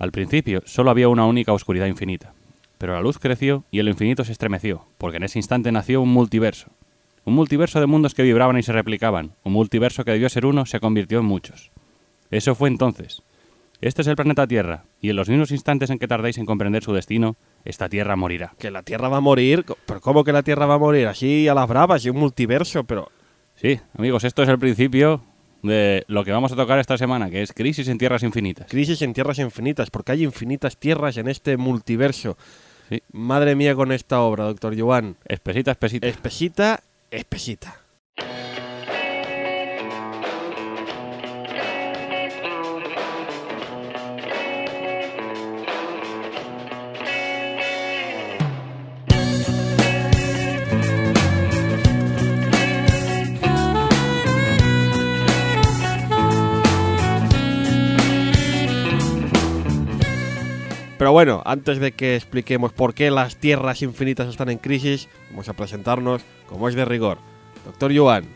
Al 0.00 0.12
principio 0.12 0.62
solo 0.64 0.90
había 0.90 1.08
una 1.08 1.26
única 1.26 1.52
oscuridad 1.52 1.86
infinita, 1.86 2.32
pero 2.78 2.94
la 2.94 3.02
luz 3.02 3.18
creció 3.18 3.64
y 3.70 3.80
el 3.80 3.88
infinito 3.88 4.24
se 4.24 4.32
estremeció, 4.32 4.86
porque 4.96 5.18
en 5.18 5.24
ese 5.24 5.38
instante 5.38 5.70
nació 5.72 6.00
un 6.00 6.08
multiverso. 6.08 6.70
Un 7.26 7.34
multiverso 7.34 7.80
de 7.80 7.86
mundos 7.86 8.14
que 8.14 8.22
vibraban 8.22 8.56
y 8.56 8.62
se 8.62 8.72
replicaban, 8.72 9.32
un 9.44 9.52
multiverso 9.52 10.02
que 10.02 10.12
debió 10.12 10.30
ser 10.30 10.46
uno 10.46 10.64
se 10.64 10.80
convirtió 10.80 11.18
en 11.18 11.26
muchos. 11.26 11.70
Eso 12.30 12.54
fue 12.54 12.70
entonces. 12.70 13.22
Este 13.82 14.00
es 14.00 14.08
el 14.08 14.16
planeta 14.16 14.46
Tierra, 14.46 14.84
y 15.02 15.10
en 15.10 15.16
los 15.16 15.28
mismos 15.28 15.50
instantes 15.50 15.90
en 15.90 15.98
que 15.98 16.08
tardéis 16.08 16.38
en 16.38 16.46
comprender 16.46 16.82
su 16.82 16.94
destino, 16.94 17.36
esta 17.66 17.90
Tierra 17.90 18.16
morirá. 18.16 18.54
Que 18.58 18.70
la 18.70 18.82
Tierra 18.82 19.10
va 19.10 19.18
a 19.18 19.20
morir. 19.20 19.66
¿Pero 19.84 20.00
cómo 20.00 20.24
que 20.24 20.32
la 20.32 20.42
Tierra 20.42 20.64
va 20.64 20.76
a 20.76 20.78
morir? 20.78 21.08
Así 21.08 21.46
a 21.46 21.52
las 21.52 21.68
bravas 21.68 22.06
y 22.06 22.08
un 22.08 22.16
multiverso, 22.16 22.84
pero... 22.84 23.10
Sí, 23.54 23.78
amigos, 23.98 24.24
esto 24.24 24.42
es 24.42 24.48
el 24.48 24.58
principio 24.58 25.20
de 25.62 26.04
lo 26.08 26.24
que 26.24 26.32
vamos 26.32 26.52
a 26.52 26.56
tocar 26.56 26.78
esta 26.78 26.96
semana, 26.98 27.30
que 27.30 27.42
es 27.42 27.52
Crisis 27.52 27.88
en 27.88 27.98
Tierras 27.98 28.22
Infinitas. 28.22 28.66
Crisis 28.68 29.02
en 29.02 29.12
tierras 29.12 29.38
infinitas, 29.38 29.90
porque 29.90 30.12
hay 30.12 30.24
infinitas 30.24 30.76
tierras 30.76 31.16
en 31.16 31.28
este 31.28 31.56
multiverso. 31.56 32.36
Sí. 32.88 33.02
Madre 33.12 33.54
mía 33.54 33.74
con 33.74 33.92
esta 33.92 34.20
obra, 34.20 34.44
doctor 34.44 34.78
Joan. 34.78 35.16
Espesita, 35.26 35.70
espesita. 35.70 36.06
Espesita, 36.06 36.82
espesita. 37.10 37.80
Pero 61.00 61.12
bueno, 61.12 61.40
antes 61.46 61.78
de 61.80 61.92
que 61.92 62.14
expliquemos 62.14 62.74
por 62.74 62.92
qué 62.92 63.10
las 63.10 63.36
tierras 63.38 63.80
infinitas 63.80 64.28
están 64.28 64.50
en 64.50 64.58
crisis, 64.58 65.08
vamos 65.30 65.48
a 65.48 65.54
presentarnos 65.54 66.20
como 66.46 66.68
es 66.68 66.74
de 66.74 66.84
rigor. 66.84 67.16
Doctor 67.64 67.96
Joan, 67.96 68.26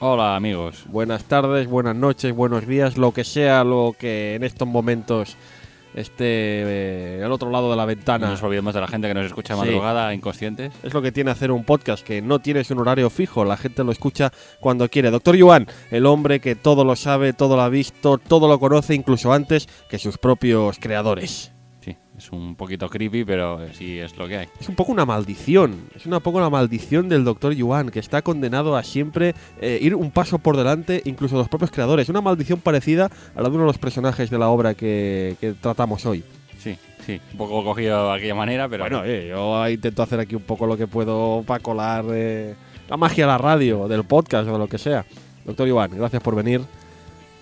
Hola, 0.00 0.34
amigos. 0.34 0.86
buenas 0.88 1.22
tardes, 1.22 1.68
buenas 1.68 1.94
noches, 1.94 2.34
buenos 2.34 2.66
días, 2.66 2.96
lo 2.98 3.12
que 3.12 3.22
sea 3.22 3.62
lo 3.62 3.94
que 3.96 4.34
en 4.34 4.42
estos 4.42 4.66
momentos 4.66 5.36
esté 5.94 6.24
eh, 6.26 7.22
al 7.24 7.30
otro 7.30 7.48
lado 7.52 7.70
de 7.70 7.76
la 7.76 7.84
No 7.84 7.86
ventana. 7.86 8.28
nos 8.28 8.42
olvidemos 8.42 8.74
de 8.74 8.80
la 8.80 8.88
gente 8.88 9.06
que 9.06 9.14
nos 9.14 9.26
escucha 9.26 9.54
Sí. 9.54 9.60
madrugada, 9.60 10.12
inconscientes. 10.12 10.72
Es 10.82 10.94
lo 10.94 11.00
que 11.00 11.12
tiene 11.12 11.30
hacer 11.30 11.52
un 11.52 11.62
podcast, 11.62 12.04
que 12.04 12.20
no 12.20 12.40
tienes 12.40 12.72
un 12.72 12.80
horario 12.80 13.08
fijo, 13.08 13.44
la 13.44 13.56
gente 13.56 13.84
lo 13.84 13.92
escucha 13.92 14.32
cuando 14.58 14.88
quiere. 14.90 15.12
Doctor 15.12 15.36
Yuan, 15.36 15.68
el 15.92 16.06
hombre 16.06 16.40
que 16.40 16.56
todo 16.56 16.84
lo 16.84 16.96
sabe, 16.96 17.34
todo 17.34 17.54
lo 17.54 17.62
ha 17.62 17.68
visto, 17.68 18.18
todo 18.18 18.48
lo 18.48 18.58
conoce, 18.58 18.96
incluso 18.96 19.32
antes 19.32 19.68
que 19.88 20.00
sus 20.00 20.18
propios 20.18 20.80
creadores. 20.80 21.53
Es 22.16 22.30
un 22.30 22.54
poquito 22.54 22.88
creepy, 22.88 23.24
pero 23.24 23.60
sí 23.72 23.98
es 23.98 24.16
lo 24.16 24.28
que 24.28 24.36
hay. 24.38 24.48
Es 24.60 24.68
un 24.68 24.76
poco 24.76 24.92
una 24.92 25.04
maldición, 25.04 25.88
es 25.96 26.06
una 26.06 26.20
poco 26.20 26.38
una 26.38 26.48
maldición 26.48 27.08
del 27.08 27.24
Doctor 27.24 27.52
Yuan, 27.54 27.90
que 27.90 27.98
está 27.98 28.22
condenado 28.22 28.76
a 28.76 28.84
siempre 28.84 29.34
eh, 29.60 29.78
ir 29.82 29.96
un 29.96 30.12
paso 30.12 30.38
por 30.38 30.56
delante, 30.56 31.02
incluso 31.06 31.36
los 31.36 31.48
propios 31.48 31.72
creadores. 31.72 32.08
Una 32.08 32.20
maldición 32.20 32.60
parecida 32.60 33.10
a 33.34 33.42
la 33.42 33.48
de 33.48 33.54
uno 33.54 33.64
de 33.64 33.66
los 33.66 33.78
personajes 33.78 34.30
de 34.30 34.38
la 34.38 34.48
obra 34.48 34.74
que, 34.74 35.36
que 35.40 35.54
tratamos 35.54 36.06
hoy. 36.06 36.22
Sí, 36.58 36.78
sí. 37.04 37.20
Un 37.32 37.38
poco 37.38 37.64
cogido 37.64 38.10
de 38.10 38.16
aquella 38.16 38.34
manera, 38.34 38.68
pero 38.68 38.84
Bueno, 38.84 39.02
eh, 39.04 39.26
yo 39.30 39.68
intento 39.68 40.02
hacer 40.02 40.20
aquí 40.20 40.36
un 40.36 40.42
poco 40.42 40.66
lo 40.66 40.76
que 40.76 40.86
puedo 40.86 41.42
para 41.44 41.60
colar 41.60 42.04
eh, 42.12 42.54
la 42.88 42.96
magia 42.96 43.26
de 43.26 43.32
la 43.32 43.38
radio, 43.38 43.88
del 43.88 44.04
podcast 44.04 44.48
o 44.48 44.52
de 44.52 44.58
lo 44.58 44.68
que 44.68 44.78
sea. 44.78 45.04
Doctor 45.44 45.66
Iván, 45.66 45.90
gracias 45.96 46.22
por 46.22 46.36
venir. 46.36 46.60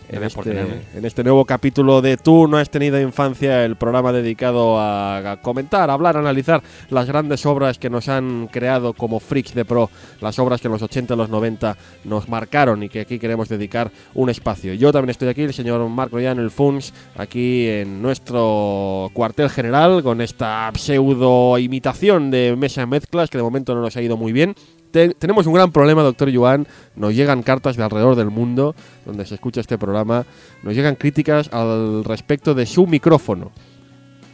En 0.08 0.22
este, 0.22 0.42
tenerme. 0.42 0.82
en 0.94 1.04
este 1.04 1.24
nuevo 1.24 1.44
capítulo 1.44 2.02
de 2.02 2.16
Tú 2.16 2.46
no 2.46 2.58
has 2.58 2.70
tenido 2.70 3.00
infancia, 3.00 3.64
el 3.64 3.76
programa 3.76 4.12
dedicado 4.12 4.78
a, 4.78 5.38
comentar, 5.42 5.90
hablar, 5.90 6.16
analizar 6.16 6.62
las 6.90 7.06
grandes 7.06 7.46
obras 7.46 7.78
que 7.78 7.90
nos 7.90 8.08
han 8.08 8.48
creado 8.48 8.92
como 8.92 9.20
freaks 9.20 9.54
de 9.54 9.64
pro, 9.64 9.90
las 10.20 10.38
obras 10.38 10.60
que 10.60 10.68
en 10.68 10.72
los 10.72 10.82
80 10.82 11.14
y 11.14 11.16
los 11.16 11.28
90 11.28 11.76
nos 12.04 12.28
marcaron 12.28 12.82
y 12.82 12.88
que 12.88 13.00
aquí 13.00 13.18
queremos 13.18 13.48
dedicar 13.48 13.90
un 14.14 14.28
espacio. 14.30 14.74
Yo 14.74 14.92
también 14.92 15.10
estoy 15.10 15.28
aquí, 15.28 15.42
el 15.42 15.54
señor 15.54 15.88
Marco 15.88 16.16
Royan, 16.16 16.38
el 16.38 16.50
FUNS, 16.50 16.92
aquí 17.16 17.68
en 17.68 18.02
nuestro 18.02 19.10
cuartel 19.14 19.48
general 19.50 20.02
con 20.02 20.20
esta 20.20 20.70
pseudo 20.74 21.58
imitación 21.58 22.30
de 22.30 22.54
mesa 22.56 22.86
mezclas 22.86 23.30
que 23.30 23.38
de 23.38 23.44
momento 23.44 23.74
no 23.74 23.80
nos 23.80 23.96
ha 23.96 24.02
ido 24.02 24.16
muy 24.16 24.32
bien. 24.32 24.54
Te- 24.92 25.14
tenemos 25.14 25.46
un 25.46 25.54
gran 25.54 25.72
problema, 25.72 26.02
doctor 26.02 26.28
Yuan. 26.28 26.66
Nos 26.94 27.14
llegan 27.14 27.42
cartas 27.42 27.76
de 27.76 27.82
alrededor 27.82 28.14
del 28.14 28.30
mundo 28.30 28.74
donde 29.04 29.26
se 29.26 29.34
escucha 29.34 29.60
este 29.60 29.78
programa. 29.78 30.24
Nos 30.62 30.74
llegan 30.74 30.94
críticas 30.94 31.52
al 31.52 32.04
respecto 32.04 32.54
de 32.54 32.66
su 32.66 32.86
micrófono. 32.86 33.50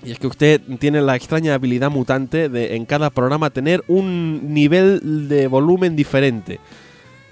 Y 0.04 0.12
es 0.12 0.18
que 0.18 0.26
usted 0.28 0.60
tiene 0.78 1.00
la 1.00 1.16
extraña 1.16 1.54
habilidad 1.54 1.90
mutante 1.90 2.48
de 2.48 2.76
en 2.76 2.84
cada 2.86 3.10
programa 3.10 3.50
tener 3.50 3.82
un 3.88 4.52
nivel 4.54 5.28
de 5.28 5.46
volumen 5.48 5.96
diferente. 5.96 6.60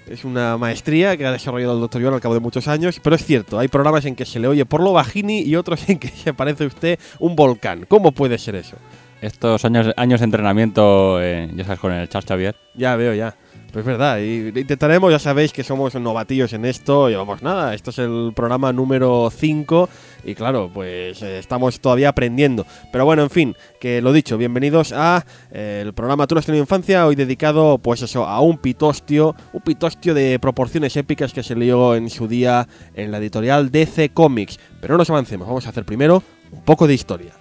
Es 0.09 0.23
una 0.23 0.57
maestría 0.57 1.17
que 1.17 1.25
ha 1.25 1.31
desarrollado 1.33 1.73
el 1.73 1.81
doctor 1.81 2.01
Yuan 2.01 2.13
al 2.13 2.21
cabo 2.21 2.33
de 2.33 2.39
muchos 2.39 2.67
años, 2.69 2.97
pero 3.03 3.15
es 3.17 3.25
cierto, 3.25 3.59
hay 3.59 3.67
programas 3.67 4.05
en 4.05 4.15
que 4.15 4.25
se 4.25 4.39
le 4.39 4.47
oye 4.47 4.65
por 4.65 4.81
lo 4.81 4.93
bajini 4.93 5.41
y 5.41 5.55
otros 5.57 5.81
en 5.89 5.99
que 5.99 6.07
se 6.07 6.33
parece 6.33 6.65
usted 6.65 6.97
un 7.19 7.35
volcán. 7.35 7.85
¿Cómo 7.89 8.13
puede 8.13 8.37
ser 8.37 8.55
eso? 8.55 8.77
Estos 9.21 9.65
años, 9.65 9.93
años 9.97 10.19
de 10.19 10.25
entrenamiento, 10.25 11.21
eh, 11.21 11.49
ya 11.55 11.63
sabes, 11.63 11.79
con 11.79 11.91
el 11.91 12.07
Charles 12.09 12.27
Xavier. 12.27 12.55
Ya 12.75 12.95
veo, 12.95 13.13
ya. 13.13 13.35
Pues 13.71 13.83
es 13.83 13.85
verdad, 13.85 14.19
y 14.19 14.47
intentaremos, 14.47 15.11
ya 15.11 15.19
sabéis 15.19 15.51
que 15.51 15.63
somos 15.63 15.93
novatillos 15.95 16.53
en 16.53 16.63
esto, 16.63 17.09
llevamos 17.09 17.43
nada, 17.43 17.73
esto 17.73 17.89
es 17.89 17.99
el 17.99 18.31
programa 18.33 18.71
número 18.71 19.29
5 19.29 19.89
y 20.23 20.35
claro, 20.35 20.71
pues 20.73 21.21
eh, 21.21 21.37
estamos 21.37 21.79
todavía 21.81 22.09
aprendiendo. 22.09 22.65
Pero 22.93 23.03
bueno, 23.03 23.23
en 23.23 23.29
fin, 23.29 23.55
que 23.79 24.01
lo 24.01 24.13
dicho, 24.13 24.37
bienvenidos 24.37 24.93
a 24.93 25.25
eh, 25.51 25.83
el 25.85 25.93
programa 25.93 26.27
Tú 26.27 26.35
no 26.35 26.39
has 26.39 26.45
tenido 26.45 26.63
infancia, 26.63 27.05
hoy 27.05 27.15
dedicado 27.15 27.77
pues 27.77 28.01
eso, 28.01 28.25
a 28.25 28.39
un 28.39 28.57
pitostio, 28.57 29.35
un 29.51 29.61
pitostio 29.61 30.13
de 30.13 30.39
proporciones 30.39 30.95
épicas 30.95 31.33
que 31.33 31.43
se 31.43 31.55
leyó 31.55 31.93
en 31.95 32.09
su 32.09 32.27
día 32.27 32.67
en 32.93 33.11
la 33.11 33.17
editorial 33.17 33.69
DC 33.69 34.09
Comics. 34.09 34.59
Pero 34.79 34.93
no 34.93 34.99
nos 34.99 35.09
avancemos, 35.09 35.45
vamos 35.45 35.65
a 35.65 35.69
hacer 35.69 35.83
primero 35.83 36.23
un 36.51 36.61
poco 36.63 36.87
de 36.87 36.93
historia. 36.93 37.33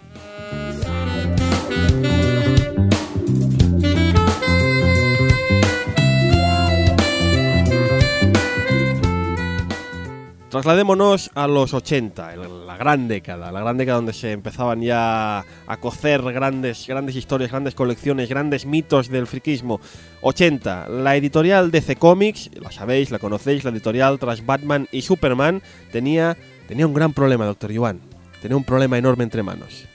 Trasladémonos 10.50 11.30
a 11.34 11.48
los 11.48 11.74
80, 11.74 12.32
el- 12.34 12.66
la 12.66 12.76
gran 12.76 13.08
década, 13.08 13.50
la 13.50 13.60
gran 13.60 13.76
década 13.76 13.96
donde 13.96 14.12
se 14.12 14.30
empezaban 14.30 14.80
ya 14.80 15.40
a 15.40 15.76
cocer 15.80 16.22
grandes, 16.22 16.86
grandes 16.86 17.16
historias, 17.16 17.50
grandes 17.50 17.74
colecciones, 17.74 18.28
grandes 18.28 18.64
mitos 18.64 19.08
del 19.08 19.26
friquismo. 19.26 19.80
80, 20.20 20.88
la 20.88 21.16
editorial 21.16 21.72
DC 21.72 21.96
Comics, 21.96 22.50
la 22.60 22.70
sabéis, 22.70 23.10
la 23.10 23.18
conocéis, 23.18 23.64
la 23.64 23.70
editorial 23.70 24.20
tras 24.20 24.46
Batman 24.46 24.86
y 24.92 25.02
Superman, 25.02 25.62
tenía, 25.90 26.36
tenía 26.68 26.86
un 26.86 26.94
gran 26.94 27.12
problema, 27.12 27.44
doctor 27.44 27.72
Yuan. 27.72 28.00
Tenía 28.40 28.56
un 28.56 28.64
problema 28.64 28.96
enorme 28.98 29.24
entre 29.24 29.42
manos. 29.42 29.86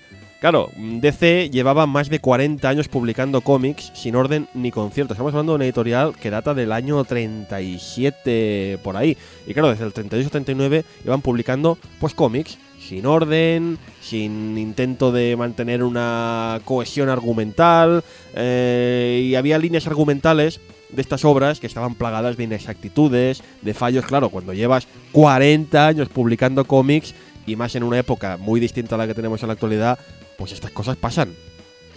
Claro, 0.41 0.71
DC 0.75 1.51
llevaba 1.51 1.85
más 1.85 2.09
de 2.09 2.17
40 2.17 2.67
años 2.67 2.87
publicando 2.87 3.41
cómics 3.41 3.91
sin 3.93 4.15
orden 4.15 4.47
ni 4.55 4.71
concierto. 4.71 5.13
Estamos 5.13 5.33
hablando 5.33 5.51
de 5.51 5.57
una 5.57 5.65
editorial 5.65 6.15
que 6.15 6.31
data 6.31 6.55
del 6.55 6.71
año 6.71 7.03
37 7.03 8.79
por 8.83 8.97
ahí. 8.97 9.15
Y 9.45 9.53
claro, 9.53 9.69
desde 9.69 9.85
el 9.85 9.93
38-39 9.93 10.83
iban 11.05 11.21
publicando 11.21 11.77
pues 11.99 12.15
cómics 12.15 12.57
sin 12.79 13.05
orden, 13.05 13.77
sin 14.01 14.57
intento 14.57 15.11
de 15.11 15.35
mantener 15.37 15.83
una 15.83 16.59
cohesión 16.65 17.09
argumental. 17.09 18.03
eh, 18.33 19.21
y 19.23 19.35
había 19.35 19.59
líneas 19.59 19.85
argumentales 19.85 20.59
de 20.89 21.03
estas 21.03 21.23
obras 21.23 21.59
que 21.59 21.67
estaban 21.67 21.93
plagadas 21.93 22.35
de 22.35 22.45
inexactitudes, 22.45 23.43
de 23.61 23.73
fallos. 23.75 24.07
Claro, 24.07 24.29
cuando 24.29 24.53
llevas 24.53 24.87
40 25.11 25.85
años 25.85 26.09
publicando 26.09 26.65
cómics 26.65 27.13
y 27.45 27.55
más 27.55 27.75
en 27.75 27.83
una 27.83 27.99
época 27.99 28.37
muy 28.37 28.59
distinta 28.59 28.95
a 28.95 28.97
la 28.97 29.05
que 29.05 29.13
tenemos 29.13 29.43
en 29.43 29.47
la 29.47 29.53
actualidad, 29.53 29.99
pues 30.41 30.51
estas 30.53 30.71
cosas 30.71 30.97
pasan. 30.97 31.29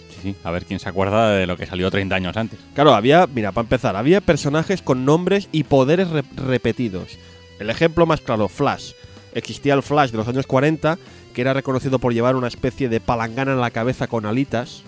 Sí, 0.09 0.19
sí. 0.31 0.35
A 0.43 0.51
ver 0.51 0.65
quién 0.65 0.79
se 0.79 0.87
acuerda 0.89 1.31
de 1.31 1.45
lo 1.47 1.57
que 1.57 1.65
salió 1.65 1.91
30 1.91 2.15
años 2.15 2.37
antes. 2.37 2.59
Claro, 2.73 2.93
había, 2.95 3.27
mira, 3.27 3.51
para 3.51 3.63
empezar, 3.65 3.95
había 3.95 4.21
personajes 4.21 4.81
con 4.81 5.03
nombres 5.05 5.49
y 5.51 5.63
poderes 5.63 6.09
re- 6.09 6.23
repetidos. 6.35 7.17
El 7.59 7.69
ejemplo 7.69 8.05
más 8.05 8.21
claro, 8.21 8.47
Flash. 8.47 8.91
Existía 9.33 9.73
el 9.73 9.83
Flash 9.83 10.11
de 10.11 10.17
los 10.17 10.27
años 10.27 10.47
40, 10.47 10.97
que 11.33 11.41
era 11.41 11.53
reconocido 11.53 11.99
por 11.99 12.13
llevar 12.13 12.35
una 12.35 12.47
especie 12.47 12.87
de 12.89 12.99
palangana 13.01 13.51
en 13.53 13.59
la 13.61 13.71
cabeza 13.71 14.07
con 14.07 14.25
alitas. 14.25 14.83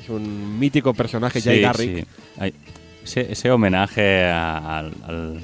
Es 0.00 0.08
un 0.08 0.58
mítico 0.58 0.94
personaje, 0.94 1.40
Jay 1.40 1.56
Sí, 1.56 1.62
Garrick. 1.62 1.96
sí. 1.98 2.04
Hay- 2.38 2.54
ese, 3.04 3.32
ese 3.32 3.50
homenaje 3.50 4.26
a- 4.26 4.78
al, 4.78 4.92
al- 5.06 5.40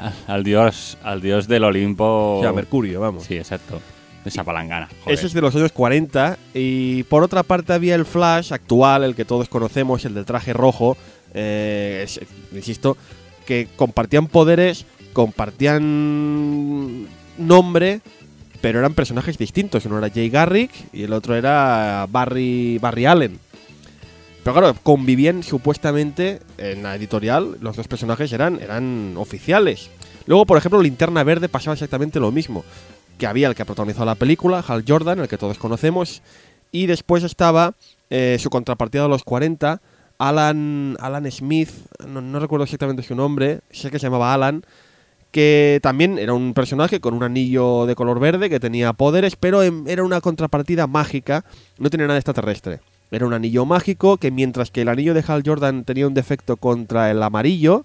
al- 0.00 0.12
al 0.26 0.44
dios 0.44 0.98
al 1.02 1.20
dios 1.22 1.48
del 1.48 1.64
Olimpo. 1.64 2.38
O 2.38 2.42
sea, 2.42 2.52
Mercurio, 2.52 3.00
vamos. 3.00 3.24
Sí, 3.24 3.36
exacto. 3.36 3.80
Esa 4.26 4.44
palangana. 4.44 4.88
joder. 5.04 5.16
Ese 5.18 5.26
es 5.28 5.32
de 5.32 5.40
los 5.40 5.54
años 5.54 5.72
40. 5.72 6.36
Y 6.52 7.04
por 7.04 7.22
otra 7.22 7.42
parte 7.42 7.72
había 7.72 7.94
el 7.94 8.04
Flash 8.04 8.52
actual, 8.52 9.04
el 9.04 9.14
que 9.14 9.24
todos 9.24 9.48
conocemos, 9.48 10.04
el 10.04 10.14
del 10.14 10.24
traje 10.26 10.52
rojo. 10.52 10.96
eh, 11.38 12.02
es- 12.04 12.20
insisto, 12.54 12.96
que 13.44 13.68
compartían 13.76 14.26
poderes, 14.26 14.86
compartían 15.12 17.06
nombre, 17.38 18.00
pero 18.60 18.78
eran 18.78 18.94
personajes 18.94 19.36
distintos. 19.38 19.84
Uno 19.86 19.98
era 19.98 20.10
Jay 20.10 20.30
Garrick 20.30 20.70
y 20.92 21.02
el 21.04 21.12
otro 21.12 21.34
era 21.36 22.06
Barry, 22.10 22.78
Barry 22.78 23.06
Allen. 23.06 23.38
Pero 24.42 24.56
claro, 24.56 24.76
convivían 24.82 25.42
supuestamente 25.42 26.40
en 26.56 26.82
la 26.84 26.94
editorial, 26.94 27.58
los 27.60 27.76
dos 27.76 27.88
personajes 27.88 28.32
eran, 28.32 28.60
eran 28.62 29.14
oficiales. 29.16 29.90
Luego, 30.26 30.46
por 30.46 30.56
ejemplo, 30.58 30.80
Linterna 30.80 31.24
Verde 31.24 31.48
pasaba 31.48 31.74
exactamente 31.74 32.20
lo 32.20 32.30
mismo. 32.32 32.64
Que 33.18 33.26
había 33.26 33.48
el 33.48 33.54
que 33.54 33.64
protagonizó 33.64 34.04
la 34.04 34.14
película, 34.14 34.64
Hal 34.66 34.84
Jordan, 34.86 35.20
el 35.20 35.28
que 35.28 35.38
todos 35.38 35.58
conocemos, 35.58 36.22
y 36.72 36.86
después 36.86 37.22
estaba 37.24 37.74
eh, 38.10 38.36
su 38.38 38.50
contrapartida 38.50 39.04
de 39.04 39.08
los 39.08 39.24
40, 39.24 39.80
Alan, 40.18 40.96
Alan 41.00 41.30
Smith, 41.30 41.70
no, 42.06 42.20
no 42.20 42.38
recuerdo 42.40 42.64
exactamente 42.64 43.02
su 43.02 43.14
nombre, 43.14 43.60
sé 43.70 43.90
que 43.90 43.98
se 43.98 44.06
llamaba 44.06 44.34
Alan, 44.34 44.64
que 45.30 45.80
también 45.82 46.18
era 46.18 46.32
un 46.32 46.54
personaje 46.54 47.00
con 47.00 47.14
un 47.14 47.22
anillo 47.22 47.84
de 47.86 47.94
color 47.94 48.20
verde 48.20 48.48
que 48.48 48.60
tenía 48.60 48.92
poderes, 48.92 49.36
pero 49.36 49.62
em- 49.62 49.86
era 49.86 50.02
una 50.04 50.20
contrapartida 50.20 50.86
mágica, 50.86 51.44
no 51.78 51.90
tenía 51.90 52.06
nada 52.06 52.18
extraterrestre. 52.18 52.80
Era 53.10 53.26
un 53.26 53.34
anillo 53.34 53.64
mágico 53.66 54.16
que 54.16 54.30
mientras 54.30 54.70
que 54.70 54.82
el 54.82 54.88
anillo 54.88 55.14
de 55.14 55.24
Hal 55.26 55.42
Jordan 55.44 55.84
tenía 55.84 56.06
un 56.06 56.14
defecto 56.14 56.56
contra 56.56 57.10
el 57.10 57.22
amarillo, 57.22 57.84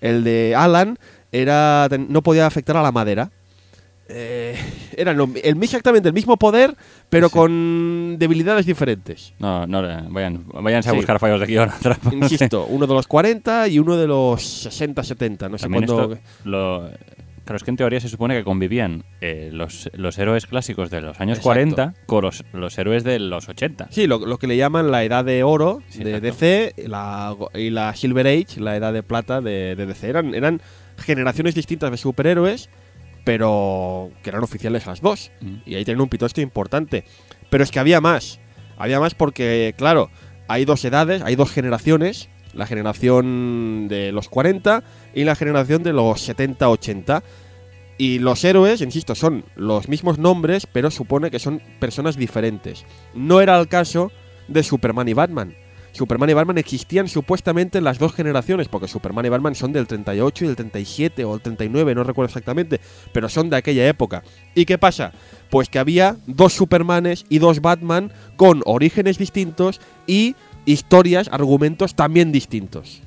el 0.00 0.24
de 0.24 0.54
Alan 0.56 0.98
era 1.30 1.88
no 2.08 2.22
podía 2.22 2.46
afectar 2.46 2.76
a 2.76 2.82
la 2.82 2.92
madera. 2.92 3.30
Eh, 4.08 4.56
eran 4.96 5.16
lo- 5.16 5.28
el, 5.42 5.62
exactamente 5.62 6.08
el 6.08 6.14
mismo 6.14 6.36
poder, 6.36 6.74
pero 7.08 7.28
Sí. 7.28 7.32
con 7.34 8.16
debilidades 8.18 8.66
diferentes. 8.66 9.32
No, 9.38 9.66
no, 9.66 9.80
vayan, 10.10 10.44
váyanse 10.52 10.90
a 10.90 10.92
buscar 10.92 11.18
fallos 11.18 11.40
de 11.40 11.46
guion. 11.46 11.70
Insisto, 12.12 12.66
uno 12.66 12.86
de 12.86 12.94
los 12.94 13.06
40 13.06 13.68
y 13.68 13.78
uno 13.78 13.96
de 13.96 14.06
los 14.06 14.42
60-70. 14.66 15.48
No 15.50 15.56
sé 15.58 15.68
cuándo. 15.68 16.18
lo, 16.44 16.90
claro, 17.44 17.56
es 17.56 17.62
que 17.64 17.70
en 17.70 17.76
teoría 17.76 18.00
se 18.00 18.08
supone 18.08 18.36
que 18.36 18.44
convivían 18.44 19.04
eh, 19.20 19.50
los, 19.52 19.88
los 19.94 20.18
héroes 20.18 20.46
clásicos 20.46 20.90
de 20.90 21.00
los 21.00 21.18
años 21.20 21.38
Exacto. 21.38 21.48
40 21.48 21.94
con 22.06 22.22
los, 22.24 22.44
los 22.52 22.76
héroes 22.78 23.04
de 23.04 23.18
los 23.18 23.48
80. 23.48 23.88
Sí, 23.90 24.06
lo, 24.06 24.18
lo 24.26 24.38
que 24.38 24.46
le 24.46 24.56
llaman 24.56 24.90
la 24.90 25.04
edad 25.04 25.24
de 25.24 25.42
oro 25.42 25.80
Sí, 25.88 26.04
de. 26.04 26.20
DC 26.20 26.74
la, 26.86 27.34
y 27.54 27.70
la 27.70 27.94
Silver 27.94 28.26
Age, 28.26 28.60
la 28.60 28.76
edad 28.76 28.92
de 28.92 29.02
plata 29.02 29.40
de, 29.40 29.74
de 29.76 29.86
DC. 29.86 30.08
Eran, 30.08 30.34
eran 30.34 30.60
generaciones 30.98 31.54
distintas 31.54 31.90
de 31.90 31.96
superhéroes, 31.96 32.68
pero 33.24 34.10
que 34.22 34.30
eran 34.30 34.42
oficiales 34.42 34.86
las 34.86 35.00
dos. 35.00 35.30
Mm. 35.40 35.56
Y 35.66 35.74
ahí 35.74 35.84
tienen 35.84 36.00
un 36.00 36.08
pitosto 36.08 36.40
importante. 36.40 37.04
Pero 37.50 37.64
es 37.64 37.70
que 37.70 37.78
había 37.78 38.00
más. 38.00 38.40
Había 38.76 39.00
más 39.00 39.14
porque, 39.14 39.74
claro, 39.76 40.10
hay 40.48 40.64
dos 40.64 40.84
edades, 40.84 41.22
hay 41.22 41.36
dos 41.36 41.50
generaciones. 41.50 42.28
La 42.54 42.66
generación 42.66 43.88
de 43.88 44.12
los 44.12 44.28
40 44.28 44.82
y 45.14 45.24
la 45.24 45.34
generación 45.34 45.82
de 45.82 45.92
los 45.92 46.28
70-80. 46.28 47.22
Y 47.98 48.18
los 48.18 48.44
héroes, 48.44 48.80
insisto, 48.80 49.14
son 49.14 49.44
los 49.54 49.88
mismos 49.88 50.18
nombres, 50.18 50.66
pero 50.66 50.90
supone 50.90 51.30
que 51.30 51.38
son 51.38 51.62
personas 51.78 52.16
diferentes. 52.16 52.84
No 53.14 53.40
era 53.40 53.58
el 53.58 53.68
caso 53.68 54.10
de 54.48 54.62
Superman 54.62 55.08
y 55.08 55.12
Batman. 55.12 55.54
Superman 55.92 56.30
y 56.30 56.32
Batman 56.32 56.58
existían 56.58 57.06
supuestamente 57.08 57.78
en 57.78 57.84
las 57.84 57.98
dos 57.98 58.14
generaciones, 58.14 58.68
porque 58.68 58.88
Superman 58.88 59.26
y 59.26 59.28
Batman 59.28 59.54
son 59.54 59.72
del 59.72 59.86
38 59.86 60.44
y 60.44 60.46
del 60.48 60.56
37 60.56 61.24
o 61.24 61.34
el 61.34 61.40
39, 61.40 61.94
no 61.94 62.04
recuerdo 62.04 62.28
exactamente, 62.28 62.80
pero 63.12 63.28
son 63.28 63.50
de 63.50 63.56
aquella 63.56 63.86
época. 63.86 64.22
¿Y 64.54 64.64
qué 64.64 64.78
pasa? 64.78 65.12
Pues 65.50 65.68
que 65.68 65.78
había 65.78 66.16
dos 66.26 66.54
Supermanes 66.54 67.26
y 67.28 67.38
dos 67.38 67.60
Batman 67.60 68.10
con 68.36 68.62
orígenes 68.64 69.18
distintos 69.18 69.80
y 70.06 70.34
historias, 70.64 71.28
argumentos 71.30 71.94
también 71.94 72.32
distintos. 72.32 73.02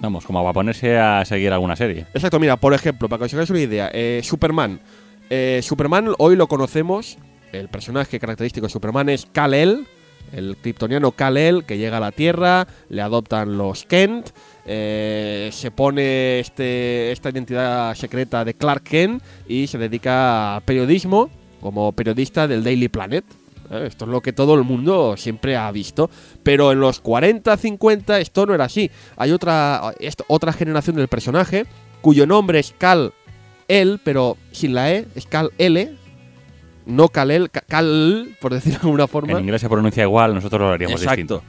Vamos, 0.00 0.24
como 0.24 0.42
va 0.42 0.50
a 0.50 0.54
ponerse 0.54 0.98
a 0.98 1.24
seguir 1.24 1.52
alguna 1.52 1.76
serie. 1.76 2.06
Exacto, 2.14 2.40
mira, 2.40 2.56
por 2.56 2.72
ejemplo, 2.72 3.08
para 3.08 3.18
que 3.18 3.24
os 3.26 3.34
hagáis 3.34 3.50
una 3.50 3.60
idea, 3.60 3.90
eh, 3.92 4.20
Superman. 4.22 4.80
Eh, 5.28 5.60
Superman 5.62 6.14
hoy 6.18 6.36
lo 6.36 6.46
conocemos, 6.48 7.18
el 7.52 7.68
personaje 7.68 8.18
característico 8.18 8.66
de 8.66 8.72
Superman 8.72 9.08
es 9.08 9.26
Kal-El, 9.26 9.86
el 10.32 10.56
kryptoniano 10.56 11.12
Kal-El 11.12 11.64
que 11.64 11.78
llega 11.78 11.96
a 11.96 12.00
la 12.00 12.12
Tierra, 12.12 12.66
le 12.88 13.02
adoptan 13.02 13.58
los 13.58 13.84
Kent, 13.84 14.30
eh, 14.66 15.50
se 15.52 15.70
pone 15.70 16.40
este, 16.40 17.12
esta 17.12 17.30
identidad 17.30 17.94
secreta 17.94 18.44
de 18.44 18.54
Clark 18.54 18.82
Kent 18.84 19.22
y 19.48 19.66
se 19.66 19.78
dedica 19.78 20.56
al 20.56 20.62
periodismo 20.62 21.30
como 21.60 21.92
periodista 21.92 22.48
del 22.48 22.64
Daily 22.64 22.88
Planet. 22.88 23.24
Eh, 23.70 23.84
Esto 23.86 24.04
es 24.04 24.10
lo 24.10 24.20
que 24.20 24.32
todo 24.32 24.54
el 24.54 24.64
mundo 24.64 25.16
siempre 25.16 25.56
ha 25.56 25.70
visto. 25.70 26.10
Pero 26.42 26.72
en 26.72 26.80
los 26.80 27.00
40, 27.00 27.56
50 27.56 28.20
esto 28.20 28.46
no 28.46 28.54
era 28.54 28.64
así. 28.64 28.90
Hay 29.16 29.32
otra, 29.32 29.94
otra 30.28 30.52
generación 30.52 30.96
del 30.96 31.08
personaje 31.08 31.66
cuyo 32.00 32.26
nombre 32.26 32.58
es 32.58 32.74
Cal 32.76 33.12
El, 33.68 34.00
pero 34.02 34.36
sin 34.52 34.74
la 34.74 34.92
E, 34.92 35.06
es 35.14 35.26
Cal 35.26 35.50
L. 35.58 35.96
No 36.86 37.08
Cal 37.08 37.30
El, 37.30 37.50
Ca- 37.50 37.62
Cal, 37.66 38.36
por 38.40 38.52
decirlo 38.54 38.78
de 38.80 38.84
alguna 38.86 39.06
forma. 39.06 39.32
En 39.32 39.40
inglés 39.40 39.60
se 39.60 39.68
pronuncia 39.68 40.02
igual, 40.02 40.34
nosotros 40.34 40.60
lo 40.60 40.68
haríamos 40.68 41.00
distinto. 41.00 41.42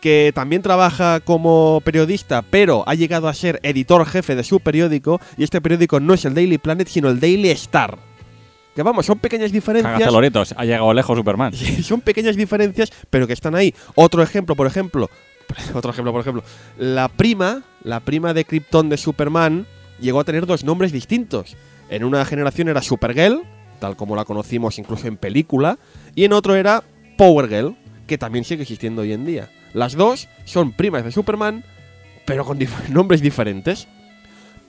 Que 0.00 0.32
también 0.34 0.60
trabaja 0.60 1.20
como 1.20 1.80
periodista, 1.84 2.42
pero 2.42 2.84
ha 2.86 2.94
llegado 2.94 3.26
a 3.28 3.32
ser 3.34 3.58
editor 3.62 4.04
jefe 4.04 4.34
de 4.36 4.44
su 4.44 4.60
periódico. 4.60 5.18
Y 5.38 5.44
este 5.44 5.62
periódico 5.62 5.98
no 5.98 6.12
es 6.12 6.24
el 6.26 6.34
Daily 6.34 6.58
Planet, 6.58 6.88
sino 6.88 7.08
el 7.08 7.20
Daily 7.20 7.48
Star. 7.50 7.96
Que 8.74 8.82
vamos, 8.82 9.06
son 9.06 9.18
pequeñas 9.18 9.52
diferencias. 9.52 9.94
Cágate, 9.94 10.10
Loreto, 10.12 10.42
ha 10.56 10.64
llegado 10.64 10.92
lejos 10.92 11.16
Superman. 11.16 11.52
Son 11.82 12.00
pequeñas 12.00 12.34
diferencias, 12.36 12.92
pero 13.08 13.26
que 13.28 13.32
están 13.32 13.54
ahí. 13.54 13.72
Otro 13.94 14.20
ejemplo, 14.20 14.56
por 14.56 14.66
ejemplo, 14.66 15.08
otro 15.74 15.92
ejemplo, 15.92 16.10
por 16.10 16.20
ejemplo, 16.22 16.42
la 16.76 17.06
prima, 17.08 17.62
la 17.84 18.00
prima 18.00 18.34
de 18.34 18.44
Krypton 18.44 18.88
de 18.88 18.96
Superman 18.96 19.64
llegó 20.00 20.18
a 20.18 20.24
tener 20.24 20.44
dos 20.44 20.64
nombres 20.64 20.90
distintos. 20.90 21.56
En 21.88 22.02
una 22.02 22.24
generación 22.24 22.68
era 22.68 22.82
Supergirl, 22.82 23.42
tal 23.78 23.96
como 23.96 24.16
la 24.16 24.24
conocimos 24.24 24.78
incluso 24.78 25.06
en 25.06 25.16
película, 25.16 25.78
y 26.14 26.24
en 26.24 26.32
otro 26.32 26.54
era 26.54 26.82
Power 27.16 27.48
Girl, 27.48 27.76
que 28.06 28.18
también 28.18 28.44
sigue 28.44 28.62
existiendo 28.62 29.02
hoy 29.02 29.12
en 29.12 29.24
día. 29.24 29.50
Las 29.72 29.94
dos 29.94 30.28
son 30.44 30.72
primas 30.72 31.04
de 31.04 31.12
Superman, 31.12 31.64
pero 32.24 32.44
con 32.44 32.58
nombres 32.90 33.20
diferentes. 33.20 33.88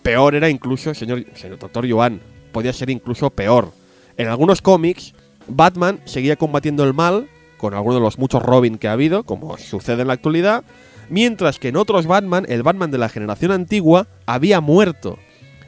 Peor 0.01 0.35
era 0.35 0.49
incluso, 0.49 0.93
señor, 0.93 1.25
señor 1.35 1.59
doctor 1.59 1.89
Joan, 1.89 2.21
podía 2.51 2.73
ser 2.73 2.89
incluso 2.89 3.29
peor. 3.29 3.71
En 4.17 4.27
algunos 4.27 4.61
cómics, 4.61 5.13
Batman 5.47 5.99
seguía 6.05 6.35
combatiendo 6.35 6.83
el 6.83 6.93
mal 6.93 7.27
con 7.57 7.73
alguno 7.73 7.95
de 7.95 8.01
los 8.01 8.17
muchos 8.17 8.43
Robin 8.43 8.77
que 8.77 8.87
ha 8.87 8.93
habido, 8.93 9.23
como 9.23 9.57
sucede 9.57 10.01
en 10.01 10.07
la 10.07 10.13
actualidad, 10.13 10.63
mientras 11.09 11.59
que 11.59 11.69
en 11.69 11.77
otros 11.77 12.05
Batman, 12.05 12.45
el 12.49 12.63
Batman 12.63 12.91
de 12.91 12.97
la 12.97 13.09
generación 13.09 13.51
antigua 13.51 14.07
había 14.25 14.61
muerto. 14.61 15.17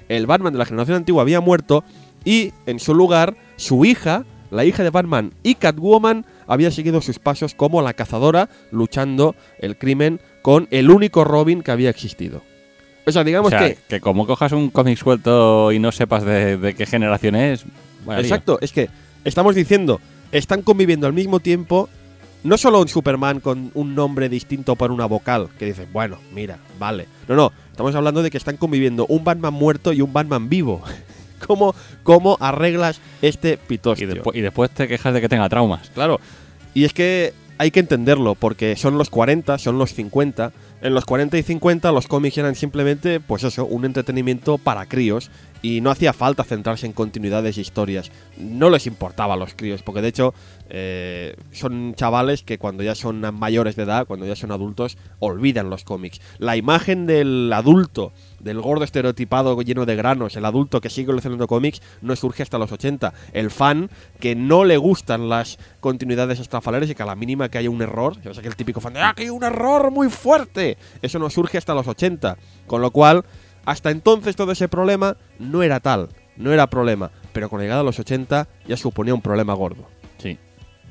El 0.09 0.25
Batman 0.25 0.53
de 0.53 0.59
la 0.59 0.65
generación 0.65 0.97
antigua 0.97 1.21
había 1.21 1.41
muerto 1.41 1.83
y 2.27 2.51
en 2.65 2.81
su 2.81 2.93
lugar 2.93 3.37
su 3.55 3.85
hija, 3.85 4.25
la 4.51 4.65
hija 4.65 4.83
de 4.83 4.89
Batman 4.89 5.31
y 5.43 5.55
Catwoman, 5.55 6.25
había 6.45 6.71
seguido 6.71 6.99
sus 6.99 7.19
pasos 7.19 7.55
como 7.55 7.81
la 7.81 7.93
cazadora 7.93 8.49
luchando 8.69 9.33
el 9.59 9.77
crimen 9.77 10.19
con 10.41 10.67
el 10.69 10.89
único 10.89 11.23
Robin 11.23 11.63
que 11.63 11.71
había 11.71 11.89
existido. 11.89 12.43
O 13.05 13.11
sea, 13.13 13.23
digamos 13.23 13.53
o 13.53 13.57
sea, 13.57 13.69
que 13.69 13.77
que 13.87 14.01
como 14.01 14.27
cojas 14.27 14.51
un 14.51 14.69
cómic 14.71 14.97
suelto 14.97 15.71
y 15.71 15.79
no 15.79 15.93
sepas 15.93 16.25
de, 16.25 16.57
de 16.57 16.75
qué 16.75 16.85
generación 16.85 17.35
es. 17.35 17.63
lío. 18.05 18.17
Exacto, 18.17 18.57
es 18.59 18.73
que 18.73 18.89
estamos 19.23 19.55
diciendo, 19.55 20.01
están 20.33 20.63
conviviendo 20.63 21.07
al 21.07 21.13
mismo 21.13 21.39
tiempo, 21.39 21.87
no 22.43 22.57
solo 22.57 22.81
un 22.81 22.89
Superman 22.89 23.39
con 23.39 23.71
un 23.73 23.95
nombre 23.95 24.27
distinto 24.27 24.75
para 24.75 24.91
una 24.91 25.05
vocal, 25.05 25.47
que 25.57 25.67
dices, 25.67 25.87
bueno, 25.93 26.17
mira, 26.33 26.59
vale. 26.77 27.07
No, 27.29 27.35
no, 27.35 27.53
estamos 27.71 27.95
hablando 27.95 28.21
de 28.21 28.29
que 28.31 28.37
están 28.37 28.57
conviviendo 28.57 29.05
un 29.07 29.23
Batman 29.23 29.53
muerto 29.53 29.93
y 29.93 30.01
un 30.01 30.11
Batman 30.11 30.49
vivo. 30.49 30.81
¿Cómo, 31.45 31.75
cómo 32.03 32.37
arreglas 32.39 33.01
este 33.21 33.53
Y, 33.53 33.67
pitostio? 33.67 34.09
y 34.33 34.41
después 34.41 34.71
te 34.71 34.87
quejas 34.87 35.13
de 35.13 35.21
que 35.21 35.29
tenga 35.29 35.49
traumas. 35.49 35.89
Claro. 35.91 36.19
Y 36.73 36.85
es 36.85 36.93
que 36.93 37.33
hay 37.57 37.71
que 37.71 37.79
entenderlo, 37.79 38.35
porque 38.35 38.75
son 38.75 38.97
los 38.97 39.09
40, 39.09 39.57
son 39.57 39.77
los 39.79 39.93
50. 39.93 40.51
En 40.79 40.93
los 40.93 41.05
40 41.05 41.39
y 41.39 41.43
50 41.43 41.91
los 41.91 42.07
cómics 42.07 42.37
eran 42.37 42.53
simplemente, 42.53 43.19
pues 43.19 43.43
eso, 43.43 43.65
un 43.65 43.83
entretenimiento 43.83 44.59
para 44.59 44.85
críos. 44.85 45.31
Y 45.63 45.81
no 45.81 45.89
hacía 45.89 46.13
falta 46.13 46.43
centrarse 46.43 46.85
en 46.85 46.93
continuidades 46.93 47.57
e 47.57 47.61
historias. 47.61 48.11
No 48.37 48.69
les 48.69 48.85
importaba 48.85 49.33
a 49.33 49.37
los 49.37 49.55
críos, 49.55 49.81
porque 49.81 50.03
de 50.03 50.09
hecho 50.09 50.35
eh, 50.69 51.35
son 51.51 51.95
chavales 51.95 52.43
que 52.43 52.59
cuando 52.59 52.83
ya 52.83 52.93
son 52.93 53.21
mayores 53.33 53.75
de 53.75 53.83
edad, 53.83 54.05
cuando 54.05 54.27
ya 54.27 54.35
son 54.35 54.51
adultos, 54.51 54.99
olvidan 55.17 55.71
los 55.71 55.83
cómics. 55.83 56.21
La 56.37 56.57
imagen 56.57 57.07
del 57.07 57.51
adulto, 57.51 58.13
del 58.39 58.61
gordo 58.61 58.83
estereotipado 58.83 59.59
lleno 59.61 59.85
de 59.85 59.95
granos, 59.95 60.35
el 60.35 60.45
adulto 60.45 60.81
que 60.81 60.89
sigue 60.89 61.07
coleccionando 61.07 61.47
cómics, 61.47 61.81
no 62.01 62.15
surge 62.15 62.43
hasta 62.43 62.57
los 62.57 62.71
80. 62.71 63.13
El 63.33 63.51
fan 63.51 63.89
que 64.19 64.35
no 64.35 64.65
le 64.65 64.77
gustan 64.77 65.29
las 65.29 65.57
continuidades 65.79 66.39
estrafalarias 66.39 66.91
y 66.91 66.95
que 66.95 67.03
a 67.03 67.07
la 67.07 67.15
mínima 67.15 67.49
que 67.49 67.57
haya 67.57 67.69
un 67.69 67.81
error, 67.81 68.15
o 68.25 68.33
sea 68.33 68.41
que 68.41 68.49
el 68.49 68.55
típico 68.55 68.81
fan 68.81 68.93
de 68.93 69.01
¡Ah, 69.01 69.13
que 69.15 69.23
hay 69.23 69.29
un 69.29 69.43
error 69.43 69.91
muy 69.91 70.09
fuerte! 70.09 70.77
Eso 71.01 71.19
no 71.19 71.29
surge 71.29 71.57
hasta 71.57 71.73
los 71.73 71.87
80. 71.87 72.37
Con 72.65 72.81
lo 72.81 72.91
cual, 72.91 73.25
hasta 73.65 73.91
entonces 73.91 74.35
todo 74.35 74.51
ese 74.51 74.67
problema 74.67 75.17
no 75.39 75.63
era 75.63 75.79
tal, 75.79 76.09
no 76.35 76.51
era 76.51 76.67
problema. 76.67 77.11
Pero 77.33 77.49
con 77.49 77.59
la 77.59 77.63
llegada 77.63 77.81
a 77.81 77.85
los 77.85 77.99
80 77.99 78.47
ya 78.67 78.77
suponía 78.77 79.13
un 79.13 79.21
problema 79.21 79.53
gordo. 79.53 79.87
Sí. 80.17 80.37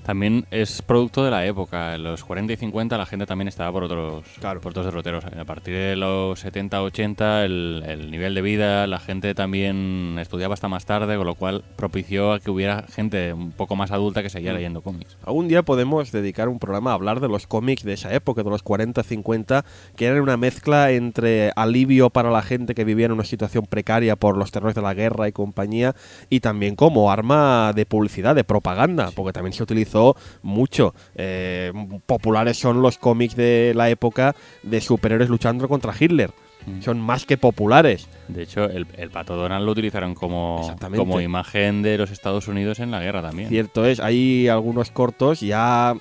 También 0.07 0.47
es 0.53 0.83
producto 0.83 1.25
de 1.25 1.33
la 1.33 1.45
época. 1.47 1.97
En 1.97 2.05
los 2.05 2.23
40 2.23 2.53
y 2.53 2.57
50 2.57 2.97
la 2.97 3.07
gente 3.07 3.27
también 3.27 3.49
estaba 3.49 3.73
por 3.73 3.83
otros, 3.83 4.25
Claro. 4.39 4.61
por 4.61 4.71
otros 4.71 4.87
derroteros. 4.87 5.25
A 5.25 5.45
partir 5.45 5.75
de 5.75 5.97
los 5.97 6.39
70, 6.39 6.81
80 6.81 7.45
el, 7.45 7.83
el 7.85 8.11
nivel 8.13 8.33
de 8.37 8.41
vida, 8.41 8.87
la 8.87 9.01
gente 9.01 9.35
también 9.35 10.17
estudiaba 10.21 10.55
hasta 10.55 10.69
más 10.69 10.87
tarde, 10.87 11.17
con 11.17 11.27
lo 11.27 11.35
cual 11.35 11.65
propició 11.75 12.33
a 12.33 12.39
que 12.39 12.53
hubiera 12.53 12.85
gente 12.85 13.33
un 13.33 13.51
poco 13.51 13.75
más 13.75 13.91
adulta 13.91 14.23
que 14.23 14.31
seguía 14.31 14.53
Mm. 14.53 14.55
leyendo 14.55 14.81
cómics. 14.81 15.17
Algún 15.27 15.49
día 15.49 15.65
podemos 15.65 16.13
dedicar 16.13 16.49
un 16.49 16.61
programa 16.61 16.93
a 16.93 16.95
hablar 16.95 17.19
de 17.19 17.27
los 17.27 17.49
cómics 17.49 17.83
de 17.83 17.95
esa 17.95 18.15
época, 18.15 18.45
de 18.45 18.51
los 18.51 18.63
40-50, 18.63 19.65
que 19.97 20.07
eran 20.07 20.21
una 20.21 20.37
mezcla 20.37 20.93
entre 20.93 21.51
alivio 21.57 22.11
para 22.11 22.31
la 22.31 22.43
gente 22.43 22.77
que 22.77 22.85
vivía 22.85 23.07
en 23.07 23.13
una 23.13 23.25
situación 23.25 23.67
precaria 23.67 24.15
por 24.15 24.37
los 24.37 24.53
terrores 24.53 24.77
de 24.77 24.83
la 24.83 24.95
guerra 24.95 25.27
y 25.27 25.33
compañía, 25.33 25.97
y 26.31 26.39
también 26.39 26.77
como 26.77 27.11
arma 27.11 27.73
de 27.75 27.87
publicidad, 27.87 28.37
de 28.37 28.45
propaganda, 28.45 29.11
porque 29.13 29.33
también 29.33 29.53
se 29.53 29.65
utilizó 29.65 29.96
mucho. 30.43 30.95
Eh, 31.15 31.73
populares 32.07 32.59
son 32.59 32.83
los 32.83 32.99
cómics 32.99 33.37
de 33.37 33.73
la 33.75 33.91
época 33.91 34.35
de 34.63 34.81
superhéroes 34.81 35.31
luchando 35.31 35.69
contra 35.69 35.95
Hitler. 35.99 36.31
Mm. 36.67 36.83
Son 36.83 37.01
más 37.01 37.27
que 37.27 37.37
populares. 37.37 38.09
De 38.29 38.43
hecho, 38.43 38.65
el, 38.65 38.87
el 38.97 39.11
pato 39.11 39.37
Donald 39.37 39.65
lo 39.65 39.73
utilizaron 39.73 40.15
como, 40.15 40.77
como 40.97 41.21
imagen 41.21 41.83
de 41.83 41.97
los 41.97 42.11
Estados 42.11 42.49
Unidos 42.49 42.81
en 42.81 42.91
la 42.91 43.01
guerra 43.01 43.23
también. 43.23 43.49
Cierto 43.49 43.85
es, 43.85 44.01
hay 44.01 44.49
algunos 44.49 44.91
cortos 44.91 45.41
ya 45.41 45.95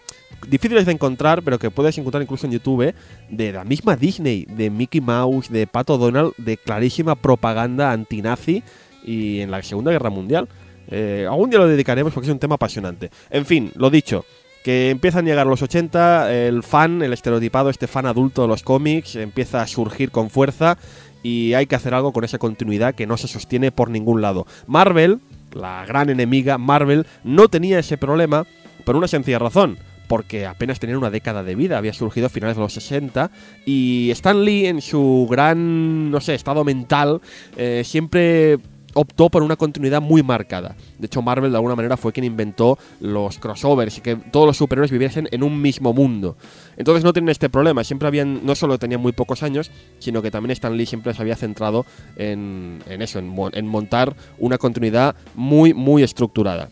difíciles 0.48 0.86
de 0.86 0.92
encontrar, 0.92 1.44
pero 1.44 1.60
que 1.60 1.72
puedes 1.72 1.98
encontrar 1.98 2.24
incluso 2.24 2.48
en 2.48 2.54
YouTube, 2.54 2.94
de 3.30 3.52
la 3.52 3.64
misma 3.64 3.96
Disney, 3.96 4.46
de 4.46 4.70
Mickey 4.70 5.02
Mouse, 5.02 5.50
de 5.50 5.68
Pato 5.68 5.98
Donald, 5.98 6.34
de 6.38 6.58
clarísima 6.58 7.16
propaganda 7.16 7.92
antinazi 7.92 8.64
y 9.04 9.42
en 9.42 9.52
la 9.52 9.62
Segunda 9.62 9.92
Guerra 9.92 10.10
Mundial. 10.10 10.48
Eh, 10.89 11.25
algún 11.30 11.50
día 11.50 11.60
lo 11.60 11.68
dedicaremos 11.68 12.13
porque 12.13 12.27
es 12.27 12.34
un 12.34 12.39
tema 12.39 12.56
apasionante. 12.56 13.10
En 13.30 13.46
fin, 13.46 13.72
lo 13.75 13.89
dicho, 13.89 14.25
que 14.63 14.89
empiezan 14.89 15.25
a 15.25 15.30
llegar 15.30 15.48
los 15.48 15.62
80, 15.62 16.34
el 16.34 16.63
fan, 16.63 17.01
el 17.04 17.13
estereotipado, 17.13 17.70
este 17.70 17.88
fan 17.88 18.08
adulto 18.08 18.42
de 18.42 18.48
los 18.48 18.63
cómics, 18.63 19.15
empieza 19.15 19.62
a 19.62 19.68
surgir 19.68 20.10
con 20.12 20.30
fuerza 20.30 20.77
y 21.22 21.54
hay 21.54 21.68
que 21.68 21.75
hacer 21.75 21.94
algo 21.94 22.13
con 22.13 22.24
esa 22.24 22.38
continuidad 22.38 22.96
que 22.96 23.08
no 23.08 23.18
se 23.18 23.27
sostiene 23.27 23.72
por 23.72 23.89
ningún 23.89 24.22
lado. 24.22 24.48
Marvel, 24.68 25.20
la 25.54 25.86
gran 25.86 26.10
enemiga, 26.10 26.58
Marvel, 26.58 27.06
no 27.24 27.48
tenía 27.48 27.80
ese 27.80 27.98
problema 27.98 28.46
por 28.86 28.96
una 28.96 29.08
sencilla 29.08 29.39
razón. 29.39 29.77
Porque 30.08 30.46
apenas 30.46 30.80
tenía 30.80 31.00
una 31.00 31.10
década 31.10 31.42
de 31.42 31.56
vida, 31.56 31.80
había 31.80 31.92
surgido 31.92 32.27
a 32.27 32.30
finales 32.30 32.58
de 32.58 32.62
los 32.62 32.74
60 32.74 33.32
y 33.65 34.12
Stan 34.12 34.46
Lee 34.46 34.68
en 34.68 34.82
su 34.82 35.27
gran, 35.27 36.12
no 36.12 36.22
sé, 36.22 36.36
estado 36.36 36.63
mental, 36.63 37.22
eh, 37.58 37.82
siempre 37.84 38.60
optó 38.96 39.30
por 39.30 39.44
una 39.44 39.56
continuidad 39.56 40.02
muy 40.02 40.24
marcada. 40.24 40.75
De 40.98 41.06
hecho, 41.06 41.22
Marvel 41.22 41.52
de 41.52 41.58
alguna 41.58 41.75
manera 41.75 41.98
fue 41.98 42.14
quien 42.14 42.24
inventó 42.24 42.80
los 43.00 43.38
crossovers 43.38 43.98
y 43.98 44.02
que 44.02 44.16
todos 44.16 44.48
los 44.48 44.58
superhéroes 44.58 44.92
viviesen 44.92 45.28
en 45.32 45.44
un 45.44 45.62
mismo 45.62 45.94
mundo. 45.94 46.38
Entonces 46.78 47.04
no 47.04 47.14
tienen 47.14 47.30
este 47.30 47.50
problema. 47.50 47.84
Siempre 47.84 48.08
habían, 48.08 48.46
no 48.46 48.56
solo 48.56 48.80
tenían 48.80 49.02
muy 49.02 49.12
pocos 49.12 49.44
años, 49.44 49.70
sino 50.00 50.22
que 50.22 50.32
también 50.32 50.52
Stan 50.52 50.75
Lee 50.75 50.86
siempre 50.86 51.14
se 51.14 51.22
había 51.22 51.36
centrado 51.36 51.86
en, 52.16 52.82
eso, 52.88 53.20
en, 53.20 53.34
en 53.54 53.68
montar 53.68 54.16
una 54.38 54.58
continuidad 54.58 55.16
muy, 55.36 55.74
muy 55.74 56.02
estructurada. 56.04 56.70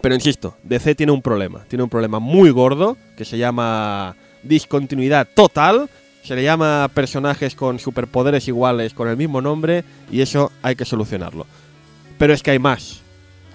Pero 0.00 0.14
insisto, 0.14 0.56
DC 0.64 0.94
tiene 0.94 1.12
un 1.12 1.22
problema. 1.22 1.64
Tiene 1.68 1.84
un 1.84 1.90
problema 1.90 2.18
muy 2.18 2.50
gordo 2.50 2.96
que 3.16 3.24
se 3.24 3.38
llama 3.38 4.16
discontinuidad 4.42 5.28
total. 5.34 5.88
Se 6.24 6.34
le 6.34 6.42
llama 6.42 6.90
personajes 6.92 7.54
con 7.54 7.78
superpoderes 7.78 8.48
iguales 8.48 8.94
con 8.94 9.08
el 9.08 9.16
mismo 9.16 9.40
nombre 9.42 9.84
y 10.10 10.22
eso 10.22 10.50
hay 10.62 10.74
que 10.74 10.84
solucionarlo. 10.86 11.46
Pero 12.18 12.32
es 12.32 12.42
que 12.42 12.50
hay 12.52 12.58
más. 12.58 13.02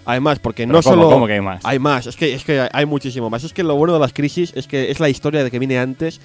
Hay 0.06 0.20
más, 0.20 0.40
porque 0.40 0.64
Pero 0.68 0.74
no 0.78 0.82
¿cómo- 0.84 0.96
solo. 0.96 1.10
cómo 1.10 1.28
que 1.28 1.34
hay 1.34 1.42
más? 1.42 1.66
Hay 1.66 1.80
más, 1.80 2.06
es 2.08 2.16
que, 2.16 2.34
es 2.34 2.44
que 2.44 2.68
hay 2.72 2.86
muchísimo 2.86 3.30
más. 3.30 3.44
Es 3.44 3.54
que 3.54 3.64
lo 3.64 3.76
bueno 3.76 3.94
de 3.94 4.00
las 4.00 4.14
crisis 4.14 4.54
es 4.56 4.68
que 4.68 4.92
es 4.92 5.00
la 5.00 5.10
historia 5.10 5.44
de 5.44 5.52
que 5.52 5.60
viene 5.60 5.80
antes. 5.80 6.22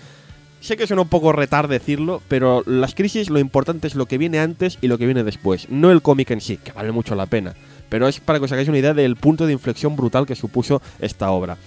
Sé 0.61 0.77
que 0.77 0.87
suena 0.87 1.03
un 1.03 1.09
poco 1.09 1.33
retar 1.33 1.69
decirlo, 1.69 2.23
pero 2.29 2.63
las 2.67 2.95
crisis 2.95 3.29
lo 3.31 3.39
importante 3.39 3.87
es 3.87 3.95
lo 3.95 4.07
que 4.07 4.17
viene 4.19 4.39
antes 4.39 4.79
y 4.81 4.89
lo 4.89 4.97
que 4.97 5.05
viene 5.07 5.23
después, 5.25 5.69
no 5.69 5.91
el 5.91 6.01
cómic 6.01 6.31
en 6.31 6.41
sí, 6.41 6.57
que 6.57 6.73
vale 6.73 6.91
mucho 6.93 7.15
la 7.15 7.27
pena. 7.27 7.55
Pero 7.91 8.09
es 8.09 8.21
para 8.21 8.39
que 8.39 8.47
os 8.47 8.53
hagáis 8.53 8.69
una 8.69 8.79
idea 8.79 8.95
del 8.95 9.17
punto 9.17 9.47
de 9.47 9.53
inflexión 9.53 9.95
brutal 9.97 10.25
que 10.25 10.35
supuso 10.35 10.81
esta 11.01 11.31
obra. 11.31 11.59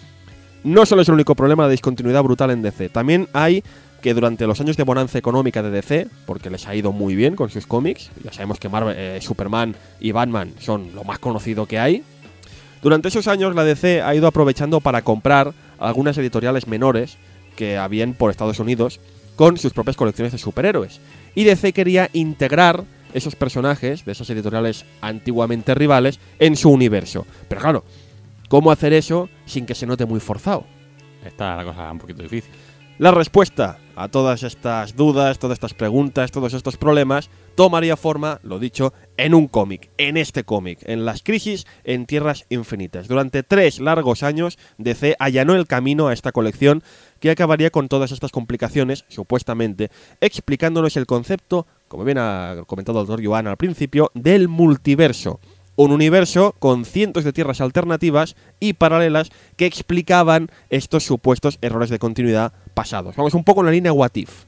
No 0.63 0.85
solo 0.87 1.03
es 1.03 1.07
el 1.09 1.13
único 1.13 1.35
problema 1.35 1.65
de 1.65 1.71
discontinuidad 1.71 2.23
brutal 2.23 2.49
en 2.49 2.63
DC, 2.63 2.89
también 2.89 3.27
hay 3.33 3.63
que 4.01 4.13
durante 4.13 4.47
los 4.47 4.59
años 4.61 4.77
de 4.77 4.83
bonanza 4.83 5.17
económica 5.17 5.63
de 5.63 5.71
DC, 5.71 6.07
porque 6.25 6.49
les 6.49 6.67
ha 6.67 6.75
ido 6.75 6.91
muy 6.91 7.15
bien 7.15 7.35
con 7.35 7.49
sus 7.49 7.67
cómics, 7.67 8.11
ya 8.23 8.31
sabemos 8.31 8.59
que 8.59 8.69
Marvel, 8.69 8.95
eh, 8.97 9.19
Superman 9.21 9.75
y 9.99 10.11
Batman 10.11 10.53
son 10.59 10.93
lo 10.93 11.03
más 11.03 11.19
conocido 11.19 11.65
que 11.65 11.79
hay, 11.79 12.03
durante 12.81 13.07
esos 13.07 13.27
años 13.27 13.55
la 13.55 13.63
DC 13.63 14.01
ha 14.01 14.13
ido 14.13 14.27
aprovechando 14.27 14.81
para 14.81 15.01
comprar 15.01 15.53
algunas 15.79 16.17
editoriales 16.17 16.67
menores 16.67 17.17
que 17.55 17.77
habían 17.77 18.13
por 18.13 18.29
Estados 18.29 18.59
Unidos 18.59 18.99
con 19.35 19.57
sus 19.57 19.73
propias 19.73 19.97
colecciones 19.97 20.31
de 20.31 20.37
superhéroes. 20.37 21.01
Y 21.35 21.43
DC 21.43 21.73
quería 21.73 22.09
integrar 22.13 22.83
esos 23.13 23.35
personajes 23.35 24.05
de 24.05 24.11
esas 24.11 24.29
editoriales 24.29 24.85
antiguamente 25.01 25.73
rivales 25.73 26.19
en 26.39 26.55
su 26.55 26.69
universo. 26.69 27.25
Pero 27.47 27.61
claro, 27.61 27.83
¿cómo 28.47 28.71
hacer 28.71 28.93
eso 28.93 29.29
sin 29.45 29.65
que 29.65 29.75
se 29.75 29.87
note 29.87 30.05
muy 30.05 30.19
forzado? 30.19 30.65
Está 31.25 31.55
la 31.55 31.63
cosa 31.63 31.91
un 31.91 31.99
poquito 31.99 32.21
difícil. 32.23 32.51
La 32.99 33.11
respuesta 33.11 33.79
a 33.97 34.09
todas 34.09 34.43
estas 34.43 34.95
dudas, 34.95 35.39
todas 35.39 35.55
estas 35.55 35.73
preguntas, 35.73 36.31
todos 36.31 36.53
estos 36.53 36.77
problemas, 36.77 37.31
tomaría 37.55 37.97
forma, 37.97 38.39
lo 38.43 38.59
dicho, 38.59 38.93
en 39.17 39.33
un 39.33 39.47
cómic, 39.47 39.89
en 39.97 40.17
este 40.17 40.43
cómic, 40.43 40.79
en 40.83 41.03
las 41.03 41.23
crisis 41.23 41.65
en 41.83 42.05
tierras 42.05 42.45
infinitas. 42.49 43.07
Durante 43.07 43.41
tres 43.41 43.79
largos 43.79 44.21
años, 44.21 44.59
DC 44.77 45.15
allanó 45.17 45.55
el 45.55 45.65
camino 45.65 46.07
a 46.07 46.13
esta 46.13 46.31
colección 46.31 46.83
que 47.19 47.31
acabaría 47.31 47.71
con 47.71 47.89
todas 47.89 48.11
estas 48.11 48.31
complicaciones, 48.31 49.05
supuestamente, 49.07 49.89
explicándonos 50.21 50.95
el 50.95 51.07
concepto, 51.07 51.65
como 51.87 52.03
bien 52.03 52.19
ha 52.19 52.57
comentado 52.67 53.01
el 53.01 53.07
doctor 53.07 53.23
Yuan 53.23 53.47
al 53.47 53.57
principio, 53.57 54.11
del 54.13 54.47
multiverso. 54.47 55.39
Un 55.77 55.91
universo 55.91 56.53
con 56.59 56.83
cientos 56.83 57.23
de 57.23 57.31
tierras 57.31 57.61
alternativas 57.61 58.35
y 58.59 58.73
paralelas 58.73 59.29
que 59.55 59.65
explicaban 59.65 60.49
estos 60.69 61.05
supuestos 61.05 61.59
errores 61.61 61.89
de 61.89 61.99
continuidad 61.99 62.51
pasados. 62.73 63.15
Vamos 63.15 63.33
un 63.35 63.45
poco 63.45 63.61
en 63.61 63.67
la 63.67 63.71
línea 63.71 63.93
What 63.93 64.15
If. 64.15 64.43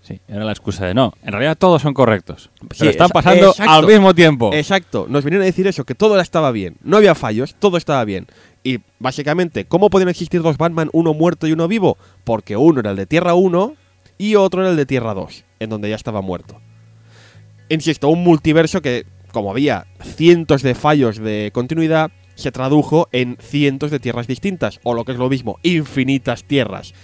Sí, 0.00 0.20
era 0.28 0.44
la 0.44 0.52
excusa 0.52 0.86
de 0.86 0.92
no. 0.92 1.14
En 1.22 1.32
realidad 1.32 1.56
todos 1.56 1.80
son 1.80 1.94
correctos. 1.94 2.50
Sí, 2.60 2.76
Pero 2.78 2.90
están 2.90 3.08
pasando 3.08 3.50
exacto. 3.50 3.72
al 3.72 3.86
mismo 3.86 4.14
tiempo. 4.14 4.50
Exacto, 4.52 5.06
nos 5.08 5.24
venían 5.24 5.42
a 5.42 5.46
decir 5.46 5.66
eso, 5.66 5.84
que 5.84 5.94
todo 5.94 6.20
estaba 6.20 6.52
bien, 6.52 6.76
no 6.82 6.98
había 6.98 7.14
fallos, 7.14 7.56
todo 7.58 7.78
estaba 7.78 8.04
bien. 8.04 8.26
Y 8.62 8.80
básicamente, 8.98 9.64
¿cómo 9.64 9.90
podían 9.90 10.10
existir 10.10 10.42
dos 10.42 10.58
Batman, 10.58 10.90
uno 10.92 11.14
muerto 11.14 11.46
y 11.46 11.52
uno 11.52 11.68
vivo? 11.68 11.96
Porque 12.22 12.56
uno 12.56 12.80
era 12.80 12.90
el 12.90 12.96
de 12.96 13.06
Tierra 13.06 13.34
1 13.34 13.76
y 14.18 14.36
otro 14.36 14.60
era 14.60 14.70
el 14.70 14.76
de 14.76 14.86
Tierra 14.86 15.14
2, 15.14 15.44
en 15.60 15.70
donde 15.70 15.88
ya 15.88 15.96
estaba 15.96 16.20
muerto. 16.20 16.60
Insisto, 17.70 18.08
un 18.08 18.22
multiverso 18.22 18.82
que, 18.82 19.06
como 19.34 19.50
había 19.50 19.88
cientos 20.00 20.62
de 20.62 20.76
fallos 20.76 21.18
de 21.18 21.50
continuidad, 21.52 22.12
se 22.36 22.52
tradujo 22.52 23.08
en 23.10 23.36
cientos 23.40 23.90
de 23.90 23.98
tierras 23.98 24.28
distintas, 24.28 24.80
o 24.84 24.94
lo 24.94 25.04
que 25.04 25.12
es 25.12 25.18
lo 25.18 25.28
mismo, 25.28 25.58
infinitas 25.64 26.44
tierras. 26.44 26.94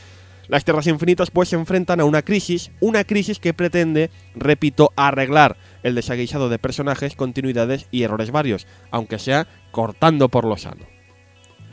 Las 0.47 0.65
tierras 0.65 0.87
infinitas 0.87 1.31
pues 1.33 1.49
se 1.49 1.57
enfrentan 1.57 2.01
a 2.01 2.05
una 2.05 2.23
crisis, 2.23 2.71
una 2.81 3.05
crisis 3.05 3.41
que 3.41 3.53
pretende, 3.53 4.11
repito, 4.35 4.93
arreglar 4.97 5.57
el 5.83 5.97
desaguisado 5.97 6.49
de 6.49 6.61
personajes, 6.61 7.17
continuidades 7.17 7.89
y 7.91 8.05
errores 8.05 8.31
varios, 8.31 8.67
aunque 8.93 9.19
sea 9.19 9.49
cortando 9.73 10.29
por 10.29 10.45
lo 10.45 10.57
sano. 10.57 11.00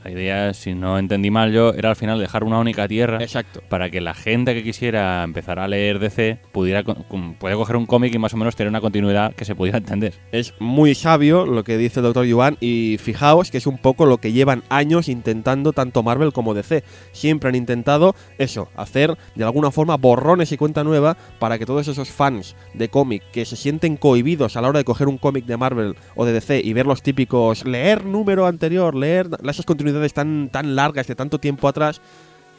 La 0.04 0.12
idea, 0.12 0.54
si 0.54 0.74
no 0.74 1.00
entendí 1.00 1.32
mal 1.32 1.52
yo, 1.52 1.74
era 1.74 1.90
al 1.90 1.96
final 1.96 2.20
dejar 2.20 2.44
una 2.44 2.60
única 2.60 2.88
tierra 2.88 3.18
Exacto. 3.22 3.62
para 3.68 3.90
que 3.90 4.00
la 4.00 4.14
gente 4.14 4.54
que 4.54 4.64
quisiera 4.64 5.24
empezar 5.24 5.60
a 5.60 5.68
leer 5.68 6.00
DC 6.00 6.40
pudiera 6.52 6.84
puede 6.84 7.56
coger 7.56 7.76
un 7.76 7.86
cómic 7.86 8.14
y 8.14 8.20
más 8.20 8.34
o 8.34 8.38
menos 8.38 8.56
tener 8.56 8.70
una 8.70 8.82
continuidad 8.82 9.34
que 9.34 9.46
se 9.46 9.56
pudiera 9.56 9.78
entender. 9.78 10.14
Es 10.32 10.54
muy 10.60 10.96
sabio 10.96 11.46
lo 11.46 11.64
que 11.64 11.78
dice 11.78 12.00
el 12.00 12.06
doctor 12.06 12.26
Yuan 12.26 12.58
y 12.60 12.98
fijaos 13.00 13.52
que 13.52 13.58
es 13.58 13.68
un 13.68 13.78
poco 13.78 14.06
lo 14.06 14.20
que 14.20 14.32
llevan 14.32 14.64
años 14.70 15.10
intentando 15.10 15.74
tanto 15.74 16.04
Marvel 16.04 16.32
como 16.32 16.54
DC. 16.54 16.84
Siempre 17.12 17.50
han 17.50 17.56
intentado 17.56 18.16
eso, 18.38 18.70
hacer 18.76 19.18
de 19.36 19.44
alguna 19.44 19.72
forma 19.72 19.98
borrones 19.98 20.52
y 20.52 20.58
cuenta 20.58 20.84
nueva 20.84 21.18
para 21.40 21.58
que 21.58 21.66
todos 21.66 21.88
esos 21.88 22.10
fans 22.10 22.56
de 22.74 22.90
cómic 22.90 23.24
que 23.32 23.46
se 23.46 23.56
sienten 23.56 23.98
cohibidos 23.98 24.56
a 24.56 24.62
la 24.62 24.70
hora 24.70 24.80
de 24.80 24.86
coger 24.86 25.08
un 25.08 25.18
cómic 25.18 25.46
de 25.46 25.58
Marvel 25.58 25.96
o 26.16 26.26
de 26.26 26.34
DC 26.34 26.62
y 26.64 26.74
ver 26.74 26.86
los 26.86 27.02
típicos 27.02 27.66
leer 27.66 28.06
número 28.06 28.46
anterior, 28.46 28.96
leer 28.96 29.30
esas 29.44 29.66
continuidades 29.66 29.87
tan, 30.14 30.50
tan 30.50 30.76
largas 30.76 31.08
de 31.08 31.16
tanto 31.16 31.40
tiempo 31.40 31.68
atrás, 31.68 32.02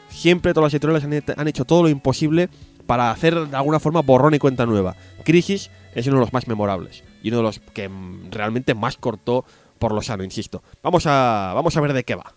siempre 0.09 0.55
todas 0.55 0.67
las 0.67 0.75
editoriales 0.75 1.05
han, 1.05 1.41
han 1.41 1.49
hecho 1.49 1.65
todo 1.65 1.83
lo 1.83 1.89
imposible 1.89 2.49
para 2.87 3.11
hacer 3.11 3.49
de 3.49 3.57
alguna 3.57 3.81
forma 3.81 4.01
borrón 4.03 4.35
y 4.35 4.39
cuenta 4.39 4.67
nueva. 4.67 4.97
Crisis 5.25 5.71
es 5.95 6.07
uno 6.07 6.17
de 6.17 6.21
los 6.21 6.33
más 6.33 6.49
memorables 6.49 7.05
y 7.23 7.29
uno 7.29 7.39
de 7.39 7.43
los 7.43 7.61
que 7.61 7.91
realmente 8.31 8.75
más 8.75 8.97
cortó 8.97 9.45
por 9.79 9.93
lo 9.93 10.03
sano, 10.03 10.25
insisto. 10.25 10.63
Vamos 10.83 11.07
a, 11.07 11.53
vamos 11.55 11.77
a 11.77 11.81
ver 11.81 11.93
de 11.93 12.05
qué 12.05 12.15
va. 12.15 12.35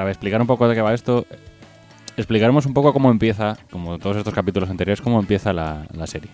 Para 0.00 0.10
explicar 0.10 0.40
un 0.40 0.46
poco 0.46 0.68
de 0.68 0.74
qué 0.74 0.82
va 0.82 0.92
esto, 0.94 1.26
explicaremos 2.16 2.66
un 2.66 2.74
poco 2.74 2.92
cómo 2.92 3.10
empieza, 3.10 3.56
como 3.70 3.98
todos 3.98 4.16
estos 4.18 4.34
capítulos 4.34 4.68
anteriores, 4.70 5.00
cómo 5.00 5.18
empieza 5.20 5.52
la, 5.52 5.86
la 5.92 6.06
serie. 6.06 6.30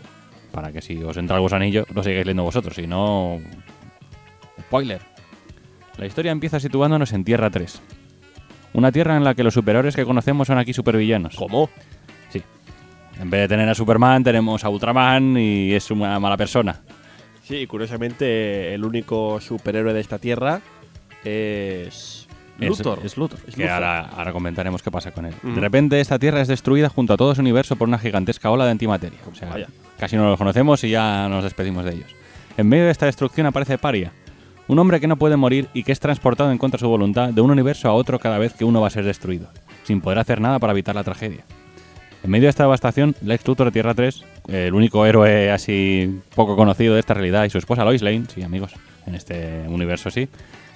Para 0.50 0.72
que 0.72 0.82
si 0.82 1.02
os 1.02 1.16
entra 1.16 1.36
el 1.36 1.42
gusanillo, 1.42 1.86
lo 1.94 2.02
sigáis 2.02 2.26
leyendo 2.26 2.42
vosotros. 2.44 2.74
Si 2.74 2.86
no. 2.86 3.38
Spoiler. 4.60 5.00
La 5.96 6.06
historia 6.06 6.32
empieza 6.32 6.58
situándonos 6.60 7.12
en 7.12 7.24
Tierra 7.24 7.50
3. 7.50 7.80
Una 8.74 8.90
tierra 8.90 9.16
en 9.16 9.24
la 9.24 9.34
que 9.34 9.44
los 9.44 9.54
superhéroes 9.54 9.94
que 9.96 10.04
conocemos 10.04 10.46
son 10.48 10.58
aquí 10.58 10.72
supervillanos. 10.72 11.36
¿Cómo? 11.36 11.70
Sí. 12.30 12.42
En 13.20 13.30
vez 13.30 13.42
de 13.42 13.48
tener 13.48 13.68
a 13.68 13.74
Superman, 13.74 14.24
tenemos 14.24 14.64
a 14.64 14.68
Ultraman 14.70 15.36
y 15.36 15.72
es 15.72 15.90
una 15.90 16.18
mala 16.18 16.36
persona. 16.36 16.80
Sí, 17.42 17.66
curiosamente 17.66 18.74
el 18.74 18.84
único 18.84 19.40
superhéroe 19.40 19.92
de 19.92 20.00
esta 20.00 20.18
tierra 20.18 20.60
Es- 21.24 22.21
Luthor. 22.58 23.00
Es, 23.04 23.16
Luthor. 23.16 23.38
Es 23.46 23.54
que 23.54 23.62
Luthor. 23.62 23.74
ahora, 23.74 24.00
ahora 24.00 24.32
comentaremos 24.32 24.82
qué 24.82 24.90
pasa 24.90 25.10
con 25.10 25.26
él. 25.26 25.34
Ujú. 25.42 25.54
De 25.54 25.60
repente 25.60 26.00
esta 26.00 26.18
tierra 26.18 26.40
es 26.40 26.48
destruida 26.48 26.88
junto 26.88 27.14
a 27.14 27.16
todo 27.16 27.34
su 27.34 27.40
universo 27.40 27.76
por 27.76 27.88
una 27.88 27.98
gigantesca 27.98 28.50
ola 28.50 28.64
de 28.64 28.70
antimateria. 28.72 29.18
O 29.30 29.34
sea, 29.34 29.48
Vaya. 29.48 29.68
casi 29.98 30.16
no 30.16 30.28
los 30.28 30.38
conocemos 30.38 30.84
y 30.84 30.90
ya 30.90 31.28
nos 31.28 31.44
despedimos 31.44 31.84
de 31.84 31.94
ellos. 31.94 32.14
En 32.56 32.68
medio 32.68 32.84
de 32.84 32.90
esta 32.90 33.06
destrucción 33.06 33.46
aparece 33.46 33.78
Paria, 33.78 34.12
un 34.68 34.78
hombre 34.78 35.00
que 35.00 35.06
no 35.06 35.16
puede 35.16 35.36
morir 35.36 35.68
y 35.74 35.82
que 35.82 35.92
es 35.92 36.00
transportado 36.00 36.52
en 36.52 36.58
contra 36.58 36.76
de 36.78 36.82
su 36.82 36.88
voluntad 36.88 37.30
de 37.30 37.40
un 37.40 37.50
universo 37.50 37.88
a 37.88 37.92
otro 37.94 38.18
cada 38.18 38.38
vez 38.38 38.52
que 38.52 38.64
uno 38.64 38.80
va 38.80 38.86
a 38.88 38.90
ser 38.90 39.04
destruido, 39.04 39.48
sin 39.84 40.00
poder 40.00 40.18
hacer 40.18 40.40
nada 40.40 40.58
para 40.58 40.72
evitar 40.72 40.94
la 40.94 41.04
tragedia. 41.04 41.44
En 42.22 42.30
medio 42.30 42.44
de 42.44 42.50
esta 42.50 42.62
devastación, 42.62 43.16
Lex 43.22 43.46
Luthor 43.48 43.66
de 43.66 43.72
Tierra 43.72 43.94
3, 43.94 44.24
el 44.48 44.74
único 44.74 45.04
héroe 45.04 45.50
así 45.50 46.20
poco 46.36 46.54
conocido 46.54 46.94
de 46.94 47.00
esta 47.00 47.14
realidad, 47.14 47.44
y 47.44 47.50
su 47.50 47.58
esposa 47.58 47.84
Lois 47.84 48.00
Lane, 48.00 48.24
sí 48.32 48.42
amigos, 48.42 48.74
en 49.06 49.16
este 49.16 49.64
universo 49.66 50.08
sí, 50.10 50.28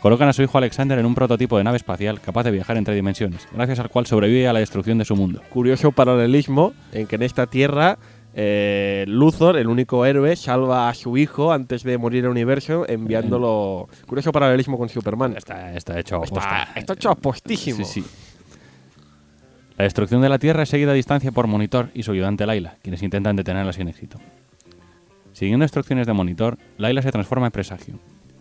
colocan 0.06 0.28
a 0.28 0.32
su 0.32 0.40
hijo 0.40 0.56
Alexander 0.56 0.96
en 1.00 1.04
un 1.04 1.16
prototipo 1.16 1.58
de 1.58 1.64
nave 1.64 1.78
espacial 1.78 2.20
capaz 2.20 2.44
de 2.44 2.52
viajar 2.52 2.76
entre 2.76 2.94
dimensiones, 2.94 3.48
gracias 3.52 3.80
al 3.80 3.90
cual 3.90 4.06
sobrevive 4.06 4.46
a 4.46 4.52
la 4.52 4.60
destrucción 4.60 4.98
de 4.98 5.04
su 5.04 5.16
mundo. 5.16 5.42
Curioso 5.50 5.90
paralelismo 5.90 6.74
en 6.92 7.08
que 7.08 7.16
en 7.16 7.24
esta 7.24 7.48
tierra 7.48 7.98
eh, 8.32 9.04
Luthor, 9.08 9.56
el 9.56 9.66
único 9.66 10.06
héroe, 10.06 10.36
salva 10.36 10.88
a 10.88 10.94
su 10.94 11.16
hijo 11.16 11.50
antes 11.50 11.82
de 11.82 11.98
morir 11.98 12.22
el 12.22 12.30
universo 12.30 12.88
enviándolo... 12.88 13.88
Curioso 14.06 14.30
paralelismo 14.30 14.78
con 14.78 14.88
Superman. 14.88 15.36
Está, 15.36 15.74
está 15.74 15.98
hecho 15.98 16.22
Está, 16.22 16.68
está 16.76 16.92
hecho 16.92 17.10
apostísimo. 17.10 17.78
Sí, 17.78 18.02
sí. 18.02 18.04
La 19.76 19.86
destrucción 19.86 20.22
de 20.22 20.28
la 20.28 20.38
Tierra 20.38 20.62
es 20.62 20.68
seguida 20.68 20.92
a 20.92 20.94
distancia 20.94 21.32
por 21.32 21.48
Monitor 21.48 21.88
y 21.94 22.04
su 22.04 22.12
ayudante 22.12 22.46
Laila, 22.46 22.76
quienes 22.80 23.02
intentan 23.02 23.34
detenerla 23.34 23.72
sin 23.72 23.88
éxito. 23.88 24.20
Siguiendo 25.32 25.64
instrucciones 25.64 26.06
de 26.06 26.12
Monitor, 26.12 26.58
Laila 26.78 27.02
se 27.02 27.10
transforma 27.10 27.46
en 27.46 27.52
Presagio, 27.52 27.98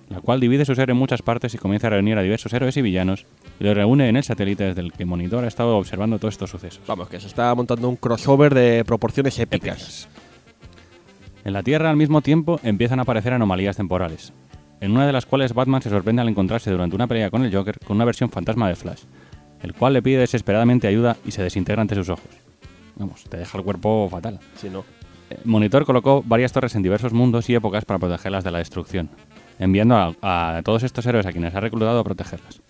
la 0.09 0.21
cual 0.21 0.39
divide 0.39 0.65
su 0.65 0.75
ser 0.75 0.89
en 0.89 0.97
muchas 0.97 1.21
partes 1.21 1.53
y 1.53 1.57
comienza 1.57 1.87
a 1.87 1.91
reunir 1.91 2.17
a 2.17 2.21
diversos 2.21 2.53
héroes 2.53 2.77
y 2.77 2.81
villanos 2.81 3.25
y 3.59 3.63
los 3.63 3.75
reúne 3.75 4.07
en 4.09 4.17
el 4.17 4.23
satélite 4.23 4.65
desde 4.65 4.81
el 4.81 4.91
que 4.91 5.05
Monitor 5.05 5.43
ha 5.43 5.47
estado 5.47 5.77
observando 5.77 6.19
todos 6.19 6.35
estos 6.35 6.49
sucesos. 6.49 6.81
Vamos, 6.87 7.09
que 7.09 7.19
se 7.19 7.27
está 7.27 7.53
montando 7.55 7.89
un 7.89 7.95
crossover 7.95 8.53
de 8.53 8.83
proporciones 8.85 9.39
épicas. 9.39 10.07
En 11.43 11.53
la 11.53 11.63
Tierra, 11.63 11.89
al 11.89 11.97
mismo 11.97 12.21
tiempo, 12.21 12.59
empiezan 12.63 12.99
a 12.99 13.03
aparecer 13.03 13.33
anomalías 13.33 13.77
temporales, 13.77 14.33
en 14.81 14.91
una 14.91 15.05
de 15.05 15.13
las 15.13 15.25
cuales 15.25 15.53
Batman 15.53 15.81
se 15.81 15.89
sorprende 15.89 16.21
al 16.21 16.29
encontrarse 16.29 16.71
durante 16.71 16.95
una 16.95 17.07
pelea 17.07 17.29
con 17.29 17.43
el 17.43 17.53
Joker 17.53 17.79
con 17.79 17.97
una 17.97 18.05
versión 18.05 18.29
fantasma 18.29 18.67
de 18.67 18.75
Flash, 18.75 19.03
el 19.61 19.73
cual 19.73 19.93
le 19.93 20.01
pide 20.01 20.19
desesperadamente 20.19 20.87
ayuda 20.87 21.17
y 21.25 21.31
se 21.31 21.43
desintegra 21.43 21.81
ante 21.81 21.95
sus 21.95 22.09
ojos. 22.09 22.29
Vamos, 22.95 23.23
te 23.25 23.37
deja 23.37 23.57
el 23.57 23.63
cuerpo 23.63 24.07
fatal. 24.09 24.39
Si 24.55 24.69
no. 24.69 24.85
Eh, 25.29 25.39
Monitor 25.43 25.85
colocó 25.85 26.23
varias 26.25 26.51
torres 26.51 26.75
en 26.75 26.83
diversos 26.83 27.13
mundos 27.13 27.49
y 27.49 27.55
épocas 27.55 27.85
para 27.85 27.99
protegerlas 27.99 28.43
de 28.43 28.51
la 28.51 28.59
destrucción, 28.59 29.09
enviando 29.59 30.15
a, 30.21 30.57
a 30.57 30.61
todos 30.63 30.83
estos 30.83 31.05
héroes 31.05 31.25
a 31.25 31.31
quienes 31.31 31.53
ha 31.55 31.59
reclutado 31.59 31.99
a 31.99 32.03
protegerlas. 32.03 32.61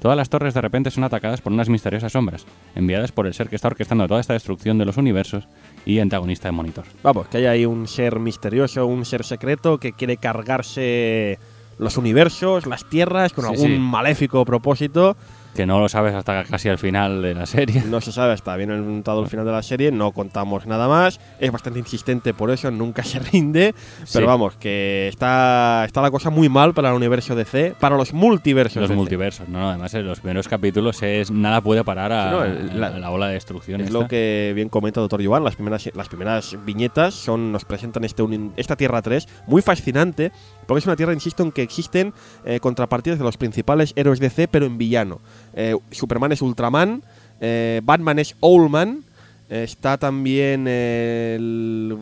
Todas 0.00 0.16
las 0.16 0.28
torres 0.28 0.52
de 0.54 0.60
repente 0.60 0.90
son 0.90 1.04
atacadas 1.04 1.40
por 1.40 1.52
unas 1.52 1.68
misteriosas 1.70 2.12
sombras, 2.12 2.44
enviadas 2.74 3.12
por 3.12 3.26
el 3.26 3.32
ser 3.34 3.48
que 3.48 3.56
está 3.56 3.68
orquestando 3.68 4.06
toda 4.06 4.20
esta 4.20 4.34
destrucción 4.34 4.76
de 4.78 4.84
los 4.84 4.98
universos 4.98 5.48
y 5.86 5.98
antagonista 6.00 6.48
de 6.48 6.52
Monitor. 6.52 6.84
Vamos, 7.02 7.28
que 7.28 7.38
hay 7.38 7.46
ahí 7.46 7.66
un 7.66 7.88
ser 7.88 8.20
misterioso, 8.20 8.86
un 8.86 9.04
ser 9.06 9.24
secreto 9.24 9.78
que 9.78 9.92
quiere 9.94 10.18
cargarse 10.18 11.38
los 11.78 11.96
universos, 11.96 12.66
las 12.66 12.84
tierras, 12.88 13.32
con 13.32 13.44
Sí, 13.46 13.50
algún 13.52 13.66
sí. 13.72 13.78
maléfico 13.78 14.44
propósito. 14.44 15.16
Que 15.56 15.66
no 15.66 15.80
lo 15.80 15.88
sabes 15.88 16.14
hasta 16.14 16.44
casi 16.44 16.68
al 16.68 16.78
final 16.78 17.22
de 17.22 17.34
la 17.34 17.46
serie. 17.46 17.82
No 17.86 18.00
se 18.00 18.12
sabe 18.12 18.32
hasta 18.34 18.54
bien 18.56 18.70
orientado 18.70 19.22
el 19.22 19.28
final 19.28 19.46
de 19.46 19.52
la 19.52 19.62
serie, 19.62 19.90
no 19.90 20.12
contamos 20.12 20.66
nada 20.66 20.86
más. 20.88 21.18
Es 21.40 21.50
bastante 21.50 21.78
insistente 21.78 22.34
por 22.34 22.50
eso, 22.50 22.70
nunca 22.70 23.02
se 23.04 23.18
rinde. 23.18 23.74
Pero 24.12 24.26
vamos, 24.26 24.56
que 24.56 25.08
está, 25.08 25.84
está 25.86 26.02
la 26.02 26.10
cosa 26.10 26.30
muy 26.30 26.48
mal 26.48 26.74
para 26.74 26.90
el 26.90 26.94
universo 26.94 27.34
DC, 27.34 27.74
para 27.80 27.96
los 27.96 28.12
multiversos. 28.12 28.76
Los 28.80 28.90
DC. 28.90 28.96
multiversos, 28.98 29.48
¿no? 29.48 29.70
Además, 29.70 29.94
en 29.94 30.06
los 30.06 30.20
primeros 30.20 30.46
capítulos 30.48 31.02
es 31.02 31.30
nada 31.30 31.60
puede 31.60 31.82
parar 31.84 32.12
a, 32.12 32.24
Sí, 32.24 32.30
no, 32.36 32.44
el- 32.44 32.80
la- 32.80 32.86
a 32.88 32.98
la 32.98 33.10
ola 33.10 33.28
de 33.28 33.34
destrucción. 33.34 33.80
Es 33.80 33.86
esta. 33.88 33.98
lo 33.98 34.08
que 34.08 34.52
bien 34.54 34.68
comenta 34.68 35.00
Doctor 35.00 35.22
Yuan. 35.22 35.42
Las 35.42 35.56
primeras, 35.56 35.88
las 35.94 36.08
primeras 36.08 36.56
viñetas 36.64 37.14
son, 37.14 37.52
nos 37.52 37.64
presentan 37.64 38.04
este 38.04 38.22
esta 38.56 38.76
Tierra 38.76 39.02
3 39.02 39.26
muy 39.46 39.62
fascinante, 39.62 40.32
porque 40.66 40.80
es 40.80 40.86
una 40.86 40.96
Tierra, 40.96 41.12
insisto, 41.12 41.42
en 41.42 41.52
que 41.52 41.62
existen 41.62 42.12
eh, 42.44 42.60
contrapartidas 42.60 43.18
de 43.18 43.24
los 43.24 43.36
principales 43.36 43.92
héroes 43.96 44.18
DC, 44.20 44.48
pero 44.48 44.66
en 44.66 44.78
villano. 44.78 45.20
Eh, 45.54 45.76
Superman 45.90 46.32
es 46.32 46.42
Ultraman, 46.42 47.02
eh, 47.40 47.80
Batman 47.84 48.18
es 48.18 48.34
Owlman, 48.40 49.04
está 49.48 49.96
también 49.96 50.66
el 50.66 51.96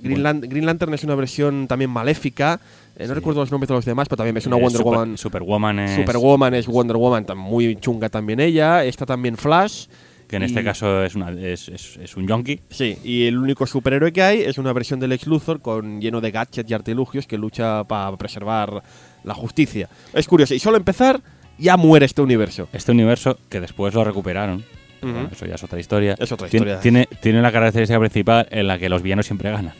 Green, 0.00 0.20
Bueno. 0.22 0.22
Lan- 0.40 0.48
Green 0.48 0.66
Lantern 0.66 0.92
es 0.94 1.04
una 1.04 1.14
versión 1.14 1.66
también 1.66 1.90
maléfica. 1.90 2.60
no 2.98 3.06
Sí. 3.06 3.12
recuerdo 3.14 3.40
los 3.40 3.50
nombres 3.50 3.68
de 3.68 3.74
los 3.74 3.84
demás, 3.84 4.06
pero 4.08 4.18
también 4.18 4.36
es 4.36 4.46
una 4.46 4.56
Wonder 4.56 4.72
Super- 4.78 4.84
Woman. 4.92 5.18
Superwoman 5.18 5.78
es. 5.80 5.96
Superwoman 5.96 6.54
es 6.54 6.66
Wonder 6.66 6.96
Woman, 6.96 7.26
muy 7.36 7.74
chunga 7.76 8.08
también 8.08 8.38
ella. 8.38 8.84
Está 8.84 9.04
también 9.06 9.36
Flash. 9.36 9.86
Que 10.28 10.36
en 10.36 10.42
y- 10.42 10.46
este 10.46 10.64
caso 10.64 11.04
es, 11.04 11.14
una, 11.14 11.30
es, 11.30 11.68
es- 11.68 11.96
es 11.96 12.16
un 12.16 12.26
yonki. 12.26 12.60
Sí, 12.70 12.96
y 13.04 13.26
el 13.26 13.38
único 13.38 13.66
superhéroe 13.66 14.12
que 14.12 14.22
hay 14.22 14.40
es 14.40 14.58
una 14.58 14.72
versión 14.72 15.00
del 15.00 15.12
ex 15.12 15.26
Luthor 15.26 15.60
con 15.60 16.00
lleno 16.00 16.20
de 16.20 16.30
gadgets 16.30 16.70
y 16.70 16.74
artilugios 16.74 17.26
que 17.26 17.36
lucha 17.38 17.84
para 17.84 18.16
preservar 18.16 18.82
la 19.22 19.34
justicia. 19.34 19.88
Es 20.12 20.26
curioso, 20.26 20.54
y 20.54 20.58
solo 20.58 20.76
empezar 20.76 21.20
ya 21.58 21.76
muere 21.76 22.06
este 22.06 22.22
universo. 22.22 22.68
Este 22.72 22.92
universo 22.92 23.38
que 23.48 23.60
después 23.60 23.94
lo 23.94 24.02
recuperaron. 24.04 24.64
Ujú. 25.02 25.12
bueno, 25.12 25.28
eso 25.32 25.44
ya 25.44 25.56
es 25.56 25.62
otra 25.62 25.78
historia. 25.78 26.14
Es 26.18 26.32
otra 26.32 26.48
Tien- 26.48 26.54
historia. 26.62 26.80
Tiene, 26.80 27.08
tiene 27.20 27.42
la 27.42 27.52
característica 27.52 27.98
principal 28.00 28.48
en 28.50 28.66
la 28.66 28.78
que 28.78 28.88
los 28.88 29.02
villanos 29.02 29.26
siempre 29.26 29.50
ganan. 29.50 29.74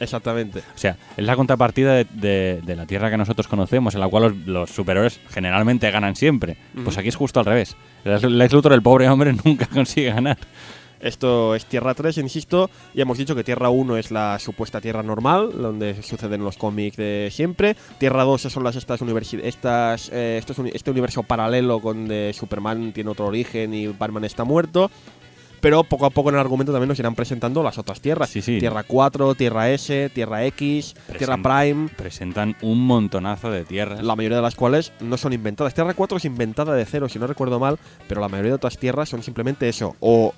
Exactamente. 0.00 0.60
O 0.60 0.78
sea, 0.78 0.96
es 1.16 1.24
la 1.24 1.36
contrapartida 1.36 1.92
de, 1.94 2.06
de- 2.14 2.60
de 2.64 2.76
la 2.76 2.86
tierra 2.86 3.10
que 3.10 3.16
nosotros 3.16 3.46
conocemos, 3.46 3.94
en 3.94 4.00
la 4.00 4.08
cual 4.08 4.22
los, 4.24 4.36
los 4.46 4.70
superhéroes 4.70 5.20
generalmente 5.30 5.90
ganan 5.90 6.16
siempre. 6.16 6.56
Pues 6.84 6.98
aquí 6.98 7.08
es 7.08 7.16
justo 7.16 7.38
al 7.38 7.46
revés. 7.46 7.76
El 8.04 8.38
Lex 8.38 8.52
Luthor, 8.52 8.72
el 8.72 8.82
pobre 8.82 9.08
hombre, 9.08 9.34
nunca 9.44 9.66
consigue 9.66 10.10
ganar. 10.10 10.38
Esto 11.00 11.54
es 11.54 11.64
Tierra 11.64 11.94
3, 11.94 12.18
insisto. 12.18 12.68
Ya 12.94 13.02
hemos 13.02 13.16
dicho 13.16 13.34
que 13.34 13.42
Tierra 13.42 13.70
1 13.70 13.96
es 13.96 14.10
la 14.10 14.38
supuesta 14.38 14.82
Tierra 14.82 15.02
normal, 15.02 15.50
donde 15.56 16.02
suceden 16.02 16.44
los 16.44 16.58
cómics 16.58 16.98
de 16.98 17.28
siempre. 17.32 17.74
Tierra 17.98 18.24
2 18.24 18.42
son 18.42 18.64
las 18.64 18.76
estas, 18.76 19.00
estas 19.42 20.10
eh, 20.12 20.36
estos 20.38 20.58
este 20.74 20.90
universo 20.90 21.22
paralelo 21.22 21.80
donde 21.82 22.32
Superman 22.34 22.92
tiene 22.92 23.08
otro 23.10 23.26
origen 23.28 23.72
y 23.72 23.86
Batman 23.86 24.24
está 24.24 24.44
muerto. 24.44 24.90
Pero 25.60 25.84
poco 25.84 26.06
a 26.06 26.10
poco 26.10 26.30
en 26.30 26.36
el 26.36 26.40
argumento 26.40 26.72
también 26.72 26.88
nos 26.88 26.98
irán 26.98 27.14
presentando 27.14 27.62
las 27.62 27.76
otras 27.78 28.00
tierras. 28.00 28.30
Sí, 28.30 28.40
sí. 28.40 28.58
Tierra 28.58 28.82
4, 28.82 29.34
Tierra 29.34 29.70
S, 29.70 30.10
Tierra 30.14 30.44
X, 30.46 30.94
Tierra 31.18 31.36
Present- 31.36 31.42
Prime. 31.62 31.88
Presentan 31.96 32.56
un 32.62 32.86
montonazo 32.86 33.50
de 33.50 33.64
tierras. 33.64 34.02
La 34.02 34.16
mayoría 34.16 34.36
de 34.38 34.42
las 34.42 34.54
cuales 34.54 34.92
no 35.00 35.16
son 35.18 35.32
inventadas. 35.32 35.74
Tierra 35.74 35.92
4 35.94 36.16
es 36.18 36.24
inventada 36.24 36.74
de 36.74 36.84
cero, 36.86 37.08
si 37.08 37.18
no 37.18 37.26
recuerdo 37.26 37.58
mal, 37.60 37.78
pero 38.08 38.20
la 38.20 38.28
mayoría 38.28 38.52
de 38.52 38.56
otras 38.56 38.78
tierras 38.78 39.08
son 39.08 39.22
simplemente 39.22 39.68
eso. 39.68 39.96
O 40.00 40.32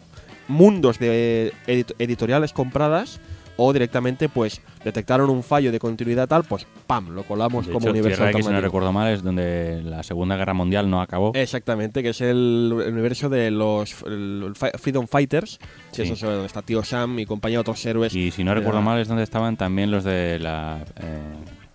mundos 0.48 0.98
de 0.98 1.52
edit- 1.68 1.94
editoriales 2.00 2.52
compradas, 2.52 3.20
o 3.64 3.72
directamente, 3.72 4.29
pues, 4.29 4.61
detectaron 4.85 5.31
un 5.31 5.42
fallo 5.42 5.70
de 5.70 5.79
continuidad 5.79 6.29
tal, 6.29 6.44
pues, 6.44 6.66
¡pam! 6.87 7.11
Lo 7.11 7.22
colamos 7.25 7.66
De 7.66 7.72
como 7.72 7.85
hecho, 7.87 7.90
universo 7.92 8.22
X, 8.25 8.29
si 8.29 8.33
no 8.33 8.37
alternativo. 8.38 8.66
recuerdo 8.66 8.92
mal, 8.92 9.12
es 9.12 9.22
donde 9.22 9.83
la 9.85 10.03
Segunda 10.03 10.37
Guerra 10.37 10.55
Mundial 10.55 10.90
no 10.90 11.01
acabó. 11.01 11.33
Exactamente, 11.35 12.03
que 12.03 12.09
es 12.11 12.20
el, 12.20 12.72
universo 12.88 13.29
de 13.29 13.51
los 13.51 13.94
el- 14.07 14.53
Freedom 14.79 15.07
Fighters, 15.07 15.59
que 15.90 15.96
Sí. 15.96 16.03
eso 16.03 16.14
es 16.14 16.20
donde 16.20 16.46
está 16.46 16.62
Tío 16.62 16.83
Sam 16.83 17.18
y 17.18 17.27
compañía 17.27 17.59
de 17.59 17.61
otros 17.61 17.85
héroes. 17.87 18.14
Y 18.14 18.31
si 18.31 18.42
no 18.44 18.55
recuerdo 18.55 18.81
la- 18.81 18.85
mal, 18.87 18.98
es 19.01 19.09
donde 19.09 19.22
estaban 19.22 19.57
también 19.57 19.90
los 19.90 20.05
de 20.05 20.38
la, 20.38 20.85
eh, 20.96 21.18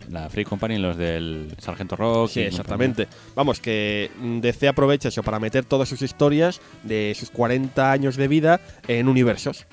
la 0.09 0.29
Free 0.29 0.45
Company, 0.45 0.77
los 0.77 0.95
del 0.97 1.49
Sargento 1.59 1.95
Rock. 1.95 2.29
Sí, 2.29 2.41
exactamente. 2.41 3.07
Vamos, 3.35 3.59
que 3.59 4.09
DC 4.41 4.67
aprovecha 4.67 5.09
eso 5.09 5.21
para 5.23 5.39
meter 5.39 5.65
todas 5.65 5.89
sus 5.89 6.01
historias 6.01 6.61
de 6.83 7.13
sus 7.17 7.29
40 7.29 7.91
años 7.91 8.15
de 8.15 8.27
vida 8.27 8.61
en 8.87 9.07
universos. 9.09 9.65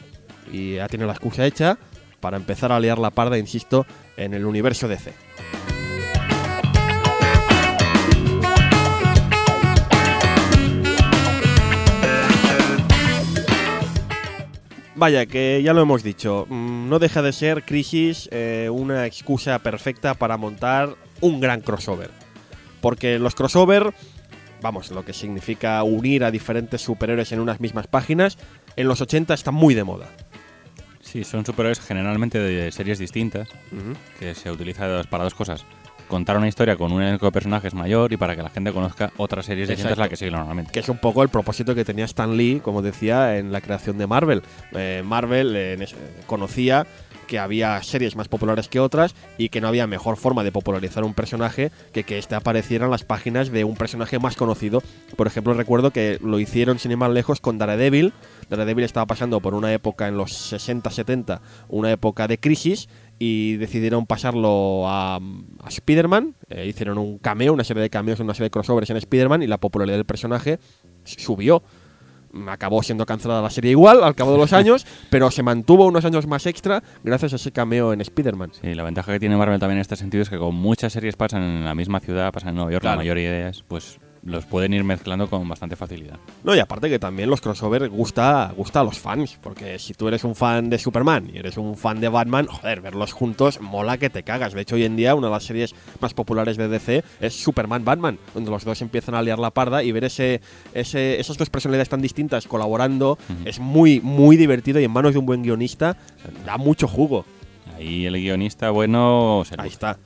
Y 0.52 0.78
ha 0.78 0.88
tenido 0.88 1.06
la 1.06 1.14
excusa 1.14 1.46
hecha 1.46 1.78
para 2.24 2.38
empezar 2.38 2.72
a 2.72 2.80
liar 2.80 2.98
la 2.98 3.10
parda, 3.10 3.36
insisto, 3.36 3.84
en 4.16 4.32
el 4.32 4.46
universo 4.46 4.88
DC. 4.88 5.12
Vaya, 14.94 15.26
que 15.26 15.60
ya 15.62 15.74
lo 15.74 15.82
hemos 15.82 16.02
dicho, 16.02 16.46
mm, 16.48 16.88
no 16.88 16.98
deja 16.98 17.20
de 17.20 17.34
ser 17.34 17.62
Crisis 17.62 18.30
eh, 18.32 18.70
una 18.72 19.04
excusa 19.04 19.58
perfecta 19.58 20.14
para 20.14 20.38
montar 20.38 20.96
un 21.20 21.40
gran 21.40 21.60
crossover. 21.60 22.08
Porque 22.80 23.18
los 23.18 23.34
crossover 23.34 23.92
vamos, 24.62 24.90
lo 24.92 25.04
que 25.04 25.12
significa 25.12 25.82
unir 25.82 26.24
a 26.24 26.30
diferentes 26.30 26.80
superhéroes 26.80 27.32
en 27.32 27.40
unas 27.40 27.60
mismas 27.60 27.86
páginas, 27.86 28.38
en 28.76 28.88
los 28.88 29.02
80 29.02 29.34
está 29.34 29.50
muy 29.50 29.74
de 29.74 29.84
moda. 29.84 30.08
Sí, 31.14 31.22
son 31.22 31.46
superhéroes 31.46 31.78
generalmente 31.78 32.40
de 32.40 32.72
series 32.72 32.98
distintas, 32.98 33.48
que 34.18 34.34
se 34.34 34.50
utiliza 34.50 34.88
dos- 34.88 35.06
para 35.06 35.22
dos 35.22 35.32
cosas. 35.32 35.64
Contar 36.08 36.36
una 36.36 36.48
historia 36.48 36.74
con 36.76 36.90
un 36.90 37.02
elenco 37.02 37.26
de 37.26 37.30
personajes 37.30 37.72
mayor 37.72 38.12
y 38.12 38.16
para 38.16 38.34
que 38.34 38.42
la 38.42 38.50
gente 38.50 38.72
conozca 38.72 39.12
otras 39.16 39.46
series 39.46 39.68
distintas 39.68 39.92
a 39.92 39.94
Exacto. 39.94 40.02
la 40.02 40.08
que 40.08 40.16
sigue 40.16 40.32
normalmente. 40.32 40.72
Que 40.72 40.80
es 40.80 40.88
un 40.88 40.98
poco 40.98 41.22
el 41.22 41.28
propósito 41.28 41.72
que 41.76 41.84
tenía 41.84 42.04
Stan 42.06 42.36
Lee, 42.36 42.60
como 42.64 42.82
decía, 42.82 43.38
en 43.38 43.52
la 43.52 43.60
creación 43.60 43.96
de 43.96 44.08
Marvel. 44.08 44.42
Eh, 44.72 45.02
Marvel 45.06 45.54
eh, 45.56 45.86
conocía 46.26 46.84
que 47.24 47.38
había 47.38 47.82
series 47.82 48.16
más 48.16 48.28
populares 48.28 48.68
que 48.68 48.80
otras 48.80 49.14
y 49.38 49.48
que 49.48 49.60
no 49.60 49.68
había 49.68 49.86
mejor 49.86 50.16
forma 50.16 50.44
de 50.44 50.52
popularizar 50.52 51.04
un 51.04 51.14
personaje 51.14 51.70
que 51.92 52.04
que 52.04 52.18
éste 52.18 52.34
apareciera 52.34 52.84
en 52.84 52.90
las 52.90 53.04
páginas 53.04 53.50
de 53.50 53.64
un 53.64 53.76
personaje 53.76 54.18
más 54.18 54.36
conocido. 54.36 54.82
Por 55.16 55.26
ejemplo, 55.26 55.54
recuerdo 55.54 55.90
que 55.90 56.18
lo 56.22 56.38
hicieron 56.38 56.78
sin 56.78 56.92
ir 56.92 56.96
más 56.96 57.10
lejos 57.10 57.40
con 57.40 57.58
Daredevil. 57.58 58.12
Daredevil 58.48 58.84
estaba 58.84 59.06
pasando 59.06 59.40
por 59.40 59.54
una 59.54 59.72
época 59.72 60.08
en 60.08 60.16
los 60.16 60.52
60-70, 60.52 61.40
una 61.68 61.90
época 61.90 62.28
de 62.28 62.38
crisis, 62.38 62.88
y 63.18 63.56
decidieron 63.56 64.06
pasarlo 64.06 64.88
a, 64.88 65.16
a 65.16 65.68
Spider-Man. 65.68 66.34
Eh, 66.48 66.66
hicieron 66.66 66.98
un 66.98 67.18
cameo, 67.18 67.52
una 67.52 67.64
serie 67.64 67.82
de 67.82 67.90
cameos, 67.90 68.20
una 68.20 68.34
serie 68.34 68.46
de 68.46 68.50
crossovers 68.50 68.90
en 68.90 68.96
Spider-Man 68.96 69.42
y 69.42 69.46
la 69.46 69.58
popularidad 69.58 69.96
del 69.96 70.06
personaje 70.06 70.58
subió. 71.04 71.62
Acabó 72.48 72.82
siendo 72.82 73.06
cancelada 73.06 73.42
la 73.42 73.50
serie 73.50 73.70
igual 73.70 74.02
al 74.02 74.14
cabo 74.14 74.32
de 74.32 74.38
los 74.38 74.52
años, 74.52 74.86
pero 75.10 75.30
se 75.30 75.42
mantuvo 75.42 75.86
unos 75.86 76.04
años 76.04 76.26
más 76.26 76.46
extra 76.46 76.82
gracias 77.02 77.32
a 77.32 77.36
ese 77.36 77.52
cameo 77.52 77.92
en 77.92 78.00
Spider-Man. 78.00 78.50
Sí, 78.60 78.74
la 78.74 78.82
ventaja 78.84 79.12
que 79.12 79.20
tiene 79.20 79.36
Marvel 79.36 79.60
también 79.60 79.78
en 79.78 79.82
este 79.82 79.96
sentido 79.96 80.22
es 80.22 80.30
que 80.30 80.38
con 80.38 80.54
muchas 80.54 80.92
series 80.92 81.16
pasan 81.16 81.42
en 81.42 81.64
la 81.64 81.74
misma 81.74 82.00
ciudad, 82.00 82.32
pasan 82.32 82.50
en 82.50 82.54
Nueva 82.56 82.70
York, 82.72 82.82
Claro. 82.82 82.96
la 82.96 83.02
mayoría 83.02 83.30
de 83.30 83.40
ellas, 83.42 83.64
pues 83.66 83.98
los 84.24 84.46
pueden 84.46 84.72
ir 84.72 84.84
mezclando 84.84 85.28
con 85.28 85.46
bastante 85.48 85.76
facilidad. 85.76 86.18
No, 86.42 86.54
y 86.54 86.58
aparte 86.58 86.88
que 86.88 86.98
también 86.98 87.28
los 87.28 87.40
crossovers 87.40 87.90
gusta, 87.90 88.52
gusta 88.56 88.80
a 88.80 88.84
los 88.84 88.98
fans, 88.98 89.38
porque 89.42 89.78
si 89.78 89.94
tú 89.94 90.08
eres 90.08 90.24
un 90.24 90.34
fan 90.34 90.70
de 90.70 90.78
Superman 90.78 91.30
y 91.32 91.38
eres 91.38 91.56
un 91.56 91.76
fan 91.76 92.00
de 92.00 92.08
Batman, 92.08 92.46
joder, 92.46 92.80
verlos 92.80 93.12
juntos 93.12 93.60
mola 93.60 93.98
que 93.98 94.10
te 94.10 94.22
cagas. 94.22 94.54
De 94.54 94.62
hecho, 94.62 94.76
hoy 94.76 94.84
en 94.84 94.96
día 94.96 95.14
una 95.14 95.26
de 95.26 95.32
las 95.32 95.44
series 95.44 95.74
más 96.00 96.14
populares 96.14 96.56
de 96.56 96.68
DC 96.68 97.04
es 97.20 97.34
Superman 97.34 97.84
Batman, 97.84 98.18
donde 98.32 98.50
los 98.50 98.64
dos 98.64 98.80
empiezan 98.80 99.14
a 99.14 99.22
liar 99.22 99.38
la 99.38 99.50
parda 99.50 99.82
y 99.82 99.92
ver 99.92 100.04
ese, 100.04 100.40
ese, 100.72 101.20
esas 101.20 101.36
dos 101.36 101.50
personalidades 101.50 101.88
tan 101.88 102.00
distintas 102.00 102.46
colaborando 102.46 103.18
es 103.44 103.58
muy, 103.60 104.00
muy 104.00 104.36
divertido 104.36 104.80
y 104.80 104.84
en 104.84 104.90
manos 104.90 105.12
de 105.12 105.18
un 105.18 105.26
buen 105.26 105.42
guionista 105.42 105.96
da 106.46 106.56
mucho 106.56 106.88
jugo. 106.88 107.24
Ahí 107.76 108.06
el 108.06 108.14
guionista 108.14 108.70
bueno 108.70 109.42
se 109.46 109.56
Ahí 109.58 109.68
está. 109.68 109.98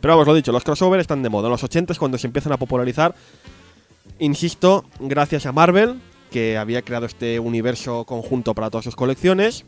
Pero 0.00 0.14
vamos, 0.14 0.26
lo 0.26 0.34
dicho, 0.34 0.52
los 0.52 0.62
crossovers 0.62 1.00
están 1.00 1.22
de 1.22 1.28
moda. 1.28 1.46
En 1.46 1.52
los 1.52 1.64
80 1.64 1.92
es 1.92 1.98
cuando 1.98 2.18
se 2.18 2.26
empiezan 2.26 2.52
a 2.52 2.58
popularizar. 2.58 3.14
Insisto, 4.18 4.84
gracias 4.98 5.46
a 5.46 5.52
Marvel, 5.52 6.00
que 6.30 6.56
había 6.56 6.82
creado 6.82 7.06
este 7.06 7.38
universo 7.38 8.04
conjunto 8.04 8.54
para 8.54 8.70
todas 8.70 8.84
sus 8.84 8.96
colecciones. 8.96 9.66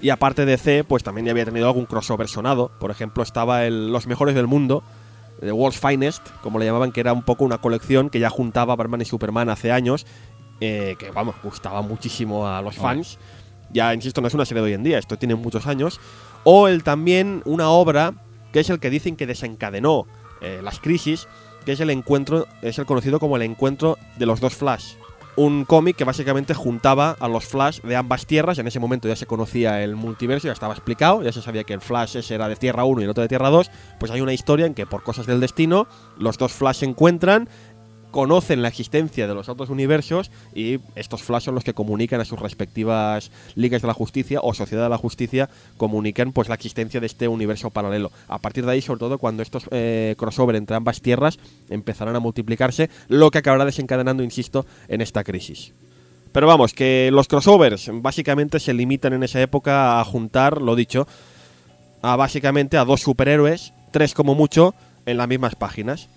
Y 0.00 0.10
aparte 0.10 0.44
de 0.46 0.56
C, 0.56 0.84
pues 0.84 1.02
también 1.02 1.26
ya 1.26 1.32
había 1.32 1.44
tenido 1.44 1.66
algún 1.66 1.86
crossover 1.86 2.28
sonado. 2.28 2.72
Por 2.80 2.90
ejemplo, 2.90 3.22
estaba 3.22 3.64
el 3.66 3.92
Los 3.92 4.06
Mejores 4.06 4.34
del 4.34 4.46
Mundo, 4.46 4.82
The 5.40 5.52
World's 5.52 5.78
Finest, 5.80 6.28
como 6.42 6.58
le 6.58 6.64
llamaban, 6.64 6.92
que 6.92 7.00
era 7.00 7.12
un 7.12 7.22
poco 7.22 7.44
una 7.44 7.58
colección 7.58 8.10
que 8.10 8.18
ya 8.18 8.30
juntaba 8.30 8.76
Batman 8.76 9.02
y 9.02 9.04
Superman 9.04 9.48
hace 9.48 9.72
años. 9.72 10.06
eh, 10.60 10.94
que, 10.98 11.10
vamos, 11.10 11.34
gustaba 11.42 11.82
muchísimo 11.82 12.46
a 12.46 12.62
los 12.62 12.76
fans. 12.76 13.18
Ya, 13.72 13.94
insisto, 13.94 14.20
no 14.20 14.28
es 14.28 14.34
una 14.34 14.44
serie 14.44 14.62
de 14.62 14.68
hoy 14.68 14.74
en 14.74 14.84
día, 14.84 14.98
esto 14.98 15.18
tiene 15.18 15.34
muchos 15.34 15.66
años. 15.66 16.00
O 16.44 16.68
el 16.68 16.84
también 16.84 17.42
una 17.44 17.70
obra 17.70 18.14
que 18.52 18.60
es 18.60 18.70
el 18.70 18.78
que 18.78 18.90
dicen 18.90 19.16
que 19.16 19.26
desencadenó 19.26 20.06
eh, 20.40 20.60
las 20.62 20.78
crisis, 20.78 21.26
que 21.62 21.72
es 21.72 21.80
el 21.80 21.90
encuentro, 21.90 22.46
es 22.62 22.78
el 22.78 22.86
conocido 22.86 23.20
como 23.20 23.36
el 23.36 23.42
encuentro 23.42 23.98
de 24.18 24.26
los 24.26 24.40
dos 24.40 24.54
Flash. 24.54 24.94
Un 25.34 25.64
cómic 25.64 25.96
que 25.96 26.04
básicamente 26.04 26.52
juntaba 26.52 27.16
a 27.18 27.26
los 27.26 27.46
Flash 27.46 27.80
de 27.80 27.96
ambas 27.96 28.26
tierras. 28.26 28.58
En 28.58 28.66
ese 28.66 28.78
momento 28.78 29.08
ya 29.08 29.16
se 29.16 29.24
conocía 29.24 29.82
el 29.82 29.96
multiverso, 29.96 30.48
ya 30.48 30.52
estaba 30.52 30.74
explicado, 30.74 31.22
ya 31.22 31.32
se 31.32 31.40
sabía 31.40 31.64
que 31.64 31.72
el 31.72 31.80
Flash 31.80 32.16
ese 32.16 32.34
era 32.34 32.48
de 32.48 32.56
Tierra 32.56 32.84
1 32.84 33.00
y 33.00 33.04
el 33.04 33.10
otro 33.10 33.22
de 33.22 33.28
Tierra 33.28 33.48
2. 33.48 33.70
Pues 33.98 34.12
hay 34.12 34.20
una 34.20 34.34
historia 34.34 34.66
en 34.66 34.74
que 34.74 34.84
por 34.84 35.02
cosas 35.02 35.24
del 35.24 35.40
destino 35.40 35.86
los 36.18 36.36
dos 36.36 36.52
Flash 36.52 36.80
se 36.80 36.84
encuentran, 36.84 37.48
conocen 38.12 38.62
la 38.62 38.68
existencia 38.68 39.26
de 39.26 39.34
los 39.34 39.48
otros 39.48 39.70
universos 39.70 40.30
y 40.54 40.78
estos 40.94 41.24
Flash 41.24 41.44
son 41.44 41.56
los 41.56 41.64
que 41.64 41.74
comunican 41.74 42.20
a 42.20 42.24
sus 42.24 42.38
respectivas 42.38 43.32
ligas 43.56 43.82
de 43.82 43.88
la 43.88 43.94
justicia 43.94 44.38
o 44.40 44.54
sociedad 44.54 44.84
de 44.84 44.90
la 44.90 44.98
justicia 44.98 45.48
comunican 45.76 46.30
pues 46.30 46.48
la 46.48 46.54
existencia 46.54 47.00
de 47.00 47.06
este 47.06 47.26
universo 47.26 47.70
paralelo. 47.70 48.12
A 48.28 48.38
partir 48.38 48.64
de 48.64 48.72
ahí, 48.72 48.82
sobre 48.82 49.00
todo 49.00 49.18
cuando 49.18 49.42
estos 49.42 49.64
eh, 49.72 50.14
crossover 50.16 50.54
entre 50.54 50.76
ambas 50.76 51.00
tierras 51.00 51.40
empezarán 51.70 52.14
a 52.14 52.20
multiplicarse, 52.20 52.88
lo 53.08 53.32
que 53.32 53.38
acabará 53.38 53.64
desencadenando, 53.64 54.22
insisto, 54.22 54.66
en 54.86 55.00
esta 55.00 55.24
crisis. 55.24 55.72
Pero 56.32 56.46
vamos, 56.46 56.72
que 56.72 57.10
los 57.12 57.28
crossovers 57.28 57.90
básicamente 57.92 58.60
se 58.60 58.72
limitan 58.72 59.12
en 59.12 59.22
esa 59.22 59.40
época 59.40 60.00
a 60.00 60.04
juntar, 60.04 60.62
lo 60.62 60.76
dicho, 60.76 61.06
a 62.00 62.16
básicamente 62.16 62.78
a 62.78 62.84
dos 62.84 63.02
superhéroes, 63.02 63.72
tres 63.90 64.14
como 64.14 64.34
mucho, 64.34 64.74
en 65.06 65.16
las 65.18 65.28
mismas 65.28 65.54
páginas. 65.54 66.08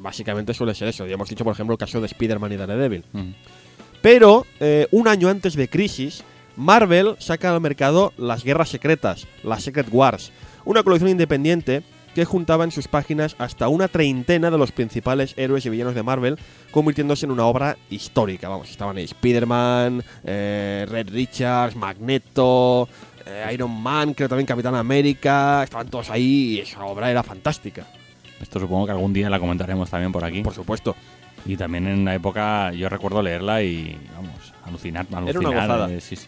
Mm, 0.00 0.02
Básicamente 0.02 0.54
suele 0.54 0.74
ser 0.74 0.88
eso. 0.88 1.06
Ya 1.06 1.14
hemos 1.14 1.28
dicho, 1.28 1.44
por 1.44 1.52
ejemplo, 1.52 1.74
el 1.74 1.78
caso 1.78 2.00
de 2.00 2.06
Spider-Man 2.06 2.52
y 2.52 2.56
Daredevil. 2.56 3.04
Ujú. 3.12 3.24
Pero 4.02 4.46
eh, 4.60 4.86
un 4.90 5.08
año 5.08 5.28
antes 5.28 5.54
de 5.54 5.68
Crisis, 5.68 6.24
Marvel 6.56 7.16
saca 7.18 7.54
al 7.54 7.60
mercado 7.60 8.12
las 8.16 8.44
Guerras 8.44 8.70
Secretas, 8.70 9.26
las 9.42 9.62
Secret 9.62 9.88
Wars, 9.90 10.32
una 10.64 10.82
colección 10.82 11.10
independiente 11.10 11.82
que 12.14 12.24
juntaba 12.24 12.64
en 12.64 12.72
sus 12.72 12.88
páginas 12.88 13.36
hasta 13.38 13.68
una 13.68 13.88
treintena 13.88 14.50
de 14.50 14.58
los 14.58 14.72
principales 14.72 15.34
héroes 15.36 15.64
y 15.64 15.70
villanos 15.70 15.94
de 15.94 16.02
Marvel, 16.02 16.38
convirtiéndose 16.72 17.26
en 17.26 17.32
una 17.32 17.46
obra 17.46 17.76
histórica. 17.88 18.48
Vamos, 18.48 18.68
estaban 18.70 18.96
ahí 18.96 19.04
Spider-Man, 19.04 20.02
eh, 20.24 20.86
Red 20.88 21.10
Richards, 21.10 21.76
Magneto, 21.76 22.88
eh, 23.26 23.50
Iron 23.52 23.70
Man, 23.80 24.14
creo 24.14 24.28
también 24.28 24.46
Capitán 24.46 24.74
América, 24.74 25.62
estaban 25.62 25.88
todos 25.88 26.10
ahí 26.10 26.56
y 26.56 26.60
esa 26.60 26.84
obra 26.84 27.10
era 27.10 27.22
fantástica, 27.22 27.86
Esto 28.40 28.58
supongo 28.60 28.86
que 28.86 28.92
algún 28.92 29.12
día 29.12 29.28
la 29.30 29.38
comentaremos 29.38 29.90
también 29.90 30.12
por 30.12 30.24
aquí. 30.24 30.42
por 30.42 30.54
supuesto. 30.54 30.96
Y 31.46 31.56
también 31.56 31.86
en 31.86 32.04
la 32.04 32.14
época 32.14 32.72
yo 32.72 32.88
recuerdo 32.88 33.22
leerla 33.22 33.62
y, 33.62 33.98
vamos, 34.14 34.52
alucinar, 34.64 35.06
alucinar. 35.12 35.28
Era 35.28 35.38
una 35.40 35.48
gozada. 35.48 35.90
eh, 35.90 36.00
sí, 36.00 36.16
sí. 36.16 36.26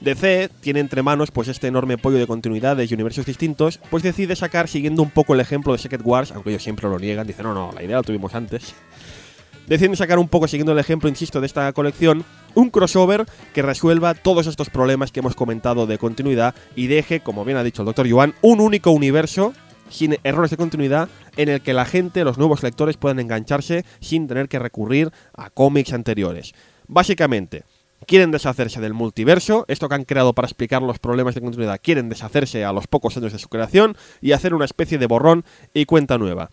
DC 0.00 0.50
tiene 0.60 0.80
entre 0.80 1.02
manos 1.02 1.30
pues 1.30 1.46
este 1.46 1.68
enorme 1.68 1.96
pollo 1.96 2.18
de 2.18 2.26
continuidades 2.26 2.90
y 2.90 2.94
universos 2.94 3.24
distintos, 3.24 3.78
pues 3.90 4.02
decide 4.02 4.34
sacar, 4.34 4.66
siguiendo 4.68 5.02
un 5.02 5.10
poco 5.10 5.34
el 5.34 5.40
ejemplo 5.40 5.72
de 5.72 5.78
Secret 5.78 6.02
Wars, 6.04 6.32
aunque 6.32 6.50
ellos 6.50 6.62
siempre 6.62 6.88
lo 6.88 6.98
niegan, 6.98 7.26
dicen, 7.26 7.44
no, 7.44 7.54
no, 7.54 7.70
la 7.72 7.84
idea 7.84 7.96
la 7.96 8.02
tuvimos 8.02 8.34
antes. 8.34 8.74
Deciden 9.68 9.94
sacar 9.94 10.18
un 10.18 10.26
poco, 10.28 10.48
siguiendo 10.48 10.72
el 10.72 10.78
ejemplo, 10.80 11.08
insisto, 11.08 11.40
de 11.40 11.46
esta 11.46 11.72
colección, 11.72 12.24
un 12.54 12.70
crossover 12.70 13.26
que 13.54 13.62
resuelva 13.62 14.14
todos 14.14 14.48
estos 14.48 14.70
problemas 14.70 15.12
que 15.12 15.20
hemos 15.20 15.36
comentado 15.36 15.86
de 15.86 15.98
continuidad 15.98 16.56
y 16.74 16.88
deje, 16.88 17.20
como 17.20 17.44
bien 17.44 17.56
ha 17.56 17.62
dicho 17.62 17.82
el 17.82 17.86
Dr. 17.86 18.06
Yuan, 18.08 18.34
un 18.42 18.60
único 18.60 18.90
universo 18.90 19.54
sin 19.92 20.16
errores 20.24 20.50
de 20.50 20.56
continuidad 20.56 21.08
en 21.36 21.48
el 21.48 21.60
que 21.60 21.74
la 21.74 21.84
gente, 21.84 22.24
los 22.24 22.38
nuevos 22.38 22.62
lectores 22.62 22.96
puedan 22.96 23.20
engancharse 23.20 23.84
sin 24.00 24.26
tener 24.26 24.48
que 24.48 24.58
recurrir 24.58 25.12
a 25.34 25.50
cómics 25.50 25.92
anteriores. 25.92 26.54
Básicamente, 26.88 27.64
quieren 28.06 28.30
deshacerse 28.30 28.80
del 28.80 28.94
multiverso, 28.94 29.64
esto 29.68 29.88
que 29.88 29.94
han 29.94 30.04
creado 30.04 30.32
para 30.32 30.46
explicar 30.46 30.82
los 30.82 30.98
problemas 30.98 31.34
de 31.34 31.40
continuidad, 31.40 31.80
quieren 31.82 32.08
deshacerse 32.08 32.64
a 32.64 32.72
los 32.72 32.86
pocos 32.86 33.16
años 33.16 33.32
de 33.32 33.38
su 33.38 33.48
creación 33.48 33.96
y 34.20 34.32
hacer 34.32 34.54
una 34.54 34.64
especie 34.64 34.98
de 34.98 35.06
borrón 35.06 35.44
y 35.72 35.84
cuenta 35.84 36.18
nueva. 36.18 36.50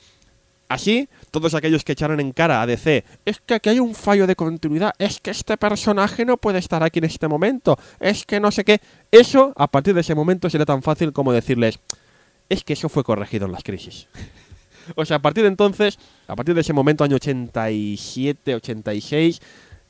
Así, 0.69 1.10
todos 1.32 1.56
aquellos 1.56 1.84
que 1.84 1.93
echaran 1.93 2.19
en 2.19 2.32
cara 2.32 2.62
a 2.62 2.67
DC, 2.67 3.04
es 3.25 3.39
que 3.39 3.56
aquí 3.56 3.69
hay 3.69 3.80
un 3.80 3.95
fallo 3.95 4.28
de 4.28 4.36
continuidad, 4.36 4.93
es 4.99 5.19
que 5.19 5.32
este 5.32 5.58
personaje 5.58 6.25
no 6.25 6.38
puede 6.38 6.60
estar 6.60 6.84
aquí 6.84 6.99
en 6.99 7.06
este 7.06 7.28
momento, 7.28 7.80
es 7.99 8.23
que 8.23 8.39
no 8.39 8.52
sé 8.52 8.63
qué, 8.63 8.80
eso 9.12 9.52
a 9.56 9.65
partir 9.65 9.95
de 9.95 10.02
ese 10.02 10.13
momento 10.13 10.47
será 10.47 10.67
tan 10.67 10.84
fácil 10.84 11.12
como 11.12 11.34
decirles, 11.34 11.80
es 12.49 12.63
que 12.63 12.73
eso 12.73 12.89
fue 12.89 13.03
corregido 13.03 13.45
en 13.45 13.51
las 13.53 13.63
crisis. 13.63 14.07
o 14.95 15.05
sea, 15.05 15.17
a 15.17 15.21
partir 15.21 15.43
de 15.43 15.49
entonces, 15.49 15.97
a 16.27 16.35
partir 16.35 16.55
de 16.55 16.62
ese 16.62 16.73
momento, 16.73 17.03
año 17.03 17.15
87, 17.15 18.55
86, 18.55 19.41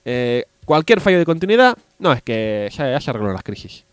eh, 0.06 0.46
cualquier 0.66 1.02
fallo 1.02 1.18
de 1.18 1.26
continuidad, 1.26 1.78
no, 1.98 2.14
es 2.14 2.22
que 2.22 2.70
se, 2.72 2.78
ya 2.78 3.02
se 3.02 3.10
arregló 3.10 3.30
en 3.30 3.36
las 3.36 3.44
crisis. 3.44 3.86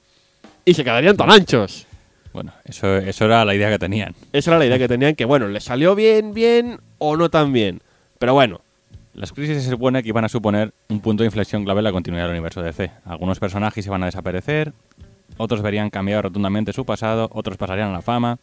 Y 0.64 0.74
se 0.74 0.84
quedarían 0.84 1.16
tan 1.16 1.30
anchos. 1.30 1.86
Bueno, 2.32 2.52
eso, 2.64 2.96
eso 2.98 3.24
era 3.24 3.44
la 3.44 3.54
idea 3.54 3.70
que 3.70 3.78
tenían. 3.78 4.14
Esa 4.32 4.50
era 4.50 4.58
la 4.58 4.66
idea 4.66 4.78
que 4.78 4.88
tenían, 4.88 5.14
que 5.14 5.24
bueno, 5.24 5.48
les 5.48 5.64
salió 5.64 5.94
bien, 5.94 6.34
bien 6.34 6.80
o 6.98 7.16
no 7.16 7.30
tan 7.30 7.52
bien. 7.52 7.80
Pero 8.18 8.34
bueno, 8.34 8.60
Las 9.16 9.32
crisis 9.32 9.62
se 9.62 9.70
supone 9.70 10.02
que 10.02 10.10
iban 10.10 10.26
a 10.26 10.28
suponer 10.28 10.74
un 10.88 11.00
punto 11.00 11.22
de 11.22 11.28
inflexión 11.28 11.64
clave 11.64 11.80
en 11.80 11.84
la 11.84 11.92
continuidad 11.92 12.24
del 12.24 12.32
universo 12.32 12.60
DC. 12.60 12.90
Algunos 13.06 13.40
personajes 13.40 13.86
iban 13.86 14.02
a 14.02 14.06
desaparecer, 14.06 14.74
otros 15.36 15.62
verían 15.62 15.90
cambiado 15.90 16.22
rotundamente 16.22 16.72
su 16.72 16.84
pasado, 16.84 17.28
otros 17.32 17.56
pasarían 17.56 17.90
a 17.90 17.92
la 17.92 18.02
fama. 18.02 18.38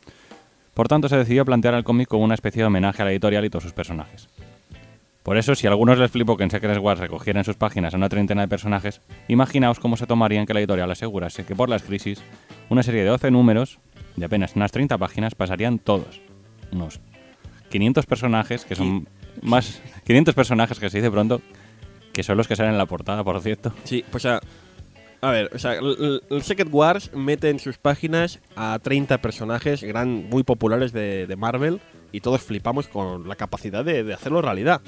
Por 0.73 0.87
tanto, 0.87 1.09
se 1.09 1.17
decidió 1.17 1.45
plantear 1.45 1.73
el 1.75 1.83
cómic 1.83 2.07
como 2.07 2.23
una 2.23 2.33
especie 2.33 2.61
de 2.61 2.67
homenaje 2.67 3.01
a 3.01 3.05
la 3.05 3.11
editorial 3.11 3.45
y 3.45 3.49
todos 3.49 3.63
sus 3.63 3.73
personajes. 3.73 4.27
Por 5.23 5.37
eso, 5.37 5.55
si 5.55 5.67
a 5.67 5.69
algunos 5.69 5.97
les 5.97 6.11
flipó 6.11 6.35
que 6.35 6.43
en 6.43 6.51
Secret 6.51 6.77
Wars 6.79 6.99
recogieran 6.99 7.39
en 7.39 7.45
sus 7.45 7.55
páginas 7.55 7.93
a 7.93 7.97
una 7.97 8.09
treintena 8.09 8.41
de 8.41 8.49
personajes, 8.49 9.01
imaginaos 9.29 9.79
cómo 9.79 9.95
se 9.95 10.05
tomarían 10.05 10.45
que 10.45 10.53
la 10.53 10.59
editorial 10.59 10.91
asegurase 10.91 11.45
que 11.45 11.55
por 11.55 11.69
las 11.69 11.83
crisis, 11.83 12.21
una 12.69 12.83
serie 12.83 13.03
de 13.03 13.09
12 13.09 13.31
números, 13.31 13.79
de 14.17 14.25
apenas 14.25 14.55
unas 14.55 14.73
30 14.73 14.97
páginas, 14.97 15.33
pasarían 15.33 15.79
todos. 15.79 16.21
Unos 16.73 16.99
500 17.69 18.05
personajes, 18.05 18.65
que 18.65 18.75
son 18.75 19.07
Más 19.41 19.81
500 20.05 20.35
personajes 20.35 20.79
que 20.79 20.89
se 20.89 20.97
dice 20.97 21.09
pronto, 21.09 21.41
que 22.11 22.23
son 22.23 22.37
los 22.37 22.47
que 22.47 22.55
salen 22.55 22.73
en 22.73 22.77
la 22.77 22.85
portada, 22.85 23.23
por 23.23 23.39
cierto. 23.41 23.73
Sí, 23.85 24.03
pues 24.11 24.25
a, 24.25 24.41
a 25.23 25.31
ver, 25.31 25.49
o 25.55 25.57
sea, 25.57 25.75
el, 25.75 26.21
el 26.29 26.41
Secret 26.43 26.67
Wars 26.69 27.09
mete 27.13 27.49
en 27.49 27.57
sus 27.57 27.77
páginas 27.77 28.39
a 28.57 28.77
30 28.83 29.21
personajes 29.21 29.81
gran, 29.81 30.29
muy 30.29 30.43
populares 30.43 30.91
de, 30.91 31.27
de 31.27 31.35
Marvel 31.37 31.79
y 32.11 32.19
todos 32.19 32.41
flipamos 32.41 32.89
con 32.89 33.27
la 33.29 33.37
capacidad 33.37 33.85
de, 33.85 34.03
de 34.03 34.13
hacerlo 34.13 34.41
realidad. 34.41 34.81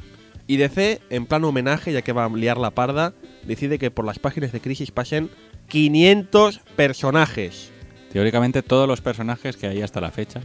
Y 0.46 0.58
DC, 0.58 1.02
en 1.10 1.26
plan 1.26 1.46
homenaje, 1.46 1.94
ya 1.94 2.02
que 2.02 2.12
va 2.12 2.26
a 2.26 2.30
liar 2.30 2.58
la 2.58 2.72
parda, 2.72 3.14
decide 3.44 3.80
que 3.80 3.92
por 3.92 4.04
las 4.04 4.20
páginas 4.20 4.52
de 4.52 4.60
Crisis 4.60 4.92
pasen 4.92 5.30
500 5.70 6.60
personajes. 6.76 7.72
Teóricamente 8.12 8.62
todos 8.62 8.90
los 8.90 9.00
personajes 9.00 9.56
que 9.56 9.68
hay 9.68 9.82
hasta 9.82 10.02
la 10.02 10.12
fecha 10.12 10.42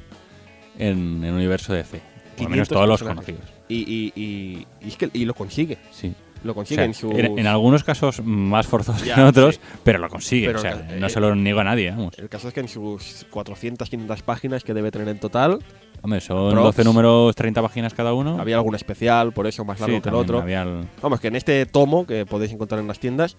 en 0.79 1.25
el 1.25 1.35
universo 1.35 1.73
DC. 1.73 1.99
Por 2.37 2.49
lo 2.49 2.51
500 2.51 2.51
menos 2.51 2.69
todos 2.69 2.89
los 2.89 3.03
conocidos. 3.03 3.43
Y, 3.69 3.79
y, 3.79 4.13
y, 4.15 4.67
y 4.81 4.89
es 4.89 4.97
que 4.97 5.11
y 5.13 5.25
lo 5.25 5.35
consigue. 5.35 5.79
Sí. 5.91 6.15
Lo 6.43 6.53
O 6.53 6.55
consigue 6.55 6.77
sea, 6.77 6.85
en 6.87 6.95
sus... 6.95 7.13
en, 7.15 7.39
en 7.39 7.47
algunos 7.47 7.85
casos 7.85 8.23
más 8.25 8.67
forzosos 8.67 9.05
Ya, 9.05 9.15
que 9.15 9.21
en 9.21 9.27
otros, 9.27 9.57
sí. 9.57 9.61
pero 9.85 9.99
lo 9.99 10.09
consigue. 10.09 10.47
Pero 10.47 10.59
o 10.59 10.63
sea, 10.63 10.75
no 10.99 11.07
eh, 11.07 11.11
se 11.11 11.21
lo 11.21 11.35
niego 11.35 11.61
a 11.61 11.65
nadie, 11.65 11.91
vamos. 11.91 12.19
El 12.19 12.29
caso 12.31 12.49
es 12.49 12.55
que 12.55 12.61
en 12.61 12.69
sus 12.69 13.27
400, 13.31 13.91
500 13.91 14.23
páginas 14.23 14.65
que 14.65 14.73
debe 14.73 14.91
tener 14.91 15.09
en 15.09 15.19
total, 15.19 15.59
Hombre, 16.03 16.21
son 16.23 16.51
props. 16.53 16.65
12 16.77 16.85
números, 16.85 17.35
30 17.37 17.61
páginas 17.61 17.93
cada 17.93 18.15
uno. 18.15 18.39
había 18.41 18.57
algún 18.57 18.75
especial, 18.75 19.33
por 19.33 19.47
eso 19.47 19.67
más 19.67 19.79
largo 19.81 19.97
Sí, 19.97 20.01
que 20.03 20.09
el 20.09 20.15
otro. 20.15 20.43
el- 20.47 20.89
Vamos, 21.03 21.21
que 21.21 21.29
en 21.29 21.37
este 21.37 21.67
tomo 21.67 22.07
que 22.07 22.25
podéis 22.25 22.53
encontrar 22.53 22.81
en 22.81 22.89
las 22.89 22.99
tiendas 22.99 23.37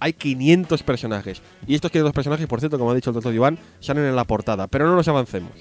hay 0.00 0.12
500 0.14 0.82
personajes. 0.82 1.42
Y 1.66 1.74
estos 1.74 1.90
500 1.90 2.12
personajes, 2.14 2.46
por 2.46 2.60
cierto, 2.60 2.78
como 2.78 2.92
ha 2.92 2.94
dicho 2.94 3.10
el 3.10 3.14
doctor 3.14 3.34
Iván, 3.34 3.58
salen 3.80 4.04
en 4.04 4.16
la 4.16 4.24
portada. 4.24 4.68
Pero 4.68 4.86
no 4.86 4.94
nos 4.96 5.06
avancemos. 5.08 5.52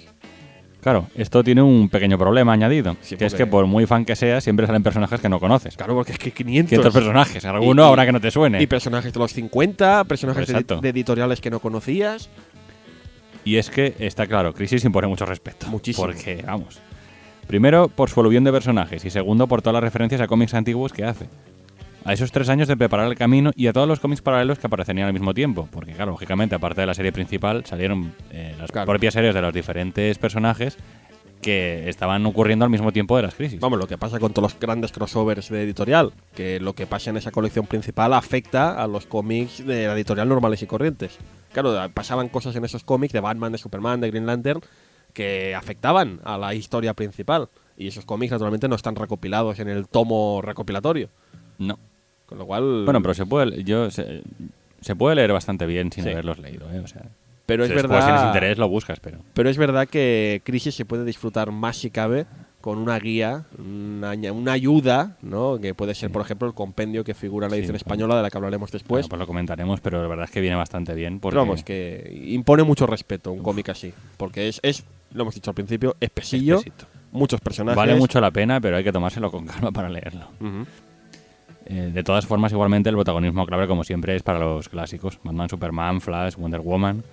Claro, 0.88 1.06
esto 1.15 1.43
tiene 1.43 1.62
un 1.62 1.89
pequeño 1.89 2.17
problema 2.17 2.54
añadido, 2.54 2.95
que 3.19 3.26
es 3.26 3.34
que 3.34 3.45
por 3.45 3.65
muy 3.65 3.86
fan 3.86 4.06
que 4.06 4.15
seas, 4.15 4.41
siempre 4.41 4.65
salen 4.67 4.84
personajes 4.84 5.19
que 5.19 5.28
no 5.28 5.38
conoces. 5.38 5.76
Claro, 5.76 5.95
porque 5.95 6.13
es 6.13 6.17
que 6.17 6.32
500. 6.32 6.69
500 6.69 6.93
personajes, 6.93 7.43
alguno 7.43 7.84
Y- 7.84 7.88
habrá 7.89 8.06
que 8.06 8.13
no 8.13 8.21
te 8.21 8.32
suene. 8.32 8.62
Y 8.63 8.67
personajes 8.67 9.12
de 9.12 9.19
los 9.19 9.34
50, 9.34 10.06
personajes 10.06 10.47
de, 10.47 10.63
de 10.82 10.88
editoriales 10.89 11.41
que 11.41 11.50
no 11.50 11.60
conocías. 11.60 12.30
Y 13.43 13.58
es 13.58 13.69
que 13.69 13.95
está 14.00 14.28
claro, 14.28 14.54
Crisis 14.54 14.86
impone 14.86 15.08
mucho 15.10 15.26
respeto. 15.26 15.67
Muchísimo. 15.67 16.08
Porque, 16.08 16.41
vamos. 16.47 16.80
Primero, 17.47 17.89
por 17.89 18.10
su 18.10 18.21
aluvión 18.21 18.45
de 18.45 18.54
personajes. 18.54 19.04
Y 19.04 19.10
segundo, 19.10 19.45
por 19.45 19.62
todas 19.62 19.73
las 19.73 19.84
referencias 19.84 20.21
a 20.21 20.28
cómics 20.28 20.54
antiguos 20.54 20.93
que 20.93 21.04
hace. 21.04 21.26
A 22.08 22.13
esos 22.13 22.32
tres 22.32 22.48
años 22.48 22.70
de 22.70 22.78
preparar 22.78 23.08
el 23.08 23.15
camino 23.17 23.52
y 23.54 23.67
a 23.67 23.74
todos 23.74 23.86
los 23.86 24.00
cómics 24.00 24.22
paralelos 24.22 24.60
que 24.60 24.67
aparecerían 24.67 25.08
al 25.08 25.13
mismo 25.13 25.34
tiempo. 25.34 25.67
Porque, 25.70 25.91
claro, 25.91 26.12
lógicamente, 26.12 26.56
aparte 26.56 26.80
de 26.80 26.88
la 26.88 26.93
serie 26.93 27.12
principal, 27.12 27.65
salieron 27.65 28.13
eh, 28.32 28.56
las 28.58 28.72
Claro. 28.72 28.88
propias 28.89 29.13
series 29.13 29.36
de 29.36 29.41
los 29.41 29.54
diferentes 29.54 30.17
personajes 30.17 30.78
que 31.41 31.89
estaban 31.89 32.26
ocurriendo 32.26 32.63
al 32.63 32.72
mismo 32.72 32.93
tiempo 32.93 33.17
de 33.17 33.24
las 33.24 33.36
crisis. 33.36 33.60
Vamos, 33.60 33.78
lo 33.78 33.88
que 33.88 33.98
pasa 33.98 34.20
con 34.22 34.32
todos 34.32 34.54
los 34.54 34.60
grandes 34.60 34.93
crossovers 34.93 35.50
de 35.50 35.63
editorial. 35.63 36.13
Que 36.34 36.62
lo 36.62 36.74
que 36.76 36.88
pasa 36.88 37.10
en 37.10 37.17
esa 37.17 37.32
colección 37.32 37.67
principal 37.67 38.13
afecta 38.13 38.82
a 38.82 38.88
los 38.88 39.06
cómics 39.06 39.65
de 39.65 39.88
la 39.88 39.93
editorial 39.93 40.30
normales 40.30 40.62
y 40.62 40.65
corrientes. 40.65 41.17
Claro, 41.52 41.76
pasaban 41.93 42.30
cosas 42.30 42.56
en 42.56 42.63
esos 42.63 42.86
cómics 42.86 43.12
de 43.12 43.20
Batman, 43.20 43.52
de 43.52 43.58
Superman, 43.58 44.00
de 44.00 44.10
Green 44.12 44.26
Lantern, 44.26 44.62
que 45.12 45.54
afectaban 45.56 46.22
a 46.24 46.38
la 46.38 46.54
historia 46.56 46.93
principal. 46.93 47.50
Y 47.78 47.88
esos 47.88 48.06
cómics, 48.06 48.32
naturalmente, 48.32 48.70
no 48.70 48.76
están 48.76 48.96
recopilados 48.96 49.60
en 49.60 49.67
el 49.67 49.89
tomo 49.89 50.41
recopilatorio. 50.41 51.10
No. 51.60 51.78
Con 52.28 52.38
lo 52.38 52.46
cual. 52.46 52.84
Bueno, 52.86 53.02
pero 53.02 53.13
se 53.16 53.26
puede, 53.26 53.63
yo, 53.63 53.90
se, 53.90 54.22
se 54.82 54.96
puede 54.96 55.16
leer 55.16 55.34
bastante 55.34 55.66
bien 55.66 55.92
sin 55.92 56.04
Sí. 56.04 56.10
haberlos 56.12 56.38
leído. 56.38 56.72
¿eh? 56.72 56.80
O 56.80 56.88
sea, 56.88 57.04
pero 57.46 57.63
es 57.63 57.70
si 57.70 57.74
después 57.76 57.92
verdad. 57.92 58.06
tienes 58.06 58.28
interés, 58.28 58.58
lo 58.58 58.68
buscas, 58.70 59.00
pero. 59.00 59.20
Pero 59.34 59.50
es 59.50 59.58
verdad 59.58 59.88
que 59.88 60.42
Crisis 60.44 60.76
se 60.76 60.86
puede 60.86 61.06
disfrutar 61.06 61.52
más 61.52 61.78
si 61.78 61.90
cabe 61.90 62.26
con 62.60 62.80
una 62.80 63.00
guía, 63.00 63.46
una, 63.58 64.52
ayuda, 64.52 65.16
¿no? 65.22 65.58
Que 65.58 65.74
puede 65.74 65.96
ser, 65.96 66.12
por 66.12 66.22
ejemplo, 66.24 66.50
el 66.50 66.54
compendio 66.54 67.06
que 67.06 67.13
figura 67.13 67.46
en 67.48 67.52
la 67.52 67.58
edición 67.58 67.78
española, 67.78 68.18
de 68.18 68.24
la 68.24 68.30
que 68.30 68.38
hablaremos 68.38 68.72
después. 68.72 69.04
Bueno, 69.06 69.10
pues 69.10 69.20
lo 69.20 69.28
comentaremos, 69.28 69.80
pero 69.80 70.02
la 70.02 70.08
verdad 70.10 70.26
es 70.26 70.32
que 70.32 70.42
viene 70.42 70.58
bastante 70.58 70.94
bien. 70.94 71.22
Porque 71.22 71.36
Pero 71.36 71.46
vamos, 71.46 71.63
que 71.63 72.12
impone 72.28 72.63
mucho 72.63 72.86
respeto 72.86 73.32
un 73.32 73.40
cómic 73.42 73.70
así. 73.70 73.94
Porque 74.18 74.50
es, 74.50 74.60
es, 74.63 74.84
lo 75.13 75.22
hemos 75.22 75.36
dicho 75.36 75.50
al 75.52 75.56
principio, 75.56 75.96
espesillo, 76.02 76.56
Espesito. 76.58 76.88
muchos 77.13 77.40
personajes. 77.40 77.78
Vale 77.78 77.96
mucho 77.96 78.20
la 78.20 78.32
pena, 78.32 78.60
pero 78.60 78.76
hay 78.76 78.84
que 78.84 78.92
tomárselo 78.92 79.32
con 79.32 79.46
calma 79.46 79.72
para 79.72 79.88
leerlo. 79.88 80.28
Ujú. 80.42 80.66
Eh, 81.69 81.91
de 81.93 82.03
todas 82.03 82.25
formas, 82.25 82.51
igualmente, 82.51 82.89
el 82.89 82.95
protagonismo 82.95 83.45
clave, 83.45 83.67
como 83.67 83.84
siempre, 83.84 84.15
es 84.15 84.23
para 84.23 84.39
los 84.39 84.69
clásicos: 84.69 85.19
Batman, 85.23 85.49
Superman, 85.49 86.01
Flash, 86.01 86.36
Wonder 86.36 86.62
Woman. 86.62 87.03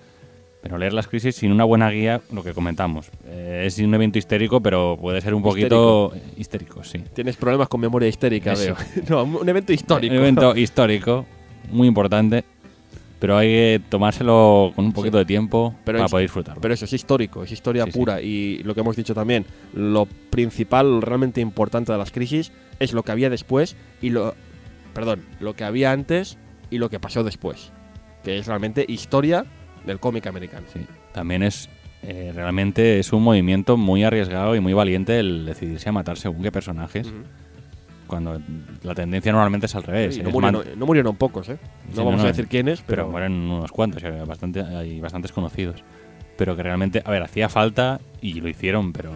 Pero 0.63 0.79
leer 0.79 0.95
las 0.95 1.07
crisis 1.09 1.37
sin 1.37 1.53
una 1.53 1.65
buena 1.65 1.91
guía, 1.91 2.23
lo 2.33 2.43
que 2.43 2.55
comentamos, 2.55 3.11
eh, 3.27 3.65
es 3.67 3.79
un 3.81 3.93
evento 3.95 4.19
histérico, 4.19 4.61
pero 4.63 4.97
puede 4.99 5.21
ser 5.21 5.35
un 5.35 5.43
poquito 5.43 6.11
histérico, 6.39 6.83
sí. 6.83 7.01
Tienes 7.13 7.37
problemas 7.37 7.69
con 7.69 7.83
memoria 7.83 8.09
histérica, 8.09 8.53
Eso. 8.55 8.75
veo. 8.75 8.77
no, 9.27 9.41
un 9.41 9.47
evento 9.49 9.75
histórico. 9.75 10.15
Un 10.15 10.21
evento 10.21 10.57
histórico, 10.57 11.27
muy 11.71 11.87
importante, 11.87 12.45
pero 13.19 13.37
hay 13.37 13.49
que 13.49 13.81
tomárselo 13.91 14.73
con 14.75 14.87
un 14.87 14.93
poquito 14.95 15.19
de 15.19 15.27
tiempo 15.27 15.75
Pero 15.85 15.99
para 15.99 16.07
es- 16.07 16.11
poder 16.11 16.25
disfrutarlo. 16.25 16.63
Pero 16.63 16.73
eso 16.73 16.87
es 16.87 16.93
histórico, 16.95 17.43
es 17.45 17.53
historia 17.53 17.85
Sí, 17.85 17.93
sí. 17.93 17.99
pura. 17.99 18.23
Y 18.23 18.63
lo 18.65 18.75
que 18.75 18.81
hemos 18.81 18.97
dicho 18.97 19.15
también, 19.15 19.45
lo 19.75 20.07
principal, 20.31 21.03
realmente 21.03 21.43
importante 21.43 21.93
de 21.93 21.99
las 21.99 22.11
crisis 22.11 22.53
es 22.81 22.95
lo 22.95 23.03
que 23.03 23.13
había 23.13 23.29
después 23.29 23.77
y 24.01 24.09
lo. 24.09 24.35
Perdón, 24.95 25.23
lo 25.41 25.55
que 25.55 25.65
había 25.65 25.93
antes 25.93 26.39
y 26.71 26.79
lo 26.79 26.89
que 26.89 27.01
pasó 27.01 27.25
después. 27.25 27.73
Que 28.23 28.39
es 28.39 28.47
realmente 28.47 28.85
historia 28.89 29.45
del 29.85 30.01
cómic 30.01 30.27
americano. 30.27 30.67
Sí. 30.73 30.81
También 31.13 31.43
es 31.43 31.69
eh, 32.03 32.33
realmente 32.35 32.99
es 32.99 33.13
un 33.13 33.23
movimiento 33.23 33.77
muy 33.77 34.05
arriesgado 34.05 34.55
y 34.57 34.61
muy 34.61 34.73
valiente 34.73 35.19
el 35.21 35.47
decidirse 35.47 35.89
a 35.89 35.93
matar 35.93 36.19
según 36.19 36.43
qué 36.43 36.53
personajes, 36.53 37.11
cuando 38.07 38.41
la 38.83 38.95
tendencia 38.95 39.33
normalmente 39.33 39.67
es 39.67 39.75
al 39.75 39.83
revés. 39.83 40.19
Es 40.19 40.23
no, 40.23 40.31
murieron, 40.31 40.67
man- 40.67 40.79
no 40.79 40.87
murieron 40.87 41.17
pocos, 41.17 41.49
¿eh? 41.49 41.59
No 41.95 42.05
vamos 42.05 42.21
no, 42.21 42.25
a 42.25 42.29
decir 42.29 42.47
quiénes, 42.47 42.83
pero 42.83 43.05
pero. 43.05 43.11
mueren 43.11 43.33
unos 43.33 43.73
cuantos, 43.73 44.05
hay, 44.05 44.13
bastante, 44.27 44.61
hay 44.61 45.01
bastantes 45.01 45.33
conocidos. 45.33 45.83
Pero 46.37 46.57
que 46.57 46.63
realmente, 46.65 47.01
a 47.05 47.11
ver, 47.11 47.23
hacía 47.23 47.49
falta 47.49 48.01
y 48.21 48.41
lo 48.41 48.49
hicieron, 48.49 48.93
pero 48.93 49.13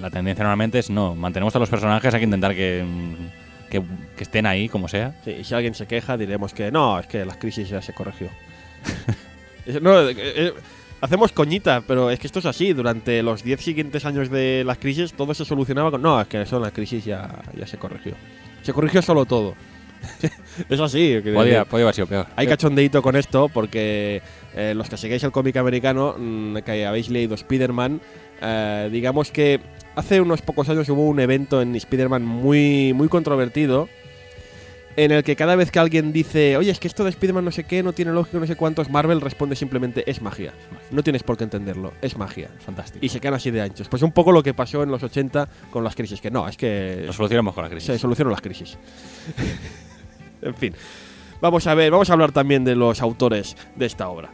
la 0.00 0.08
tendencia 0.08 0.42
normalmente 0.44 0.78
es 0.78 0.88
no, 0.88 1.14
mantenemos 1.14 1.54
a 1.56 1.58
los 1.58 1.68
personajes, 1.68 2.14
hay 2.14 2.20
que 2.20 2.24
intentar 2.24 2.54
que, 2.54 2.84
mm, 2.86 3.39
que, 3.70 3.82
que 4.16 4.24
estén 4.24 4.46
ahí, 4.46 4.68
como 4.68 4.88
sea. 4.88 5.14
Sí, 5.24 5.30
y 5.40 5.44
si 5.44 5.54
alguien 5.54 5.74
se 5.74 5.86
queja, 5.86 6.16
diremos 6.16 6.52
que 6.52 6.70
no, 6.70 6.98
es 6.98 7.06
que 7.06 7.24
las 7.24 7.36
crisis 7.36 7.68
ya 7.68 7.80
se 7.80 7.92
corrigió. 7.92 8.28
No, 9.82 10.08
eh, 10.08 10.14
eh, 10.18 10.54
hacemos 11.00 11.32
coñita, 11.32 11.82
pero 11.86 12.10
es 12.10 12.18
que 12.18 12.26
esto 12.26 12.38
es 12.38 12.46
así. 12.46 12.72
Durante 12.72 13.22
los 13.22 13.44
10 13.44 13.60
siguientes 13.60 14.04
años 14.04 14.30
de 14.30 14.64
las 14.64 14.78
crisis, 14.78 15.12
todo 15.12 15.34
se 15.34 15.44
solucionaba 15.44 15.90
con. 15.90 16.02
No, 16.02 16.20
es 16.20 16.26
que 16.26 16.40
eso 16.40 16.56
en 16.56 16.62
la 16.62 16.70
crisis 16.70 17.04
ya, 17.04 17.28
ya 17.56 17.66
se 17.66 17.76
corrigió. 17.76 18.14
Se 18.62 18.72
corrigió 18.72 19.02
solo 19.02 19.26
todo. 19.26 19.54
es 20.68 20.80
así. 20.80 21.20
Podía, 21.22 21.64
podía 21.64 21.84
haber 21.84 21.94
sido 21.94 22.06
peor. 22.06 22.26
hay 22.36 22.46
cachondeíto 22.46 23.02
con 23.02 23.16
esto 23.16 23.48
porque 23.48 24.22
eh, 24.54 24.74
los 24.74 24.88
que 24.88 24.96
seguís 24.96 25.22
el 25.22 25.30
cómic 25.30 25.56
americano, 25.56 26.14
mm, 26.18 26.56
que 26.58 26.86
habéis 26.86 27.10
leído 27.10 27.34
Spider-Man, 27.34 28.00
eh, 28.40 28.88
digamos 28.90 29.30
que 29.30 29.60
hace 30.00 30.20
unos 30.20 30.42
pocos 30.42 30.68
años 30.68 30.88
hubo 30.88 31.06
un 31.06 31.20
evento 31.20 31.62
en 31.62 31.76
Spider-Man 31.76 32.24
muy, 32.24 32.92
muy 32.94 33.08
controvertido 33.08 33.88
en 34.96 35.12
el 35.12 35.22
que 35.22 35.36
cada 35.36 35.54
vez 35.56 35.70
que 35.70 35.78
alguien 35.78 36.12
dice, 36.12 36.56
oye, 36.56 36.70
es 36.70 36.80
que 36.80 36.88
esto 36.88 37.04
de 37.04 37.10
Spider-Man 37.10 37.44
no 37.44 37.52
sé 37.52 37.64
qué, 37.64 37.82
no 37.82 37.92
tiene 37.92 38.10
lógica, 38.12 38.38
no 38.38 38.46
sé 38.46 38.56
cuántos, 38.56 38.90
Marvel 38.90 39.20
responde 39.20 39.54
simplemente, 39.56 40.10
es 40.10 40.20
magia. 40.20 40.52
No 40.90 41.02
tienes 41.02 41.22
por 41.22 41.36
qué 41.36 41.44
entenderlo, 41.44 41.92
es 42.02 42.16
magia. 42.16 42.50
Fantástico. 42.64 43.04
Y 43.04 43.08
se 43.08 43.20
quedan 43.20 43.34
así 43.34 43.50
de 43.50 43.60
anchos. 43.60 43.88
Pues 43.88 44.02
un 44.02 44.12
poco 44.12 44.32
lo 44.32 44.42
que 44.42 44.52
pasó 44.52 44.82
en 44.82 44.90
los 44.90 45.02
80 45.02 45.48
con 45.70 45.84
las 45.84 45.94
crisis, 45.94 46.20
que 46.20 46.30
no, 46.30 46.48
es 46.48 46.56
que 46.56 47.04
Lo 47.06 47.12
solucionamos 47.12 47.54
con 47.54 47.62
la 47.62 47.70
crisis. 47.70 47.86
se 47.86 47.98
solucionan 47.98 48.32
las 48.32 48.40
crisis. 48.40 48.76
en 50.42 50.54
fin. 50.54 50.74
Vamos 51.40 51.66
a 51.66 51.74
ver, 51.74 51.90
vamos 51.90 52.10
a 52.10 52.14
hablar 52.14 52.32
también 52.32 52.64
de 52.64 52.74
los 52.74 53.00
autores 53.00 53.56
de 53.76 53.86
esta 53.86 54.08
obra. 54.08 54.30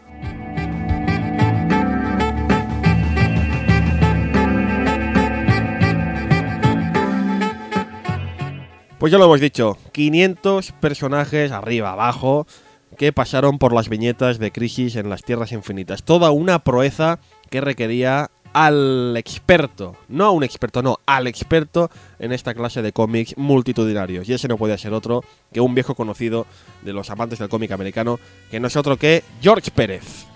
Pues 8.99 9.13
ya 9.13 9.19
lo 9.19 9.27
hemos 9.27 9.41
dicho, 9.41 9.77
500 9.93 10.73
personajes 10.73 11.53
arriba, 11.53 11.93
abajo, 11.93 12.47
que 12.97 13.13
pasaron 13.13 13.59
por 13.59 13.75
las 13.75 13.91
viñetas 13.91 14.39
de 14.39 14.53
Crisis 14.53 14.97
en 14.97 15.11
las 15.11 15.23
Tierras 15.23 15.53
Infinitas. 15.53 16.03
Toda 16.03 16.31
una 16.31 16.61
proeza 16.61 17.19
que 17.51 17.61
requería 17.61 18.31
al 18.55 19.15
experto, 19.19 19.97
no 20.09 20.25
a 20.25 20.31
un 20.31 20.45
experto, 20.45 20.81
no, 20.81 20.99
al 21.05 21.27
experto 21.27 21.91
en 22.19 22.33
esta 22.33 22.55
clase 22.55 22.81
de 22.81 22.93
cómics 22.93 23.37
multitudinarios. 23.37 24.27
Y 24.31 24.33
ese 24.33 24.49
no 24.49 24.57
puede 24.57 24.79
ser 24.79 24.95
otro 24.95 25.23
que 25.53 25.61
un 25.61 25.75
viejo 25.75 25.95
conocido 25.95 26.47
de 26.81 26.95
los 26.95 27.11
amantes 27.11 27.39
del 27.39 27.51
cómic 27.51 27.73
americano, 27.73 28.19
que 28.51 28.61
no 28.61 28.69
es 28.69 28.77
otro 28.77 28.97
que 28.97 29.23
George 29.43 29.71
Pérez. 29.73 30.27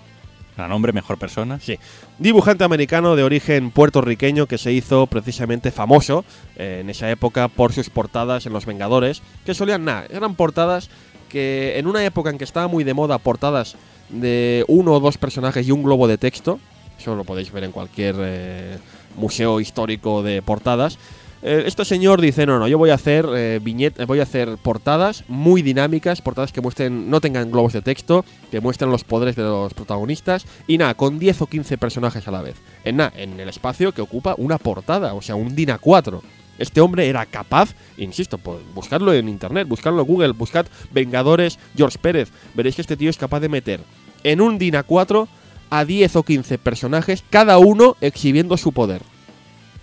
Gran 0.61 0.73
hombre, 0.73 0.93
mejor 0.93 1.17
persona. 1.17 1.59
Sí. 1.59 1.79
Dibujante 2.19 2.65
americano 2.65 3.17
de 3.17 3.23
origen 3.23 3.71
puertorriqueño 3.71 4.45
que 4.45 4.59
se 4.59 4.73
hizo 4.73 5.07
precisamente 5.07 5.71
famoso 5.71 6.23
eh, 6.57 6.81
en 6.83 6.91
esa 6.91 7.11
época 7.11 7.49
por 7.49 7.73
sus 7.73 7.89
portadas 7.89 8.45
en 8.45 8.53
Los 8.53 8.67
Vengadores, 8.67 9.23
que 9.47 9.55
solían 9.55 9.87
nada, 9.87 10.05
eran 10.11 10.35
portadas 10.35 10.91
que 11.31 11.79
en 11.79 11.87
una 11.87 12.05
época 12.05 12.29
en 12.29 12.37
que 12.37 12.45
estaba 12.45 12.69
muy 12.69 12.85
de 12.85 12.93
moda 12.93 13.17
portadas 13.17 13.77
de 14.11 14.67
uno 14.69 14.93
o 14.93 15.01
dos 15.01 15.17
personajes 15.17 15.67
y 15.67 15.71
un 15.71 15.83
globo 15.83 16.07
de 16.07 16.19
texto, 16.19 16.61
eso 16.99 17.15
lo 17.15 17.25
podéis 17.25 17.51
ver 17.53 17.65
en 17.65 17.73
cualquier 17.73 18.17
eh, 18.19 18.77
museo 19.17 19.61
histórico 19.61 20.23
de 20.23 20.43
portadas, 20.43 20.99
eh, 21.43 21.65
este 21.67 21.85
señor 21.85 22.21
dice, 22.21 22.45
no, 22.47 22.59
no, 22.59 22.69
yo 22.69 22.77
voy 22.79 22.91
a 22.91 22.95
hacer 22.95 23.27
eh, 23.35 23.61
viñet- 23.63 24.05
voy 24.07 24.21
a 24.21 24.25
hacer 24.25 24.57
portadas 24.63 25.25
muy 25.29 25.63
dinámicas, 25.63 26.21
portadas 26.21 26.53
que 26.53 26.61
muestren, 26.61 27.09
no 27.11 27.21
tengan 27.21 27.51
globos 27.51 27.73
de 27.73 27.83
texto, 27.83 28.25
que 28.51 28.61
muestren 28.61 28.91
los 28.91 29.05
poderes 29.05 29.37
de 29.37 29.43
los 29.43 29.73
protagonistas, 29.75 30.45
y 30.67 30.79
nada, 30.79 30.95
con 30.95 31.19
10 31.19 31.43
o 31.43 31.47
15 31.47 31.79
personajes 31.79 32.29
a 32.29 32.31
la 32.31 32.43
vez. 32.43 32.57
En 32.85 32.97
nada, 32.97 33.13
en 33.17 33.39
el 33.41 33.49
espacio 33.49 33.93
que 33.93 34.03
ocupa 34.03 34.35
una 34.39 34.59
portada, 34.59 35.15
o 35.15 35.23
sea, 35.23 35.35
un 35.35 35.55
DIN 35.55 35.71
A4. 35.71 36.21
Este 36.59 36.83
hombre 36.83 37.09
era 37.09 37.25
capaz, 37.25 37.75
insisto, 37.97 38.37
pues, 38.37 38.59
buscarlo 38.75 39.15
en 39.15 39.29
internet, 39.31 39.67
buscarlo 39.67 40.03
en 40.03 40.07
Google, 40.07 40.33
buscad 40.33 40.67
Vengadores 40.93 41.59
George 41.75 41.97
Pérez. 41.99 42.31
Veréis 42.55 42.75
que 42.77 42.83
este 42.83 42.99
tío 42.99 43.09
es 43.09 43.17
capaz 43.17 43.41
de 43.41 43.49
meter 43.49 43.81
en 44.25 44.43
un 44.43 44.59
DIN 44.59 44.75
A4 44.75 45.27
a 45.71 45.85
10 45.87 46.17
o 46.17 46.23
15 46.23 46.59
personajes, 46.59 47.25
cada 47.31 47.57
uno 47.57 47.97
exhibiendo 48.03 48.59
su 48.59 48.73
poder. 48.73 49.01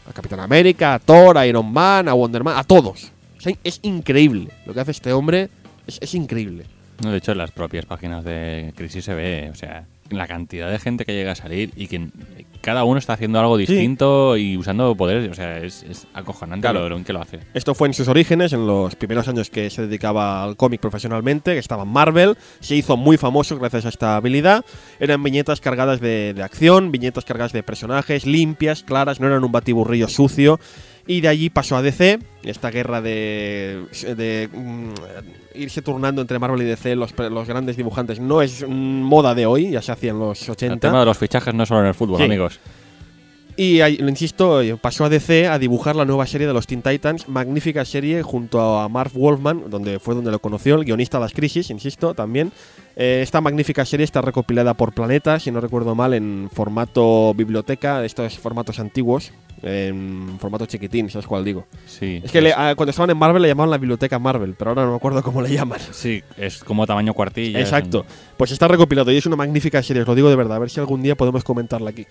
A 0.09 0.13
Capitán 0.13 0.39
América, 0.39 0.95
a 0.95 0.99
Thor, 0.99 1.37
a 1.37 1.45
Iron 1.45 1.71
Man, 1.71 2.07
a 2.07 2.13
Wonder 2.13 2.43
Man, 2.43 2.57
a 2.57 2.63
todos. 2.63 3.11
O 3.37 3.41
sea, 3.41 3.53
es 3.63 3.79
increíble. 3.83 4.49
Lo 4.65 4.73
que 4.73 4.79
hace 4.79 4.91
este 4.91 5.13
hombre 5.13 5.49
es, 5.85 6.13
increíble. 6.13 6.65
No, 7.03 7.11
de 7.11 7.17
hecho, 7.17 7.31
en 7.31 7.37
las 7.37 7.51
propias 7.51 7.85
páginas 7.85 8.23
de 8.23 8.73
Crisis 8.75 9.05
se 9.05 9.13
ve, 9.13 9.49
o 9.51 9.55
sea, 9.55 9.85
la 10.09 10.27
cantidad 10.27 10.69
de 10.71 10.79
gente 10.79 11.05
que 11.05 11.13
llega 11.13 11.31
a 11.31 11.35
salir 11.35 11.71
y 11.75 11.87
que 11.87 12.07
cada 12.61 12.83
uno 12.83 12.97
está 12.99 13.13
haciendo 13.13 13.39
algo 13.39 13.55
distinto 13.55 14.35
y 14.35 14.57
usando 14.57 14.93
poderes, 14.95 15.29
o 15.31 15.33
sea, 15.33 15.59
es, 15.59 15.83
es 15.83 16.07
acojonante 16.13 16.61
Claro. 16.63 16.81
lo, 16.81 16.89
lo 16.89 16.97
en 16.97 17.03
que 17.05 17.13
lo 17.13 17.21
hace. 17.21 17.39
Esto 17.53 17.73
fue 17.75 17.87
en 17.87 17.93
sus 17.93 18.07
orígenes, 18.07 18.51
en 18.51 18.67
los 18.67 18.95
primeros 18.95 19.27
años 19.27 19.49
que 19.49 19.69
se 19.69 19.83
dedicaba 19.83 20.43
al 20.43 20.57
cómic 20.57 20.81
profesionalmente, 20.81 21.53
que 21.53 21.59
estaba 21.59 21.83
en 21.83 21.89
Marvel. 21.89 22.35
Se 22.59 22.75
hizo 22.75 22.97
muy 22.97 23.17
famoso 23.17 23.57
gracias 23.57 23.85
a 23.85 23.89
esta 23.89 24.15
habilidad. 24.17 24.65
Eran 24.99 25.23
viñetas 25.23 25.61
cargadas 25.61 26.01
de, 26.01 26.33
de 26.33 26.43
acción, 26.43 26.91
viñetas 26.91 27.23
cargadas 27.25 27.53
de 27.53 27.63
personajes, 27.63 28.25
limpias, 28.25 28.83
claras, 28.83 29.19
no 29.19 29.27
eran 29.27 29.43
un 29.43 29.51
batiburrillo 29.51 30.07
sucio. 30.09 30.59
Y 31.07 31.21
de 31.21 31.29
allí 31.29 31.49
pasó 31.49 31.77
a 31.77 31.81
DC, 31.81 32.19
esta 32.43 32.69
guerra 32.69 33.01
de, 33.01 33.85
de, 34.17 34.49
mm, 34.53 34.89
irse 35.55 35.81
turnando 35.81 36.21
entre 36.21 36.37
Marvel 36.37 36.61
y 36.61 36.65
DC, 36.65 36.95
los, 36.95 37.13
los 37.17 37.47
grandes 37.47 37.77
dibujantes, 37.77 38.19
no 38.19 38.41
es 38.41 38.65
mm, 38.67 38.71
moda 38.71 39.33
de 39.33 39.45
hoy, 39.45 39.71
ya 39.71 39.81
se 39.81 39.91
hacía 39.93 40.11
en 40.11 40.19
los 40.19 40.43
El 40.43 40.51
80. 40.51 40.79
tema 40.79 40.99
de 40.99 41.05
los 41.05 41.17
fichajes 41.17 41.53
no 41.53 41.65
solo 41.65 41.81
en 41.81 41.87
el 41.87 41.93
fútbol, 41.93 42.17
Sí. 42.17 42.23
amigos. 42.25 42.59
Y 43.59 43.79
lo 43.97 44.07
insisto, 44.09 44.61
eh, 44.61 44.77
pasó 44.79 45.05
a 45.05 45.09
DC 45.09 45.47
a 45.47 45.57
dibujar 45.57 45.95
la 45.95 46.05
nueva 46.05 46.27
serie 46.27 46.45
de 46.45 46.53
los 46.53 46.67
Teen 46.67 46.83
Titans, 46.83 47.27
magnífica 47.27 47.83
serie 47.85 48.21
junto 48.21 48.77
a 48.77 48.87
Marv 48.87 49.11
Wolfman, 49.13 49.63
donde 49.71 49.97
fue 49.99 50.13
donde 50.13 50.29
lo 50.29 50.37
conoció, 50.37 50.75
el 50.75 50.85
guionista 50.85 51.17
de 51.17 51.23
las 51.23 51.33
crisis, 51.33 51.71
insisto, 51.71 52.13
también. 52.13 52.51
Eh, 52.95 53.21
esta 53.23 53.41
magnífica 53.41 53.83
serie 53.83 54.03
está 54.03 54.21
recopilada 54.21 54.75
por 54.75 54.93
Planeta, 54.93 55.39
si 55.39 55.49
no 55.49 55.59
recuerdo 55.59 55.95
mal, 55.95 56.13
en 56.13 56.49
formato 56.53 57.33
biblioteca, 57.33 58.05
estos 58.05 58.37
formatos 58.37 58.77
antiguos, 58.79 59.31
en 59.63 60.37
formato 60.39 60.67
chiquitín, 60.67 61.09
¿sabes 61.09 61.25
cuál 61.25 61.43
digo? 61.43 61.65
Sí. 61.87 62.21
Es 62.23 62.31
que 62.31 62.41
le- 62.41 62.53
a- 62.53 62.75
cuando 62.75 62.91
estaban 62.91 63.09
en 63.09 63.17
Marvel 63.17 63.41
le 63.41 63.47
llamaban 63.47 63.71
la 63.71 63.79
biblioteca 63.79 64.19
Marvel, 64.19 64.53
pero 64.55 64.69
ahora 64.69 64.83
no 64.85 64.91
me 64.91 64.97
acuerdo 64.97 65.23
cómo 65.23 65.41
le 65.41 65.49
llaman. 65.49 65.79
Sí, 65.91 66.21
es 66.37 66.63
como 66.63 66.85
tamaño 66.85 67.15
cuartilla. 67.15 67.59
Exacto. 67.59 68.05
Pues 68.37 68.51
está 68.51 68.67
recopilado 68.67 69.11
y 69.11 69.17
es 69.17 69.25
una 69.25 69.35
magnífica 69.35 69.81
serie, 69.81 70.03
os 70.03 70.07
lo 70.07 70.13
digo 70.13 70.29
de 70.29 70.35
verdad. 70.35 70.57
A 70.57 70.59
ver 70.59 70.69
si 70.69 70.79
algún 70.79 71.01
día 71.01 71.15
podemos 71.15 71.43
comentarla 71.43 71.89
aquí. 71.89 72.05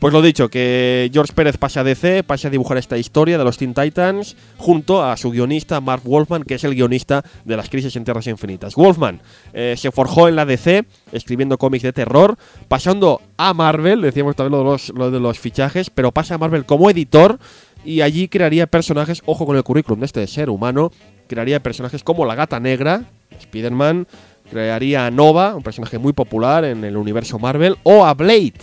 Pues 0.00 0.14
lo 0.14 0.22
dicho, 0.22 0.48
que 0.48 1.10
George 1.12 1.34
Pérez 1.34 1.58
pase 1.58 1.78
a 1.78 1.84
DC, 1.84 2.24
pase 2.24 2.46
a 2.46 2.50
dibujar 2.50 2.78
esta 2.78 2.96
historia 2.96 3.36
de 3.36 3.44
los 3.44 3.58
Teen 3.58 3.74
Titans 3.74 4.34
junto 4.56 5.04
a 5.04 5.14
su 5.18 5.30
guionista 5.30 5.82
Mark 5.82 6.04
Wolfman, 6.04 6.42
que 6.44 6.54
es 6.54 6.64
el 6.64 6.74
guionista 6.74 7.22
de 7.44 7.54
las 7.54 7.68
Crisis 7.68 7.94
en 7.96 8.04
Tierras 8.04 8.26
Infinitas. 8.26 8.76
Wolfman 8.76 9.20
eh, 9.52 9.74
se 9.76 9.92
forjó 9.92 10.26
en 10.26 10.36
la 10.36 10.46
DC 10.46 10.86
escribiendo 11.12 11.58
cómics 11.58 11.82
de 11.82 11.92
terror, 11.92 12.38
pasando 12.66 13.20
a 13.36 13.52
Marvel, 13.52 14.00
decíamos 14.00 14.36
también 14.36 14.52
lo 14.52 14.58
de 14.64 14.70
los, 14.70 14.88
lo 14.88 15.10
de 15.10 15.20
los 15.20 15.38
fichajes, 15.38 15.90
pero 15.90 16.12
pasa 16.12 16.36
a 16.36 16.38
Marvel 16.38 16.64
como 16.64 16.88
editor 16.88 17.38
y 17.84 18.00
allí 18.00 18.28
crearía 18.28 18.66
personajes, 18.66 19.20
ojo 19.26 19.44
con 19.44 19.58
el 19.58 19.64
currículum 19.64 20.00
de 20.00 20.06
este 20.06 20.26
ser 20.28 20.48
humano, 20.48 20.92
crearía 21.26 21.62
personajes 21.62 22.02
como 22.02 22.24
la 22.24 22.36
Gata 22.36 22.58
Negra, 22.58 23.04
Spider-Man, 23.38 24.06
crearía 24.50 25.04
a 25.04 25.10
Nova, 25.10 25.54
un 25.54 25.62
personaje 25.62 25.98
muy 25.98 26.14
popular 26.14 26.64
en 26.64 26.84
el 26.84 26.96
universo 26.96 27.38
Marvel, 27.38 27.76
o 27.82 28.06
a 28.06 28.14
Blade, 28.14 28.54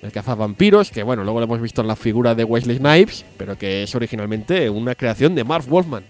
el 0.00 0.12
cazavampiros, 0.12 0.90
que 0.90 1.02
bueno, 1.02 1.24
luego 1.24 1.40
lo 1.40 1.44
hemos 1.44 1.60
visto 1.60 1.80
en 1.82 1.88
la 1.88 1.96
figura 1.96 2.34
de 2.34 2.44
Wesley 2.44 2.78
Snipes, 2.78 3.24
pero 3.36 3.56
que 3.56 3.82
es 3.82 3.94
originalmente 3.94 4.70
una 4.70 4.94
creación 4.94 5.34
de 5.34 5.44
Marv 5.44 5.66
Wolfman. 5.66 6.04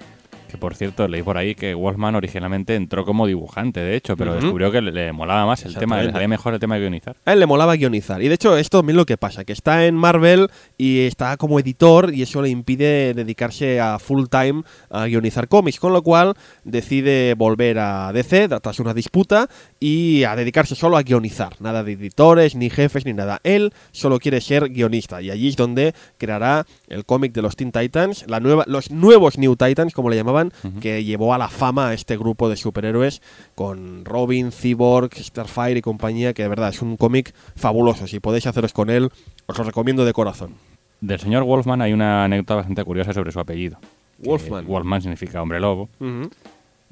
Que 0.50 0.58
por 0.58 0.74
cierto, 0.74 1.06
leí 1.06 1.22
por 1.22 1.36
ahí 1.36 1.54
que 1.54 1.74
Wolfman 1.74 2.14
originalmente 2.16 2.74
entró 2.74 3.04
como 3.04 3.26
dibujante, 3.26 3.80
de 3.80 3.94
hecho, 3.94 4.16
pero 4.16 4.34
descubrió 4.34 4.72
que 4.72 4.80
le, 4.80 4.90
le 4.90 5.12
molaba 5.12 5.46
más 5.46 5.64
el 5.64 5.74
tema, 5.76 6.02
le 6.02 6.10
salía 6.10 6.28
mejor 6.28 6.54
el 6.54 6.60
tema 6.60 6.74
de 6.74 6.80
guionizar. 6.80 7.16
A 7.24 7.32
él 7.32 7.40
le 7.40 7.46
molaba 7.46 7.76
guionizar. 7.76 8.22
Y 8.22 8.28
de 8.28 8.34
hecho, 8.34 8.56
esto 8.56 8.78
también 8.80 8.96
lo 8.96 9.06
que 9.06 9.16
pasa, 9.16 9.44
que 9.44 9.52
está 9.52 9.86
en 9.86 9.94
Marvel 9.94 10.48
y 10.78 11.00
está 11.00 11.36
como 11.36 11.60
editor 11.60 12.14
y 12.14 12.22
eso 12.22 12.40
le 12.40 12.48
impide 12.48 13.12
dedicarse 13.12 13.78
a 13.78 13.98
full 13.98 14.24
time 14.30 14.62
a 14.88 15.06
guionizar 15.06 15.48
cómics, 15.48 15.78
con 15.78 15.92
lo 15.92 16.02
cual 16.02 16.34
decide 16.64 17.34
volver 17.34 17.78
a 17.78 18.10
DC 18.12 18.48
tras 18.62 18.80
una 18.80 18.94
disputa 18.94 19.48
y 19.78 20.24
a 20.24 20.34
dedicarse 20.34 20.74
solo 20.74 20.96
a 20.96 21.02
guionizar. 21.02 21.56
Nada 21.60 21.84
de 21.84 21.92
editores, 21.92 22.54
ni 22.54 22.70
jefes, 22.70 23.04
ni 23.04 23.12
nada. 23.12 23.40
Él 23.44 23.74
solo 23.92 24.18
quiere 24.18 24.40
ser 24.40 24.70
guionista 24.70 25.20
y 25.20 25.30
allí 25.30 25.48
es 25.48 25.56
donde 25.56 25.94
creará 26.16 26.66
el 26.88 27.04
cómic 27.04 27.32
de 27.34 27.42
los 27.42 27.56
Teen 27.56 27.72
Titans, 27.72 28.24
la 28.26 28.40
nueva, 28.40 28.64
los 28.66 28.90
nuevos 28.90 29.36
New 29.36 29.56
Titans, 29.56 29.92
como 29.92 30.08
le 30.08 30.16
llamaban, 30.16 30.39
que 30.80 31.04
llevó 31.04 31.34
a 31.34 31.38
la 31.38 31.48
fama 31.48 31.88
a 31.88 31.94
este 31.94 32.16
grupo 32.16 32.48
de 32.48 32.56
superhéroes 32.56 33.22
con 33.54 34.04
Robin, 34.04 34.52
Cyborg, 34.52 35.14
Starfire 35.14 35.78
y 35.78 35.82
compañía, 35.82 36.32
que 36.32 36.42
de 36.42 36.48
verdad 36.48 36.70
es 36.70 36.82
un 36.82 36.96
cómic 36.96 37.34
fabuloso. 37.56 38.06
Si 38.06 38.20
podéis 38.20 38.46
haceros 38.46 38.72
con 38.72 38.90
él, 38.90 39.10
os 39.46 39.58
lo 39.58 39.64
recomiendo 39.64 40.04
de 40.04 40.12
corazón. 40.12 40.54
Del 41.00 41.18
señor 41.18 41.44
Wolfman 41.44 41.80
hay 41.82 41.92
una 41.92 42.24
anécdota 42.24 42.56
bastante 42.56 42.84
curiosa 42.84 43.12
sobre 43.12 43.32
su 43.32 43.40
apellido. 43.40 43.78
Wolfman. 44.18 44.66
Wolfman 44.66 45.00
significa 45.00 45.40
hombre 45.40 45.60
lobo. 45.60 45.88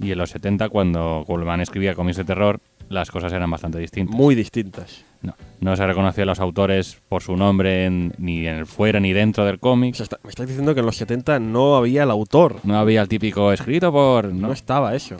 Y 0.01 0.13
en 0.13 0.19
los 0.19 0.31
70, 0.31 0.69
cuando 0.69 1.25
Wolfman 1.27 1.61
escribía 1.61 1.95
cómics 1.95 2.17
de 2.17 2.25
terror, 2.25 2.61
las 2.89 3.11
cosas 3.11 3.33
eran 3.33 3.51
bastante 3.51 3.79
distintas. 3.79 4.17
Muy 4.17 4.35
distintas. 4.35 5.05
No, 5.21 5.35
no 5.61 5.75
se 5.77 5.85
reconocía 5.87 6.23
a 6.23 6.27
los 6.27 6.39
autores 6.41 7.01
por 7.09 7.23
su 7.23 7.37
nombre 7.37 7.87
en- 7.87 8.13
ni 8.19 8.47
en 8.47 8.55
el 8.57 8.67
fuera 8.67 9.01
ni 9.01 9.13
dentro 9.13 9.45
del 9.45 9.59
cómic. 9.59 9.95
O 9.95 9.97
sea, 9.97 10.05
está- 10.05 10.19
me 10.23 10.31
estás 10.31 10.47
diciendo 10.47 10.75
que 10.75 10.81
en 10.81 10.87
los 10.87 10.97
70 10.97 11.41
no 11.41 11.77
había 11.77 12.05
el 12.05 12.11
autor. 12.11 12.57
No 12.63 12.79
había 12.79 13.01
el 13.03 13.09
típico 13.09 13.53
escrito 13.53 13.91
por... 13.93 14.27
No, 14.33 14.49
¿no? 14.49 14.53
estaba 14.53 14.95
eso. 14.95 15.17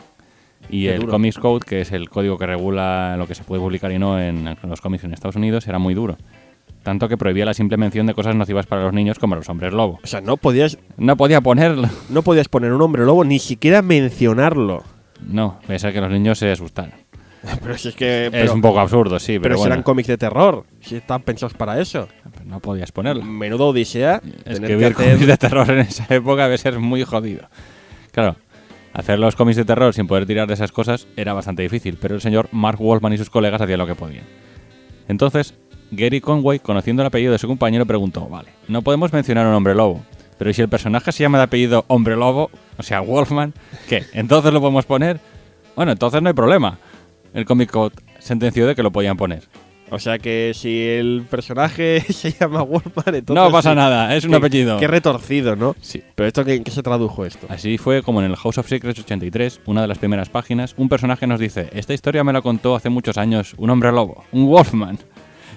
Y 0.71 0.85
Qué 0.85 0.95
el 0.95 1.01
duro. 1.01 1.13
Comics 1.13 1.39
Code, 1.39 1.65
que 1.67 1.81
es 1.81 1.93
el 1.93 2.09
código 2.11 2.37
que 2.39 2.47
regula 2.47 3.17
lo 3.17 3.27
que 3.27 3.35
se 3.35 3.43
puede 3.43 3.61
publicar 3.61 3.91
y 3.91 3.99
no 3.99 4.21
en, 4.21 4.57
los 4.63 4.81
cómics 4.81 5.03
en 5.05 5.13
Estados 5.15 5.37
Unidos, 5.37 5.67
era 5.67 5.79
muy 5.79 5.95
duro. 5.95 6.17
Tanto 6.83 7.09
que 7.09 7.17
prohibía 7.17 7.45
la 7.45 7.55
simple 7.55 7.77
mención 7.77 8.07
de 8.07 8.15
cosas 8.15 8.37
nocivas 8.37 8.67
para 8.67 8.83
los 8.85 8.93
niños 8.93 9.19
como 9.19 9.35
los 9.35 9.49
hombres 9.49 9.73
lobo. 9.73 9.99
O 10.03 10.07
sea, 10.07 10.21
no 10.21 10.37
podías, 10.37 10.79
No 10.97 11.17
podía 11.17 11.41
ponerlo. 11.41 11.89
no 12.09 12.23
podías 12.23 12.49
poner 12.49 12.73
un 12.73 12.83
hombre 12.83 13.05
lobo, 13.05 13.25
ni 13.25 13.39
siquiera 13.41 13.83
mencionarlo. 13.83 14.85
No, 15.27 15.59
puede 15.67 15.79
ser 15.81 15.93
que 15.93 16.01
los 16.01 16.11
niños 16.11 16.39
se 16.39 16.51
asustaran. 16.51 16.93
Pero 17.63 17.79
si 17.79 17.89
es 17.89 17.95
que. 17.95 18.27
es 18.27 18.31
pero- 18.33 18.53
un 18.55 18.61
poco 18.61 18.81
absurdo, 18.81 19.19
sí, 19.19 19.33
Pero, 19.35 19.43
pero, 19.43 19.55
si 19.57 19.59
bueno. 19.61 19.75
eran 19.75 19.83
cómics 19.83 20.09
de 20.09 20.19
terror, 20.19 20.65
si 20.81 20.97
están 20.97 21.23
pensados 21.23 21.55
para 21.55 21.81
eso. 21.81 22.09
No 22.45 22.61
podías 22.61 22.91
ponerlo. 22.93 23.25
Menudo 23.25 23.69
odisea. 23.69 24.21
tener 24.21 24.43
que 24.45 24.53
Escribir 24.53 24.85
hacer- 24.87 24.95
cómics 24.95 25.27
de 25.27 25.37
terror 25.37 25.71
en 25.71 25.79
esa 25.81 26.07
época 26.15 26.45
debe 26.45 26.59
ser 26.59 26.79
muy 26.79 27.05
jodido. 27.05 27.49
Claro, 28.11 28.37
hacer 28.93 29.19
los 29.19 29.37
cómics 29.37 29.57
de 29.57 29.65
terror 29.65 29.95
sin 29.95 30.07
poder 30.07 30.27
tirar 30.27 30.49
de 30.49 30.55
esas 30.55 30.73
cosas 30.73 31.07
era 31.17 31.33
bastante 31.33 31.63
difícil, 31.63 31.97
pero 32.01 32.15
el 32.17 32.21
señor 32.21 32.49
Mark 32.53 32.79
Wolfman 32.81 33.13
y 33.13 33.19
sus 33.19 33.31
colegas 33.31 33.61
hacían 33.61 33.79
lo 33.79 33.87
que 33.87 33.95
podían. 33.95 34.25
Entonces, 35.09 35.55
Gary 35.91 36.21
Conway, 36.21 36.59
conociendo 36.59 37.03
el 37.03 37.07
apellido 37.07 37.33
de 37.33 37.39
su 37.39 37.47
compañero, 37.47 37.87
preguntó, 37.87 38.27
vale, 38.29 38.49
no 38.67 38.83
podemos 38.83 39.13
mencionar 39.13 39.47
un 39.47 39.55
hombre 39.55 39.75
lobo, 39.75 40.03
pero 40.39 40.51
¿y 40.51 40.55
si 40.55 40.63
el 40.63 40.69
personaje 40.69 41.13
se 41.13 41.23
llama 41.23 41.39
de 41.39 41.45
apellido 41.45 41.85
hombre 41.89 42.17
lobo, 42.17 42.51
o 42.77 42.83
sea, 42.83 43.01
Wolfman, 43.01 43.55
¿qué? 43.89 44.05
¿Entonces 44.13 44.53
lo 44.53 44.61
podemos 44.61 44.85
poner? 44.87 45.21
Bueno, 45.77 45.93
entonces 45.93 46.21
no 46.21 46.29
hay 46.29 46.35
problema. 46.35 46.79
El 47.35 47.45
Comic 47.45 47.71
Code 47.71 47.95
sentenció 48.19 48.67
de 48.67 48.75
que 48.75 48.83
lo 48.83 48.91
podían 48.91 49.17
poner. 49.17 49.43
O 49.91 49.99
sea 49.99 50.19
que 50.19 50.53
si 50.55 50.83
el 50.87 51.25
personaje 51.31 52.01
se 52.13 52.33
llama 52.33 52.61
Wolfman, 52.63 53.15
entonces. 53.15 53.43
no 53.43 53.51
pasa 53.51 53.71
sí. 53.71 53.77
nada, 53.77 54.15
es 54.15 54.25
un 54.25 54.33
Qué- 54.33 54.37
apellido. 54.37 54.79
Qué 54.79 54.87
retorcido, 54.87 55.57
¿no? 55.57 55.75
Sí. 55.81 56.03
Pero 56.15 56.27
esto, 56.27 56.45
¿qué, 56.45 56.63
qué 56.63 56.71
se 56.71 56.83
tradujo 56.83 57.25
esto? 57.25 57.47
Así 57.49 57.79
fue 57.79 58.03
como 58.03 58.21
en 58.21 58.27
el 58.31 58.37
House 58.37 58.59
of 58.59 58.69
Secrets 58.69 59.01
83, 59.01 59.63
una 59.65 59.81
de 59.81 59.89
las 59.89 59.97
primeras 59.97 60.29
páginas, 60.29 60.75
un 60.77 60.91
personaje 60.91 61.27
nos 61.27 61.41
dice, 61.41 61.71
esta 61.73 61.95
historia 61.95 62.23
me 62.23 62.35
la 62.35 62.43
contó 62.43 62.77
hace 62.77 62.91
muchos 62.91 63.17
años 63.17 63.55
un 63.57 63.71
hombre 63.71 63.91
lobo, 63.91 64.25
un 64.33 64.47
Wolfman. 64.47 64.99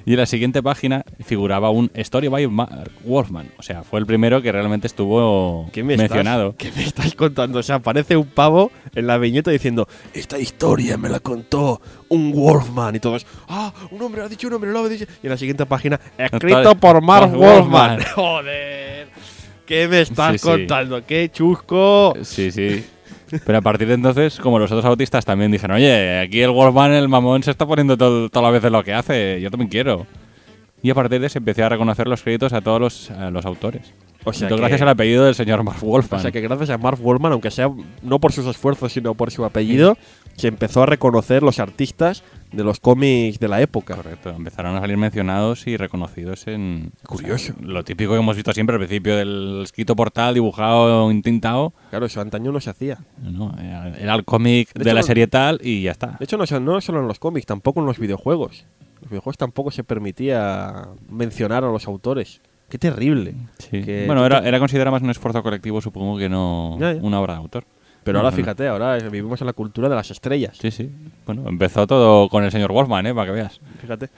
Y 0.05 0.13
en 0.13 0.19
la 0.19 0.25
siguiente 0.25 0.63
página 0.63 1.03
figuraba 1.23 1.69
un 1.69 1.91
Story 1.93 2.27
by 2.27 2.47
Mark 2.47 2.91
Wolfman. 3.03 3.49
O 3.57 3.63
sea, 3.63 3.83
fue 3.83 3.99
el 3.99 4.05
primero 4.05 4.41
que 4.41 4.51
realmente 4.51 4.87
estuvo 4.87 5.69
¿Qué 5.71 5.83
me 5.83 5.97
mencionado. 5.97 6.49
Estás, 6.57 6.71
¿Qué 6.71 6.77
me 6.79 6.83
estás 6.87 7.15
contando? 7.15 7.59
O 7.59 7.63
sea, 7.63 7.75
aparece 7.75 8.17
un 8.17 8.27
pavo 8.27 8.71
en 8.95 9.07
la 9.07 9.17
viñeta 9.17 9.51
diciendo: 9.51 9.87
Esta 10.13 10.39
historia 10.39 10.97
me 10.97 11.09
la 11.09 11.19
contó 11.19 11.81
un 12.09 12.31
Wolfman. 12.31 12.95
Y 12.95 12.99
todos, 12.99 13.25
¡ah! 13.47 13.73
Un 13.91 14.01
hombre, 14.01 14.21
ha 14.23 14.27
dicho 14.27 14.47
un 14.47 14.53
hombre 14.53 14.71
lobo. 14.71 14.89
dice-". 14.89 15.07
Y 15.21 15.27
en 15.27 15.31
la 15.31 15.37
siguiente 15.37 15.65
página, 15.65 15.99
escrito 16.17 16.75
por 16.75 17.01
Mark 17.01 17.31
Wolfman. 17.35 17.99
¡Joder! 18.15 19.07
¿Qué 19.65 19.87
me 19.87 20.01
estás 20.01 20.33
Sí, 20.33 20.37
sí. 20.39 20.43
contando? 20.47 21.05
¡Qué 21.05 21.29
chusco! 21.31 22.13
Sí, 22.23 22.51
sí. 22.51 22.83
Pero 23.45 23.57
a 23.57 23.61
partir 23.61 23.87
de 23.87 23.93
entonces, 23.93 24.39
como 24.39 24.59
los 24.59 24.71
otros 24.71 24.85
autistas 24.85 25.25
también 25.25 25.51
dijeron, 25.51 25.77
oye, 25.77 26.19
aquí 26.19 26.41
el 26.41 26.51
Wolfman, 26.51 26.93
el 26.93 27.07
mamón, 27.07 27.43
se 27.43 27.51
está 27.51 27.65
poniendo 27.65 27.97
todo, 27.97 28.29
toda 28.29 28.43
la 28.43 28.51
vez 28.51 28.61
de 28.61 28.69
lo 28.69 28.83
que 28.83 28.93
hace, 28.93 29.39
yo 29.41 29.49
también 29.49 29.69
quiero. 29.69 30.05
Y 30.83 30.89
a 30.89 30.95
partir 30.95 31.21
de 31.21 31.27
eso 31.27 31.37
empecé 31.37 31.63
a 31.63 31.69
reconocer 31.69 32.07
los 32.07 32.23
créditos 32.23 32.53
a 32.53 32.61
todos 32.61 32.81
los, 32.81 33.11
a 33.11 33.29
los 33.29 33.45
autores. 33.45 33.93
O 34.23 34.33
sea, 34.33 34.47
que, 34.47 34.55
gracias 34.55 34.81
al 34.81 34.89
apellido 34.89 35.25
del 35.25 35.35
señor 35.35 35.63
Mark 35.63 35.79
Wolfman. 35.81 36.19
o 36.19 36.21
sea 36.21 36.31
que 36.31 36.41
gracias 36.41 36.69
a 36.69 36.77
Mark 36.77 36.99
Wallman, 37.01 37.31
aunque 37.31 37.49
sea 37.49 37.69
no 38.03 38.19
por 38.19 38.31
sus 38.31 38.45
esfuerzos, 38.45 38.91
sino 38.91 39.15
por 39.15 39.31
su 39.31 39.43
apellido, 39.45 39.97
se 40.35 40.47
empezó 40.47 40.83
a 40.83 40.85
reconocer 40.85 41.43
los 41.43 41.59
artistas 41.59 42.23
de 42.51 42.63
los 42.63 42.79
cómics 42.79 43.39
de 43.39 43.47
la 43.47 43.61
época. 43.61 43.95
Correcto, 43.95 44.29
empezaron 44.31 44.75
a 44.75 44.81
salir 44.81 44.97
mencionados 44.97 45.67
y 45.67 45.77
reconocidos 45.77 46.47
en... 46.47 46.91
Curioso. 47.07 47.53
o 47.53 47.55
sea, 47.61 47.65
lo 47.67 47.83
típico 47.83 48.11
que 48.13 48.19
hemos 48.19 48.35
visto 48.35 48.51
siempre 48.53 48.75
al 48.75 48.79
principio 48.79 49.15
del 49.15 49.61
escrito 49.63 49.95
portal, 49.95 50.33
dibujado, 50.33 51.09
intintado. 51.11 51.73
Claro, 51.89 52.05
eso 52.07 52.19
antaño 52.19 52.51
no 52.51 52.59
se 52.59 52.69
hacía. 52.69 52.97
No, 53.21 53.55
era, 53.57 54.15
el 54.15 54.25
cómic 54.25 54.73
De 54.73 54.83
de, 54.83 54.89
hecho, 54.89 54.95
la 54.95 55.03
serie 55.03 55.27
tal 55.27 55.59
y 55.63 55.83
ya 55.83 55.91
está. 55.91 56.17
De 56.19 56.25
hecho, 56.25 56.37
no, 56.37 56.45
solo 56.81 56.99
en 57.01 57.07
los 57.07 57.19
cómics, 57.19 57.45
tampoco 57.45 57.79
en 57.79 57.85
los 57.85 57.99
videojuegos. 57.99 58.65
En 58.81 59.01
los 59.03 59.09
videojuegos 59.09 59.37
tampoco 59.37 59.71
se 59.71 59.83
permitía 59.83 60.87
mencionar 61.09 61.63
a 61.63 61.71
los 61.71 61.87
autores. 61.87 62.41
Qué 62.69 62.77
terrible. 62.77 63.35
Sí. 63.59 63.81
que- 63.83 64.05
Bueno, 64.07 64.25
era, 64.25 64.39
era 64.39 64.59
considerado 64.59 64.91
más 64.93 65.01
un 65.03 65.09
esfuerzo 65.09 65.41
colectivo, 65.43 65.81
supongo 65.81 66.17
que 66.17 66.29
no 66.29 66.77
Ya, 66.79 66.93
ya. 66.93 67.01
una 67.01 67.19
obra 67.19 67.33
de 67.33 67.39
autor. 67.39 67.65
Pero 68.03 68.19
ahora 68.19 68.31
fíjate, 68.31 68.67
ahora 68.67 68.97
vivimos 68.97 69.39
en 69.41 69.47
la 69.47 69.53
cultura 69.53 69.87
de 69.87 69.95
las 69.95 70.09
estrellas. 70.11 70.57
Sí, 70.59 70.71
sí. 70.71 70.89
Bueno, 71.25 71.43
empezó 71.47 71.85
todo 71.85 72.27
con 72.29 72.43
el 72.43 72.51
señor 72.51 72.71
Wolfman, 72.71 73.05
¿eh? 73.05 73.13
Para 73.13 73.27
que 73.27 73.31
veas. 73.33 73.59
Fíjate. 73.79 74.09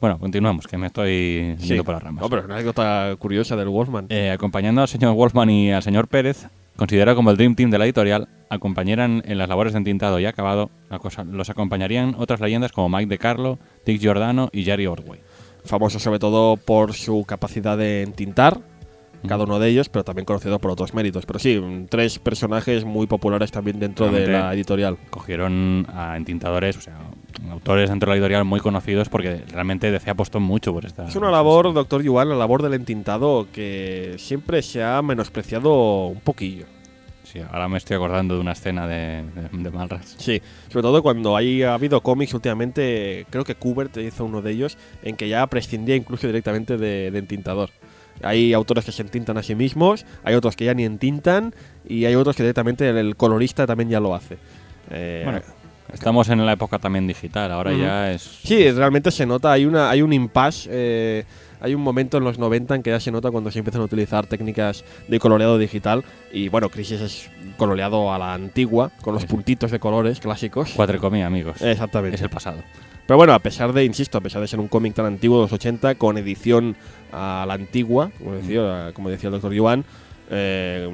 Bueno, 0.00 0.18
continuamos, 0.18 0.66
que 0.66 0.78
me 0.78 0.86
estoy 0.86 1.56
yendo 1.56 1.84
por 1.84 1.94
las 1.94 2.02
ramas. 2.04 2.22
No, 2.22 2.28
pero 2.30 2.40
es 2.40 2.46
una 2.46 2.54
anécdota 2.54 3.14
curiosa 3.18 3.56
del 3.56 3.68
Wolfman. 3.68 4.06
Eh, 4.10 4.30
acompañando 4.30 4.80
al 4.80 4.88
señor 4.88 5.14
Wolfman 5.14 5.50
y 5.50 5.72
al 5.72 5.82
señor 5.82 6.06
Pérez, 6.06 6.46
considerado 6.76 7.16
como 7.16 7.32
el 7.32 7.36
Dream 7.36 7.56
Team 7.56 7.70
de 7.70 7.78
la 7.78 7.84
editorial, 7.84 8.28
acompañaran 8.48 9.22
en 9.26 9.38
las 9.38 9.48
labores 9.48 9.72
de 9.72 9.78
entintado 9.78 10.20
y 10.20 10.26
acabado, 10.26 10.70
la 10.88 11.00
cosa- 11.00 11.24
los 11.24 11.50
acompañarían 11.50 12.14
otras 12.16 12.40
leyendas 12.40 12.70
como 12.72 12.88
Mike 12.88 13.08
DeCarlo, 13.10 13.58
Dick 13.84 14.00
Giordano 14.00 14.48
y 14.52 14.62
Jerry 14.62 14.86
Ordway. 14.86 15.20
Famoso 15.64 15.98
sobre 15.98 16.20
todo 16.20 16.56
por 16.56 16.94
su 16.94 17.24
capacidad 17.26 17.76
de 17.76 18.02
entintar, 18.02 18.58
cada 19.26 19.44
uno 19.44 19.58
de 19.58 19.68
ellos, 19.68 19.88
pero 19.88 20.04
también 20.04 20.24
conocido 20.24 20.58
por 20.58 20.70
otros 20.70 20.94
méritos. 20.94 21.26
Pero 21.26 21.38
sí, 21.38 21.58
mm, 21.58 21.86
tres 21.86 22.18
personajes 22.18 22.84
muy 22.84 23.06
populares 23.06 23.50
también 23.50 23.78
dentro 23.78 24.10
de 24.10 24.26
la 24.26 24.52
editorial. 24.54 24.98
Cogieron 25.10 25.86
a 25.92 26.16
entintadores, 26.16 26.76
o 26.76 26.80
sea, 26.80 26.98
autores 27.50 27.90
dentro 27.90 28.10
de 28.10 28.16
la 28.16 28.18
editorial 28.18 28.44
muy 28.44 28.60
conocidos 28.60 29.08
porque 29.08 29.42
realmente 29.50 29.90
DC 29.90 30.10
apostó 30.10 30.40
mucho 30.40 30.72
por 30.72 30.86
esta. 30.86 31.08
Es 31.08 31.16
una 31.16 31.30
labor, 31.30 31.72
doctor 31.72 32.02
Yuan, 32.02 32.28
la 32.28 32.36
labor 32.36 32.62
del 32.62 32.74
entintado 32.74 33.48
que 33.52 34.14
siempre 34.18 34.62
se 34.62 34.82
ha 34.82 35.00
menospreciado 35.02 36.06
un 36.06 36.20
poquillo. 36.20 36.66
Sí, 37.30 37.40
ahora 37.40 37.68
me 37.68 37.76
estoy 37.76 37.96
acordando 37.96 38.36
de 38.36 38.40
una 38.40 38.52
escena 38.52 38.88
de, 38.88 39.22
de, 39.34 39.48
de 39.52 39.70
Malras. 39.70 40.14
Sí, 40.16 40.40
sobre 40.68 40.82
todo 40.82 41.02
cuando 41.02 41.36
hay, 41.36 41.62
ha 41.62 41.74
habido 41.74 42.00
cómics 42.00 42.32
últimamente, 42.32 43.26
creo 43.28 43.44
que 43.44 43.54
Kubert 43.54 43.94
hizo 43.98 44.24
uno 44.24 44.40
de 44.40 44.52
ellos, 44.52 44.78
en 45.02 45.14
que 45.14 45.28
ya 45.28 45.46
prescindía 45.46 45.94
incluso 45.94 46.26
directamente 46.26 46.78
de, 46.78 47.10
de 47.10 47.18
entintador. 47.18 47.68
Hay 48.22 48.52
autores 48.52 48.84
que 48.84 48.92
se 48.92 49.02
entintan 49.02 49.38
a 49.38 49.42
sí 49.42 49.54
mismos, 49.54 50.04
hay 50.24 50.34
otros 50.34 50.56
que 50.56 50.64
ya 50.64 50.74
ni 50.74 50.84
entintan 50.84 51.54
y 51.88 52.04
hay 52.04 52.14
otros 52.14 52.36
que 52.36 52.42
directamente 52.42 52.88
el, 52.88 52.96
el 52.96 53.16
colorista 53.16 53.66
también 53.66 53.88
ya 53.90 54.00
lo 54.00 54.14
hace. 54.14 54.36
Eh, 54.90 55.22
Bueno, 55.24 55.40
estamos 55.92 56.28
en 56.28 56.44
la 56.44 56.52
época 56.52 56.78
también 56.78 57.06
digital, 57.06 57.52
ahora 57.52 57.70
Ujú. 57.72 57.80
ya 57.80 58.12
es. 58.12 58.22
Sí, 58.22 58.70
realmente 58.72 59.10
se 59.10 59.26
nota, 59.26 59.52
hay, 59.52 59.64
una, 59.66 59.90
hay 59.90 60.02
un 60.02 60.12
impasse, 60.12 60.68
eh, 60.72 61.24
hay 61.60 61.74
un 61.74 61.82
momento 61.82 62.18
en 62.18 62.24
los 62.24 62.38
90 62.38 62.76
en 62.76 62.82
que 62.82 62.90
ya 62.90 63.00
se 63.00 63.10
nota 63.10 63.30
cuando 63.30 63.50
se 63.50 63.58
empiezan 63.58 63.82
a 63.82 63.84
utilizar 63.84 64.26
técnicas 64.26 64.84
de 65.08 65.18
coloreado 65.18 65.58
digital 65.58 66.04
y 66.32 66.48
bueno, 66.48 66.68
Crisis 66.68 67.00
es 67.00 67.30
coloreado 67.56 68.12
a 68.12 68.18
la 68.18 68.32
antigua, 68.34 68.92
con 69.02 69.14
los 69.14 69.22
Sí, 69.22 69.28
puntitos 69.28 69.70
de 69.72 69.78
colores 69.80 70.20
clásicos. 70.20 70.70
Cuatrecomía, 70.76 71.26
amigos. 71.26 71.60
Exactamente. 71.60 72.14
Es 72.16 72.22
el 72.22 72.30
pasado. 72.30 72.58
Pero 73.08 73.16
bueno, 73.16 73.32
a 73.32 73.38
pesar 73.40 73.72
de, 73.72 73.84
insisto, 73.84 74.18
a 74.18 74.20
pesar 74.20 74.40
de 74.42 74.46
ser 74.46 74.60
un 74.60 74.68
cómic 74.68 74.94
tan 74.94 75.06
antiguo 75.06 75.38
de 75.38 75.42
los 75.44 75.52
80, 75.52 75.94
con 75.96 76.18
edición 76.18 76.76
a 77.10 77.44
la 77.48 77.54
antigua, 77.54 78.10
como 78.18 78.34
decía, 78.34 78.90
como 78.94 79.08
decía 79.08 79.28
el 79.28 79.32
doctor 79.32 79.52
Yuan, 79.54 79.82
eh, 80.30 80.88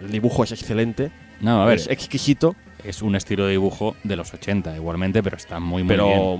el 0.00 0.10
dibujo 0.10 0.44
es 0.44 0.52
excelente, 0.52 1.10
No, 1.40 1.62
a 1.62 1.66
ver, 1.66 1.76
es 1.76 1.88
exquisito, 1.88 2.56
es 2.82 3.02
un 3.02 3.16
estilo 3.16 3.44
de 3.44 3.50
dibujo 3.52 3.96
de 4.02 4.16
los 4.16 4.32
80 4.32 4.74
igualmente, 4.76 5.22
pero 5.22 5.36
está 5.36 5.60
muy, 5.60 5.82
muy 5.84 5.94
bien. 5.96 6.08
pero 6.08 6.38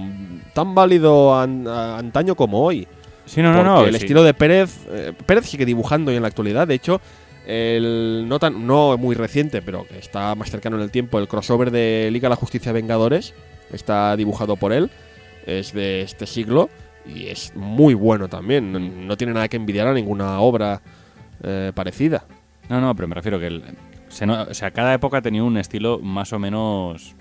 tan 0.54 0.74
válido 0.74 1.38
an- 1.38 1.68
antaño 1.68 2.34
como 2.34 2.62
hoy. 2.62 2.88
Sí, 3.26 3.42
no, 3.42 3.52
no, 3.52 3.62
no. 3.62 3.84
el 3.84 3.90
sí. 3.90 3.96
estilo 3.98 4.22
de 4.22 4.32
Pérez, 4.34 4.78
eh, 4.88 5.12
Pérez 5.26 5.44
sigue 5.46 5.66
dibujando 5.66 6.10
hoy 6.10 6.16
en 6.16 6.22
la 6.22 6.28
actualidad. 6.28 6.66
De 6.66 6.74
hecho, 6.74 7.00
el 7.46 8.24
no 8.28 8.38
tan 8.38 8.66
no 8.66 8.96
muy 8.98 9.14
reciente, 9.14 9.62
pero 9.62 9.86
que 9.86 9.98
está 9.98 10.34
más 10.34 10.50
cercano 10.50 10.76
en 10.76 10.82
el 10.82 10.90
tiempo, 10.90 11.18
el 11.18 11.28
crossover 11.28 11.70
de 11.70 12.08
Liga 12.12 12.28
la 12.28 12.36
Justicia 12.36 12.72
Vengadores 12.72 13.34
está 13.72 14.16
dibujado 14.16 14.56
por 14.56 14.72
él. 14.72 14.90
Es 15.46 15.72
de 15.72 16.02
este 16.02 16.26
siglo 16.26 16.68
y 17.06 17.26
es 17.26 17.54
muy 17.54 17.94
bueno 17.94 18.28
también. 18.28 18.72
No, 18.72 18.78
no 18.80 19.16
tiene 19.16 19.32
nada 19.32 19.48
que 19.48 19.56
envidiar 19.56 19.86
a 19.86 19.94
ninguna 19.94 20.40
obra 20.40 20.82
eh, 21.42 21.70
parecida. 21.74 22.24
No, 22.68 22.80
no, 22.80 22.94
pero 22.96 23.06
me 23.06 23.14
refiero 23.14 23.38
que 23.38 23.46
el- 23.46 23.62
se 24.08 24.26
no- 24.26 24.42
o 24.42 24.54
sea, 24.54 24.70
cada 24.72 24.92
época 24.94 25.22
tenía 25.22 25.44
un 25.44 25.56
estilo 25.56 25.98
más 26.00 26.32
o 26.32 26.38
menos 26.38 27.14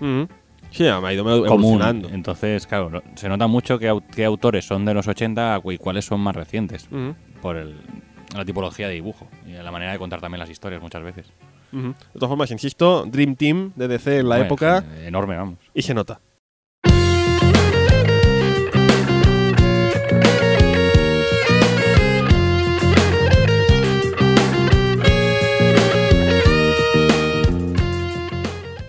Sí, 0.72 0.82
me 0.82 0.88
ha 0.90 1.12
ido 1.12 1.22
común. 1.24 1.46
evolucionando. 1.46 2.08
Entonces, 2.08 2.66
claro, 2.66 3.02
se 3.14 3.28
nota 3.28 3.46
mucho 3.46 3.78
qué, 3.78 3.90
au- 3.92 4.02
qué 4.14 4.24
autores 4.24 4.64
son 4.64 4.84
de 4.84 4.94
los 4.94 5.06
80 5.06 5.60
y 5.64 5.78
cuáles 5.78 6.04
son 6.04 6.20
más 6.20 6.34
recientes. 6.34 6.88
Por 7.40 7.56
el- 7.56 7.76
la 8.34 8.44
tipología 8.44 8.88
de 8.88 8.94
dibujo 8.94 9.26
y 9.46 9.52
la 9.52 9.70
manera 9.70 9.92
de 9.92 9.98
contar 9.98 10.20
también 10.20 10.40
las 10.40 10.50
historias 10.50 10.80
muchas 10.82 11.02
veces. 11.02 11.26
De 11.72 11.92
todas 12.14 12.28
formas, 12.28 12.50
insisto, 12.50 13.04
Dream 13.06 13.36
Team 13.36 13.72
de 13.76 13.88
DC 13.88 14.18
en 14.20 14.28
la 14.28 14.36
Bueno, 14.36 14.46
época 14.46 14.84
Enorme, 15.04 15.36
vamos. 15.36 15.58
y 15.74 15.82
se 15.82 15.92
nota. 15.94 16.20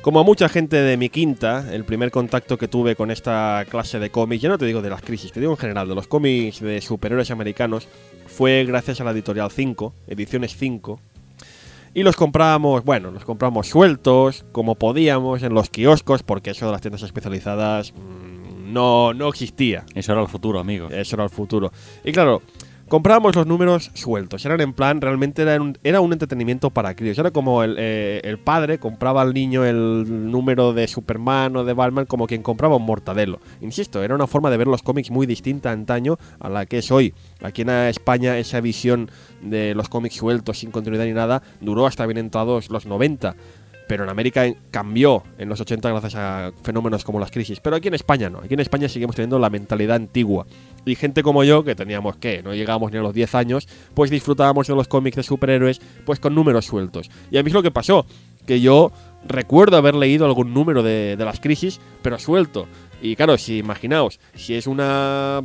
Como 0.01 0.21
a 0.21 0.23
mucha 0.23 0.47
gente 0.47 0.77
de 0.77 0.95
mi 0.95 1.09
quinta, 1.09 1.65
el 1.73 1.83
primer 1.83 2.11
contacto 2.11 2.57
que 2.57 2.69
tuve 2.69 2.95
con 2.95 3.11
esta 3.11 3.65
clase 3.69 3.99
de 3.99 4.09
cómics, 4.09 4.41
ya 4.41 4.47
no 4.47 4.57
te 4.57 4.65
digo 4.65 4.81
de 4.81 4.89
las 4.89 5.01
crisis, 5.01 5.33
te 5.33 5.41
digo 5.41 5.51
en 5.51 5.57
general, 5.57 5.89
de 5.89 5.95
los 5.95 6.07
cómics 6.07 6.61
de 6.61 6.79
superhéroes 6.79 7.29
americanos, 7.29 7.89
fue 8.38 8.65
gracias 8.65 9.01
a 9.01 9.03
la 9.03 9.09
editorial 9.11 9.49
5, 9.49 9.93
Ediciones 10.05 10.55
5. 10.57 10.99
Y 11.95 12.03
los 12.03 12.15
comprábamos, 12.15 12.83
bueno, 12.85 13.09
los 13.09 13.25
compramos 13.25 13.65
sueltos, 13.65 14.45
como 14.51 14.75
podíamos, 14.75 15.41
en 15.41 15.55
los 15.55 15.71
kioscos, 15.71 16.21
porque 16.21 16.51
eso 16.51 16.67
de 16.67 16.71
las 16.71 16.81
tiendas 16.81 17.01
especializadas 17.01 17.93
mm, 17.95 18.71
no, 18.71 19.15
no 19.15 19.29
existía. 19.29 19.85
Eso 19.95 20.11
era 20.11 20.21
el 20.21 20.27
futuro, 20.27 20.59
amigos. 20.59 20.93
Eso 20.93 21.15
era 21.15 21.23
el 21.23 21.31
futuro. 21.31 21.71
Y 22.03 22.11
claro, 22.11 22.43
comprábamos 22.88 23.35
los 23.35 23.45
números 23.45 23.91
sueltos. 23.93 24.45
Eran 24.45 24.61
en 24.61 24.73
plan, 24.73 25.01
realmente 25.01 25.41
era 25.41 25.61
un, 25.61 25.77
era 25.83 26.01
un 26.01 26.13
entretenimiento 26.13 26.69
para 26.69 26.95
críos. 26.95 27.17
Era 27.17 27.31
como 27.31 27.63
el, 27.63 27.75
eh, 27.77 28.21
el 28.23 28.39
padre 28.39 28.79
compraba 28.79 29.21
al 29.21 29.33
niño 29.33 29.65
el 29.65 30.31
número 30.31 30.73
de 30.73 30.88
Superman 30.88 31.55
o 31.55 31.63
de 31.63 31.73
Batman 31.73 32.05
como 32.05 32.27
quien 32.27 32.43
compraba 32.43 32.75
un 32.75 32.85
mortadelo. 32.85 33.39
Insisto, 33.61 34.03
era 34.03 34.15
una 34.15 34.27
forma 34.27 34.49
de 34.49 34.57
ver 34.57 34.67
los 34.67 34.83
cómics 34.83 35.11
muy 35.11 35.27
distinta 35.27 35.71
antaño 35.71 36.17
a 36.39 36.49
la 36.49 36.65
que 36.65 36.79
es 36.79 36.91
hoy. 36.91 37.13
Aquí 37.41 37.61
en 37.61 37.69
España 37.69 38.38
esa 38.38 38.61
visión 38.61 39.09
de 39.41 39.75
los 39.75 39.89
cómics 39.89 40.15
sueltos, 40.15 40.59
sin 40.59 40.71
continuidad 40.71 41.05
ni 41.05 41.13
nada, 41.13 41.43
duró 41.61 41.85
hasta 41.85 42.05
bien 42.05 42.17
entrados 42.17 42.69
los 42.69 42.85
90 42.85 43.35
pero 43.88 44.03
en 44.03 44.09
América 44.09 44.45
cambió 44.71 45.23
en 45.38 45.49
los 45.49 45.59
80 45.61 45.89
gracias 45.89 46.15
a 46.15 46.51
fenómenos 46.63 47.03
como 47.03 47.19
las 47.19 47.31
crisis. 47.31 47.59
Pero 47.59 47.75
aquí 47.75 47.88
en 47.88 47.93
España 47.93 48.29
no, 48.29 48.39
aquí 48.39 48.53
en 48.53 48.59
España 48.59 48.89
seguimos 48.89 49.15
teniendo 49.15 49.39
la 49.39 49.49
mentalidad 49.49 49.95
antigua. 49.95 50.45
Y 50.85 50.95
gente 50.95 51.23
como 51.23 51.43
yo, 51.43 51.63
que 51.63 51.75
teníamos 51.75 52.17
que, 52.17 52.43
no 52.43 52.53
llegábamos 52.53 52.91
ni 52.91 52.97
a 52.97 53.01
los 53.01 53.13
10 53.13 53.35
años, 53.35 53.67
pues 53.93 54.11
disfrutábamos 54.11 54.67
de 54.67 54.75
los 54.75 54.88
cómics 54.88 55.15
de 55.15 55.23
superhéroes, 55.23 55.81
pues 56.05 56.19
con 56.19 56.35
números 56.35 56.65
sueltos. 56.65 57.09
Y 57.31 57.38
a 57.38 57.43
mí 57.43 57.49
es 57.49 57.53
lo 57.53 57.63
que 57.63 57.71
pasó, 57.71 58.05
que 58.45 58.61
yo 58.61 58.91
recuerdo 59.27 59.77
haber 59.77 59.95
leído 59.95 60.25
algún 60.25 60.53
número 60.53 60.83
de, 60.83 61.15
de 61.17 61.25
las 61.25 61.39
crisis, 61.39 61.79
pero 62.01 62.19
suelto. 62.19 62.67
Y 63.01 63.15
claro, 63.15 63.38
si 63.38 63.57
imaginaos, 63.57 64.19
si 64.35 64.55
es 64.55 64.67
una 64.67 65.43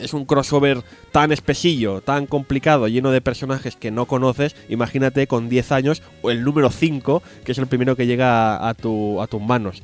es 0.00 0.14
un 0.14 0.24
crossover 0.24 0.82
tan 1.12 1.32
espesillo, 1.32 2.00
tan 2.00 2.26
complicado, 2.26 2.88
lleno 2.88 3.10
de 3.10 3.20
personajes 3.20 3.76
que 3.76 3.90
no 3.90 4.06
conoces, 4.06 4.56
imagínate 4.68 5.26
con 5.26 5.48
10 5.48 5.72
años 5.72 6.02
o 6.22 6.30
el 6.30 6.44
número 6.44 6.70
5, 6.70 7.22
que 7.44 7.52
es 7.52 7.58
el 7.58 7.66
primero 7.66 7.96
que 7.96 8.06
llega 8.06 8.56
a, 8.56 8.68
a 8.70 8.74
tu, 8.74 9.20
a 9.20 9.26
tus 9.26 9.40
manos. 9.42 9.82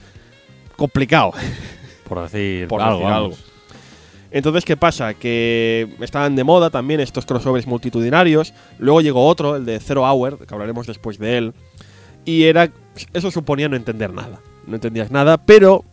Complicado, 0.77 1.33
Por 2.11 2.23
decir 2.23 2.67
por 2.67 2.83
algo. 2.83 2.99
decir 2.99 3.13
algo. 3.13 3.37
Entonces, 4.33 4.65
¿qué 4.65 4.77
pasa? 4.77 5.15
Que 5.15 5.89
estaban 6.01 6.35
de 6.35 6.43
moda 6.43 6.71
también 6.71 6.99
estos 6.99 7.25
crossovers 7.25 7.69
multitudinarios. 7.69 8.53
Luego 8.79 9.01
llegó 9.01 9.27
otro, 9.27 9.57
el 9.57 9.65
de 9.65 9.79
Zero 9.79 10.03
Hour, 10.03 10.45
que 10.45 10.53
hablaremos 10.53 10.89
después 10.89 11.19
de 11.19 11.39
él. 11.39 11.55
Y 12.25 12.45
era. 12.45 12.71
Eso 13.13 13.31
suponía 13.31 13.69
no 13.69 13.77
entender 13.77 14.13
nada. 14.13 14.41
No 14.67 14.75
entendías 14.75 15.11
nada, 15.11 15.39
pero. 15.39 15.85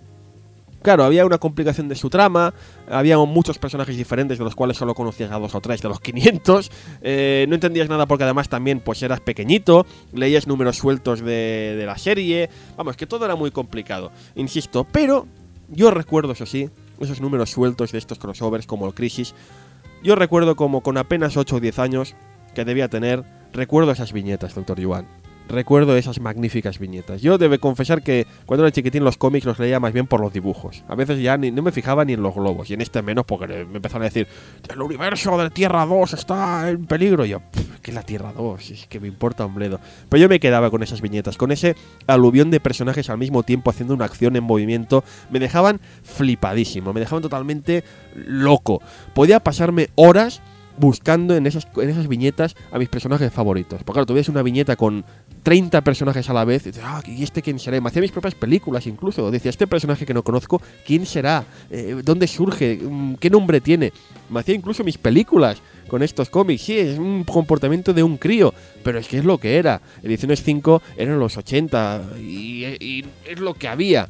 Claro, 0.87 1.03
había 1.03 1.25
una 1.25 1.37
complicación 1.37 1.89
de 1.89 1.95
su 1.95 2.09
trama, 2.09 2.53
había 2.89 3.17
muchos 3.17 3.57
personajes 3.57 3.97
diferentes 3.97 4.37
de 4.37 4.45
los 4.45 4.55
cuales 4.55 4.77
solo 4.77 4.95
conocías 4.95 5.29
a 5.33 5.37
dos 5.37 5.53
o 5.53 5.59
tres 5.59 5.81
de 5.81 5.89
los 5.89 5.99
500, 5.99 6.71
eh, 7.01 7.45
no 7.49 7.55
entendías 7.55 7.89
nada 7.89 8.05
porque 8.05 8.23
además 8.23 8.47
también 8.47 8.79
pues 8.79 9.03
eras 9.03 9.19
pequeñito, 9.19 9.85
leías 10.13 10.47
números 10.47 10.77
sueltos 10.77 11.19
de, 11.19 11.83
la 11.85 11.97
serie, 11.97 12.49
vamos, 12.77 12.95
que 12.95 13.05
todo 13.05 13.25
era 13.25 13.35
muy 13.35 13.51
complicado, 13.51 14.13
insisto, 14.35 14.85
pero 14.89 15.27
yo 15.67 15.91
recuerdo, 15.91 16.31
eso 16.31 16.45
sí, 16.45 16.69
esos 17.01 17.19
números 17.19 17.51
sueltos 17.51 17.91
de 17.91 17.97
estos 17.97 18.17
crossovers 18.17 18.65
como 18.65 18.87
el 18.87 18.93
Crisis. 18.93 19.35
Yo 20.03 20.15
recuerdo 20.15 20.55
como 20.55 20.79
con 20.83 20.97
apenas 20.97 21.35
8 21.35 21.57
o 21.57 21.59
10 21.59 21.79
años 21.79 22.15
que 22.55 22.63
debía 22.63 22.87
tener, 22.87 23.25
recuerdo 23.51 23.91
esas 23.91 24.13
viñetas, 24.13 24.55
Doctor 24.55 24.79
Yuan 24.79 25.16
recuerdo 25.47 25.95
esas 25.95 26.19
magníficas 26.19 26.79
viñetas. 26.79 27.21
Yo 27.21 27.37
debo 27.37 27.57
confesar 27.59 28.03
que 28.03 28.27
cuando 28.45 28.65
era 28.65 28.71
chiquitín 28.71 29.03
los 29.03 29.17
cómics 29.17 29.45
los 29.45 29.59
leía 29.59 29.79
más 29.79 29.93
bien 29.93 30.07
por 30.07 30.21
los 30.21 30.33
dibujos. 30.33 30.83
A 30.87 30.95
veces 30.95 31.19
ya 31.21 31.37
ni, 31.37 31.51
no 31.51 31.61
me 31.61 31.71
fijaba 31.71 32.05
ni 32.05 32.13
en 32.13 32.23
los 32.23 32.35
globos, 32.35 32.69
y 32.69 32.73
en 32.73 32.81
este 32.81 33.01
menos 33.01 33.25
porque 33.25 33.65
me 33.65 33.77
empezaron 33.77 34.03
a 34.03 34.05
decir, 34.05 34.27
el 34.69 34.81
universo 34.81 35.37
de 35.37 35.49
Tierra 35.49 35.85
2 35.85 36.13
está 36.13 36.69
en 36.69 36.85
peligro. 36.85 37.25
Y 37.25 37.29
yo, 37.29 37.41
¿qué 37.81 37.91
es 37.91 37.95
la 37.95 38.03
Tierra 38.03 38.33
2? 38.33 38.71
Es 38.71 38.87
que 38.87 38.99
me 38.99 39.07
importa 39.07 39.45
un 39.45 39.55
bledo. 39.55 39.79
Pero 40.09 40.21
yo 40.21 40.29
me 40.29 40.39
quedaba 40.39 40.69
con 40.69 40.83
esas 40.83 41.01
viñetas, 41.01 41.37
con 41.37 41.51
ese 41.51 41.75
aluvión 42.05 42.51
de 42.51 42.59
personajes 42.59 43.09
al 43.09 43.17
mismo 43.17 43.43
tiempo 43.43 43.69
haciendo 43.69 43.93
una 43.93 44.05
acción 44.05 44.35
en 44.35 44.43
movimiento. 44.43 45.03
Me 45.29 45.39
dejaban 45.39 45.79
flipadísimo, 46.03 46.93
me 46.93 46.99
dejaban 46.99 47.21
totalmente 47.21 47.83
loco. 48.15 48.81
Podía 49.13 49.39
pasarme 49.39 49.89
horas 49.95 50.41
buscando 50.77 51.35
en 51.35 51.47
esas, 51.47 51.67
en 51.77 51.89
esas 51.89 52.07
viñetas 52.07 52.55
a 52.71 52.77
mis 52.77 52.89
personajes 52.89 53.31
favoritos. 53.33 53.83
Porque 53.83 54.03
claro, 54.03 54.23
tú 54.23 54.31
una 54.31 54.43
viñeta 54.43 54.75
con 54.75 55.05
30 55.43 55.81
personajes 55.81 56.29
a 56.29 56.33
la 56.33 56.45
vez. 56.45 56.63
Ah, 56.83 57.01
¿y 57.05 57.23
este 57.23 57.41
quién 57.41 57.59
será? 57.59 57.79
Me 57.79 57.89
hacía 57.89 58.01
mis 58.01 58.11
propias 58.11 58.35
películas 58.35 58.87
incluso. 58.87 59.31
Decía, 59.31 59.49
este 59.49 59.67
personaje 59.67 60.05
que 60.05 60.13
no 60.13 60.23
conozco, 60.23 60.61
¿quién 60.85 61.05
será? 61.05 61.45
Eh, 61.69 62.01
¿Dónde 62.03 62.27
surge? 62.27 62.79
Mm, 62.81 63.15
¿Qué 63.15 63.29
nombre 63.29 63.61
tiene? 63.61 63.93
Me 64.29 64.39
hacía 64.39 64.55
incluso 64.55 64.83
mis 64.83 64.97
películas 64.97 65.61
con 65.87 66.03
estos 66.03 66.29
cómics. 66.29 66.63
Sí, 66.63 66.77
es 66.77 66.99
un 66.99 67.23
comportamiento 67.23 67.93
de 67.93 68.03
un 68.03 68.17
crío, 68.17 68.53
pero 68.83 68.99
es 68.99 69.07
que 69.07 69.17
es 69.17 69.25
lo 69.25 69.37
que 69.37 69.57
era. 69.57 69.81
Ediciones 70.03 70.43
5 70.43 70.81
eran 70.97 71.19
los 71.19 71.37
80 71.37 72.03
y, 72.19 72.65
y 72.79 73.05
es 73.25 73.39
lo 73.39 73.53
que 73.53 73.67
había. 73.67 74.09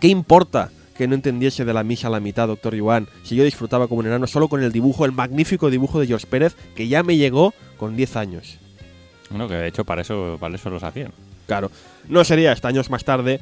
¿Qué 0.00 0.08
importa? 0.08 0.70
que 0.96 1.08
no 1.08 1.14
entendiese 1.14 1.64
de 1.64 1.72
la 1.72 1.84
misa 1.84 2.08
a 2.08 2.10
la 2.10 2.20
mitad, 2.20 2.46
doctor 2.46 2.74
Yuan, 2.74 3.08
si 3.22 3.34
yo 3.34 3.44
disfrutaba 3.44 3.88
como 3.88 4.00
un 4.00 4.06
enano 4.06 4.26
solo 4.26 4.48
con 4.48 4.62
el 4.62 4.72
dibujo, 4.72 5.04
el 5.04 5.12
magnífico 5.12 5.70
dibujo 5.70 5.98
de 6.00 6.06
George 6.06 6.26
Pérez, 6.26 6.54
que 6.74 6.88
ya 6.88 7.02
me 7.02 7.16
llegó 7.16 7.54
con 7.76 7.96
10 7.96 8.16
años. 8.16 8.58
Bueno, 9.32 9.48
que 9.48 9.54
de 9.54 9.66
hecho 9.66 9.84
para 9.84 10.02
eso, 10.02 10.36
para 10.38 10.54
eso 10.54 10.70
los 10.70 10.82
hacían. 10.82 11.10
Claro. 11.46 11.70
No 12.08 12.22
sería 12.24 12.52
hasta 12.52 12.68
años 12.68 12.90
más 12.90 13.04
tarde, 13.04 13.40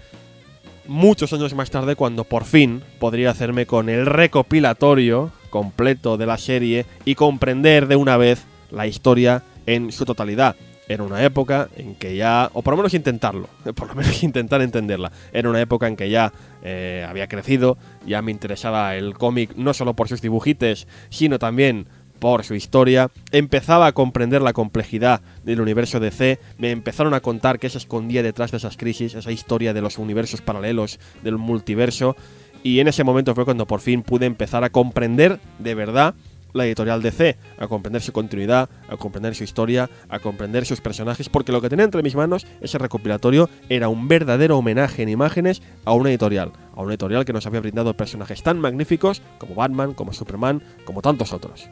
muchos 0.86 1.32
años 1.32 1.55
más 1.55 1.70
tarde, 1.70 1.97
cuando 1.97 2.24
por 2.24 2.45
fin 2.45 2.82
podría 2.99 3.30
hacerme 3.30 3.66
con 3.66 3.88
el 3.88 4.07
recopilatorio 4.07 5.32
completo 5.51 6.16
de 6.16 6.26
la 6.26 6.38
serie 6.38 6.86
y 7.05 7.16
comprender 7.16 7.88
de 7.88 7.97
una 7.97 8.16
vez 8.16 8.45
la 8.70 8.86
historia 8.86 9.43
en 9.66 9.93
su 9.93 10.05
totalidad. 10.05 10.57
Era 10.88 11.05
una 11.05 11.22
época 11.22 11.68
en 11.76 11.95
que 11.95 12.16
ya, 12.16 12.51
o 12.53 12.62
por 12.62 12.72
lo 12.72 12.78
menos 12.78 12.95
intentarlo, 12.95 13.49
por 13.76 13.88
lo 13.88 13.95
menos 13.95 14.22
intentar 14.24 14.61
entenderla. 14.61 15.12
Era 15.32 15.49
una 15.49 15.61
época 15.61 15.86
en 15.86 15.97
que 15.97 16.11
ya 16.11 16.32
eh, 16.64 17.07
había 17.09 17.28
crecido, 17.28 17.78
ya 18.07 18.22
me 18.22 18.32
interesaba 18.32 18.97
el 18.97 19.14
cómic 19.14 19.55
no 19.55 19.72
solo 19.72 19.95
por 19.95 20.09
sus 20.09 20.20
dibujites, 20.20 20.88
sino 21.09 21.38
también 21.38 21.86
por 22.20 22.44
su 22.44 22.54
historia, 22.54 23.10
empezaba 23.32 23.86
a 23.86 23.92
comprender 23.92 24.42
la 24.42 24.52
complejidad 24.52 25.22
del 25.44 25.60
universo 25.60 25.98
DC, 25.98 26.38
me 26.58 26.70
empezaron 26.70 27.14
a 27.14 27.20
contar 27.20 27.58
qué 27.58 27.68
se 27.68 27.78
escondía 27.78 28.22
detrás 28.22 28.52
de 28.52 28.58
esas 28.58 28.76
crisis, 28.76 29.14
esa 29.14 29.32
historia 29.32 29.74
de 29.74 29.80
los 29.80 29.98
universos 29.98 30.42
paralelos, 30.42 31.00
del 31.24 31.38
multiverso, 31.38 32.14
y 32.62 32.80
en 32.80 32.88
ese 32.88 33.04
momento 33.04 33.34
fue 33.34 33.44
cuando 33.44 33.66
por 33.66 33.80
fin 33.80 34.02
pude 34.02 34.26
empezar 34.26 34.62
a 34.64 34.70
comprender 34.70 35.40
de 35.58 35.74
verdad 35.74 36.14
la 36.52 36.66
editorial 36.66 37.02
DC, 37.02 37.36
a 37.58 37.68
comprender 37.68 38.02
su 38.02 38.12
continuidad, 38.12 38.68
a 38.88 38.96
comprender 38.96 39.34
su 39.34 39.44
historia, 39.44 39.88
a 40.08 40.18
comprender 40.18 40.66
sus 40.66 40.80
personajes, 40.80 41.28
porque 41.28 41.52
lo 41.52 41.60
que 41.60 41.68
tenía 41.68 41.84
entre 41.84 42.02
mis 42.02 42.16
manos, 42.16 42.46
ese 42.60 42.78
recopilatorio, 42.78 43.48
era 43.68 43.88
un 43.88 44.08
verdadero 44.08 44.58
homenaje 44.58 45.02
en 45.02 45.08
imágenes 45.08 45.62
a 45.84 45.92
una 45.92 46.10
editorial, 46.10 46.52
a 46.74 46.82
una 46.82 46.92
editorial 46.92 47.24
que 47.24 47.32
nos 47.32 47.46
había 47.46 47.60
brindado 47.60 47.94
personajes 47.94 48.42
tan 48.42 48.58
magníficos 48.58 49.22
como 49.38 49.54
Batman, 49.54 49.94
como 49.94 50.12
Superman, 50.12 50.62
como 50.84 51.02
tantos 51.02 51.32
otros. 51.32 51.70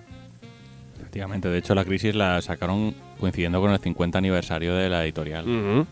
De 1.10 1.58
hecho 1.58 1.74
la 1.74 1.84
crisis 1.84 2.14
la 2.14 2.40
sacaron 2.42 2.94
coincidiendo 3.18 3.60
con 3.60 3.70
el 3.70 3.78
50 3.78 4.18
aniversario 4.18 4.74
de 4.74 4.88
la 4.88 5.04
editorial. 5.04 5.86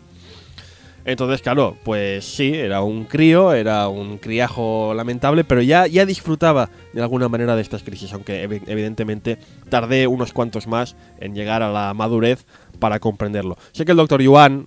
Entonces, 1.05 1.41
claro, 1.41 1.77
pues 1.85 2.25
sí, 2.25 2.53
era 2.53 2.83
un 2.83 3.05
crío, 3.05 3.53
era 3.53 3.87
un 3.87 4.19
criajo 4.19 4.93
lamentable, 4.93 5.45
pero 5.45 5.62
ya, 5.62 5.87
ya 5.87 6.05
disfrutaba 6.05 6.69
de 6.93 7.01
alguna 7.01 7.29
manera 7.29 7.55
de 7.55 7.62
estas 7.62 7.85
crisis, 7.85 8.12
aunque 8.12 8.43
evidentemente 8.43 9.39
tardé 9.69 10.09
unos 10.09 10.33
cuantos 10.33 10.67
más 10.67 10.97
en 11.21 11.37
llegar 11.37 11.62
a 11.62 11.71
la 11.71 11.95
madurez 11.95 12.45
para 12.81 12.99
comprenderlo. 12.99 13.57
Sé 13.71 13.85
que 13.85 13.93
el 13.93 13.99
doctor 13.99 14.21
Yuan, 14.21 14.67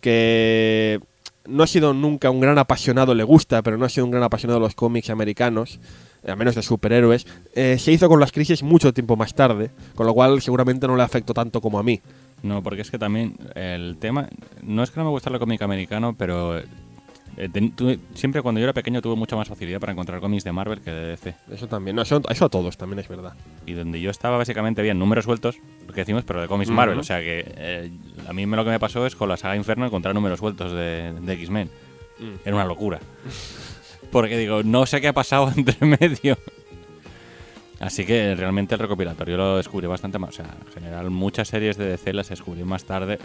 que 0.00 0.98
no 1.46 1.62
ha 1.62 1.68
sido 1.68 1.94
nunca 1.94 2.30
un 2.30 2.40
gran 2.40 2.58
apasionado, 2.58 3.14
le 3.14 3.22
gusta, 3.22 3.62
pero 3.62 3.78
no 3.78 3.84
ha 3.84 3.88
sido 3.88 4.06
un 4.06 4.10
gran 4.10 4.24
apasionado 4.24 4.58
de 4.58 4.66
los 4.66 4.74
cómics 4.74 5.10
americanos, 5.10 5.78
a 6.26 6.36
menos 6.36 6.54
de 6.54 6.62
superhéroes, 6.62 7.26
eh, 7.54 7.78
se 7.78 7.92
hizo 7.92 8.08
con 8.08 8.20
las 8.20 8.32
crisis 8.32 8.62
mucho 8.62 8.92
tiempo 8.92 9.16
más 9.16 9.34
tarde, 9.34 9.70
con 9.94 10.06
lo 10.06 10.14
cual 10.14 10.40
seguramente 10.42 10.86
no 10.86 10.96
le 10.96 11.02
afectó 11.02 11.34
tanto 11.34 11.60
como 11.60 11.78
a 11.78 11.82
mí. 11.82 12.00
No, 12.42 12.62
porque 12.62 12.82
es 12.82 12.90
que 12.90 12.98
también 12.98 13.36
el 13.54 13.96
tema. 13.98 14.28
No 14.62 14.82
es 14.82 14.90
que 14.90 15.00
no 15.00 15.04
me 15.04 15.10
guste 15.10 15.30
el 15.30 15.38
cómic 15.38 15.62
americano, 15.62 16.14
pero. 16.16 16.58
Eh, 17.38 17.50
siempre 18.14 18.40
cuando 18.40 18.60
yo 18.60 18.64
era 18.64 18.72
pequeño 18.72 19.02
tuve 19.02 19.14
mucha 19.14 19.36
más 19.36 19.46
facilidad 19.46 19.78
para 19.78 19.92
encontrar 19.92 20.20
cómics 20.20 20.42
de 20.42 20.52
Marvel 20.52 20.80
que 20.80 20.90
de 20.90 21.06
DC. 21.08 21.34
Eso 21.50 21.68
también, 21.68 21.98
eso, 21.98 22.22
a 22.24 22.48
todos 22.48 22.78
también 22.78 22.98
es 23.00 23.08
verdad. 23.08 23.34
Y 23.66 23.74
donde 23.74 24.00
yo 24.00 24.10
estaba 24.10 24.38
básicamente 24.38 24.80
bien 24.80 24.98
números 24.98 25.26
sueltos, 25.26 25.58
lo 25.86 25.92
que 25.92 26.00
decimos, 26.00 26.24
pero 26.24 26.40
de 26.40 26.48
cómics 26.48 26.70
Marvel. 26.70 26.98
O 26.98 27.02
sea 27.02 27.20
que 27.20 27.44
eh, 27.46 27.90
a 28.26 28.32
mí 28.32 28.46
lo 28.46 28.64
que 28.64 28.70
me 28.70 28.80
pasó 28.80 29.04
es 29.06 29.14
con 29.14 29.28
la 29.28 29.36
saga 29.36 29.54
Inferno 29.54 29.84
encontrar 29.84 30.14
números 30.14 30.38
sueltos 30.38 30.72
de, 30.72 31.12
X-Men. 31.26 31.68
Mm. 32.18 32.34
Era 32.46 32.56
una 32.56 32.64
locura. 32.64 33.00
Porque 34.10 34.36
digo, 34.38 34.62
no 34.62 34.86
sé 34.86 35.00
qué 35.00 35.08
ha 35.08 35.12
pasado 35.12 35.52
entre 35.56 35.86
medio. 35.86 36.36
Así 37.78 38.06
que 38.06 38.34
realmente 38.34 38.74
el 38.74 38.80
recopilatorio 38.80 39.36
lo 39.36 39.56
descubrí 39.58 39.86
bastante 39.86 40.18
más. 40.18 40.30
O 40.30 40.32
sea, 40.32 40.54
en 40.66 40.72
general, 40.72 41.10
muchas 41.10 41.48
series 41.48 41.76
de 41.76 41.86
DC 41.86 42.12
las 42.12 42.28
descubrí 42.28 42.64
más 42.64 42.84
tarde. 42.84 43.18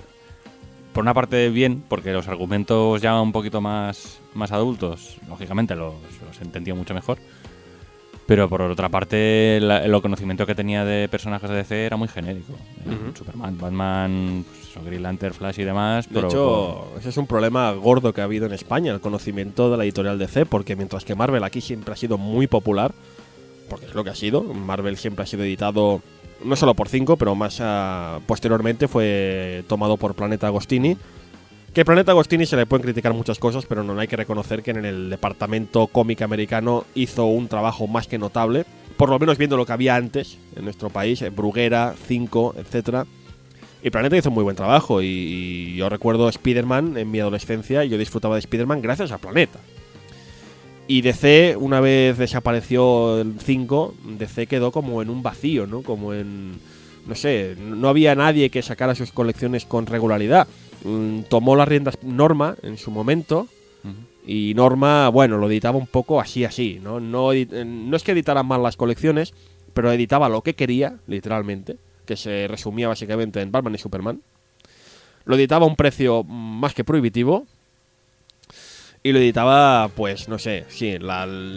Por 0.94 1.04
una 1.04 1.14
parte, 1.14 1.50
bien, 1.50 1.84
porque 1.88 2.12
los 2.12 2.28
argumentos 2.28 3.02
ya 3.02 3.20
un 3.22 3.32
poquito 3.32 3.62
más, 3.62 4.20
más 4.34 4.52
adultos, 4.52 5.18
lógicamente 5.30 5.74
los, 5.74 5.94
los 6.28 6.42
entendía 6.42 6.76
mucho 6.76 6.94
mejor. 6.94 7.18
Pero 8.26 8.48
por 8.48 8.62
otra 8.62 8.88
parte, 8.88 9.58
el 9.58 10.02
conocimiento 10.02 10.46
que 10.46 10.56
tenía 10.56 10.86
de 10.86 11.10
personajes 11.10 11.50
de 11.50 11.56
DC 11.58 11.86
era 11.86 11.98
muy 11.98 12.08
genérico. 12.08 12.54
Superman, 13.14 13.58
Batman, 13.58 14.46
pues, 14.48 14.61
Green 14.86 15.04
Lantern, 15.04 15.34
Flash 15.34 15.60
y 15.60 15.64
demás. 15.64 16.10
De 16.10 16.20
hecho, 16.20 16.88
ese 16.98 17.10
es 17.10 17.18
un 17.18 17.28
problema 17.28 17.72
gordo 17.72 18.14
que 18.14 18.22
ha 18.22 18.26
habido 18.26 18.46
en 18.46 18.54
España, 18.54 18.94
el 18.94 19.02
conocimiento 19.02 19.70
de 19.70 19.78
la 19.78 19.84
editorial 19.84 20.18
DC, 20.18 20.46
porque 20.46 20.76
mientras 20.76 21.06
que 21.06 21.16
Marvel 21.16 21.44
aquí 21.44 21.62
siempre 21.62 21.94
ha 21.94 21.98
sido 21.98 22.18
muy 22.18 22.48
popular, 22.48 22.94
porque 23.70 23.86
es 23.86 23.94
lo 23.94 24.04
que 24.04 24.10
ha 24.10 24.16
sido. 24.16 24.44
Marvel 24.44 24.98
siempre 24.98 25.24
ha 25.24 25.26
sido 25.26 25.44
editado 25.44 26.02
no 26.44 26.56
solo 26.56 26.74
por 26.74 26.90
5, 26.90 27.18
pero 27.18 27.36
más 27.36 27.60
ah, 27.62 28.20
posteriormente 28.26 28.88
fue 28.88 29.64
tomado 29.68 29.98
por 29.98 30.16
Planeta 30.16 30.48
Agostini. 30.48 30.98
Que 31.74 31.86
Planeta 31.86 32.12
Agostini 32.12 32.46
se 32.46 32.58
le 32.58 32.66
pueden 32.66 32.84
criticar 32.84 33.14
muchas 33.14 33.40
cosas, 33.40 33.66
pero 33.66 33.84
no 33.84 33.98
hay 33.98 34.08
que 34.08 34.18
reconocer 34.18 34.62
que 34.62 34.72
en 34.72 34.84
el 34.84 35.10
departamento 35.10 35.88
cómic 35.88 36.22
americano 36.22 36.84
hizo 36.96 37.26
un 37.26 37.48
trabajo 37.48 37.88
más 37.88 38.08
que 38.08 38.18
notable, 38.18 38.66
por 38.98 39.10
lo 39.10 39.18
menos 39.20 39.38
viendo 39.38 39.56
lo 39.56 39.66
que 39.66 39.72
había 39.72 39.96
antes 39.96 40.38
en 40.56 40.66
nuestro 40.66 40.90
país, 40.90 41.24
Bruguera, 41.34 41.96
5, 42.08 42.56
etc. 42.58 43.06
Y 43.84 43.90
Planeta 43.90 44.18
hizo 44.18 44.30
un 44.30 44.36
muy 44.36 44.44
buen 44.44 44.56
trabajo, 44.56 45.02
y, 45.02 45.08
y 45.08 45.76
yo 45.76 45.90
recuerdo 45.90 46.30
Spider-Man 46.30 46.98
en 46.98 47.10
mi 47.10 47.20
adolescencia, 47.20 47.84
y 47.84 47.90
yo 47.90 47.98
disfrutaba 47.98 48.36
de 48.36 48.40
Spider-Man 48.40 48.82
gracias 48.82 49.12
a 49.12 49.18
Planeta. 49.18 49.60
Y 50.92 51.02
DC, 51.02 51.56
una 51.58 51.80
vez 51.80 52.18
desapareció 52.18 53.22
el 53.22 53.40
5, 53.40 53.94
DC 54.18 54.48
quedó 54.48 54.74
como 54.74 55.02
en 55.02 55.10
un 55.10 55.24
vacío, 55.24 55.66
¿no? 55.66 55.84
Como 55.84 56.14
en. 56.14 56.60
No 57.08 57.16
sé, 57.16 57.56
no 57.58 57.88
había 57.88 58.14
nadie 58.14 58.50
que 58.50 58.62
sacara 58.62 58.94
sus 58.94 59.14
colecciones 59.14 59.64
con 59.64 59.86
regularidad. 59.86 60.48
Mm, 60.84 61.22
tomó 61.30 61.56
las 61.56 61.70
riendas 61.70 61.98
Norma 62.04 62.58
en 62.62 62.78
su 62.78 62.92
momento. 62.92 63.48
Y 64.28 64.54
Norma, 64.54 65.08
bueno, 65.08 65.38
lo 65.38 65.50
editaba 65.50 65.78
un 65.78 65.88
poco 65.88 66.20
así, 66.20 66.44
así, 66.44 66.80
¿no? 66.84 67.00
No, 67.00 67.30
no 67.34 67.96
es 67.96 68.04
que 68.04 68.12
editara 68.12 68.44
mal 68.44 68.62
las 68.62 68.76
colecciones, 68.76 69.34
pero 69.74 69.94
editaba 69.94 70.28
lo 70.28 70.42
que 70.42 70.56
quería, 70.56 70.98
literalmente, 71.08 71.78
que 72.12 72.18
se 72.18 72.48
resumía 72.50 72.90
básicamente 72.90 73.40
en 73.40 73.54
Batman 73.54 73.76
y 73.76 73.78
Superman. 73.78 74.22
Lo 75.24 75.36
editaba 75.36 75.66
a 75.66 75.70
un 75.70 75.78
precio 75.78 76.26
más 76.26 76.74
que 76.74 76.84
prohibitivo, 76.84 77.46
y 79.02 79.14
lo 79.14 79.20
editaba, 79.20 79.88
pues, 79.96 80.28
no 80.28 80.38
sé, 80.38 80.66
sí, 80.68 80.98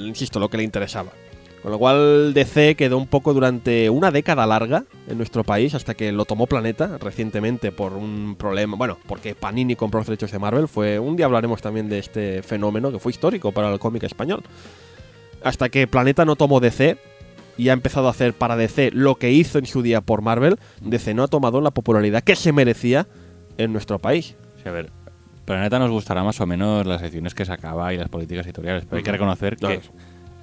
insisto, 0.06 0.38
lo 0.38 0.48
que 0.48 0.58
le 0.58 0.62
interesaba. 0.62 1.10
Con 1.60 1.72
lo 1.72 1.78
cual 1.78 2.34
DC 2.34 2.76
quedó 2.76 2.98
un 2.98 3.08
poco 3.08 3.34
durante 3.34 3.90
una 3.90 4.12
década 4.12 4.46
larga 4.46 4.84
en 5.08 5.16
nuestro 5.16 5.42
país 5.42 5.74
hasta 5.74 5.94
que 5.94 6.12
lo 6.12 6.24
tomó 6.24 6.46
Planeta 6.46 6.98
recientemente 6.98 7.72
por 7.72 7.94
un 7.94 8.36
problema, 8.38 8.76
bueno, 8.76 8.98
porque 9.06 9.34
Panini 9.34 9.74
compró 9.74 10.00
los 10.00 10.06
derechos 10.06 10.30
de 10.30 10.38
Marvel, 10.38 10.68
fue 10.68 10.98
un 10.98 11.16
día 11.16 11.26
hablaremos 11.26 11.62
también 11.62 11.88
de 11.88 11.98
este 11.98 12.42
fenómeno 12.42 12.92
que 12.92 13.00
fue 13.00 13.10
histórico 13.10 13.50
para 13.50 13.72
el 13.72 13.78
cómic 13.80 14.04
español. 14.04 14.42
Hasta 15.42 15.68
que 15.68 15.86
Planeta 15.86 16.24
no 16.24 16.36
tomó 16.36 16.60
DC 16.60 16.96
y 17.56 17.68
ha 17.68 17.72
empezado 17.72 18.06
a 18.08 18.10
hacer 18.10 18.32
para 18.34 18.56
DC 18.56 18.90
lo 18.92 19.14
que 19.16 19.30
hizo 19.32 19.58
en 19.58 19.66
su 19.66 19.82
día 19.82 20.00
por 20.00 20.22
Marvel, 20.22 20.58
DC 20.82 21.14
no 21.14 21.22
ha 21.24 21.28
tomado 21.28 21.60
la 21.60 21.70
popularidad 21.72 22.22
que 22.22 22.36
se 22.36 22.52
merecía 22.52 23.06
en 23.58 23.72
nuestro 23.72 23.98
país. 23.98 24.36
a 24.66 24.70
ver, 24.70 24.90
Planeta 25.44 25.78
nos 25.78 25.90
gustará 25.90 26.24
más 26.24 26.40
o 26.40 26.46
menos 26.46 26.86
las 26.86 27.02
ediciones 27.02 27.34
que 27.34 27.44
sacaba 27.44 27.92
y 27.92 27.98
las 27.98 28.08
políticas 28.08 28.46
editoriales, 28.46 28.84
pero 28.86 28.96
hay 28.98 29.02
que 29.02 29.12
reconocer 29.12 29.56
que 29.56 29.80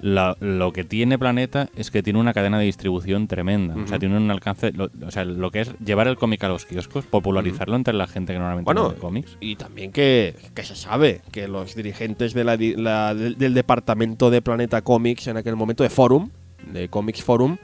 La- 0.03 0.36
lo 0.39 0.74
que 0.74 0.84
tiene 0.84 1.20
Planeta 1.20 1.70
es 1.76 1.91
que 1.91 2.01
tiene 2.01 2.18
una 2.20 2.34
cadena 2.34 2.57
de 2.57 2.66
distribución 2.66 3.28
tremenda. 3.28 3.76
O 3.76 3.86
sea, 3.88 3.99
tiene 3.99 4.18
un 4.18 4.32
alcance. 4.32 4.72
lo- 4.72 4.89
o 5.05 5.12
sea, 5.12 5.26
lo 5.26 5.51
que 5.51 5.62
es 5.62 5.76
llevar 5.78 6.07
el 6.07 6.18
cómic 6.18 6.43
a 6.43 6.47
los 6.47 6.66
kioscos, 6.66 7.05
popularizarlo 7.05 7.76
entre 7.76 7.93
la 7.93 8.07
gente 8.07 8.34
que 8.34 8.39
normalmente 8.39 8.66
Bueno, 8.74 8.89
no 8.89 8.95
cómics. 8.95 9.38
Y 9.39 9.57
también 9.57 9.91
que, 9.91 10.36
que 10.55 10.64
se 10.64 10.76
sabe 10.76 11.22
que 11.32 11.47
los 11.47 11.76
dirigentes 11.76 12.34
de 12.34 12.43
la 12.43 12.57
di- 12.57 12.74
la- 12.76 13.14
del, 13.14 13.38
del 13.38 13.53
departamento 13.53 14.32
de 14.32 14.41
Planeta 14.41 14.82
Comics 14.82 15.28
en 15.28 15.38
aquel 15.38 15.55
momento 15.55 15.84
de 15.84 15.91
Forum, 15.91 16.30
de 16.72 16.90
Comics 16.90 17.24
Forum, 17.24 17.58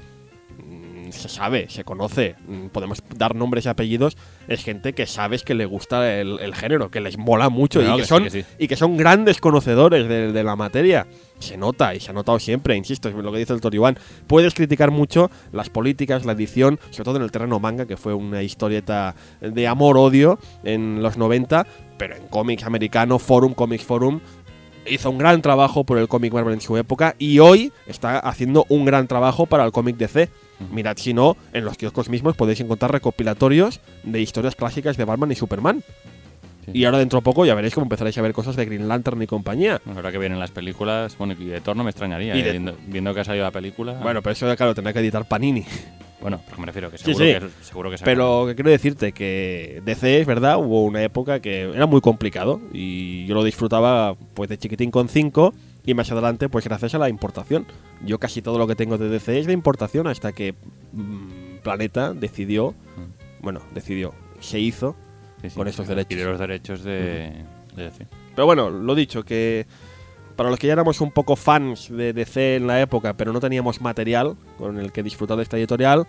mm, 0.57 1.11
se 1.11 1.29
sabe, 1.29 1.69
se 1.69 1.83
conoce, 1.83 2.35
mm, 2.47 2.67
podemos 2.67 3.03
dar 3.15 3.35
nombres 3.35 3.65
y 3.65 3.69
apellidos, 3.69 4.17
es 4.47 4.63
gente 4.63 4.93
que 4.93 5.05
sabes 5.05 5.43
que 5.43 5.53
le 5.53 5.65
gusta 5.65 6.19
el, 6.19 6.39
el 6.39 6.53
género, 6.55 6.89
que 6.91 6.99
les 6.99 7.17
mola 7.17 7.49
mucho 7.49 7.81
No, 7.81 7.89
y, 7.89 7.91
que 7.91 7.97
que 7.97 8.03
sí, 8.03 8.09
son, 8.09 8.23
que 8.23 8.29
sí. 8.29 8.45
y 8.59 8.67
que 8.67 8.75
son 8.75 8.97
grandes 8.97 9.39
conocedores 9.39 10.07
de, 10.07 10.31
de 10.31 10.43
la 10.43 10.55
materia. 10.55 11.07
Se 11.39 11.55
nota 11.55 11.93
y 11.93 11.99
se 11.99 12.09
ha 12.09 12.13
notado 12.13 12.39
siempre, 12.39 12.75
insisto, 12.75 13.09
es 13.09 13.15
lo 13.15 13.31
que 13.31 13.37
dice 13.37 13.53
el 13.53 13.61
Toriwan. 13.61 13.97
Puedes 14.25 14.55
criticar 14.55 14.89
mucho 14.89 15.29
las 15.51 15.69
políticas, 15.69 16.25
la 16.25 16.31
edición, 16.31 16.79
sobre 16.89 17.03
todo 17.03 17.17
en 17.17 17.21
el 17.21 17.31
terreno 17.31 17.59
manga, 17.59 17.85
que 17.85 17.95
fue 17.95 18.13
una 18.15 18.41
historieta 18.41 19.13
de 19.39 19.67
amor-odio 19.67 20.39
en 20.63 21.03
los 21.03 21.17
90, 21.17 21.67
pero 21.97 22.15
en 22.15 22.27
cómics 22.27 22.63
americano, 22.63 23.19
Forum, 23.19 23.53
Comics 23.53 23.83
Forum, 23.83 24.19
hizo 24.89 25.09
un 25.09 25.17
gran 25.17 25.41
trabajo 25.41 25.83
por 25.83 25.97
el 25.97 26.07
cómic 26.07 26.33
Marvel 26.33 26.53
en 26.53 26.61
su 26.61 26.77
época 26.77 27.15
y 27.17 27.39
hoy 27.39 27.71
está 27.85 28.19
haciendo 28.19 28.65
un 28.69 28.85
gran 28.85 29.07
trabajo 29.07 29.45
para 29.45 29.65
el 29.65 29.71
cómic 29.71 29.97
DC. 29.97 30.29
Mirad, 30.71 30.97
si 30.97 31.13
no, 31.13 31.37
en 31.53 31.65
los 31.65 31.77
kioscos 31.77 32.09
mismos 32.09 32.35
podéis 32.35 32.59
encontrar 32.61 32.91
recopilatorios 32.91 33.79
de 34.03 34.21
historias 34.21 34.55
clásicas 34.55 34.97
de 34.97 35.05
Batman 35.05 35.31
y 35.31 35.35
Superman. 35.35 35.83
Sí. 36.65 36.71
Y 36.73 36.85
ahora 36.85 36.97
dentro 36.97 37.19
de 37.19 37.23
poco 37.23 37.45
ya 37.45 37.55
veréis 37.55 37.73
cómo 37.73 37.85
empezaréis 37.85 38.17
a 38.17 38.21
ver 38.21 38.33
cosas 38.33 38.55
de 38.55 38.65
Green 38.65 38.87
Lantern 38.87 39.21
y 39.21 39.27
compañía. 39.27 39.79
Ahora 39.95 40.11
que 40.11 40.17
vienen 40.17 40.39
las 40.39 40.51
películas, 40.51 41.17
bueno, 41.17 41.35
y 41.39 41.45
de 41.45 41.61
Thor 41.61 41.77
no 41.77 41.83
me 41.83 41.91
extrañaría, 41.91 42.35
eh, 42.35 42.51
viendo, 42.51 42.75
viendo 42.87 43.13
que 43.13 43.21
ha 43.21 43.23
salido 43.23 43.45
la 43.45 43.51
película. 43.51 43.93
Bueno, 44.01 44.21
pero 44.21 44.33
eso, 44.33 44.53
claro, 44.55 44.75
tendrá 44.75 44.91
que 44.93 44.99
editar 44.99 45.25
Panini. 45.27 45.65
Bueno, 46.19 46.41
pero 46.47 46.59
me 46.59 46.65
refiero 46.65 46.89
que 46.89 46.97
seguro, 46.97 47.25
sí. 47.25 47.33
Que, 47.33 47.63
seguro 47.63 47.89
que 47.91 47.97
sacan- 47.97 48.05
Pero 48.11 48.45
que 48.47 48.55
quiero 48.55 48.71
decirte 48.71 49.11
que 49.11 49.81
DC, 49.85 50.19
es 50.21 50.25
verdad, 50.27 50.57
hubo 50.57 50.83
una 50.83 51.03
época 51.03 51.39
que 51.39 51.61
era 51.61 51.85
muy 51.85 52.01
complicado 52.01 52.59
y 52.73 53.25
yo 53.27 53.35
lo 53.35 53.43
disfrutaba 53.43 54.15
pues 54.33 54.49
de 54.49 54.57
chiquitín 54.57 54.89
con 54.89 55.09
5 55.09 55.53
y 55.85 55.93
más 55.93 56.11
adelante 56.11 56.49
pues 56.49 56.65
gracias 56.65 56.95
a 56.95 56.97
la 56.97 57.09
importación. 57.09 57.67
Yo 58.03 58.19
casi 58.19 58.41
todo 58.41 58.57
lo 58.57 58.65
que 58.67 58.75
tengo 58.75 58.97
de 58.97 59.09
DC 59.09 59.37
es 59.39 59.45
de 59.45 59.53
importación 59.53 60.07
hasta 60.07 60.31
que 60.33 60.55
mm, 60.93 61.59
Planeta 61.63 62.13
decidió, 62.13 62.73
bueno, 63.41 63.61
decidió, 63.75 64.13
se 64.39 64.59
hizo 64.59 64.95
Sí, 65.43 65.49
con 65.51 65.67
estos 65.67 65.87
derechos. 65.87 66.19
los 66.19 66.39
derechos 66.39 66.83
de, 66.83 67.31
de 67.75 67.83
DC. 67.83 68.07
Pero 68.35 68.45
bueno, 68.47 68.71
lo 68.71 68.95
dicho, 68.95 69.23
que 69.23 69.67
para 70.37 70.51
los 70.51 70.59
que 70.59 70.67
ya 70.67 70.73
éramos 70.73 71.01
un 71.01 71.11
poco 71.11 71.35
fans 71.35 71.89
de 71.89 72.13
DC 72.13 72.57
en 72.57 72.67
la 72.67 72.79
época, 72.79 73.15
pero 73.17 73.33
no 73.33 73.39
teníamos 73.39 73.81
material 73.81 74.37
con 74.57 74.77
el 74.77 74.91
que 74.91 75.01
disfrutar 75.01 75.35
de 75.35 75.43
esta 75.43 75.57
editorial, 75.57 76.05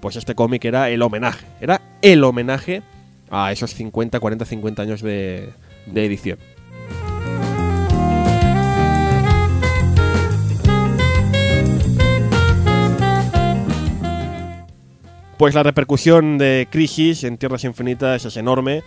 pues 0.00 0.16
este 0.16 0.34
cómic 0.34 0.64
era 0.64 0.90
el 0.90 1.00
homenaje. 1.00 1.46
Era 1.60 1.80
el 2.02 2.24
homenaje 2.24 2.82
a 3.30 3.52
esos 3.52 3.72
50, 3.74 4.18
40, 4.18 4.44
50 4.44 4.82
años 4.82 5.00
de, 5.00 5.52
edición. 5.94 6.38
Pues 15.38 15.54
la 15.54 15.62
repercusión 15.62 16.36
de 16.36 16.66
Crisis 16.68 17.22
en 17.22 17.38
Tierras 17.38 17.62
Infinitas 17.62 18.24
es 18.24 18.36
enorme 18.36 18.82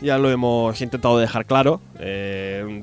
ya 0.00 0.18
lo 0.18 0.30
hemos 0.30 0.80
intentado 0.80 1.18
dejar 1.18 1.46
claro, 1.46 1.80
eh, 1.98 2.80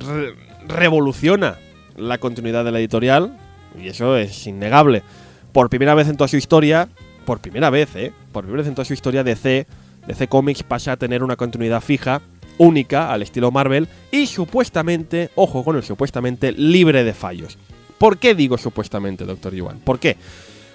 revoluciona 0.67 1.57
la 1.95 2.17
continuidad 2.17 2.65
de 2.65 2.71
la 2.71 2.79
editorial 2.79 3.37
y 3.79 3.87
eso 3.87 4.17
es 4.17 4.47
innegable. 4.47 5.03
Por 5.51 5.69
primera 5.69 5.93
vez 5.95 6.07
en 6.07 6.17
toda 6.17 6.27
su 6.27 6.37
historia, 6.37 6.89
por 7.25 7.39
primera 7.39 7.69
vez, 7.69 7.95
¿eh? 7.95 8.11
Por 8.31 8.43
primera 8.43 8.61
vez 8.61 8.67
en 8.67 8.75
toda 8.75 8.85
su 8.85 8.93
historia 8.93 9.23
DC, 9.23 9.67
DC 10.07 10.27
Comics 10.27 10.63
pasa 10.63 10.93
a 10.93 10.97
tener 10.97 11.23
una 11.23 11.35
continuidad 11.35 11.81
fija, 11.81 12.21
única, 12.57 13.11
al 13.11 13.21
estilo 13.21 13.51
Marvel 13.51 13.87
y 14.11 14.27
supuestamente, 14.27 15.29
ojo 15.35 15.63
con 15.63 15.75
el 15.75 15.83
supuestamente, 15.83 16.51
libre 16.51 17.03
de 17.03 17.13
fallos. 17.13 17.57
¿Por 17.97 18.17
qué 18.17 18.35
digo 18.35 18.57
supuestamente, 18.57 19.25
doctor 19.25 19.53
Yuan? 19.53 19.79
¿Por 19.79 19.99
qué? 19.99 20.17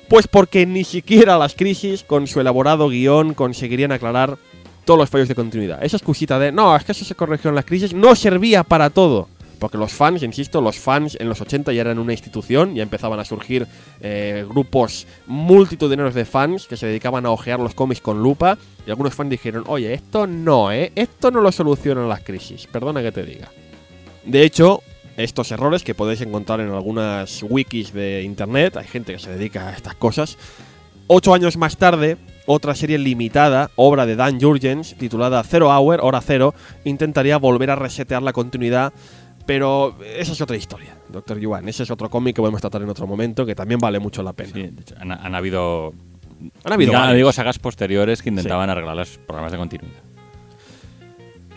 Pues 0.09 0.27
porque 0.27 0.65
ni 0.65 0.85
siquiera 0.85 1.37
las 1.37 1.55
crisis, 1.55 2.03
con 2.03 2.27
su 2.27 2.41
elaborado 2.41 2.89
guion, 2.89 3.35
conseguirían 3.35 3.93
aclarar 3.93 4.39
todos 4.87 4.99
los 4.99 5.11
fallos 5.11 5.29
de 5.29 5.35
continuidad. 5.35 5.85
Esa 5.85 5.99
excusita 5.99 6.39
de, 6.39 6.51
no, 6.51 6.75
es 6.75 6.85
que 6.85 6.93
eso 6.93 7.05
se 7.05 7.15
corrigió 7.15 7.51
en 7.51 7.57
las 7.57 7.67
crisis, 7.67 7.93
no 7.93 8.15
servía 8.17 8.65
para 8.65 8.89
todo. 8.89 9.29
Porque 9.59 9.79
los 9.79 9.93
fans, 9.93 10.23
insisto, 10.23 10.61
los 10.61 10.79
fans 10.79 11.17
en 11.19 11.29
los 11.29 11.41
80 11.41 11.73
ya 11.73 11.81
eran 11.81 11.99
una 11.99 12.13
institución, 12.13 12.75
ya 12.75 12.83
empezaban 12.83 13.19
a 13.19 13.25
surgir 13.25 13.67
eh, 14.01 14.45
grupos 14.49 15.07
multitudinarios 15.27 16.15
de 16.15 16.25
fans 16.25 16.67
que 16.67 16.77
se 16.77 16.87
dedicaban 16.87 17.27
a 17.27 17.31
ojear 17.31 17.59
los 17.59 17.75
cómics 17.75 18.01
con 18.01 18.23
lupa. 18.23 18.57
Y 18.87 18.91
algunos 18.91 19.15
fans 19.15 19.31
dijeron, 19.31 19.65
oye, 19.67 19.93
esto 19.95 20.27
no, 20.27 20.71
¿eh? 20.71 20.93
Esto 20.95 21.31
no 21.31 21.41
lo 21.41 21.51
solucionan 21.53 22.09
las 22.09 22.23
crisis, 22.23 22.67
perdona 22.67 23.03
que 23.03 23.13
te 23.13 23.25
diga. 23.25 23.49
De 24.25 24.43
hecho, 24.43 24.83
estos 25.17 25.51
errores 25.51 25.83
que 25.83 25.95
podéis 25.95 26.21
encontrar 26.21 26.61
en 26.61 26.71
algunas 26.71 27.43
wikis 27.43 27.93
de 27.93 28.23
internet, 28.23 28.77
hay 28.77 28.87
gente 28.87 29.13
que 29.13 29.19
se 29.19 29.31
dedica 29.31 29.69
a 29.69 29.73
estas 29.73 29.95
cosas. 29.95 30.39
Ocho 31.09 31.35
años 31.35 31.57
más 31.57 31.77
tarde, 31.77 32.19
otra 32.47 32.75
serie 32.75 32.99
limitada, 32.99 33.71
obra 33.77 34.07
de 34.07 34.15
Dan 34.15 34.41
Jurgens, 34.41 34.95
titulada 34.97 35.43
Zero 35.43 35.71
Hour, 35.71 36.01
Hora 36.03 36.21
Cero, 36.21 36.55
intentaría 36.85 37.37
volver 37.37 37.71
a 37.71 37.77
resetear 37.77 38.23
la 38.23 38.33
continuidad, 38.33 38.93
pero 39.49 39.97
esa 40.05 40.33
es 40.33 40.43
otra 40.43 40.59
historia, 40.59 40.95
Doctor 41.09 41.39
Yuan. 41.39 41.67
Ese 41.71 41.83
es 41.83 41.91
otro 41.91 42.11
cómic 42.11 42.37
que 42.37 42.43
podemos 42.43 42.61
tratar 42.61 42.83
en 42.83 42.91
otro 42.91 43.07
momento, 43.07 43.47
que 43.47 43.55
también 43.55 43.81
vale 43.81 43.99
mucho 43.99 44.23
la 44.23 44.35
pena. 44.35 44.51
Sí, 44.53 44.61
de 44.61 44.83
hecho, 44.83 44.95
han, 45.01 45.11
han 45.11 45.35
habido. 45.35 45.95
Han 46.65 46.73
habido 46.75 47.15
digo, 47.15 47.33
sagas 47.33 47.59
posteriores 47.59 48.21
que 48.21 48.29
intentaban 48.29 48.69
arreglar 48.69 48.95
los 48.95 49.17
programas 49.17 49.51
de 49.53 49.57
continuidad. 49.57 50.03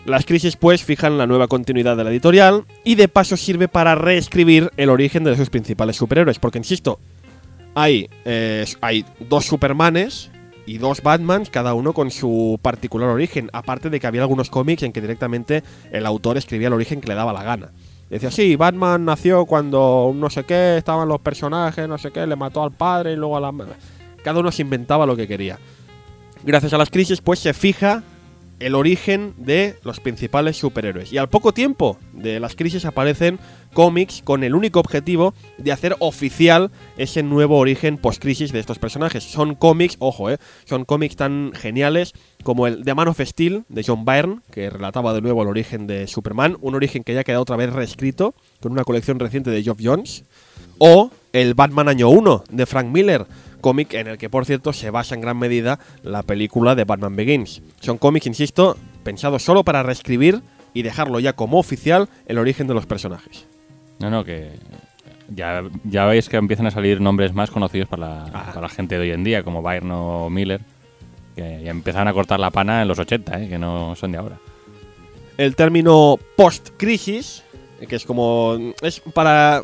Las 0.06 0.24
crisis, 0.24 0.56
pues, 0.56 0.82
fijan 0.82 1.18
la 1.18 1.26
nueva 1.26 1.48
continuidad 1.48 1.94
de 1.98 2.04
la 2.04 2.10
editorial 2.10 2.64
y 2.82 2.94
de 2.94 3.08
paso 3.08 3.36
sirve 3.36 3.68
para 3.68 3.94
reescribir 3.94 4.70
el 4.78 4.88
origen 4.88 5.22
de 5.24 5.36
sus 5.36 5.50
principales 5.50 5.96
superhéroes. 5.96 6.38
Porque, 6.38 6.56
insisto, 6.56 6.98
hay, 7.74 8.08
eh, 8.24 8.64
hay 8.80 9.04
dos 9.20 9.44
Supermanes 9.44 10.30
y 10.64 10.78
dos 10.78 11.02
Batmans, 11.02 11.50
cada 11.50 11.74
uno 11.74 11.92
con 11.92 12.10
su 12.10 12.58
particular 12.62 13.10
origen. 13.10 13.50
Aparte 13.52 13.90
de 13.90 14.00
que 14.00 14.06
había 14.06 14.22
algunos 14.22 14.48
cómics 14.48 14.82
en 14.82 14.92
que 14.92 15.02
directamente 15.02 15.62
el 15.90 16.06
autor 16.06 16.38
escribía 16.38 16.68
el 16.68 16.72
origen 16.72 17.02
que 17.02 17.08
le 17.08 17.14
daba 17.14 17.34
la 17.34 17.42
gana. 17.42 17.72
Decía, 18.12 18.30
sí, 18.30 18.56
Batman 18.56 19.06
nació 19.06 19.46
cuando 19.46 20.12
no 20.14 20.28
sé 20.28 20.44
qué, 20.44 20.76
estaban 20.76 21.08
los 21.08 21.18
personajes, 21.22 21.88
no 21.88 21.96
sé 21.96 22.10
qué, 22.10 22.26
le 22.26 22.36
mató 22.36 22.62
al 22.62 22.70
padre 22.70 23.14
y 23.14 23.16
luego 23.16 23.38
a 23.38 23.40
la... 23.40 23.52
ma-". 23.52 23.64
Cada 24.22 24.38
uno 24.38 24.52
se 24.52 24.60
inventaba 24.60 25.06
lo 25.06 25.16
que 25.16 25.26
quería. 25.26 25.58
Gracias 26.44 26.74
a 26.74 26.78
las 26.78 26.90
crisis, 26.90 27.22
pues 27.22 27.38
se 27.38 27.54
fija 27.54 28.02
el 28.62 28.74
origen 28.74 29.34
de 29.36 29.76
los 29.82 30.00
principales 30.00 30.56
superhéroes. 30.56 31.12
Y 31.12 31.18
al 31.18 31.28
poco 31.28 31.52
tiempo 31.52 31.98
de 32.12 32.40
las 32.40 32.54
crisis 32.54 32.84
aparecen 32.84 33.38
cómics 33.72 34.22
con 34.22 34.44
el 34.44 34.54
único 34.54 34.80
objetivo 34.80 35.34
de 35.58 35.72
hacer 35.72 35.96
oficial 35.98 36.70
ese 36.96 37.22
nuevo 37.22 37.58
origen 37.58 37.98
post-crisis 37.98 38.52
de 38.52 38.60
estos 38.60 38.78
personajes. 38.78 39.24
Son 39.24 39.54
cómics, 39.54 39.96
ojo, 39.98 40.30
eh, 40.30 40.38
son 40.64 40.84
cómics 40.84 41.16
tan 41.16 41.52
geniales 41.54 42.12
como 42.44 42.66
el 42.66 42.84
The 42.84 42.94
Man 42.94 43.08
of 43.08 43.20
Steel 43.20 43.64
de 43.68 43.84
John 43.84 44.04
Byrne, 44.04 44.40
que 44.50 44.70
relataba 44.70 45.12
de 45.14 45.22
nuevo 45.22 45.42
el 45.42 45.48
origen 45.48 45.86
de 45.86 46.06
Superman, 46.06 46.56
un 46.60 46.74
origen 46.74 47.04
que 47.04 47.14
ya 47.14 47.20
ha 47.20 47.24
quedado 47.24 47.42
otra 47.42 47.56
vez 47.56 47.72
reescrito 47.72 48.34
con 48.60 48.72
una 48.72 48.84
colección 48.84 49.18
reciente 49.18 49.50
de 49.50 49.62
Geoff 49.62 49.78
Jones, 49.82 50.24
o 50.78 51.10
el 51.32 51.54
Batman 51.54 51.88
Año 51.88 52.10
1 52.10 52.44
de 52.50 52.66
Frank 52.66 52.88
Miller, 52.88 53.26
cómic 53.62 53.94
en 53.94 54.08
el 54.08 54.18
que, 54.18 54.28
por 54.28 54.44
cierto, 54.44 54.74
se 54.74 54.90
basa 54.90 55.14
en 55.14 55.22
gran 55.22 55.38
medida 55.38 55.78
la 56.02 56.22
película 56.22 56.74
de 56.74 56.84
Batman 56.84 57.16
Begins. 57.16 57.62
Son 57.80 57.96
cómics, 57.96 58.26
insisto, 58.26 58.76
pensados 59.02 59.42
solo 59.42 59.64
para 59.64 59.82
reescribir 59.82 60.42
y 60.74 60.82
dejarlo 60.82 61.18
ya 61.20 61.32
como 61.32 61.58
oficial 61.58 62.10
el 62.26 62.36
origen 62.36 62.66
de 62.66 62.74
los 62.74 62.84
personajes. 62.84 63.46
No, 63.98 64.10
no, 64.10 64.24
que. 64.24 64.50
Ya, 65.34 65.62
ya 65.84 66.04
veis 66.04 66.28
que 66.28 66.36
empiezan 66.36 66.66
a 66.66 66.70
salir 66.70 67.00
nombres 67.00 67.32
más 67.32 67.50
conocidos 67.50 67.88
para 67.88 68.00
la, 68.06 68.24
Ah. 68.34 68.46
para 68.48 68.60
la 68.62 68.68
gente 68.68 68.96
de 68.96 69.00
hoy 69.00 69.10
en 69.12 69.24
día, 69.24 69.42
como 69.42 69.62
Byrne 69.62 69.94
o 69.94 70.28
Miller, 70.28 70.60
que 71.34 71.62
ya 71.64 71.70
empezaron 71.70 72.08
a 72.08 72.12
cortar 72.12 72.38
la 72.38 72.50
pana 72.50 72.82
en 72.82 72.88
los 72.88 72.98
80, 72.98 73.40
eh, 73.40 73.48
que 73.48 73.58
no 73.58 73.94
son 73.96 74.12
de 74.12 74.18
ahora. 74.18 74.38
El 75.38 75.56
término 75.56 76.18
post-crisis, 76.36 77.42
que 77.88 77.96
es 77.96 78.04
como. 78.04 78.58
es 78.82 79.00
para. 79.14 79.62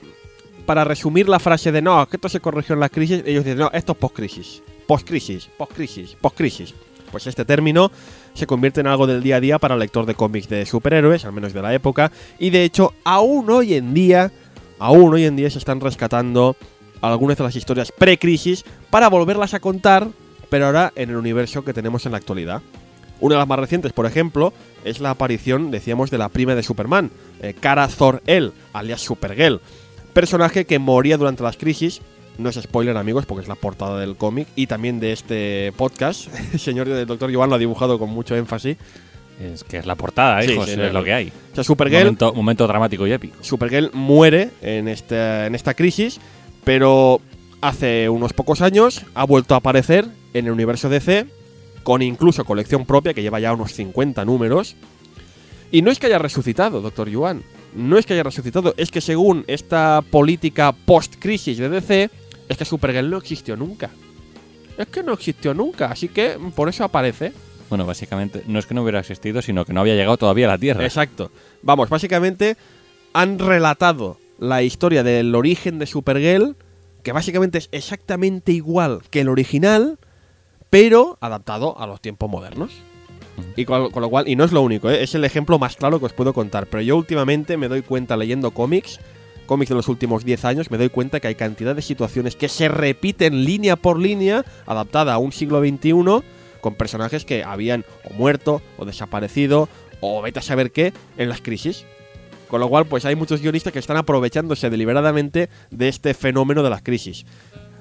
Para 0.68 0.84
resumir 0.84 1.30
la 1.30 1.38
frase 1.38 1.72
de 1.72 1.80
no, 1.80 2.06
que 2.10 2.18
esto 2.18 2.28
se 2.28 2.40
corrigió 2.40 2.74
en 2.74 2.80
la 2.80 2.90
crisis, 2.90 3.22
ellos 3.24 3.42
dicen, 3.42 3.58
no, 3.58 3.70
esto 3.72 3.92
es 3.92 3.98
post-crisis. 3.98 4.62
Post-crisis, 4.86 5.48
post-crisis, 5.56 6.14
post-crisis. 6.20 6.74
Pues 7.10 7.26
este 7.26 7.46
término 7.46 7.90
se 8.34 8.46
convierte 8.46 8.80
en 8.80 8.86
algo 8.86 9.06
del 9.06 9.22
día 9.22 9.36
a 9.36 9.40
día 9.40 9.58
para 9.58 9.72
el 9.72 9.80
lector 9.80 10.04
de 10.04 10.14
cómics 10.14 10.46
de 10.50 10.66
superhéroes, 10.66 11.24
al 11.24 11.32
menos 11.32 11.54
de 11.54 11.62
la 11.62 11.72
época, 11.72 12.12
y 12.38 12.50
de 12.50 12.64
hecho, 12.64 12.92
aún 13.02 13.48
hoy 13.48 13.72
en 13.72 13.94
día, 13.94 14.30
aún 14.78 15.14
hoy 15.14 15.24
en 15.24 15.36
día 15.36 15.48
se 15.48 15.56
están 15.56 15.80
rescatando 15.80 16.54
algunas 17.00 17.38
de 17.38 17.44
las 17.44 17.56
historias 17.56 17.90
pre-crisis 17.90 18.66
para 18.90 19.08
volverlas 19.08 19.54
a 19.54 19.60
contar, 19.60 20.08
pero 20.50 20.66
ahora 20.66 20.92
en 20.96 21.08
el 21.08 21.16
universo 21.16 21.64
que 21.64 21.72
tenemos 21.72 22.04
en 22.04 22.12
la 22.12 22.18
actualidad. 22.18 22.60
Una 23.20 23.36
de 23.36 23.38
las 23.38 23.48
más 23.48 23.58
recientes, 23.58 23.94
por 23.94 24.04
ejemplo, 24.04 24.52
es 24.84 25.00
la 25.00 25.12
aparición, 25.12 25.70
decíamos, 25.70 26.10
de 26.10 26.18
la 26.18 26.28
prima 26.28 26.54
de 26.54 26.62
Superman, 26.62 27.10
eh, 27.40 27.54
Kara 27.58 27.88
Zor-El, 27.88 28.52
alias 28.74 29.00
Supergirl. 29.00 29.62
Personaje 30.18 30.64
que 30.64 30.80
moría 30.80 31.16
durante 31.16 31.44
las 31.44 31.56
crisis. 31.56 32.00
No 32.38 32.48
es 32.48 32.56
spoiler, 32.56 32.96
amigos, 32.96 33.24
porque 33.24 33.42
es 33.42 33.48
la 33.48 33.54
portada 33.54 34.00
del 34.00 34.16
cómic 34.16 34.48
y 34.56 34.66
también 34.66 34.98
de 34.98 35.12
este 35.12 35.72
podcast. 35.76 36.26
El 36.52 36.58
señor 36.58 36.88
del 36.88 37.06
Dr. 37.06 37.32
Joan 37.32 37.50
lo 37.50 37.54
ha 37.54 37.58
dibujado 37.58 38.00
con 38.00 38.10
mucho 38.10 38.34
énfasis. 38.34 38.76
Es 39.40 39.62
que 39.62 39.76
es 39.76 39.86
la 39.86 39.94
portada, 39.94 40.44
hijos, 40.44 40.66
sí, 40.66 40.72
es 40.72 40.76
no, 40.76 40.88
lo 40.92 41.04
que 41.04 41.12
hay. 41.12 41.32
O 41.52 41.54
sea, 41.54 41.62
Supergirl 41.62 42.00
Momento, 42.00 42.34
momento 42.34 42.66
dramático 42.66 43.06
y 43.06 43.12
épico. 43.12 43.36
Supergirl 43.44 43.92
muere 43.92 44.50
en 44.60 44.88
esta, 44.88 45.46
en 45.46 45.54
esta 45.54 45.74
crisis, 45.74 46.18
pero 46.64 47.20
hace 47.60 48.08
unos 48.08 48.32
pocos 48.32 48.60
años 48.60 49.04
ha 49.14 49.22
vuelto 49.22 49.54
a 49.54 49.58
aparecer 49.58 50.04
en 50.34 50.46
el 50.46 50.50
universo 50.50 50.88
DC, 50.88 51.26
con 51.84 52.02
incluso 52.02 52.44
colección 52.44 52.86
propia, 52.86 53.14
que 53.14 53.22
lleva 53.22 53.38
ya 53.38 53.52
unos 53.52 53.72
50 53.72 54.24
números. 54.24 54.74
Y 55.70 55.82
no 55.82 55.92
es 55.92 56.00
que 56.00 56.06
haya 56.06 56.18
resucitado, 56.18 56.80
Doctor 56.80 57.08
Yuan. 57.08 57.44
No 57.74 57.98
es 57.98 58.06
que 58.06 58.14
haya 58.14 58.22
resucitado, 58.22 58.74
es 58.76 58.90
que 58.90 59.00
según 59.00 59.44
esta 59.46 60.02
política 60.10 60.72
post-crisis 60.72 61.58
de 61.58 61.68
DC, 61.68 62.10
es 62.48 62.56
que 62.56 62.64
Supergirl 62.64 63.10
no 63.10 63.18
existió 63.18 63.56
nunca. 63.56 63.90
Es 64.76 64.86
que 64.86 65.02
no 65.02 65.12
existió 65.12 65.54
nunca, 65.54 65.86
así 65.86 66.08
que 66.08 66.38
por 66.54 66.68
eso 66.68 66.84
aparece. 66.84 67.32
Bueno, 67.68 67.84
básicamente 67.84 68.42
no 68.46 68.58
es 68.58 68.66
que 68.66 68.74
no 68.74 68.82
hubiera 68.82 69.00
existido, 69.00 69.42
sino 69.42 69.64
que 69.64 69.72
no 69.72 69.80
había 69.80 69.94
llegado 69.94 70.16
todavía 70.16 70.46
a 70.46 70.52
la 70.52 70.58
Tierra. 70.58 70.84
Exacto. 70.84 71.30
Vamos, 71.62 71.88
básicamente 71.88 72.56
han 73.12 73.38
relatado 73.38 74.18
la 74.38 74.62
historia 74.62 75.02
del 75.02 75.34
origen 75.34 75.78
de 75.78 75.86
Supergirl, 75.86 76.56
que 77.02 77.12
básicamente 77.12 77.58
es 77.58 77.68
exactamente 77.72 78.52
igual 78.52 79.02
que 79.10 79.20
el 79.20 79.28
original, 79.28 79.98
pero 80.70 81.18
adaptado 81.20 81.78
a 81.78 81.86
los 81.86 82.00
tiempos 82.00 82.30
modernos. 82.30 82.72
Y 83.56 83.64
con, 83.64 83.90
con 83.90 84.02
lo 84.02 84.08
cual, 84.10 84.28
y 84.28 84.36
no 84.36 84.44
es 84.44 84.52
lo 84.52 84.62
único, 84.62 84.90
¿eh? 84.90 85.02
es 85.02 85.14
el 85.14 85.24
ejemplo 85.24 85.58
más 85.58 85.76
claro 85.76 85.98
que 85.98 86.06
os 86.06 86.12
puedo 86.12 86.32
contar. 86.32 86.66
Pero 86.66 86.82
yo 86.82 86.96
últimamente 86.96 87.56
me 87.56 87.68
doy 87.68 87.82
cuenta 87.82 88.16
leyendo 88.16 88.50
cómics, 88.50 89.00
cómics 89.46 89.70
de 89.70 89.74
los 89.74 89.88
últimos 89.88 90.24
10 90.24 90.44
años, 90.44 90.70
me 90.70 90.78
doy 90.78 90.90
cuenta 90.90 91.18
que 91.18 91.28
hay 91.28 91.34
cantidad 91.34 91.74
de 91.74 91.82
situaciones 91.82 92.36
que 92.36 92.48
se 92.48 92.68
repiten 92.68 93.44
línea 93.44 93.76
por 93.76 93.98
línea, 93.98 94.44
adaptada 94.66 95.14
a 95.14 95.18
un 95.18 95.32
siglo 95.32 95.60
XXI, 95.60 96.22
con 96.60 96.74
personajes 96.74 97.24
que 97.24 97.42
habían 97.42 97.84
o 98.04 98.12
muerto, 98.14 98.62
o 98.76 98.84
desaparecido, 98.84 99.68
o 100.00 100.22
vete 100.22 100.38
a 100.38 100.42
saber 100.42 100.70
qué, 100.70 100.92
en 101.16 101.28
las 101.28 101.40
crisis. 101.40 101.84
Con 102.48 102.60
lo 102.60 102.68
cual, 102.68 102.86
pues 102.86 103.04
hay 103.04 103.14
muchos 103.14 103.42
guionistas 103.42 103.72
que 103.72 103.78
están 103.78 103.96
aprovechándose 103.96 104.70
deliberadamente 104.70 105.50
de 105.70 105.88
este 105.88 106.14
fenómeno 106.14 106.62
de 106.62 106.70
las 106.70 106.82
crisis. 106.82 107.26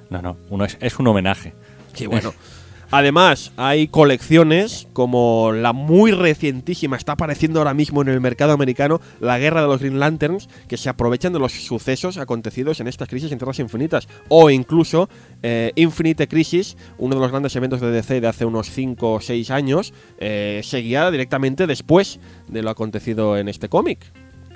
No, 0.10 0.22
no, 0.22 0.38
uno 0.49 0.66
es, 0.66 0.78
es 0.82 0.99
un 0.99 1.08
homenaje. 1.08 1.53
Sí, 1.93 2.05
bueno. 2.08 2.34
Además, 2.89 3.51
hay 3.57 3.89
colecciones 3.89 4.88
como 4.93 5.51
la 5.51 5.73
muy 5.73 6.11
recientísima, 6.11 6.95
está 6.95 7.13
apareciendo 7.13 7.59
ahora 7.59 7.73
mismo 7.73 8.01
en 8.01 8.07
el 8.07 8.21
mercado 8.21 8.53
americano, 8.53 9.01
la 9.19 9.38
Guerra 9.38 9.61
de 9.61 9.67
los 9.67 9.81
Green 9.81 9.99
Lanterns, 9.99 10.47
que 10.69 10.77
se 10.77 10.88
aprovechan 10.88 11.33
de 11.33 11.39
los 11.39 11.51
sucesos 11.51 12.17
acontecidos 12.17 12.79
en 12.79 12.88
estas 12.88 13.09
crisis 13.09 13.31
en 13.31 13.39
Tierras 13.39 13.59
Infinitas. 13.59 14.07
O 14.29 14.49
incluso 14.49 15.09
eh, 15.43 15.73
Infinite 15.75 16.29
Crisis, 16.29 16.77
uno 16.97 17.15
de 17.15 17.21
los 17.21 17.31
grandes 17.31 17.55
eventos 17.57 17.81
de 17.81 17.91
DC 17.91 18.21
de 18.21 18.27
hace 18.27 18.45
unos 18.45 18.71
5 18.71 19.13
o 19.13 19.21
6 19.21 19.51
años, 19.51 19.93
eh, 20.19 20.61
seguía 20.63 21.11
directamente 21.11 21.67
después 21.67 22.19
de 22.47 22.61
lo 22.61 22.69
acontecido 22.69 23.38
en 23.38 23.49
este 23.49 23.67
cómic. 23.67 23.99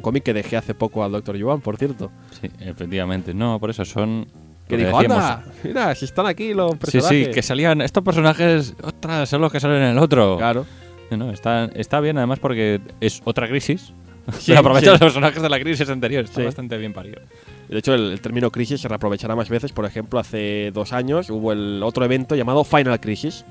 Cómic 0.02 0.24
que 0.24 0.34
dejé 0.34 0.58
hace 0.58 0.74
poco 0.74 1.04
al 1.04 1.12
Dr. 1.12 1.40
Joan, 1.42 1.62
por 1.62 1.78
cierto. 1.78 2.12
Sí, 2.40 2.50
efectivamente. 2.60 3.34
No, 3.34 3.60
por 3.60 3.70
eso 3.70 3.86
son. 3.86 4.28
Que 4.68 4.78
dijo, 4.78 4.98
decíamos. 4.98 5.24
anda, 5.24 5.44
mira, 5.64 5.96
si 5.96 6.06
están 6.06 6.26
aquí 6.28 6.54
los 6.54 6.72
Sí, 6.72 6.78
personajes. 6.78 7.28
sí, 7.28 7.34
que 7.34 7.42
salían. 7.42 7.82
Estos 7.82 8.04
personajes, 8.04 8.74
ostras, 8.82 9.28
son 9.30 9.42
los 9.42 9.52
que 9.52 9.60
salen 9.60 9.82
en 9.84 9.90
el 9.92 9.98
otro. 9.98 10.38
Claro. 10.38 10.66
No, 11.12 11.30
está, 11.32 11.66
está 11.76 12.00
bien 12.00 12.18
además 12.18 12.40
porque 12.40 12.80
es 13.02 13.22
otra 13.26 13.48
crisis. 13.50 13.94
Sí, 14.34 14.52
Se 14.54 14.58
aprovecha 14.58 14.86
sí. 14.86 14.92
los 14.92 15.00
personajes 15.00 15.42
de 15.42 15.50
la 15.50 15.60
crisis 15.60 15.90
anterior. 15.90 16.24
Está 16.24 16.40
Sí. 16.42 16.46
bastante 16.46 16.78
bien 16.78 16.94
parido. 16.94 17.20
De 17.68 17.80
hecho, 17.80 17.94
el, 17.96 18.12
el 18.14 18.22
término 18.22 18.52
crisis 18.52 18.80
se 18.80 18.88
reaprovechará 18.88 19.36
más 19.36 19.50
veces. 19.50 19.72
Por 19.74 19.84
ejemplo, 19.84 20.20
hace 20.20 20.70
dos 20.72 20.94
años 20.94 21.30
hubo 21.32 21.52
el 21.52 21.82
otro 21.84 22.06
evento 22.06 22.36
llamado 22.36 22.64
Final 22.64 23.00
Crisis, 23.02 23.44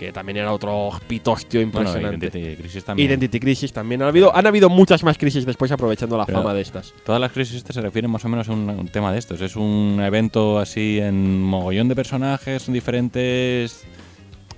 que 0.00 0.12
también 0.12 0.38
era 0.38 0.50
otro 0.50 0.90
pitostio 1.06 1.60
Bueno, 1.66 1.80
impresionante. 1.90 2.26
Identity 2.28 2.56
Crisis 2.62 2.84
también. 2.84 3.10
Identity 3.10 3.38
Crisis 3.40 3.70
también. 3.72 4.00
Han 4.00 4.08
habido, 4.08 4.34
han 4.34 4.46
habido 4.46 4.70
muchas 4.70 5.04
más 5.04 5.18
crisis 5.18 5.44
después 5.44 5.70
aprovechando 5.72 6.16
la 6.16 6.24
Pero- 6.24 6.38
fama 6.38 6.54
de 6.54 6.62
estas. 6.62 6.94
Todas 7.04 7.20
las 7.20 7.30
crisis 7.32 7.56
estas 7.56 7.74
se 7.76 7.82
refieren 7.82 8.10
más 8.10 8.24
o 8.24 8.28
menos 8.30 8.48
a 8.48 8.52
un, 8.52 8.70
un 8.70 8.88
tema 8.88 9.12
de 9.12 9.18
estos. 9.18 9.42
Es 9.42 9.56
un 9.56 10.00
evento 10.02 10.58
así 10.58 10.98
en 10.98 11.42
mogollón 11.42 11.88
de 11.88 11.94
personajes 11.94 12.72
diferentes 12.72 13.84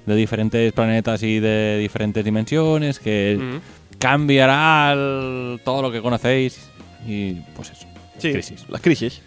de 0.07 0.15
diferentes 0.15 0.73
planetas 0.73 1.23
y 1.25 1.41
de 1.41 1.79
diferentes 1.79 2.25
dimensiones 2.25 3.01
que 3.01 3.37
Mm. 3.41 3.99
cambiará 3.99 4.93
el- 4.93 5.61
todo 5.65 5.83
lo 5.83 5.91
que 5.93 6.01
conocéis 6.03 6.71
y 7.07 7.35
pues 7.57 7.71
eso. 7.71 7.87
Sí, 8.19 8.33
crisis. 8.33 8.65
las 8.69 8.81
crisis. 8.81 9.23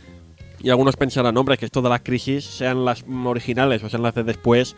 Y 0.61 0.70
algunos 0.70 0.95
pensarán, 0.95 1.36
hombre, 1.38 1.57
que 1.57 1.66
esto 1.66 1.82
de 1.82 1.89
las 1.89 2.01
crisis, 2.01 2.45
sean 2.45 2.86
las 2.86 3.03
originales 3.26 3.84
o 3.84 3.89
sean 3.89 4.01
las 4.01 4.16
de 4.16 4.24
después, 4.24 4.76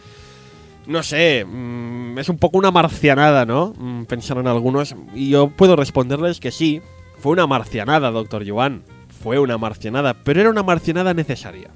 no 0.88 1.04
sé, 1.04 1.46
mm, 1.46 2.18
es 2.18 2.30
un 2.30 2.38
poco 2.38 2.58
una 2.58 2.72
marcianada, 2.72 3.46
¿no? 3.46 3.74
Mm, 3.78 4.06
Pensarán 4.06 4.48
algunos. 4.48 4.96
Y 5.14 5.30
yo 5.30 5.50
puedo 5.50 5.76
responderles 5.76 6.40
que 6.40 6.52
sí, 6.52 6.82
fue 7.20 7.34
una 7.34 7.48
marcianada, 7.48 8.12
doctor 8.12 8.48
Joan. 8.48 8.84
Fue 9.22 9.40
una 9.40 9.58
marcianada, 9.58 10.14
pero 10.14 10.42
era 10.42 10.50
una 10.50 10.64
marcianada 10.64 11.14
necesaria. 11.14 11.70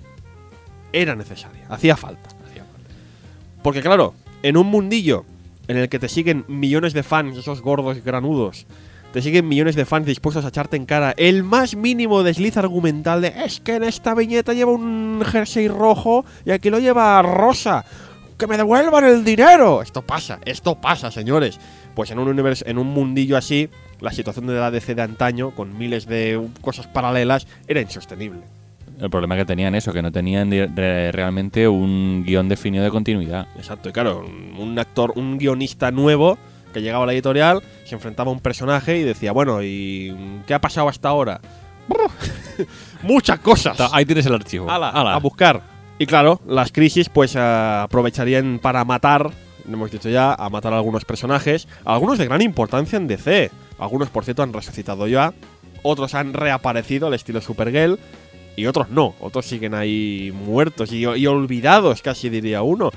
Era 0.94 1.16
necesaria, 1.16 1.66
hacía 1.70 1.98
falta. 1.98 2.30
Porque 3.62 3.82
claro, 3.82 4.16
en 4.42 4.58
un 4.58 4.68
mundillo 4.68 5.26
en 5.68 5.78
el 5.78 5.90
que 5.90 6.00
te 6.00 6.10
siguen 6.10 6.46
millones 6.48 6.94
de 6.94 7.04
fans, 7.04 7.38
esos 7.38 7.62
gordos 7.62 8.04
granudos, 8.04 8.66
te 9.14 9.22
siguen 9.22 9.48
millones 9.48 9.76
de 9.76 9.86
fans 9.86 10.06
dispuestos 10.06 10.46
a 10.46 10.48
echarte 10.48 10.78
en 10.78 10.86
cara 10.86 11.14
el 11.18 11.44
más 11.44 11.76
mínimo 11.76 12.24
desliz 12.24 12.58
argumental 12.58 13.22
de 13.22 13.34
es 13.46 13.60
que 13.60 13.76
en 13.76 13.84
esta 13.84 14.16
viñeta 14.16 14.54
lleva 14.54 14.72
un 14.72 15.22
jersey 15.26 15.68
rojo 15.68 16.26
y 16.46 16.52
aquí 16.52 16.70
lo 16.70 16.80
lleva 16.80 17.22
rosa. 17.22 17.86
¡Que 18.42 18.48
me 18.48 18.58
devuelvan 18.58 19.06
el 19.06 19.24
dinero! 19.24 19.84
Esto 19.84 20.02
pasa, 20.02 20.40
esto 20.46 20.74
pasa, 20.76 21.12
señores. 21.12 21.60
Pues 21.94 22.10
en 22.10 22.18
un 22.18 22.28
universo, 22.28 22.66
en 22.68 22.80
un 22.80 22.88
mundillo 22.88 23.38
así, 23.38 23.70
la 24.00 24.12
situación 24.12 24.48
de 24.48 24.56
la 24.56 24.72
DC 24.72 24.96
de 24.96 25.04
antaño, 25.04 25.52
con 25.52 25.78
miles 25.78 26.08
de 26.08 26.42
cosas 26.62 26.88
paralelas, 26.88 27.46
era 27.68 27.82
insostenible. 27.82 28.42
El 29.00 29.12
problema 29.12 29.36
que 29.36 29.46
tenían 29.46 29.76
eso, 29.76 29.94
que 29.94 30.02
no 30.02 30.12
tenían 30.12 30.50
re- 30.50 31.12
realmente 31.12 31.68
un 31.68 32.24
guion 32.26 32.50
definido 32.50 32.84
de 32.84 32.90
continuidad. 32.90 33.46
Exacto, 33.58 33.90
y 33.90 33.92
claro, 33.92 34.26
un- 34.58 34.80
actor, 34.80 35.14
un 35.16 35.38
guionista 35.38 35.92
nuevo 35.92 36.40
que 36.74 36.82
llegaba 36.82 37.04
a 37.04 37.08
la 37.08 37.14
editorial, 37.14 37.62
se 37.86 37.94
enfrentaba 37.94 38.32
a 38.32 38.34
un 38.34 38.40
personaje 38.40 38.98
y 38.98 39.04
decía, 39.04 39.34
bueno, 39.34 39.62
¿y 39.62 40.16
qué 40.48 40.56
ha 40.56 40.62
pasado 40.62 40.90
hasta 40.90 41.10
ahora? 41.10 41.42
Muchas 43.04 43.40
cosas. 43.40 43.78
Ahí 43.92 44.06
tienes 44.06 44.26
el 44.26 44.34
archivo. 44.34 44.70
Ala, 44.70 44.90
Ala. 44.90 45.14
a 45.16 45.20
buscar. 45.20 45.62
Y 46.02 46.08
claro, 46.08 46.42
las 46.48 46.72
crisis 46.72 47.10
pues 47.10 47.36
ah, 47.36 47.84
aprovecharían 47.84 48.58
para 48.58 48.84
matar, 48.86 49.30
hemos 49.72 49.92
dicho 49.92 50.10
ya, 50.10 50.34
a 50.34 50.50
matar 50.50 50.74
a 50.74 50.78
algunos 50.78 51.06
personajes, 51.06 51.68
algunos 51.86 52.18
de 52.18 52.26
gran 52.26 52.42
importancia 52.42 52.98
en 52.98 53.06
DC. 53.06 53.52
Algunos, 53.78 54.10
por 54.10 54.26
cierto, 54.26 54.42
han 54.42 54.52
resucitado 54.52 55.08
ya, 55.08 55.32
otros 55.84 56.16
han 56.16 56.34
reaparecido 56.34 57.06
al 57.06 57.14
estilo 57.14 57.40
Supergirl 57.40 58.00
y 58.56 58.66
otros 58.66 58.90
no, 58.90 59.14
otros 59.20 59.46
siguen 59.46 59.76
ahí 59.76 60.34
muertos 60.34 60.92
y 60.92 61.06
olvidados, 61.28 62.02
casi 62.02 62.30
diría 62.30 62.64
uno. 62.64 62.90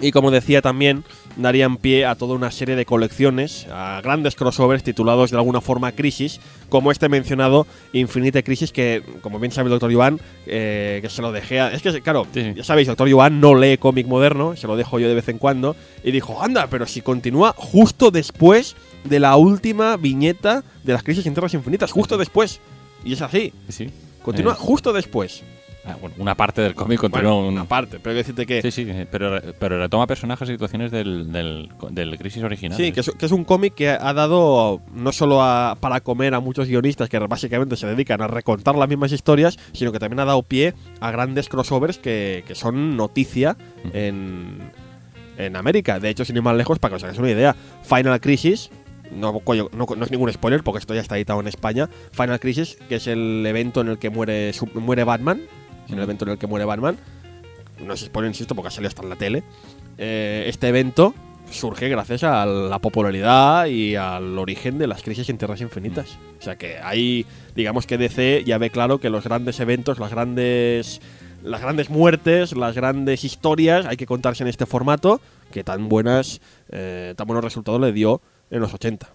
Y 0.00 0.12
como 0.12 0.30
decía 0.30 0.60
también, 0.60 1.04
darían 1.36 1.78
pie 1.78 2.04
a 2.04 2.16
toda 2.16 2.34
una 2.34 2.50
serie 2.50 2.76
de 2.76 2.84
colecciones, 2.84 3.66
a 3.70 4.00
grandes 4.02 4.34
crossovers 4.34 4.82
titulados 4.82 5.30
de 5.30 5.38
alguna 5.38 5.60
forma 5.60 5.92
Crisis, 5.92 6.40
como 6.68 6.90
este 6.92 7.08
mencionado 7.08 7.66
Infinite 7.92 8.42
Crisis, 8.44 8.72
que 8.72 9.02
como 9.22 9.38
bien 9.38 9.52
sabe 9.52 9.68
el 9.68 9.70
doctor 9.70 9.92
Joan, 9.92 10.20
eh, 10.46 10.98
que 11.00 11.08
se 11.08 11.22
lo 11.22 11.32
dejé 11.32 11.60
a... 11.60 11.72
Es 11.72 11.80
que, 11.82 12.00
claro, 12.02 12.26
Sí, 12.34 12.52
ya 12.54 12.64
sabéis, 12.64 12.88
doctor 12.88 13.10
Joan 13.10 13.40
no 13.40 13.54
lee 13.54 13.78
cómic 13.78 14.06
moderno, 14.06 14.54
se 14.56 14.66
lo 14.66 14.76
dejo 14.76 14.98
yo 14.98 15.08
de 15.08 15.14
vez 15.14 15.28
en 15.28 15.38
cuando, 15.38 15.76
y 16.04 16.10
dijo, 16.10 16.42
anda, 16.42 16.66
pero 16.68 16.86
si 16.86 17.00
continúa 17.00 17.54
justo 17.56 18.10
después 18.10 18.76
de 19.04 19.20
la 19.20 19.36
última 19.36 19.96
viñeta 19.96 20.62
de 20.84 20.92
las 20.92 21.02
Crisis 21.02 21.24
en 21.26 21.32
Tierras 21.34 21.54
Infinitas, 21.54 21.92
justo 21.92 22.18
después. 22.18 22.60
Y 23.04 23.14
es 23.14 23.22
así, 23.22 23.52
Sí. 23.68 23.88
continúa 24.22 24.52
Eh, 24.52 24.56
justo 24.58 24.92
después. 24.92 25.42
Ah, 25.86 25.96
bueno, 26.00 26.16
una 26.18 26.34
parte 26.34 26.60
del 26.62 26.74
cómic 26.74 27.00
continúa 27.00 27.32
Bueno, 27.32 27.48
un- 27.48 27.54
una 27.54 27.64
parte, 27.64 27.98
pero 28.00 28.10
hay 28.10 28.16
que 28.16 28.22
decirte 28.32 28.46
que... 28.46 28.62
Sí, 28.62 28.70
sí, 28.70 28.86
eh, 28.88 29.06
pero, 29.10 29.40
pero 29.58 29.78
retoma 29.78 30.06
personajes 30.06 30.48
y 30.48 30.52
situaciones 30.52 30.90
del, 30.90 31.32
del, 31.32 31.68
del 31.90 32.18
Crisis 32.18 32.42
original. 32.42 32.76
Sí, 32.76 32.92
que 32.92 33.00
es, 33.00 33.10
que 33.10 33.26
es 33.26 33.32
un 33.32 33.44
cómic 33.44 33.74
que 33.74 33.90
ha 33.90 34.12
dado 34.12 34.80
no 34.92 35.12
solo 35.12 35.42
a- 35.42 35.76
para 35.80 36.00
comer 36.00 36.34
a 36.34 36.40
muchos 36.40 36.68
guionistas 36.68 37.08
que 37.08 37.18
básicamente 37.18 37.76
se 37.76 37.86
dedican 37.86 38.20
a 38.22 38.26
recontar 38.26 38.74
las 38.76 38.88
mismas 38.88 39.12
historias, 39.12 39.58
sino 39.72 39.92
que 39.92 39.98
también 39.98 40.20
ha 40.20 40.24
dado 40.24 40.42
pie 40.42 40.74
a 41.00 41.10
grandes 41.10 41.48
crossovers 41.48 41.98
que, 41.98 42.44
que 42.46 42.54
son 42.54 42.96
noticia 42.96 43.56
Ujú. 43.84 43.90
en, 43.96 44.58
en 45.38 45.56
América. 45.56 46.00
De 46.00 46.08
hecho, 46.10 46.24
sin 46.24 46.36
ir 46.36 46.42
más 46.42 46.56
lejos, 46.56 46.78
para 46.78 46.90
que 46.92 46.96
os 46.96 47.04
hagáis 47.04 47.18
una 47.18 47.30
idea, 47.30 47.54
Final 47.82 48.20
Crisis. 48.20 48.70
No, 49.12 49.40
no, 49.46 49.86
no 49.96 50.04
es 50.04 50.10
ningún 50.10 50.32
spoiler 50.32 50.64
porque 50.64 50.80
esto 50.80 50.92
ya 50.92 51.00
está 51.00 51.16
editado 51.16 51.38
en 51.40 51.46
España. 51.46 51.88
Final 52.10 52.40
Crisis, 52.40 52.76
que 52.88 52.96
es 52.96 53.06
el 53.06 53.44
evento 53.46 53.80
en 53.80 53.86
el 53.88 53.98
que 53.98 54.10
muere, 54.10 54.52
su- 54.52 54.66
muere 54.74 55.04
Batman. 55.04 55.42
Es 55.86 55.92
el 55.92 56.00
evento 56.00 56.24
en 56.24 56.32
el 56.32 56.38
que 56.38 56.46
muere 56.46 56.64
Batman. 56.64 56.96
No 57.80 57.92
es 57.92 58.00
spoiler, 58.00 58.30
insisto, 58.30 58.54
porque 58.54 58.68
ha 58.68 58.70
salido 58.70 58.88
hasta 58.88 59.02
en 59.02 59.08
la 59.08 59.16
tele. 59.16 59.42
Eh, 59.98 60.44
este 60.48 60.68
evento 60.68 61.14
surge 61.50 61.88
gracias 61.88 62.24
a 62.24 62.44
la 62.44 62.78
popularidad 62.78 63.66
y 63.66 63.96
al 63.96 64.38
origen 64.38 64.78
de 64.78 64.86
las 64.86 65.02
crisis 65.02 65.28
en 65.28 65.38
Tierras 65.38 65.60
Infinitas. 65.60 66.18
O 66.38 66.42
sea 66.42 66.56
que 66.56 66.78
ahí, 66.78 67.26
digamos 67.54 67.86
que 67.86 67.98
DC 67.98 68.44
ya 68.44 68.58
ve 68.58 68.70
claro 68.70 68.98
que 68.98 69.10
los 69.10 69.24
grandes 69.24 69.60
eventos, 69.60 69.98
las 69.98 70.10
grandes, 70.10 71.00
las 71.42 71.60
grandes 71.60 71.90
muertes, 71.90 72.56
las 72.56 72.74
grandes 72.74 73.24
historias 73.24 73.86
hay 73.86 73.96
que 73.96 74.06
contarse 74.06 74.42
en 74.42 74.48
este 74.48 74.66
formato 74.66 75.20
que 75.52 75.64
tan 75.64 75.88
buenas, 75.88 76.40
eh, 76.70 77.14
tan 77.16 77.26
buenos 77.26 77.44
resultados 77.44 77.80
le 77.80 77.92
dio 77.92 78.20
en 78.50 78.60
los 78.60 78.74
80. 78.74 79.08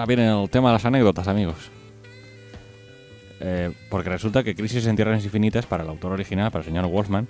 Ahora 0.00 0.06
viene 0.16 0.42
el 0.42 0.48
tema 0.48 0.70
de 0.70 0.72
las 0.72 0.84
anécdotas, 0.86 1.28
amigos. 1.28 1.70
Eh, 3.38 3.70
porque 3.90 4.08
resulta 4.08 4.42
que 4.42 4.54
Crisis 4.54 4.86
en 4.86 4.96
Tierras 4.96 5.22
Infinitas, 5.22 5.66
para 5.66 5.82
el 5.82 5.90
autor 5.90 6.12
original, 6.12 6.50
para 6.50 6.60
el 6.60 6.64
señor 6.64 6.86
Wolfman, 6.86 7.28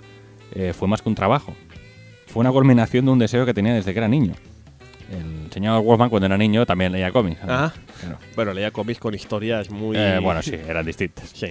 eh, 0.55 0.71
fue 0.73 0.87
más 0.87 1.01
que 1.01 1.09
un 1.09 1.15
trabajo. 1.15 1.53
Fue 2.27 2.39
una 2.39 2.49
culminación 2.49 3.03
de 3.03 3.11
un 3.11 3.19
deseo 3.19 3.45
que 3.45 3.53
tenía 3.53 3.73
desde 3.73 3.91
que 3.91 3.99
era 3.99 4.07
niño. 4.07 4.35
El 5.11 5.51
señor 5.51 5.83
Wolfman, 5.83 6.09
cuando 6.09 6.27
era 6.27 6.37
niño, 6.37 6.65
también 6.65 6.93
leía 6.93 7.11
cómics. 7.11 7.43
¿no? 7.43 7.51
Ah, 7.53 7.73
Claro. 7.99 8.17
bueno, 8.37 8.53
leía 8.53 8.71
cómics 8.71 8.99
con 8.99 9.13
historias 9.13 9.69
muy... 9.69 9.97
Eh, 9.97 10.19
bueno, 10.23 10.41
sí, 10.41 10.55
eran 10.55 10.85
distintas. 10.85 11.29
Sí. 11.33 11.47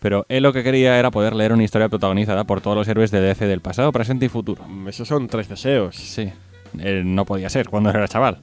Pero 0.00 0.26
él 0.28 0.42
lo 0.42 0.52
que 0.52 0.64
quería 0.64 0.98
era 0.98 1.12
poder 1.12 1.36
leer 1.36 1.52
una 1.52 1.62
historia 1.62 1.88
protagonizada 1.88 2.42
por 2.42 2.60
todos 2.60 2.76
los 2.76 2.88
héroes 2.88 3.12
de 3.12 3.20
DC 3.20 3.46
del 3.46 3.60
pasado, 3.60 3.92
presente 3.92 4.26
y 4.26 4.28
futuro. 4.28 4.64
Esos 4.88 5.06
son 5.06 5.28
tres 5.28 5.48
deseos. 5.48 5.94
Sí, 5.94 6.32
eh, 6.80 7.02
no 7.04 7.24
podía 7.24 7.48
ser 7.48 7.68
cuando 7.68 7.90
era 7.90 8.08
chaval. 8.08 8.40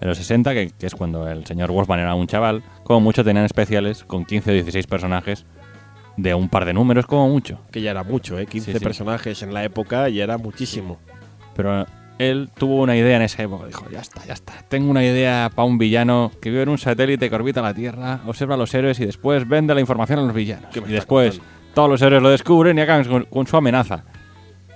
En 0.00 0.08
los 0.08 0.16
60, 0.16 0.52
que, 0.54 0.70
que 0.78 0.86
es 0.86 0.94
cuando 0.94 1.28
el 1.28 1.44
señor 1.46 1.70
Wolfman 1.70 2.00
era 2.00 2.14
un 2.14 2.26
chaval, 2.26 2.62
como 2.84 3.00
mucho 3.00 3.22
tenían 3.24 3.44
especiales 3.44 4.04
con 4.04 4.24
15 4.24 4.50
o 4.50 4.54
16 4.54 4.86
personajes 4.86 5.44
de 6.16 6.34
un 6.34 6.48
par 6.48 6.64
de 6.64 6.72
números, 6.72 7.06
como 7.06 7.28
mucho. 7.28 7.60
Que 7.70 7.82
ya 7.82 7.90
era 7.90 8.02
mucho, 8.02 8.38
¿eh? 8.38 8.46
15 8.46 8.72
Sí, 8.72 8.78
sí. 8.78 8.84
personajes 8.84 9.42
en 9.42 9.52
la 9.54 9.62
época 9.64 10.08
ya 10.08 10.24
era 10.24 10.38
muchísimo. 10.38 10.98
Pero 11.54 11.86
él 12.18 12.50
tuvo 12.54 12.82
una 12.82 12.96
idea 12.96 13.16
en 13.16 13.22
esa 13.22 13.42
época. 13.42 13.66
Dijo, 13.66 13.88
ya 13.90 14.00
está, 14.00 14.24
ya 14.26 14.32
está. 14.34 14.52
Tengo 14.68 14.90
una 14.90 15.04
idea 15.04 15.50
para 15.54 15.66
un 15.66 15.78
villano 15.78 16.30
que 16.40 16.50
vive 16.50 16.62
en 16.62 16.68
un 16.70 16.78
satélite 16.78 17.28
que 17.28 17.34
orbita 17.36 17.60
la 17.62 17.74
Tierra, 17.74 18.20
observa 18.26 18.54
a 18.54 18.58
los 18.58 18.72
héroes 18.74 18.98
y 19.00 19.06
después 19.06 19.46
vende 19.48 19.74
la 19.74 19.80
información 19.80 20.18
a 20.18 20.22
los 20.22 20.34
villanos. 20.34 20.70
¿Qué 20.72 20.80
me 20.80 20.88
Y 20.88 20.92
después 20.92 21.38
contando? 21.38 21.74
todos 21.74 21.88
los 21.90 22.02
héroes 22.02 22.22
lo 22.22 22.30
descubren 22.30 22.78
y 22.78 22.80
acaban 22.80 23.04
con, 23.04 23.24
con 23.24 23.46
su 23.46 23.56
amenaza. 23.56 24.04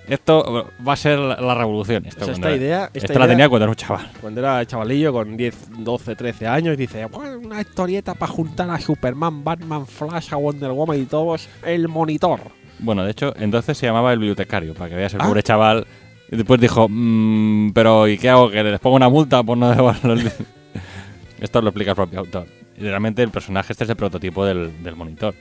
Esto 0.08 0.70
va 0.86 0.92
a 0.92 0.96
ser 0.96 1.18
la, 1.18 1.40
la 1.40 1.54
revolución. 1.54 2.04
Esto, 2.06 2.24
O 2.24 2.26
sea, 2.26 2.34
cuando 2.34 2.48
esta 2.48 2.48
era- 2.48 2.56
idea- 2.64 2.84
esta 2.92 2.98
esta 2.98 3.18
la 3.18 3.24
idea- 3.24 3.28
tenía 3.34 3.48
cuando 3.48 3.64
era 3.64 3.70
un 3.70 3.76
chaval. 3.76 4.10
Cuando 4.20 4.40
era 4.40 4.66
chavalillo, 4.66 5.12
con 5.12 5.36
10, 5.36 5.68
12, 5.78 6.14
13 6.14 6.46
años, 6.46 6.76
dice, 6.76 7.06
"Bueno, 7.06 7.38
una 7.38 7.60
historieta 7.60 8.14
para 8.14 8.30
juntar 8.30 8.68
a 8.70 8.78
Superman, 8.80 9.42
Batman, 9.44 9.86
Flash, 9.86 10.32
a 10.32 10.36
Wonder 10.36 10.72
Woman 10.72 11.00
y 11.00 11.04
todos, 11.06 11.48
el 11.64 11.88
monitor. 11.88 12.40
Bueno, 12.80 13.04
de 13.04 13.12
hecho, 13.12 13.32
entonces 13.38 13.78
se 13.78 13.86
llamaba 13.86 14.12
el 14.12 14.18
bibliotecario, 14.18 14.74
para 14.74 14.90
que 14.90 14.96
veas 14.96 15.14
el 15.14 15.20
Ah. 15.22 15.26
pobre 15.26 15.42
chaval. 15.42 15.86
Y 16.30 16.36
después 16.36 16.60
dijo, 16.60 16.86
"Mm, 16.90 17.70
pero 17.72 18.08
¿y 18.08 18.18
qué 18.18 18.28
hago? 18.30 18.50
¿Que 18.50 18.62
les 18.62 18.80
pongo 18.80 18.96
una 18.96 19.08
multa 19.08 19.42
por 19.42 19.56
no 19.56 19.68
devolverlo? 19.74 20.30
Esto 21.40 21.60
lo 21.62 21.68
explica 21.68 21.92
el 21.92 21.96
propio 21.96 22.18
autor. 22.20 22.46
Realmente 22.78 23.22
el 23.22 23.30
personaje 23.30 23.72
este 23.72 23.84
es 23.84 23.90
el 23.90 23.96
prototipo 23.96 24.44
del, 24.44 24.82
del 24.82 24.96
monitor. 24.96 25.34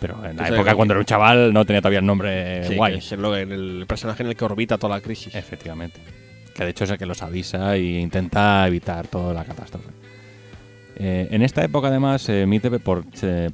Pero 0.00 0.14
en 0.16 0.22
la 0.22 0.30
Entonces, 0.30 0.54
época, 0.54 0.70
lo 0.70 0.76
cuando 0.76 0.94
era 0.94 1.00
un 1.00 1.04
chaval, 1.06 1.52
no 1.52 1.64
tenía 1.66 1.80
todavía 1.80 1.98
el 1.98 2.06
nombre 2.06 2.64
Sí, 2.64 2.76
guay. 2.76 2.94
es 2.98 3.12
en 3.12 3.24
el 3.52 3.84
personaje 3.86 4.22
en 4.22 4.28
el 4.30 4.36
que 4.36 4.44
orbita 4.44 4.78
toda 4.78 4.96
la 4.96 5.02
crisis. 5.02 5.34
Efectivamente. 5.34 6.00
Que 6.54 6.64
de 6.64 6.70
hecho 6.70 6.84
es 6.84 6.90
el 6.90 6.98
que 6.98 7.06
los 7.06 7.22
avisa 7.22 7.76
e 7.76 7.82
intenta 8.00 8.66
evitar 8.66 9.06
toda 9.08 9.34
la 9.34 9.44
catástrofe. 9.44 9.88
Eh, 10.96 11.28
en 11.30 11.42
esta 11.42 11.64
época, 11.64 11.88
además, 11.88 12.22
se 12.22 12.42
emite 12.42 12.70
por, 12.78 13.04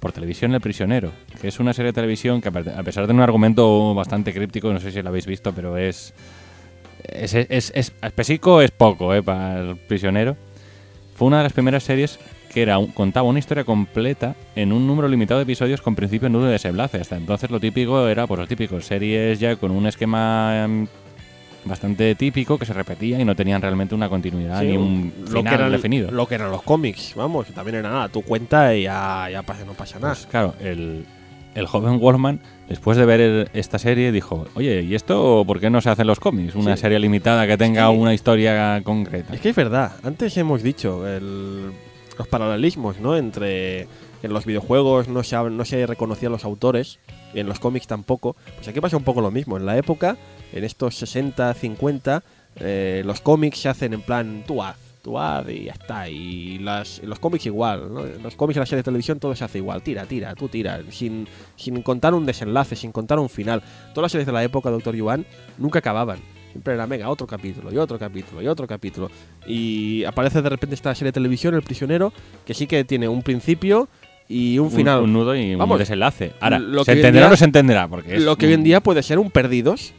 por 0.00 0.12
televisión 0.12 0.52
El 0.54 0.60
Prisionero, 0.60 1.12
que 1.40 1.48
es 1.48 1.60
una 1.60 1.72
serie 1.72 1.90
de 1.92 1.94
televisión 1.94 2.40
que, 2.40 2.48
a 2.48 2.52
pe- 2.52 2.70
a 2.76 2.82
pesar 2.82 3.06
de 3.06 3.12
un 3.12 3.20
argumento 3.20 3.94
bastante 3.94 4.32
críptico, 4.32 4.72
no 4.72 4.80
sé 4.80 4.90
si 4.90 5.00
lo 5.02 5.08
habéis 5.10 5.26
visto, 5.26 5.52
pero 5.52 5.76
es. 5.76 6.12
Es, 7.04 7.34
es, 7.34 7.46
es, 7.74 7.92
es 8.02 8.70
poco, 8.72 9.14
eh, 9.14 9.22
para 9.22 9.60
El 9.60 9.76
Prisionero. 9.76 10.36
Fue 11.14 11.28
una 11.28 11.38
de 11.38 11.42
las 11.44 11.52
primeras 11.52 11.84
series 11.84 12.18
que 12.56 12.62
era 12.62 12.78
un- 12.78 12.86
contaba 12.86 13.28
una 13.28 13.38
historia 13.38 13.64
completa 13.64 14.34
en 14.54 14.72
un 14.72 14.86
número 14.86 15.08
limitado 15.08 15.38
de 15.40 15.42
episodios 15.42 15.82
con 15.82 15.94
principio, 15.94 16.30
nudo 16.30 16.48
y 16.48 16.52
desenlace. 16.52 16.98
Hasta 16.98 17.18
entonces 17.18 17.50
lo 17.50 17.60
típico 17.60 18.08
era, 18.08 18.26
pues 18.26 18.40
lo 18.40 18.46
típico, 18.46 18.80
series 18.80 19.38
ya 19.38 19.56
con 19.56 19.72
un 19.72 19.86
esquema 19.86 20.64
em, 20.64 20.86
bastante 21.66 22.14
típico 22.14 22.56
que 22.56 22.64
se 22.64 22.72
repetía 22.72 23.20
y 23.20 23.26
no 23.26 23.34
tenían 23.36 23.60
realmente 23.60 23.94
una 23.94 24.08
continuidad 24.08 24.60
Sí, 24.62 24.68
ni 24.68 24.76
un 24.78 25.12
lo 25.28 25.40
final 25.42 25.66
que 25.66 25.70
definido. 25.70 26.10
Lo 26.10 26.26
que 26.26 26.36
eran 26.36 26.50
los 26.50 26.62
cómics, 26.62 27.12
vamos, 27.14 27.44
que 27.44 27.52
también 27.52 27.74
era 27.76 27.90
nada. 27.90 28.08
Tú 28.08 28.22
cuenta 28.22 28.74
y 28.74 28.84
ya, 28.84 29.28
ya 29.30 29.42
pasa, 29.42 29.66
no 29.66 29.74
pasa 29.74 29.98
nada. 29.98 30.14
Pues 30.14 30.24
claro, 30.26 30.54
el, 30.58 31.04
el 31.54 31.66
joven 31.66 31.98
Wolfman, 32.00 32.40
después 32.70 32.96
de 32.96 33.04
ver 33.04 33.20
el- 33.20 33.48
esta 33.52 33.78
serie, 33.78 34.12
dijo, 34.12 34.46
oye, 34.54 34.80
¿y 34.80 34.94
esto 34.94 35.44
por 35.46 35.60
qué 35.60 35.68
no 35.68 35.82
se 35.82 35.90
hacen 35.90 36.06
los 36.06 36.20
cómics? 36.20 36.54
Una 36.54 36.74
Sí. 36.74 36.80
serie 36.80 36.98
limitada 37.00 37.46
que 37.46 37.58
tenga 37.58 37.82
que- 37.90 37.96
una 37.98 38.14
historia 38.14 38.80
concreta. 38.82 39.34
Es 39.34 39.42
que 39.42 39.50
es 39.50 39.56
verdad, 39.56 39.92
antes 40.02 40.34
hemos 40.38 40.62
dicho 40.62 41.06
el- 41.06 41.72
los 42.18 42.28
paralelismos, 42.28 43.00
¿no? 43.00 43.16
Entre 43.16 43.88
en 44.22 44.32
los 44.32 44.44
videojuegos 44.44 45.08
no 45.08 45.22
se, 45.22 45.36
no 45.36 45.64
se 45.64 45.86
reconocían 45.86 46.32
los 46.32 46.44
autores, 46.44 46.98
y 47.34 47.40
en 47.40 47.46
los 47.46 47.60
cómics 47.60 47.86
tampoco. 47.86 48.36
Pues 48.56 48.68
aquí 48.68 48.80
pasa 48.80 48.96
un 48.96 49.04
poco 49.04 49.20
lo 49.20 49.30
mismo. 49.30 49.56
En 49.56 49.66
la 49.66 49.76
época, 49.76 50.16
en 50.52 50.64
estos 50.64 50.96
60, 50.96 51.52
50, 51.54 52.22
eh, 52.56 53.02
los 53.04 53.20
cómics 53.20 53.58
se 53.58 53.68
hacen 53.68 53.92
en 53.92 54.00
plan 54.00 54.44
tú 54.46 54.62
haz, 54.62 54.76
tú 55.02 55.18
haz 55.18 55.48
y 55.48 55.64
ya 55.64 55.72
está. 55.72 56.08
Y 56.08 56.58
las, 56.58 57.02
los 57.02 57.18
cómics 57.18 57.46
igual, 57.46 57.92
¿no? 57.92 58.04
Los 58.04 58.36
cómics 58.36 58.56
y 58.56 58.60
las 58.60 58.68
series 58.68 58.84
de 58.84 58.90
televisión 58.90 59.20
todo 59.20 59.34
se 59.34 59.44
hace 59.44 59.58
igual. 59.58 59.82
Tira, 59.82 60.06
tira, 60.06 60.34
tú 60.34 60.48
tira. 60.48 60.80
Sin, 60.90 61.28
sin 61.56 61.82
contar 61.82 62.14
un 62.14 62.26
desenlace, 62.26 62.76
sin 62.76 62.92
contar 62.92 63.18
un 63.18 63.28
final. 63.28 63.62
Todas 63.92 64.04
las 64.04 64.12
series 64.12 64.26
de 64.26 64.32
la 64.32 64.42
época, 64.44 64.70
Doctor 64.70 64.94
Yuan, 64.94 65.26
nunca 65.58 65.80
acababan. 65.80 66.35
Siempre 66.56 66.72
era, 66.72 66.86
venga, 66.86 67.10
otro 67.10 67.26
capítulo, 67.26 67.70
y 67.70 67.76
otro 67.76 67.98
capítulo, 67.98 68.40
y 68.40 68.48
otro 68.48 68.66
capítulo. 68.66 69.10
Y 69.46 70.04
aparece 70.04 70.40
de 70.40 70.48
repente 70.48 70.74
esta 70.74 70.94
serie 70.94 71.08
de 71.08 71.12
televisión, 71.12 71.54
El 71.54 71.60
Prisionero, 71.60 72.14
que 72.46 72.54
sí 72.54 72.66
que 72.66 72.82
tiene 72.84 73.08
un 73.08 73.20
principio 73.22 73.88
y 74.26 74.58
un 74.58 74.70
final. 74.70 75.02
Un, 75.02 75.12
nudo 75.12 75.34
y 75.36 75.54
Vamos, 75.54 75.74
un 75.74 75.78
desenlace. 75.80 76.32
Ahora, 76.40 76.58
lo 76.58 76.82
¿se 76.82 76.92
entenderá 76.92 77.26
o 77.26 77.30
no 77.30 77.36
se 77.36 77.44
entenderá? 77.44 77.88
Porque 77.88 78.16
es 78.16 78.22
lo 78.22 78.36
que 78.36 78.46
hoy 78.46 78.54
en 78.54 78.64
día 78.64 78.80
puede 78.80 79.02
ser 79.02 79.18
un 79.18 79.30
Perdidos, 79.30 79.92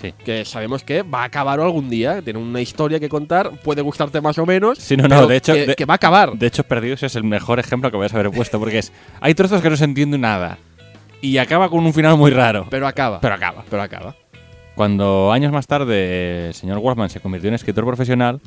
Sí. 0.00 0.14
que 0.24 0.46
sabemos 0.46 0.82
que 0.82 1.02
va 1.02 1.20
a 1.22 1.24
acabar 1.24 1.60
algún 1.60 1.90
día, 1.90 2.22
tiene 2.22 2.38
una 2.38 2.62
historia 2.62 2.98
que 2.98 3.10
contar, 3.10 3.50
puede 3.62 3.82
gustarte 3.82 4.22
más 4.22 4.38
o 4.38 4.46
menos. 4.46 4.78
Sí, 4.78 4.96
no, 4.96 5.08
no, 5.08 5.26
de 5.26 5.36
hecho- 5.36 5.52
Que, 5.52 5.66
de- 5.66 5.74
que 5.74 5.84
va 5.84 5.92
a 5.92 5.96
acabar. 5.96 6.32
De 6.38 6.46
hecho, 6.46 6.64
Perdidos 6.64 7.02
es 7.02 7.16
el 7.16 7.24
mejor 7.24 7.58
ejemplo 7.58 7.90
que 7.90 7.98
voy 7.98 8.06
a 8.10 8.14
haber 8.14 8.30
puesto, 8.30 8.58
porque 8.58 8.78
es. 8.78 8.92
Hay 9.20 9.34
trozos 9.34 9.60
que 9.60 9.68
no 9.68 9.76
se 9.76 9.84
entiende 9.84 10.16
nada. 10.16 10.56
Y 11.20 11.36
acaba 11.38 11.68
con 11.68 11.84
un 11.84 11.92
final 11.92 12.16
muy 12.16 12.30
raro. 12.30 12.66
pero 12.70 12.86
acaba. 12.86 13.20
Pero 13.20 13.34
acaba. 13.34 13.64
pero 13.68 13.82
acaba. 13.82 14.14
Cuando 14.78 15.32
años 15.32 15.50
más 15.50 15.66
tarde 15.66 16.46
el 16.46 16.54
señor 16.54 16.78
Wolfman 16.78 17.10
se 17.10 17.18
convirtió 17.18 17.48
en 17.48 17.54
escritor 17.54 17.84
profesional, 17.84 18.40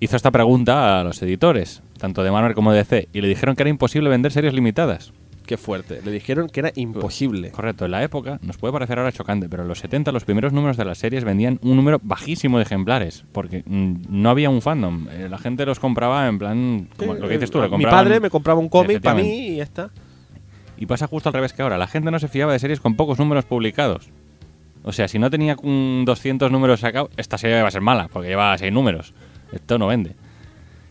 hizo 0.00 0.16
esta 0.16 0.30
pregunta 0.30 0.98
a 0.98 1.04
los 1.04 1.20
editores, 1.20 1.82
tanto 1.98 2.22
de 2.22 2.30
Marvel 2.30 2.54
como 2.54 2.72
de 2.72 2.78
DC, 2.78 3.08
y 3.12 3.20
le 3.20 3.28
dijeron 3.28 3.54
que 3.54 3.64
era 3.64 3.68
imposible 3.68 4.08
vender 4.08 4.32
series 4.32 4.54
limitadas. 4.54 5.12
Qué 5.44 5.58
fuerte. 5.58 6.00
Le 6.02 6.10
dijeron 6.10 6.48
que 6.48 6.60
era 6.60 6.72
imposible. 6.74 7.50
Correcto, 7.50 7.84
en 7.84 7.90
la 7.90 8.02
época 8.02 8.38
nos 8.40 8.56
puede 8.56 8.72
parecer 8.72 8.98
ahora 8.98 9.12
chocante, 9.12 9.50
pero 9.50 9.62
en 9.62 9.68
los 9.68 9.80
70 9.80 10.10
los 10.10 10.24
primeros 10.24 10.54
números 10.54 10.78
de 10.78 10.86
las 10.86 10.96
series 10.96 11.22
vendían 11.22 11.58
un 11.60 11.76
número 11.76 12.00
bajísimo 12.02 12.56
de 12.56 12.62
ejemplares, 12.62 13.26
porque 13.32 13.62
mm, 13.66 14.04
no 14.08 14.30
había 14.30 14.48
un 14.48 14.62
fandom. 14.62 15.06
Eh, 15.10 15.28
La 15.28 15.36
gente 15.36 15.66
los 15.66 15.78
compraba 15.78 16.28
en 16.28 16.38
plan, 16.38 16.88
como 16.96 17.12
lo 17.12 17.28
que 17.28 17.34
dices 17.34 17.50
tú, 17.50 17.60
le 17.60 17.68
Mi 17.76 17.84
padre 17.84 18.20
me 18.20 18.30
compraba 18.30 18.58
un 18.58 18.70
cómic 18.70 19.02
para 19.02 19.16
mí 19.16 19.48
y 19.48 19.56
ya 19.56 19.64
está. 19.64 19.90
Y 20.78 20.86
pasa 20.86 21.06
justo 21.06 21.28
al 21.28 21.34
revés 21.34 21.52
que 21.52 21.60
ahora. 21.60 21.76
La 21.76 21.88
gente 21.88 22.10
no 22.10 22.18
se 22.18 22.28
fiaba 22.28 22.54
de 22.54 22.58
series 22.58 22.80
con 22.80 22.96
pocos 22.96 23.18
números 23.18 23.44
publicados. 23.44 24.08
O 24.82 24.92
sea, 24.92 25.08
si 25.08 25.18
no 25.18 25.30
tenía 25.30 25.56
un 25.62 26.04
200 26.06 26.50
números 26.50 26.80
sacados, 26.80 27.10
esta 27.16 27.36
serie 27.38 27.60
va 27.62 27.68
a 27.68 27.70
ser 27.70 27.82
mala, 27.82 28.08
porque 28.12 28.28
lleva 28.28 28.56
6 28.56 28.72
números. 28.72 29.12
Esto 29.52 29.78
no 29.78 29.86
vende. 29.88 30.14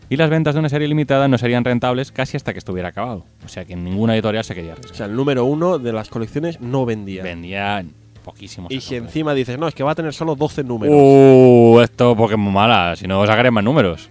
Y 0.08 0.16
las 0.16 0.28
ventas 0.30 0.54
de 0.54 0.60
una 0.60 0.68
serie 0.68 0.88
limitada 0.88 1.28
no 1.28 1.38
serían 1.38 1.64
rentables 1.64 2.10
casi 2.12 2.36
hasta 2.36 2.52
que 2.52 2.58
estuviera 2.58 2.88
acabado. 2.88 3.24
O 3.44 3.48
sea, 3.48 3.64
que 3.64 3.76
ninguna 3.76 4.14
editorial 4.14 4.42
se 4.44 4.54
quería 4.54 4.70
O 4.70 4.72
arriesgar. 4.74 4.96
sea, 4.96 5.06
el 5.06 5.14
número 5.14 5.44
uno 5.44 5.78
de 5.78 5.92
las 5.92 6.08
colecciones 6.08 6.60
no 6.60 6.84
vendía. 6.84 7.22
Vendía 7.22 7.84
poquísimos. 8.24 8.70
y 8.72 8.80
si 8.80 8.96
encima 8.96 9.34
dices, 9.34 9.58
no, 9.58 9.66
es 9.68 9.74
que 9.74 9.82
va 9.84 9.92
a 9.92 9.94
tener 9.94 10.12
solo 10.12 10.34
12 10.34 10.64
números. 10.64 10.94
Uh, 10.96 11.80
esto 11.80 12.16
porque 12.16 12.34
es 12.34 12.40
muy 12.40 12.52
mala. 12.52 12.94
Si 12.96 13.06
no, 13.06 13.24
sacaré 13.26 13.50
más 13.50 13.62
números. 13.64 14.10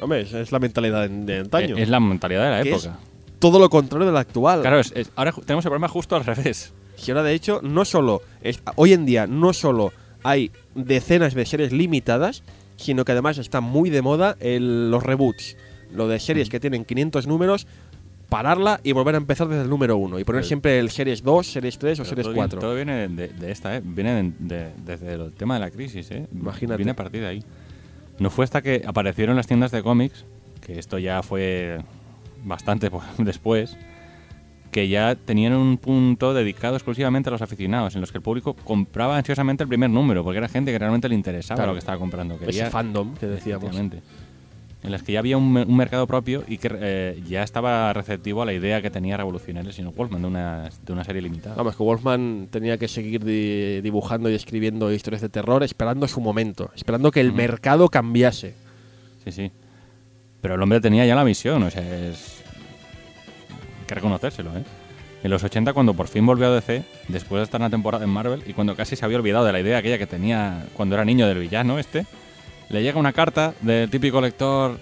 Hombre, 0.00 0.20
es 0.22 0.52
la 0.52 0.58
mentalidad 0.58 1.08
de, 1.08 1.24
de 1.24 1.38
antaño. 1.40 1.76
Es 1.76 1.88
la 1.88 2.00
mentalidad 2.00 2.44
de 2.44 2.50
la 2.50 2.62
Que 2.62 2.72
es 2.74 2.84
época. 2.84 2.98
todo 3.38 3.58
lo 3.58 3.70
contrario 3.70 4.06
de 4.06 4.12
la 4.12 4.20
actual. 4.20 4.60
Claro, 4.62 4.80
es- 4.80 4.92
es- 4.96 5.10
ahora 5.16 5.32
tenemos 5.46 5.64
el 5.64 5.70
problema 5.70 5.88
justo 5.88 6.14
al 6.16 6.24
revés. 6.24 6.72
Si 6.96 7.10
ahora, 7.10 7.22
de 7.22 7.34
hecho, 7.34 7.60
no 7.62 7.84
solo. 7.84 8.22
es- 8.42 8.62
hoy 8.76 8.92
en 8.92 9.06
día, 9.06 9.26
no 9.26 9.52
solo 9.52 9.92
hay 10.22 10.50
decenas 10.74 11.34
de 11.34 11.46
series 11.46 11.72
limitadas, 11.72 12.42
sino 12.76 13.04
que 13.04 13.12
además 13.12 13.38
está 13.38 13.60
muy 13.60 13.90
de 13.90 14.02
moda 14.02 14.36
el- 14.40 14.90
los 14.90 15.02
reboots. 15.02 15.56
Lo 15.94 16.08
de 16.08 16.18
series 16.20 16.48
que 16.48 16.58
tienen 16.60 16.84
500 16.84 17.26
números, 17.26 17.66
pararla 18.28 18.80
y 18.82 18.92
volver 18.92 19.14
a 19.14 19.18
empezar 19.18 19.46
desde 19.48 19.62
el 19.64 19.68
número 19.68 19.96
1. 19.98 20.18
Y 20.18 20.24
poner 20.24 20.44
siempre 20.44 20.78
el 20.78 20.90
series 20.90 21.22
2, 21.22 21.46
series 21.52 21.78
3 21.78 22.00
o 22.00 22.04
series 22.04 22.24
todo 22.24 22.32
viene- 22.34 22.48
4. 22.48 22.60
Todo 22.60 22.74
viene 22.74 23.08
de, 23.08 23.28
de 23.28 23.50
esta, 23.52 23.76
¿eh? 23.76 23.82
Viene 23.84 24.14
de- 24.14 24.32
de- 24.38 24.72
desde 24.84 25.12
el 25.14 25.32
tema 25.32 25.54
de 25.54 25.60
la 25.60 25.70
crisis, 25.70 26.10
¿eh? 26.10 26.26
Imagínate. 26.32 26.78
Viene 26.78 26.92
a 26.92 26.96
partir 26.96 27.20
de 27.20 27.26
ahí. 27.26 27.44
No 28.18 28.30
fue 28.30 28.44
hasta 28.44 28.62
que 28.62 28.82
aparecieron 28.86 29.36
las 29.36 29.46
tiendas 29.46 29.70
de 29.70 29.82
cómics, 29.82 30.24
que 30.64 30.78
esto 30.78 30.98
ya 30.98 31.22
fue 31.22 31.80
bastante 32.44 32.90
después, 33.18 33.76
que 34.72 34.88
ya 34.88 35.14
tenían 35.14 35.52
un 35.52 35.76
punto 35.78 36.34
dedicado 36.34 36.74
exclusivamente 36.74 37.28
a 37.28 37.32
los 37.32 37.42
aficionados, 37.42 37.94
en 37.94 38.00
los 38.00 38.10
que 38.10 38.18
el 38.18 38.22
público 38.22 38.54
compraba 38.54 39.16
ansiosamente 39.18 39.62
el 39.62 39.68
primer 39.68 39.90
número, 39.90 40.24
porque 40.24 40.38
era 40.38 40.48
gente 40.48 40.72
que 40.72 40.78
realmente 40.80 41.08
le 41.08 41.14
interesaba 41.14 41.56
Claro. 41.58 41.70
lo 41.70 41.74
que 41.74 41.78
estaba 41.80 41.98
comprando. 41.98 42.34
Ese 42.34 42.46
Quería, 42.46 42.70
fandom 42.70 43.14
que 43.14 43.26
decíamos. 43.26 43.76
En 43.76 44.90
las 44.90 45.04
que 45.04 45.12
ya 45.12 45.20
había 45.20 45.36
un, 45.36 45.52
me- 45.52 45.62
un 45.62 45.76
mercado 45.76 46.08
propio 46.08 46.42
y 46.48 46.58
que 46.58 46.68
eh, 46.74 47.22
ya 47.28 47.44
estaba 47.44 47.92
receptivo 47.92 48.42
a 48.42 48.46
la 48.46 48.52
idea 48.52 48.82
que 48.82 48.90
tenía 48.90 49.16
revolucionario 49.16 49.68
el 49.70 49.74
señor 49.76 49.94
Wolfman 49.94 50.22
de 50.22 50.26
una, 50.26 50.70
de 50.84 50.92
una 50.92 51.04
serie 51.04 51.22
limitada. 51.22 51.54
Vamos, 51.54 51.76
que 51.76 51.82
Wolfman 51.84 52.48
tenía 52.50 52.76
que 52.78 52.88
seguir 52.88 53.24
di- 53.24 53.80
dibujando 53.80 54.28
y 54.28 54.34
escribiendo 54.34 54.92
historias 54.92 55.20
de 55.22 55.28
terror 55.28 55.62
esperando 55.62 56.08
su 56.08 56.20
momento, 56.20 56.72
esperando 56.74 57.12
que 57.12 57.20
el 57.20 57.32
mercado 57.32 57.88
cambiase. 57.90 58.54
Sí, 59.22 59.30
sí. 59.30 59.52
Pero 60.40 60.56
el 60.56 60.62
hombre 60.62 60.80
tenía 60.80 61.06
ya 61.06 61.14
la 61.14 61.24
misión, 61.24 61.62
o 61.62 61.70
sea, 61.70 61.82
es. 62.08 62.41
Hay 63.82 63.86
que 63.86 63.94
reconocérselo, 63.96 64.50
¿eh? 64.56 64.62
En 65.24 65.30
los 65.30 65.42
80, 65.44 65.72
cuando 65.72 65.94
por 65.94 66.08
fin 66.08 66.24
volvió 66.26 66.46
a 66.48 66.50
DC, 66.54 66.82
después 67.08 67.40
de 67.40 67.44
estar 67.44 67.60
una 67.60 67.70
temporada 67.70 68.04
en 68.04 68.10
Marvel, 68.10 68.42
y 68.46 68.52
cuando 68.54 68.74
casi 68.74 68.96
se 68.96 69.04
había 69.04 69.18
olvidado 69.18 69.44
de 69.44 69.52
la 69.52 69.60
idea 69.60 69.78
aquella 69.78 69.98
que 69.98 70.06
tenía 70.06 70.64
cuando 70.74 70.94
era 70.96 71.04
niño 71.04 71.28
del 71.28 71.38
villano 71.38 71.78
este, 71.78 72.06
le 72.68 72.82
llega 72.82 72.98
una 72.98 73.12
carta 73.12 73.54
del 73.60 73.88
típico 73.90 74.20
lector 74.20 74.78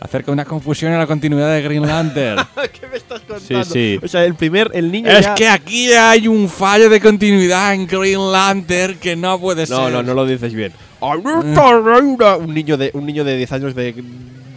acerca 0.00 0.26
de 0.26 0.32
una 0.32 0.44
confusión 0.46 0.92
en 0.92 0.98
la 0.98 1.06
continuidad 1.06 1.52
de 1.54 1.62
Green 1.62 1.86
Lantern. 1.86 2.42
¿Qué 2.80 2.86
me 2.88 2.96
estás 2.96 3.20
Sí, 3.46 3.54
sí. 3.64 4.00
O 4.02 4.08
sea, 4.08 4.24
el 4.24 4.34
primer, 4.34 4.70
el 4.74 4.90
niño 4.90 5.10
es 5.10 5.24
ya- 5.26 5.34
que 5.34 5.46
aquí 5.48 5.92
hay 5.92 6.26
un 6.26 6.48
fallo 6.48 6.88
de 6.88 7.00
continuidad 7.00 7.74
en 7.74 7.86
Green 7.86 8.32
Lantern 8.32 8.98
que 8.98 9.14
no 9.14 9.38
puede 9.38 9.66
No, 9.66 9.84
ser. 9.84 9.92
no, 9.92 10.02
no 10.02 10.14
lo 10.14 10.24
dices 10.26 10.54
bien. 10.54 10.72
¡A 11.02 11.14
esta 11.16 11.80
reina! 11.80 12.36
Un 12.36 12.54
niño 12.54 12.76
de 12.78 12.90
un 12.94 13.04
niño 13.06 13.24
de 13.24 13.36
10 13.36 13.52
años 13.52 13.74
de 13.74 13.94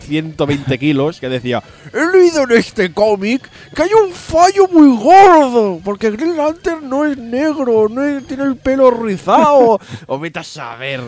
120 0.05 0.77
kilos 0.79 1.19
que 1.19 1.29
decía 1.29 1.61
He 1.93 2.17
leído 2.17 2.43
en 2.43 2.51
este 2.53 2.91
cómic 2.91 3.49
que 3.75 3.83
hay 3.83 3.89
un 4.05 4.11
fallo 4.13 4.67
muy 4.71 4.95
gordo 4.97 5.79
porque 5.83 6.11
Green 6.11 6.37
Lantern 6.37 6.87
no 6.89 7.05
es 7.05 7.17
negro, 7.17 7.87
no 7.89 8.03
es- 8.03 8.25
tiene 8.27 8.43
el 8.43 8.55
pelo 8.55 8.91
rizado. 8.91 9.79
o 10.07 10.19
vete 10.19 10.39
a 10.39 10.43
saber. 10.43 11.01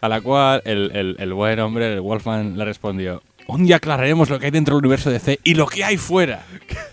A 0.00 0.08
la 0.08 0.20
cual 0.20 0.62
el, 0.64 0.90
el- 0.94 1.16
el 1.18 1.32
buen 1.34 1.58
hombre, 1.60 1.92
el 1.94 2.00
Wolfman, 2.00 2.58
le 2.58 2.64
respondió: 2.64 3.22
Un 3.46 3.64
día 3.66 3.76
aclararemos 3.76 4.28
lo 4.30 4.38
que 4.40 4.46
hay 4.46 4.50
dentro 4.50 4.74
del 4.76 4.84
universo 4.84 5.10
DC 5.10 5.38
y 5.44 5.54
lo 5.54 5.66
que 5.66 5.84
hay 5.84 5.96
fuera. 5.96 6.44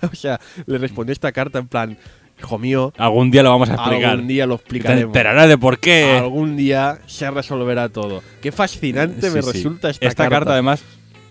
O 0.11 0.15
sea, 0.15 0.39
le 0.65 0.77
respondió 0.77 1.11
esta 1.13 1.31
carta 1.31 1.59
en 1.59 1.67
plan, 1.67 1.97
hijo 2.39 2.57
mío, 2.57 2.93
Algún 2.97 3.31
día 3.31 3.43
lo 3.43 3.49
vamos 3.49 3.69
a 3.69 3.73
explicar. 3.73 4.11
algún 4.11 4.27
día 4.27 4.45
lo 4.45 4.57
Te 4.57 4.61
explicaremos. 4.63 5.05
enterarás 5.07 5.47
de 5.49 5.57
por 5.57 5.79
qué. 5.79 6.17
Algún 6.19 6.55
día 6.55 6.99
se 7.07 7.29
resolverá 7.31 7.89
todo. 7.89 8.21
Qué 8.41 8.51
fascinante 8.51 9.27
Sí, 9.29 9.35
me 9.35 9.41
sí. 9.41 9.51
resulta 9.51 9.89
esta, 9.89 10.29
carta. 10.29 10.53
además, 10.53 10.81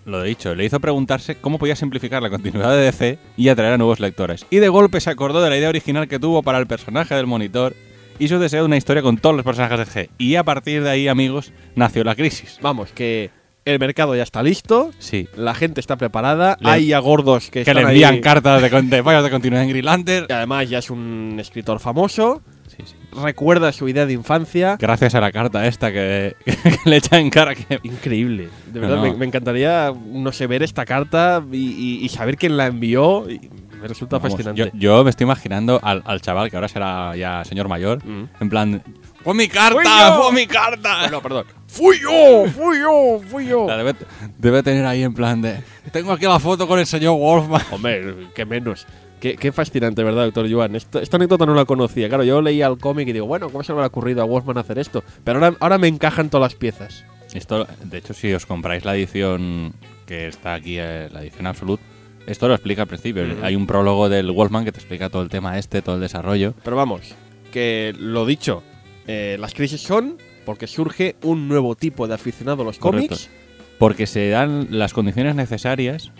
lo 0.05 0.23
dicho, 0.23 0.55
le 0.55 0.65
hizo 0.65 0.79
preguntarse 0.79 1.35
cómo 1.35 1.59
podía 1.59 1.75
simplificar 1.75 2.21
la 2.23 2.29
continuidad 2.29 2.71
de 2.71 2.83
DC 2.83 3.19
y 3.37 3.49
atraer 3.49 3.73
a 3.73 3.77
nuevos 3.77 3.99
lectores. 3.99 4.45
Y 4.49 4.57
de 4.57 4.69
golpe 4.69 4.99
se 5.01 5.09
acordó 5.09 5.41
de 5.41 5.49
la 5.49 5.57
idea 5.57 5.69
original 5.69 6.07
que 6.07 6.19
tuvo 6.19 6.41
para 6.43 6.57
el 6.57 6.67
personaje 6.67 7.15
del 7.15 7.27
monitor 7.27 7.75
y 8.17 8.27
su 8.27 8.39
deseo 8.39 8.61
de 8.61 8.65
una 8.65 8.77
historia 8.77 9.01
con 9.03 9.17
todos 9.17 9.35
los 9.35 9.45
personajes 9.45 9.77
de 9.77 9.85
DC. 9.85 10.09
Y 10.17 10.35
a 10.35 10.43
partir 10.43 10.83
de 10.83 10.89
ahí, 10.89 11.07
amigos, 11.07 11.53
nació 11.75 12.03
la 12.03 12.15
crisis. 12.15 12.57
Vamos, 12.61 12.91
que 12.91 13.29
el 13.65 13.77
mercado 13.79 14.15
ya 14.15 14.23
está 14.23 14.41
listo, 14.41 14.91
Sí. 14.99 15.27
la 15.35 15.53
gente 15.53 15.79
está 15.79 15.95
preparada, 15.95 16.57
Le- 16.59 16.69
hay 16.69 16.87
ya 16.87 16.99
gordos 16.99 17.51
que, 17.51 17.63
Que 17.63 17.73
le 17.73 17.81
están 17.81 17.91
envían 17.93 18.13
ahí, 18.15 18.21
cartas 18.21 18.61
de, 18.61 18.69
de 18.69 19.01
de 19.03 19.29
continuidad 19.29 19.63
en 19.63 19.69
Green 19.69 19.85
Lantern. 19.85 20.25
y 20.29 20.33
además 20.33 20.69
ya 20.69 20.79
es 20.79 20.89
un 20.89 21.37
escritor 21.39 21.79
famoso, 21.79 22.41
Sí, 22.79 22.83
sí. 22.87 22.95
recuerda 23.23 23.71
su 23.71 23.87
idea 23.89 24.05
de 24.05 24.13
infancia. 24.13 24.77
Gracias 24.79 25.15
a 25.15 25.21
la 25.21 25.31
carta 25.31 25.65
esta 25.67 25.91
que, 25.91 26.35
que 26.45 26.77
le 26.85 26.97
echa 26.97 27.17
en 27.19 27.29
cara 27.29 27.55
que 27.55 27.79
Increíble. 27.83 28.49
De 28.67 28.79
No, 28.79 28.87
verdad, 28.87 28.95
no. 28.97 29.11
Me, 29.11 29.13
me 29.17 29.25
encantaría, 29.25 29.93
no 30.07 30.31
sé, 30.31 30.47
ver 30.47 30.63
esta 30.63 30.85
carta 30.85 31.43
y, 31.51 31.57
y- 31.57 32.05
y 32.05 32.09
saber 32.09 32.37
quién 32.37 32.57
la 32.57 32.67
envió. 32.67 33.29
y 33.29 33.39
me 33.81 33.87
resulta 33.87 34.17
Vamos, 34.17 34.31
fascinante. 34.33 34.59
Yo, 34.59 34.67
yo 34.73 35.03
me 35.05 35.09
estoy 35.09 35.23
imaginando 35.23 35.79
al, 35.81 36.03
al 36.05 36.19
chaval 36.21 36.49
que 36.49 36.57
ahora 36.57 36.67
será 36.67 37.15
ya 37.15 37.45
señor 37.45 37.69
mayor, 37.69 38.03
Mm. 38.05 38.23
en 38.41 38.49
plan, 38.49 38.83
¡fue 39.23 39.33
mi 39.33 39.47
carta! 39.47 40.17
¡Fue 40.21 40.33
mi 40.33 40.45
carta! 40.47 40.97
Bueno, 41.03 41.21
perdón. 41.21 41.45
¡Fui 41.67 41.97
yo! 42.01 42.45
¡Fui 42.51 42.77
yo! 42.79 43.21
¡Fui 43.29 43.45
yo! 43.47 43.67
Debe, 43.77 43.95
debe 44.37 44.63
tener 44.63 44.85
ahí 44.85 45.03
en 45.03 45.13
plan 45.13 45.41
de, 45.41 45.61
tengo 45.93 46.11
aquí 46.11 46.25
la 46.25 46.39
foto 46.39 46.67
con 46.67 46.77
el 46.77 46.85
señor 46.87 47.17
Wolfman. 47.17 47.61
Hombre, 47.71 48.15
qué 48.35 48.45
menos. 48.45 48.85
Qué, 49.19 49.35
qué 49.35 49.51
fascinante, 49.51 50.03
¿verdad, 50.03 50.25
doctor 50.25 50.49
Joan? 50.51 50.75
Esta, 50.75 51.01
esta 51.01 51.17
anécdota 51.17 51.45
no 51.45 51.53
la 51.53 51.65
conocía. 51.65 52.07
Claro, 52.07 52.23
yo 52.23 52.41
leía 52.41 52.67
el 52.67 52.77
cómic 52.77 53.07
y 53.09 53.13
digo, 53.13 53.25
bueno, 53.25 53.49
¿cómo 53.49 53.63
se 53.63 53.73
le 53.73 53.81
ha 53.81 53.85
ocurrido 53.85 54.21
a 54.21 54.25
Wolfman 54.25 54.57
hacer 54.57 54.79
esto? 54.79 55.03
Pero 55.23 55.39
ahora, 55.43 55.57
ahora 55.59 55.77
me 55.77 55.87
encajan 55.87 56.29
todas 56.29 56.53
las 56.53 56.55
piezas. 56.55 57.03
Esto, 57.33 57.67
de 57.83 57.97
hecho, 57.97 58.13
si 58.13 58.33
os 58.33 58.45
compráis 58.45 58.85
la 58.85 58.95
edición 58.95 59.73
que 60.05 60.27
está 60.27 60.53
aquí, 60.55 60.77
eh, 60.79 61.09
la 61.11 61.21
edición 61.21 61.47
Absolute, 61.47 61.83
esto 62.25 62.47
lo 62.47 62.53
explica 62.55 62.83
al 62.83 62.87
principio. 62.87 63.23
Ujú. 63.23 63.43
Hay 63.43 63.55
un 63.55 63.67
prólogo 63.67 64.09
del 64.09 64.31
Wolfman 64.31 64.65
que 64.65 64.71
te 64.71 64.79
explica 64.79 65.09
todo 65.09 65.21
el 65.21 65.29
tema 65.29 65.57
este, 65.59 65.81
todo 65.81 65.95
el 65.95 66.01
desarrollo. 66.01 66.53
Pero 66.63 66.75
vamos, 66.75 67.13
que 67.51 67.93
lo 67.97 68.25
dicho, 68.25 68.63
eh, 69.07 69.37
las 69.39 69.53
crisis 69.53 69.81
son 69.81 70.17
porque 70.45 70.65
surge 70.65 71.15
un 71.23 71.47
nuevo 71.47 71.75
tipo 71.75 72.07
de 72.07 72.15
aficionado 72.15 72.61
a 72.63 72.65
los 72.65 72.79
Correcto. 72.79 73.15
cómics. 73.15 73.29
Porque 73.77 74.07
se 74.07 74.29
dan 74.29 74.67
las 74.71 74.93
condiciones 74.93 75.35
necesarias 75.35 76.11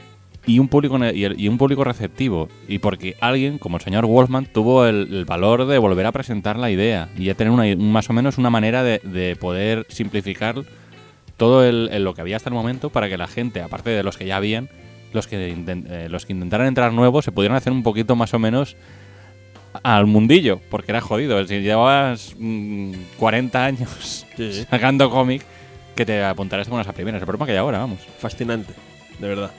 y 0.54 0.60
un 0.60 0.68
público 0.68 0.97
y, 1.14 1.47
un 1.47 1.58
público 1.58 1.84
receptivo. 1.84 2.50
Y 2.68 2.80
porque 2.80 3.16
alguien, 3.22 3.58
como 3.58 3.78
el 3.78 3.84
señor 3.84 4.06
Wolfman, 4.06 4.45
tuvo 4.45 4.86
el, 4.86 5.08
el 5.14 5.26
valor 5.26 5.66
de 5.66 5.78
volver 5.78 6.06
a 6.06 6.12
presentar 6.12 6.58
la 6.58 6.72
idea 6.72 7.10
y 7.18 7.26
ya 7.26 7.36
tener 7.36 7.52
una, 7.52 7.64
más 7.78 8.10
o 8.10 8.14
menos 8.14 8.38
una 8.38 8.50
manera 8.50 8.84
de, 8.84 9.00
de 9.04 9.36
poder 9.36 9.86
simplificar 9.89 10.56
todo 11.38 11.64
el, 11.64 11.89
el- 11.91 12.04
lo 12.04 12.14
que 12.14 12.22
había 12.22 12.36
hasta 12.38 12.50
el 12.50 12.56
momento 12.56 12.89
para 12.89 13.10
que 13.10 13.18
la 13.18 13.28
gente, 13.28 13.62
aparte 13.62 13.89
de 13.91 14.04
los 14.04 14.18
que 14.18 14.26
ya 14.26 14.38
habían, 14.38 14.70
los 15.14 15.28
que, 15.28 15.52
eh, 15.56 16.08
los 16.10 16.26
que 16.26 16.34
intentaran 16.34 16.68
entrar 16.68 16.93
nuevos, 16.93 17.26
se 17.26 17.32
pudieran 17.32 17.56
hacer 17.58 17.72
un 17.74 17.84
poquito 17.84 18.16
más 18.16 18.34
o 18.34 18.39
menos 18.39 18.76
al 19.84 20.08
mundillo, 20.08 20.60
porque 20.70 20.91
era 20.91 21.00
jodido. 21.02 21.45
Si 21.47 21.60
llevabas 21.62 22.36
mm, 22.39 22.91
40 23.18 23.66
años 23.66 24.26
sacando 24.70 25.10
cómic, 25.10 25.43
que 25.95 26.06
te 26.06 26.24
apuntarás 26.24 26.68
a 26.70 26.74
unas 26.74 26.88
a 26.88 26.93
primeras. 26.93 27.22
El 27.22 27.26
problema 27.26 27.45
que 27.45 27.52
hay 27.54 27.58
ahora, 27.60 27.80
vamos. 27.80 28.00
Fascinante, 28.20 28.74
de 29.20 29.28
verdad. 29.28 29.52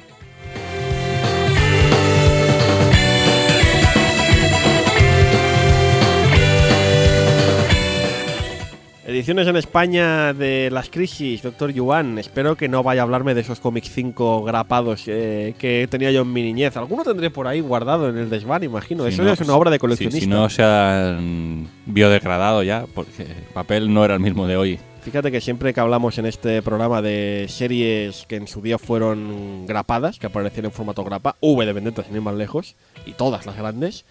Ediciones 9.10 9.48
en 9.48 9.56
España 9.56 10.32
de 10.32 10.68
las 10.70 10.88
crisis, 10.88 11.42
doctor 11.42 11.72
Yuan. 11.72 12.16
Espero 12.20 12.54
que 12.54 12.68
no 12.68 12.84
vaya 12.84 13.00
a 13.00 13.02
hablarme 13.02 13.34
de 13.34 13.40
esos 13.40 13.58
cómics 13.58 13.90
5 13.90 14.44
grapados 14.44 15.02
eh, 15.08 15.52
que 15.58 15.88
tenía 15.90 16.12
yo 16.12 16.22
en 16.22 16.32
mi 16.32 16.42
niñez. 16.44 16.76
Alguno 16.76 17.02
tendré 17.02 17.28
por 17.28 17.48
ahí 17.48 17.60
guardado 17.60 18.08
en 18.08 18.16
el 18.16 18.30
desván, 18.30 18.62
imagino. 18.62 19.02
Si 19.06 19.14
Eso 19.14 19.24
no, 19.24 19.32
es 19.32 19.40
una 19.40 19.56
obra 19.56 19.68
de 19.72 19.78
si- 19.78 19.80
coleccionista. 19.80 20.20
Si, 20.20 20.26
no 20.28 20.48
se 20.48 20.62
han 20.62 21.66
biodegradado 21.86 22.62
ya, 22.62 22.84
porque 22.94 23.24
el 23.24 23.52
papel 23.52 23.92
no 23.92 24.04
era 24.04 24.14
el 24.14 24.20
mismo 24.20 24.46
de 24.46 24.56
hoy. 24.56 24.78
Fíjate 25.02 25.32
que 25.32 25.40
siempre 25.40 25.74
que 25.74 25.80
hablamos 25.80 26.16
en 26.18 26.26
este 26.26 26.62
programa 26.62 27.02
de 27.02 27.46
series 27.48 28.26
que 28.28 28.36
en 28.36 28.46
su 28.46 28.62
día 28.62 28.78
fueron 28.78 29.66
grapadas, 29.66 30.20
que 30.20 30.26
aparecían 30.28 30.66
en 30.66 30.72
formato 30.72 31.02
grapa, 31.02 31.34
V 31.40 31.66
de 31.66 31.72
Vendetta 31.72 32.04
sin 32.04 32.14
ir 32.14 32.20
más 32.20 32.36
lejos, 32.36 32.76
y 33.06 33.12
todas 33.14 33.44
las 33.44 33.56
grandes, 33.56 34.04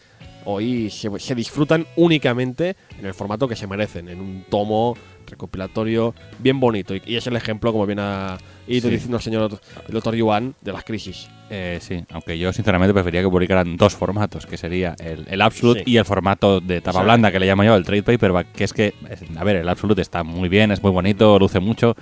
hoy 0.46 0.90
se, 0.90 1.10
se 1.20 1.36
disfrutan 1.36 1.86
únicamente 1.96 2.76
en 3.00 3.06
el 3.06 3.14
formato 3.14 3.48
que 3.48 3.56
se 3.56 3.68
merecen, 3.68 4.10
en 4.10 4.20
un 4.20 4.46
tomo 4.50 4.96
recopilatorio 5.28 6.16
bien 6.40 6.60
bonito. 6.60 6.96
Y, 6.96 7.02
y 7.06 7.16
es 7.16 7.28
el 7.28 7.36
ejemplo, 7.36 7.72
como 7.72 7.86
bien 7.86 8.00
ha 8.00 8.38
ido 8.68 8.88
Sí. 8.90 8.96
diciendo 8.96 9.18
el 9.18 9.24
señor 9.24 9.60
el 9.88 9.94
doctor 9.94 10.16
Yuan, 10.16 10.56
de 10.62 10.72
las 10.74 10.84
crisis. 10.84 11.30
Eh, 11.52 11.78
sí, 11.82 12.04
aunque 12.12 12.38
yo 12.38 12.52
sinceramente 12.54 12.94
prefería 12.94 13.22
que 13.22 13.30
publicaran 13.30 13.78
dos 13.78 13.96
formatos, 13.96 14.46
que 14.46 14.58
sería 14.58 14.96
el, 15.00 15.26
el 15.30 15.42
Absolute 15.42 15.84
Sí. 15.86 15.92
y 15.92 15.98
el 15.98 16.06
formato 16.06 16.62
de 16.62 16.82
tapa 16.82 17.02
blanda, 17.04 17.32
que 17.32 17.40
le 17.40 17.46
llamo 17.48 17.64
yo 17.64 17.76
el 17.76 17.84
trade 17.86 18.04
paperback, 18.04 18.52
que 18.54 18.64
es 18.64 18.74
que, 18.74 18.94
a 19.38 19.44
ver, 19.44 19.58
el 19.58 19.70
Absolute 19.70 20.02
está 20.02 20.24
muy 20.24 20.50
bien, 20.50 20.72
es 20.72 20.82
muy 20.84 20.92
bonito, 20.92 21.38
luce 21.40 21.60
mucho, 21.60 21.96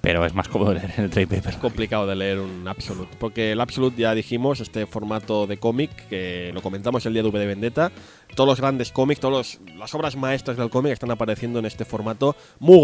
pero 0.00 0.24
es 0.24 0.34
más 0.34 0.48
cómodo 0.48 0.72
leer 0.74 0.92
el 0.98 1.10
trade 1.10 1.26
paperback. 1.26 1.58
complicado 1.60 2.06
de 2.06 2.16
leer 2.16 2.38
un 2.40 2.66
Absolute. 2.66 3.14
Porque 3.18 3.52
el 3.52 3.60
Absolute, 3.60 4.00
ya 4.00 4.14
dijimos, 4.14 4.60
este 4.60 4.86
formato 4.86 5.46
de 5.46 5.58
cómic, 5.58 5.90
que 6.08 6.50
lo 6.54 6.62
comentamos 6.62 7.04
el 7.06 7.12
día 7.12 7.22
de 7.22 7.28
V 7.28 7.38
de 7.38 7.46
Vendetta. 7.46 7.92
Todos 8.34 8.48
los 8.48 8.60
grandes 8.60 8.92
cómics, 8.92 9.20
todas 9.20 9.60
las 9.76 9.94
obras 9.94 10.16
maestras 10.16 10.56
del 10.56 10.70
cómic 10.70 10.92
están 10.92 11.10
apareciendo 11.10 11.58
en 11.58 11.66
este 11.66 11.84
formato 11.84 12.36
muy 12.60 12.78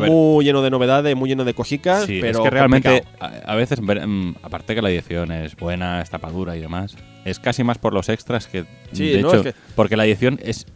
ver. 0.00 0.10
muy 0.10 0.44
lleno 0.44 0.62
de 0.62 0.70
novedades, 0.70 1.14
muy 1.14 1.28
lleno 1.28 1.44
de 1.44 1.54
cositas. 1.54 2.06
Sí, 2.06 2.18
pero 2.20 2.38
es 2.38 2.44
que 2.44 2.50
realmente 2.50 3.04
a, 3.20 3.26
a 3.26 3.54
veces, 3.54 3.80
mm, 3.80 4.32
aparte 4.42 4.74
que 4.74 4.82
la 4.82 4.90
edición 4.90 5.30
es 5.32 5.54
buena, 5.56 6.00
es 6.00 6.10
tapadura 6.10 6.56
y 6.56 6.60
demás, 6.60 6.96
es 7.24 7.38
casi 7.38 7.62
más 7.62 7.78
por 7.78 7.92
los 7.92 8.08
extras 8.08 8.46
que, 8.46 8.64
Sí, 8.92 9.10
de 9.10 9.22
no, 9.22 9.28
hecho, 9.28 9.36
es 9.48 9.54
que- 9.54 9.60
porque 9.76 9.96
la 9.96 10.06
edición 10.06 10.38
es 10.42 10.66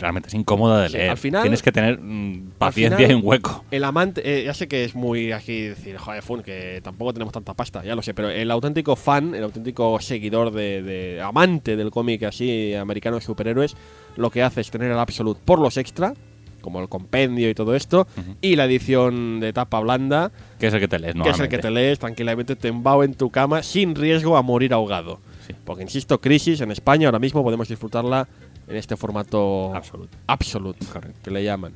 realmente 0.00 0.28
es 0.28 0.34
incómoda 0.34 0.82
de 0.82 0.88
Sí, 0.88 0.96
leer. 0.96 1.10
al 1.10 1.16
final- 1.16 1.42
Tienes 1.42 1.62
que 1.62 1.70
tener 1.72 2.00
mm, 2.00 2.52
paciencia 2.58 2.96
final- 2.96 3.12
y 3.12 3.14
un 3.14 3.20
hueco. 3.24 3.64
El 3.70 3.84
amante, 3.84 4.22
eh, 4.24 4.44
ya 4.44 4.54
sé 4.54 4.66
que 4.66 4.84
es 4.84 4.94
muy 4.94 5.32
aquí 5.32 5.60
decir, 5.62 5.96
joder, 5.98 6.22
fun, 6.22 6.42
que 6.42 6.80
tampoco 6.82 7.12
tenemos 7.12 7.32
tanta 7.32 7.54
pasta, 7.54 7.84
ya 7.84 7.94
lo 7.94 8.02
sé, 8.02 8.14
pero 8.14 8.30
el 8.30 8.50
auténtico 8.50 8.96
fan, 8.96 9.34
el 9.34 9.44
auténtico 9.44 9.98
seguidor 10.00 10.50
de, 10.52 10.82
de- 10.82 11.20
amante 11.20 11.76
del 11.76 11.90
cómic 11.90 12.22
así 12.24 12.74
americano 12.74 13.16
de 13.16 13.22
superhéroes, 13.22 13.76
lo 14.16 14.30
que 14.30 14.42
hace 14.42 14.60
es 14.62 14.70
tener 14.70 14.90
el 14.90 14.98
Absolute 14.98 15.40
por 15.44 15.60
los 15.60 15.76
extra 15.76 16.14
como 16.60 16.82
el 16.82 16.90
compendio 16.90 17.48
y 17.48 17.54
todo 17.54 17.74
esto, 17.74 18.06
y 18.42 18.54
la 18.54 18.66
edición 18.66 19.40
de 19.40 19.50
tapa 19.54 19.80
blanda, 19.80 20.30
Que 20.58 20.66
es 20.66 20.74
el 20.74 20.80
que 20.80 20.88
te 20.88 20.98
lees, 20.98 21.14
que 21.14 21.30
es 21.30 21.40
el 21.40 21.48
que 21.48 21.56
te 21.56 21.70
lees 21.70 21.98
tranquilamente 21.98 22.54
tembao 22.54 23.02
en 23.02 23.14
tu 23.14 23.30
cama 23.30 23.62
sin 23.62 23.94
riesgo 23.94 24.36
a 24.36 24.42
morir 24.42 24.74
ahogado. 24.74 25.20
Sí. 25.50 25.56
Porque, 25.64 25.82
insisto, 25.82 26.20
Crisis 26.20 26.60
en 26.60 26.70
España 26.70 27.08
ahora 27.08 27.18
mismo 27.18 27.42
podemos 27.42 27.68
disfrutarla 27.68 28.26
en 28.68 28.76
este 28.76 28.96
formato 28.96 29.74
Absoluto. 29.74 30.16
absolute, 30.26 30.84
Correcto. 30.86 31.18
que 31.24 31.30
le 31.30 31.44
llaman. 31.44 31.72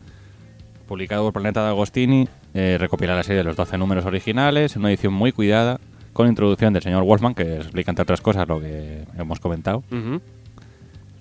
Publicado 0.86 1.22
por 1.24 1.32
Planeta 1.32 1.62
de 1.64 1.68
Agostini, 1.70 2.28
eh, 2.52 2.76
recopila 2.78 3.16
la 3.16 3.22
serie 3.22 3.38
de 3.38 3.44
los 3.44 3.56
12 3.56 3.78
números 3.78 4.04
originales, 4.04 4.76
en 4.76 4.80
una 4.82 4.90
edición 4.90 5.14
muy 5.14 5.32
cuidada, 5.32 5.80
con 6.12 6.28
introducción 6.28 6.72
del 6.72 6.82
señor 6.82 7.02
Wolfman, 7.04 7.34
que 7.34 7.56
explica 7.56 7.90
entre 7.90 8.02
otras 8.02 8.20
cosas 8.20 8.46
lo 8.46 8.60
que 8.60 9.04
hemos 9.16 9.40
comentado. 9.40 9.82
Ujú. 9.90 10.20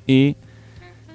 Y 0.05 0.35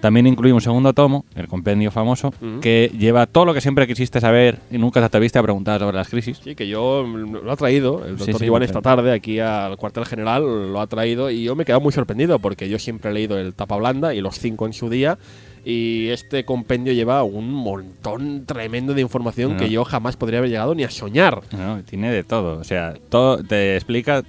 también 0.00 0.26
incluye 0.26 0.52
un 0.52 0.60
segundo 0.60 0.92
tomo, 0.92 1.24
el 1.34 1.48
compendio 1.48 1.90
famoso, 1.90 2.32
que 2.60 2.90
lleva 2.98 3.26
todo 3.26 3.44
lo 3.46 3.54
que 3.54 3.60
siempre 3.60 3.86
quisiste 3.86 4.20
saber 4.20 4.58
y 4.70 4.78
nunca 4.78 5.00
te 5.00 5.06
atreviste 5.06 5.38
a 5.38 5.42
preguntar 5.42 5.80
sobre 5.80 5.96
las 5.96 6.08
crisis. 6.08 6.40
Sí, 6.42 6.54
que 6.54 6.68
yo 6.68 7.04
lo 7.04 7.50
ha 7.50 7.56
traído, 7.56 8.04
el 8.04 8.16
doctor 8.16 8.38
sí, 8.38 8.44
Iván 8.46 8.62
esta 8.62 8.80
tarde 8.82 9.12
aquí 9.12 9.40
al 9.40 9.76
cuartel 9.76 10.04
general 10.06 10.72
lo 10.72 10.80
ha 10.80 10.86
traído 10.86 11.30
y 11.30 11.42
yo 11.44 11.54
me 11.56 11.62
he 11.62 11.66
quedado 11.66 11.80
muy 11.80 11.92
sorprendido 11.92 12.38
porque 12.38 12.68
yo 12.68 12.78
siempre 12.78 13.10
he 13.10 13.14
leído 13.14 13.38
el 13.38 13.54
tapa 13.54 13.76
blanda 13.76 14.14
y 14.14 14.20
los 14.20 14.38
cinco 14.38 14.66
en 14.66 14.72
su 14.72 14.88
día 14.88 15.18
y 15.64 16.08
este 16.08 16.44
compendio 16.44 16.92
lleva 16.92 17.22
un 17.24 17.52
montón 17.52 18.46
tremendo 18.46 18.94
de 18.94 19.00
información 19.02 19.54
Ah. 19.54 19.56
que 19.58 19.68
yo 19.68 19.84
jamás 19.84 20.16
podría 20.16 20.38
haber 20.38 20.50
llegado 20.50 20.74
ni 20.74 20.84
a 20.84 20.90
soñar. 20.90 21.42
No, 21.52 21.82
tiene 21.82 22.10
de 22.10 22.22
todo. 22.24 22.58
O 22.60 22.64
sea, 22.64 22.94
todo 23.10 23.42
te 23.42 23.74
explica 23.76 24.22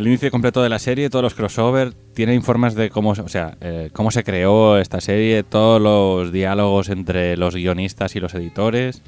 el 0.00 0.06
inicio 0.08 0.30
completo 0.30 0.62
de 0.62 0.68
la 0.68 0.78
serie, 0.78 1.10
todos 1.10 1.22
los 1.22 1.34
crossover, 1.34 1.92
tiene 2.14 2.34
informes 2.34 2.74
de 2.74 2.90
cómo, 2.90 3.14
se- 3.14 3.22
o 3.22 3.28
sea, 3.28 3.56
eh, 3.60 3.90
cómo 3.92 4.10
se 4.10 4.24
creó 4.24 4.78
esta 4.78 5.00
serie, 5.00 5.42
todos 5.42 5.80
los 5.80 6.32
diálogos 6.32 6.88
entre 6.88 7.36
los 7.36 7.54
guionistas 7.54 8.16
y 8.16 8.20
los 8.20 8.34
editores. 8.34 9.02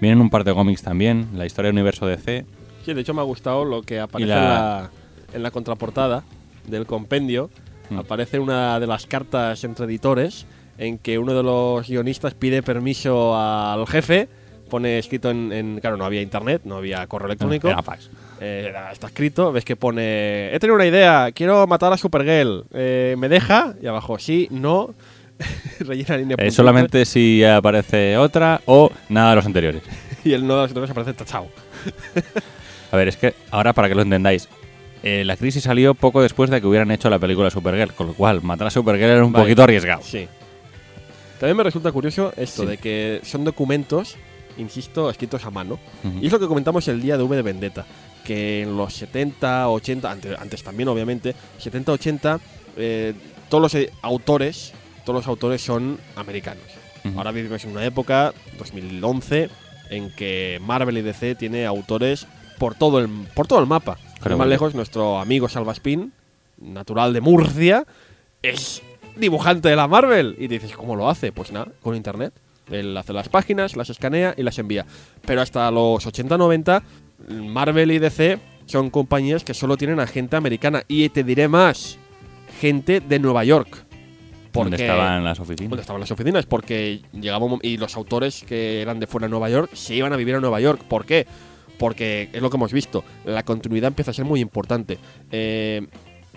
Vienen 0.00 0.20
un 0.20 0.30
par 0.30 0.44
de 0.44 0.52
cómics 0.54 0.82
también, 0.82 1.28
la 1.34 1.46
historia 1.46 1.68
del 1.68 1.74
universo 1.76 2.06
DC. 2.06 2.44
Sí, 2.84 2.92
de 2.92 3.00
hecho 3.00 3.14
me 3.14 3.20
ha 3.20 3.24
gustado 3.24 3.64
lo 3.64 3.82
que 3.82 4.00
aparece 4.00 4.28
la- 4.30 4.36
en, 4.36 4.42
la, 4.50 4.90
en 5.34 5.42
la 5.42 5.50
contraportada 5.50 6.24
del 6.66 6.84
compendio. 6.86 7.48
Mm. 7.90 7.98
Aparece 8.00 8.38
una 8.38 8.78
de 8.80 8.86
las 8.86 9.06
cartas 9.06 9.62
entre 9.64 9.86
editores 9.86 10.46
en 10.78 10.98
que 10.98 11.18
uno 11.18 11.32
de 11.34 11.42
los 11.42 11.88
guionistas 11.88 12.34
pide 12.34 12.62
permiso 12.62 13.34
al 13.36 13.86
jefe. 13.86 14.28
Pone 14.68 14.98
escrito 14.98 15.30
en, 15.30 15.52
en- 15.52 15.80
Claro, 15.80 15.96
no 15.96 16.04
había 16.04 16.20
internet, 16.22 16.62
no 16.64 16.76
había 16.76 17.06
correo 17.06 17.26
electrónico. 17.26 17.68
Era 17.68 17.82
fax. 17.82 18.10
Eh, 18.46 18.72
está 18.92 19.06
escrito, 19.06 19.52
ves 19.52 19.64
que 19.64 19.74
pone... 19.76 20.54
He 20.54 20.58
tenido 20.58 20.74
una 20.74 20.86
idea, 20.86 21.30
quiero 21.34 21.66
matar 21.66 21.92
a 21.92 21.96
Supergirl. 21.96 22.64
Eh, 22.74 23.14
¿Me 23.18 23.28
deja? 23.30 23.74
Y 23.80 23.86
abajo, 23.86 24.18
sí, 24.18 24.48
no. 24.50 24.94
Rellena 25.80 26.16
línea 26.18 26.36
Eh, 26.38 26.50
solamente 26.50 27.04
si 27.06 27.42
aparece 27.42 28.16
otra 28.18 28.60
o 28.66 28.90
nada 29.08 29.30
de 29.30 29.36
los 29.36 29.46
anteriores. 29.46 29.82
Y 30.24 30.32
el 30.32 30.46
no 30.46 30.54
de 30.54 30.60
los 30.62 30.70
editores 30.70 30.90
aparece 30.90 31.12
tachado. 31.12 31.48
A 32.92 32.96
ver, 32.96 33.08
es 33.08 33.16
que 33.18 33.34
ahora 33.50 33.72
para 33.74 33.88
que 33.90 33.94
lo 33.94 34.00
entendáis, 34.02 34.48
eh, 35.02 35.22
la 35.24 35.36
crisis 35.36 35.64
salió 35.64 35.92
poco 35.94 36.22
después 36.22 36.48
de 36.48 36.60
que 36.62 36.66
hubieran 36.66 36.90
hecho 36.90 37.10
la 37.10 37.18
película 37.18 37.50
Supergirl, 37.50 37.92
con 37.92 38.06
lo 38.06 38.14
cual 38.14 38.40
matar 38.42 38.68
a 38.68 38.70
Supergirl 38.70 39.10
era 39.10 39.24
un 39.24 39.32
Vale. 39.32 39.44
poquito 39.44 39.62
arriesgado. 39.64 40.00
Sí. 40.02 40.26
También 41.38 41.56
me 41.58 41.62
resulta 41.62 41.92
curioso 41.92 42.32
esto 42.38 42.62
Sí. 42.62 42.68
de 42.68 42.76
que 42.78 43.20
son 43.22 43.44
documentos, 43.44 44.16
insisto, 44.56 45.10
escritos 45.10 45.44
a 45.44 45.50
mano. 45.50 45.78
Y 46.22 46.26
es 46.26 46.32
lo 46.32 46.38
que 46.40 46.46
comentamos 46.46 46.88
el 46.88 47.02
día 47.02 47.18
de 47.18 47.22
V 47.24 47.36
de 47.36 47.42
Vendetta, 47.42 47.84
que 48.24 48.62
en 48.62 48.76
los 48.76 48.94
70, 48.94 49.68
80, 49.68 50.10
antes, 50.10 50.38
antes 50.38 50.62
también 50.62 50.88
obviamente, 50.88 51.34
70, 51.58 51.92
80, 51.92 52.40
eh, 52.76 53.14
todos 53.48 53.62
los 53.62 53.74
eh, 53.74 53.92
autores, 54.02 54.72
todos 55.04 55.20
los 55.20 55.26
autores 55.28 55.62
son 55.62 55.98
americanos. 56.16 56.64
Ahora 57.16 57.32
vivimos 57.32 57.62
en 57.64 57.72
una 57.72 57.84
época, 57.84 58.32
2011, 58.56 59.50
en 59.90 60.10
que 60.12 60.58
Marvel 60.62 60.96
y 60.96 61.02
DC 61.02 61.34
tiene 61.34 61.66
autores 61.66 62.26
por 62.58 62.74
todo 62.74 62.98
el, 62.98 63.08
por 63.34 63.46
todo 63.46 63.58
el 63.58 63.66
mapa. 63.66 63.98
Sin 64.22 64.38
más 64.38 64.48
lejos, 64.48 64.74
nuestro 64.74 65.18
amigo 65.18 65.50
Salvaspin, 65.50 66.14
natural 66.56 67.12
de 67.12 67.20
Murcia, 67.20 67.84
es 68.42 68.82
dibujante 69.16 69.68
de 69.68 69.76
la 69.76 69.86
Marvel. 69.86 70.34
Y 70.38 70.48
dices, 70.48 70.72
¿cómo 70.72 70.96
lo 70.96 71.10
hace? 71.10 71.30
Pues 71.30 71.52
nada, 71.52 71.68
con 71.82 71.94
internet. 71.94 72.32
Él 72.70 72.96
hace 72.96 73.12
las 73.12 73.28
páginas, 73.28 73.76
las 73.76 73.90
escanea 73.90 74.34
y 74.36 74.42
las 74.42 74.58
envía. 74.58 74.86
Pero 75.26 75.42
hasta 75.42 75.70
los 75.70 76.06
80-90, 76.06 76.82
Marvel 77.28 77.90
y 77.92 77.98
DC 77.98 78.38
son 78.66 78.90
compañías 78.90 79.44
que 79.44 79.54
solo 79.54 79.76
tienen 79.76 80.00
a 80.00 80.06
gente 80.06 80.36
americana. 80.36 80.82
Y 80.88 81.08
te 81.10 81.24
diré 81.24 81.48
más, 81.48 81.98
gente 82.60 83.00
de 83.00 83.18
Nueva 83.18 83.44
York. 83.44 83.84
Porque- 84.52 84.76
estaban 84.76 85.24
las 85.24 85.40
oficinas. 85.40 85.70
donde 85.70 85.80
estaban 85.80 86.00
las 86.00 86.10
oficinas, 86.12 86.46
porque 86.46 87.00
mom- 87.12 87.58
y 87.62 87.76
los 87.76 87.96
autores 87.96 88.44
que 88.46 88.80
eran 88.82 89.00
de 89.00 89.06
fuera 89.08 89.26
de 89.26 89.30
Nueva 89.30 89.50
York 89.50 89.70
se 89.74 89.96
iban 89.96 90.12
a 90.12 90.16
vivir 90.16 90.36
a 90.36 90.40
Nueva 90.40 90.60
York. 90.60 90.82
¿Por 90.88 91.04
qué? 91.04 91.26
Porque 91.76 92.28
es 92.32 92.40
lo 92.40 92.50
que 92.50 92.56
hemos 92.56 92.72
visto, 92.72 93.02
la 93.24 93.42
continuidad 93.42 93.88
empieza 93.88 94.12
a 94.12 94.14
ser 94.14 94.24
muy 94.24 94.38
importante. 94.40 94.98
Eh, 95.32 95.84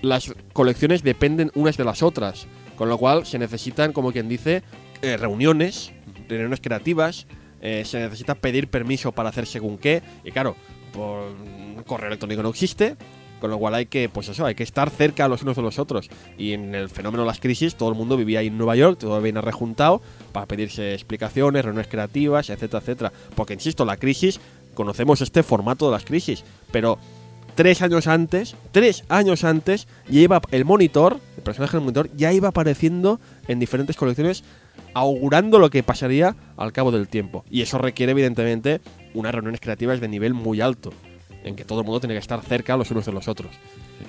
las 0.01 0.33
colecciones 0.53 1.03
dependen 1.03 1.51
unas 1.53 1.77
de 1.77 1.83
las 1.85 2.01
otras, 2.01 2.47
con 2.75 2.89
lo 2.89 2.97
cual 2.97 3.25
se 3.27 3.37
necesitan, 3.37 3.93
como 3.93 4.11
quien 4.11 4.27
dice, 4.27 4.63
eh, 5.03 5.15
reuniones, 5.17 5.91
reuniones 6.27 6.59
creativas, 6.59 7.27
eh, 7.61 7.83
se 7.85 7.99
necesita 7.99 8.35
pedir 8.35 8.67
permiso 8.67 9.11
para 9.11 9.29
hacer 9.29 9.45
según 9.45 9.77
qué, 9.77 10.01
y 10.23 10.31
claro, 10.31 10.55
por 10.93 11.23
correo 11.85 12.07
electrónico 12.07 12.43
no 12.43 12.49
existe, 12.49 12.95
con 13.39 13.51
lo 13.51 13.57
cual 13.57 13.75
hay 13.75 13.85
que, 13.85 14.09
pues 14.09 14.29
eso, 14.29 14.45
hay 14.45 14.55
que 14.55 14.63
estar 14.63 14.89
cerca 14.89 15.27
los 15.27 15.43
unos 15.43 15.55
de 15.55 15.61
los 15.61 15.79
otros. 15.79 16.09
Y 16.37 16.53
en 16.53 16.73
el 16.75 16.89
fenómeno 16.89 17.23
de 17.23 17.27
las 17.27 17.39
crisis, 17.39 17.75
todo 17.75 17.89
el 17.89 17.95
mundo 17.95 18.17
vivía 18.17 18.39
ahí 18.39 18.47
en 18.47 18.57
Nueva 18.57 18.75
York, 18.75 18.97
todo 18.99 19.21
viene 19.21 19.41
rejuntado 19.41 20.01
para 20.31 20.45
pedirse 20.45 20.93
explicaciones, 20.93 21.63
reuniones 21.63 21.87
creativas, 21.87 22.49
etcétera, 22.49 22.79
etcétera. 22.79 23.13
Porque, 23.35 23.53
insisto, 23.53 23.85
la 23.85 23.97
crisis, 23.97 24.39
conocemos 24.73 25.21
este 25.21 25.43
formato 25.43 25.85
de 25.85 25.91
las 25.91 26.05
crisis, 26.05 26.43
pero 26.71 26.97
tres 27.55 27.81
años 27.81 28.07
antes, 28.07 28.55
tres 28.71 29.03
años 29.09 29.43
antes, 29.43 29.87
ya 30.07 30.21
iba 30.21 30.41
el 30.51 30.65
monitor, 30.65 31.19
el 31.37 31.43
personaje 31.43 31.77
del 31.77 31.81
monitor, 31.81 32.09
ya 32.15 32.31
iba 32.31 32.49
apareciendo 32.49 33.19
en 33.47 33.59
diferentes 33.59 33.95
colecciones, 33.95 34.43
augurando 34.97 35.59
lo 35.59 35.69
que 35.69 35.83
pasaría 35.83 36.35
al 36.57 36.73
cabo 36.73 36.91
del 36.91 37.07
tiempo. 37.07 37.45
Y 37.51 37.61
eso 37.61 37.77
requiere, 37.77 38.13
evidentemente, 38.13 38.81
unas 39.13 39.33
reuniones 39.33 39.61
creativas 39.61 40.01
de 40.01 40.07
nivel 40.07 40.33
muy 40.33 40.59
alto, 40.59 40.91
en 41.43 41.55
que 41.55 41.65
todo 41.65 41.81
el 41.81 41.85
mundo 41.85 41.99
tiene 41.99 42.15
que 42.15 42.19
estar 42.19 42.41
cerca 42.41 42.75
los 42.75 42.89
unos 42.89 43.05
de 43.05 43.11
los 43.11 43.27
otros. 43.27 43.51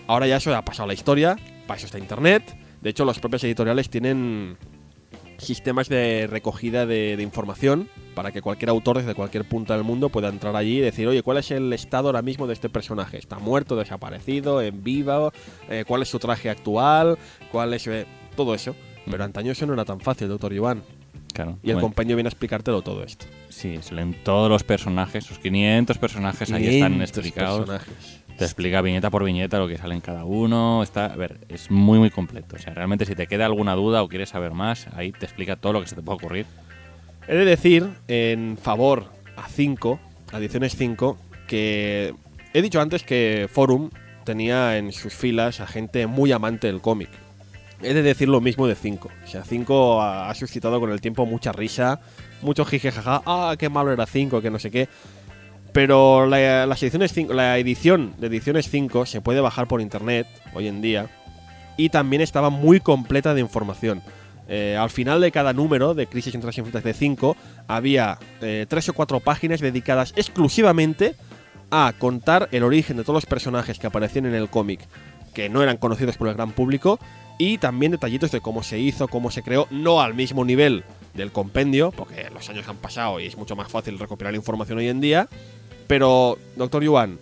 Ahora 0.07 0.27
ya 0.27 0.37
eso 0.37 0.55
ha 0.57 0.65
pasado 0.65 0.85
a 0.85 0.87
la 0.89 0.95
historia, 0.95 1.37
para 1.67 1.77
eso 1.77 1.87
está 1.87 1.99
Internet. 1.99 2.57
De 2.81 2.91
hecho, 2.91 3.05
las 3.05 3.19
propias 3.19 3.45
editoriales 3.45 3.91
tienen 3.91 4.57
sistemas 5.37 5.89
de 5.89 6.27
recogida 6.27 6.87
de, 6.87 7.19
información 7.21 7.89
para 8.15 8.33
que 8.33 8.41
cualquier 8.41 8.71
autor 8.71 8.99
desde 8.99 9.15
cualquier 9.15 9.47
punto 9.47 9.75
del 9.75 9.85
mundo 9.85 10.09
pueda 10.09 10.29
entrar 10.29 10.57
allí 10.57 10.79
y 10.79 10.81
decir, 10.81 11.07
oye, 11.07 11.23
¿cuál 11.23 11.37
es 11.37 11.51
el 11.51 11.71
estado 11.73 12.09
ahora 12.09 12.23
mismo 12.23 12.47
de 12.47 12.55
este 12.55 12.71
personaje? 12.71 13.19
¿Está 13.19 13.39
muerto, 13.39 13.77
desaparecido, 13.77 14.63
en 14.63 14.83
vivo? 14.83 15.33
Eh, 15.69 15.85
¿Cuál 15.87 16.03
es 16.03 16.09
su 16.09 16.19
traje 16.19 16.49
actual? 16.49 17.19
¿Cuál 17.53 17.75
es...? 17.75 17.87
eh, 17.89 18.07
todo 18.39 18.55
eso. 18.55 18.77
Pero 19.11 19.25
antaño 19.25 19.53
eso 19.53 19.67
no 19.67 19.75
era 19.75 19.85
tan 19.85 20.01
fácil, 20.01 20.29
doctor 20.29 20.53
Iván. 20.53 20.83
Claro. 21.33 21.59
Y 21.63 21.69
el 21.69 21.75
Bueno, 21.77 21.87
compendio 21.87 22.17
viene 22.17 22.29
a 22.29 22.31
explicártelo 22.31 22.83
todo 22.83 23.05
esto. 23.05 23.27
Sí, 23.49 23.79
se 23.81 23.95
leen 23.95 24.15
todos 24.25 24.51
los 24.51 24.65
personajes, 24.65 25.25
sus 25.25 25.39
500 25.39 25.99
personajes 25.99 26.51
ahí 26.53 26.77
están 26.77 26.93
500 26.93 27.19
explicados. 27.19 27.59
personajes. 27.61 28.21
Te 28.37 28.45
explica 28.45 28.81
viñeta 28.83 29.11
por 29.11 29.25
viñeta 29.25 29.59
lo 29.59 29.67
que 29.67 29.77
sale 29.79 29.95
en 29.95 30.01
cada 30.01 30.25
uno. 30.25 30.83
Está, 30.83 31.07
a 31.07 31.17
ver, 31.17 31.41
es 31.49 31.71
muy, 31.71 31.99
muy 31.99 32.11
completo. 32.11 32.57
O 32.57 32.59
sea, 32.59 32.73
realmente 32.73 33.05
si 33.05 33.15
te 33.15 33.27
queda 33.27 33.47
alguna 33.47 33.75
duda 33.75 34.03
o 34.03 34.09
quieres 34.09 34.29
saber 34.29 34.53
más, 34.53 34.87
ahí 34.95 35.11
te 35.11 35.27
explica 35.27 35.57
todo 35.57 35.73
lo 35.73 35.81
que 35.81 35.89
se 35.89 35.97
te 35.97 36.03
puede 36.03 36.17
ocurrir. 36.19 36.47
He 37.27 37.35
de 37.35 37.45
decir, 37.45 37.89
en 38.07 38.57
favor 38.57 39.07
a 39.37 39.49
5, 39.49 40.01
a 40.33 40.39
ediciones 40.39 40.77
5, 40.77 41.19
que 41.49 42.15
he 42.55 42.63
dicho 42.63 42.81
antes 42.81 43.03
que 43.03 43.49
Forum 43.53 43.91
tenía 44.25 44.79
en 44.79 44.93
sus 44.93 45.15
filas 45.15 45.61
a 45.61 45.67
gente 45.67 46.07
muy 46.07 46.31
amante 46.33 46.69
del 46.69 46.81
cómic. 46.81 47.11
He 47.81 47.95
de 47.95 48.03
decir 48.03 48.29
lo 48.29 48.41
mismo 48.41 48.67
de 48.67 48.75
5. 48.75 49.09
O 49.25 49.27
sea, 49.27 49.45
5 49.45 50.03
ha, 50.03 50.35
suscitado 50.35 50.81
con 50.81 50.91
el 50.91 51.01
tiempo 51.01 51.27
mucha 51.27 51.53
risa, 51.53 52.01
mucho 52.43 52.65
jijejaja, 52.65 53.23
ah, 53.25 53.55
qué 53.59 53.69
malo 53.69 53.93
era 53.93 54.07
5, 54.07 54.43
que 54.43 54.51
no 54.51 54.59
sé 54.59 54.71
qué. 54.71 54.89
Pero 55.73 56.27
la, 56.27 56.67
las 56.67 56.83
ediciones 56.83 57.13
5 57.13 57.33
la 57.35 57.59
edición 57.59 58.15
de 58.19 58.27
ediciones 58.27 58.69
5 58.71 59.07
se 59.07 59.21
puede 59.21 59.41
bajar 59.41 59.69
por 59.69 59.81
internet 59.81 60.27
hoy 60.55 60.67
en 60.67 60.81
día 60.81 61.09
y 61.77 61.91
también 61.91 62.21
estaba 62.21 62.51
muy 62.51 62.81
completa 62.81 63.35
de 63.35 63.41
información. 63.41 64.03
Eh, 64.49 64.77
al 64.79 64.89
final 64.89 65.21
de 65.21 65.31
cada 65.31 65.53
número 65.53 65.95
de 65.95 66.07
Crisis 66.07 66.35
en 66.35 66.41
Tras 66.41 66.57
Infinitas 66.57 66.83
de 66.83 66.95
5 66.95 67.37
había 67.69 68.19
eh, 68.41 68.67
o 68.71 68.93
cuatro 68.95 69.21
páginas 69.21 69.61
dedicadas 69.61 70.15
exclusivamente 70.17 71.15
a 71.71 71.93
contar 71.99 72.49
el 72.51 72.63
origen 72.63 72.97
de 72.97 73.03
todos 73.03 73.15
los 73.15 73.27
personajes 73.27 73.79
que 73.79 73.87
aparecían 73.87 74.25
en 74.25 74.35
el 74.35 74.49
cómic, 74.49 74.81
que 75.35 75.51
no 75.51 75.63
eran 75.63 75.77
conocidos 75.77 76.17
por 76.17 76.29
el 76.29 76.35
gran 76.35 76.53
público, 76.53 76.99
y 77.39 77.59
también 77.59 77.93
detallitos 77.93 78.31
de 78.33 78.41
cómo 78.41 78.63
se 78.63 78.79
hizo, 78.79 79.09
cómo 79.09 79.31
se 79.31 79.43
creó, 79.43 79.67
no 79.71 80.01
al 80.01 80.15
mismo 80.15 80.45
nivel 80.45 80.85
del 81.15 81.33
compendio, 81.33 81.93
porque 81.93 82.29
los 82.35 82.49
años 82.51 82.69
han 82.69 82.77
pasado 82.77 83.21
y 83.21 83.27
es 83.27 83.37
mucho 83.37 83.57
más 83.57 83.71
fácil 83.71 83.99
recopilar 83.99 84.35
información 84.35 84.79
hoy 84.79 84.89
en 84.89 85.01
día. 85.01 85.29
Pero, 85.87 86.37
doctor 86.57 86.83
Yuan, 86.83 87.19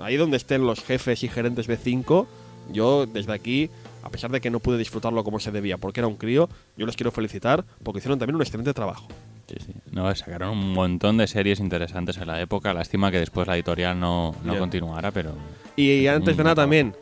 ahí 0.00 0.16
donde 0.16 0.36
estén 0.36 0.66
los 0.66 0.84
jefes 0.84 1.22
y 1.22 1.28
gerentes 1.28 1.66
de 1.66 1.76
5, 1.76 2.26
yo 2.72 3.06
desde 3.06 3.32
aquí 3.32 3.70
A 4.02 4.10
pesar 4.10 4.30
de 4.30 4.40
que 4.40 4.50
no 4.50 4.58
pude 4.60 4.78
disfrutarlo 4.78 5.22
como 5.22 5.38
se 5.38 5.52
debía, 5.52 5.78
porque 5.78 6.00
era 6.00 6.08
un 6.08 6.16
crío, 6.16 6.48
yo 6.76 6.86
les 6.86 6.96
quiero 6.96 7.12
felicitar 7.12 7.64
porque 7.82 7.98
hicieron 7.98 8.18
también 8.18 8.34
un 8.34 8.42
excelente 8.42 8.74
trabajo. 8.74 9.06
Sí, 9.46 9.56
sí. 9.64 9.72
No, 9.90 10.12
sacaron 10.14 10.50
un 10.50 10.72
montón 10.72 11.18
de 11.18 11.26
series 11.26 11.60
interesantes 11.60 12.16
en 12.16 12.26
la 12.26 12.40
época. 12.40 12.74
Lástima 12.74 13.10
que 13.10 13.18
después 13.18 13.46
la 13.46 13.54
editorial 13.54 13.98
no, 13.98 14.34
no 14.44 14.58
continuara, 14.58 15.10
pero. 15.10 15.34
Y 15.76 16.06
antes 16.06 16.36
de 16.36 16.42
nada 16.42 16.56
también, 16.56 16.94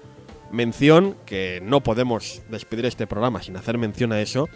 mención, 0.50 1.16
que 1.26 1.60
no 1.62 1.82
podemos 1.82 2.42
despedir 2.48 2.86
este 2.86 3.06
programa 3.06 3.42
sin 3.42 3.56
hacer 3.56 3.78
mención 3.78 4.12
a 4.12 4.20
eso. 4.20 4.48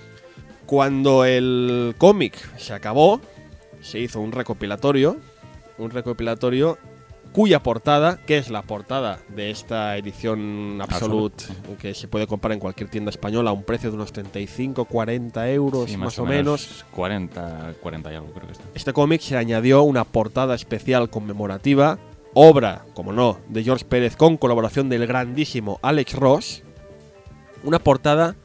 Cuando 0.66 1.24
el 1.24 1.94
cómic 1.98 2.34
se 2.58 2.72
acabó, 2.72 3.20
se 3.82 4.00
hizo 4.00 4.20
un 4.20 4.32
recopilatorio, 4.32 5.18
un 5.78 5.90
recopilatorio 5.90 6.78
cuya 7.34 7.64
portada, 7.64 8.18
que 8.24 8.38
es 8.38 8.48
la 8.48 8.62
portada 8.62 9.18
de 9.28 9.50
esta 9.50 9.96
edición 9.96 10.80
Absolute, 10.80 11.44
que 11.80 11.92
se 11.92 12.06
puede 12.06 12.28
comprar 12.28 12.52
en 12.52 12.60
cualquier 12.60 12.88
tienda 12.88 13.10
española 13.10 13.50
a 13.50 13.52
un 13.52 13.64
precio 13.64 13.90
de 13.90 13.96
unos 13.96 14.12
35, 14.12 14.84
40 14.84 15.50
euros 15.50 15.90
sí, 15.90 15.96
más, 15.96 16.16
o 16.20 16.24
menos. 16.24 16.86
40, 16.92 17.74
40 17.82 18.12
y 18.12 18.14
algo, 18.14 18.32
creo 18.32 18.46
que 18.46 18.52
está. 18.52 18.64
Este 18.74 18.92
cómic 18.92 19.20
se 19.20 19.36
añadió 19.36 19.82
una 19.82 20.04
portada 20.04 20.54
especial 20.54 21.10
conmemorativa, 21.10 21.98
obra, 22.34 22.84
como 22.94 23.12
no, 23.12 23.38
de 23.48 23.62
George 23.64 23.84
Pérez 23.84 24.16
con 24.16 24.36
colaboración 24.36 24.88
del 24.88 25.06
grandísimo 25.06 25.78
Alex 25.82 26.14
Ross. 26.14 26.62
Una 27.62 27.78
portada 27.78 28.36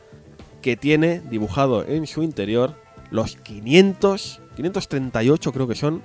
que 0.61 0.77
tiene 0.77 1.19
dibujado 1.21 1.85
en 1.85 2.07
su 2.07 2.23
interior 2.23 2.75
los 3.11 3.35
500, 3.37 4.41
538 4.55 5.51
creo 5.51 5.67
que 5.67 5.75
son, 5.75 6.01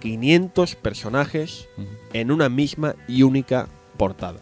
500 0.00 0.74
personajes 0.76 1.68
en 2.12 2.30
una 2.30 2.48
misma 2.48 2.94
y 3.08 3.22
única 3.22 3.68
portada. 3.96 4.40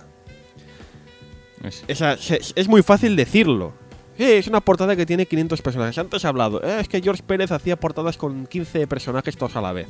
Es- 1.62 1.84
Esa- 1.88 2.14
es 2.14 2.68
muy 2.68 2.82
fácil 2.82 3.16
decirlo. 3.16 3.72
Sí, 4.16 4.24
es 4.24 4.46
una 4.46 4.60
portada 4.60 4.94
que 4.94 5.06
tiene 5.06 5.26
500 5.26 5.60
personajes. 5.62 5.98
Antes 5.98 6.22
he 6.22 6.28
hablado, 6.28 6.62
"Eh, 6.62 6.78
es 6.80 6.88
que 6.88 7.00
George 7.02 7.22
Pérez 7.26 7.50
hacía 7.50 7.76
portadas 7.80 8.16
con 8.16 8.46
15 8.46 8.86
personajes 8.86 9.36
todos 9.36 9.56
a 9.56 9.60
la 9.60 9.72
vez. 9.72 9.88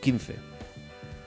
15. 0.00 0.36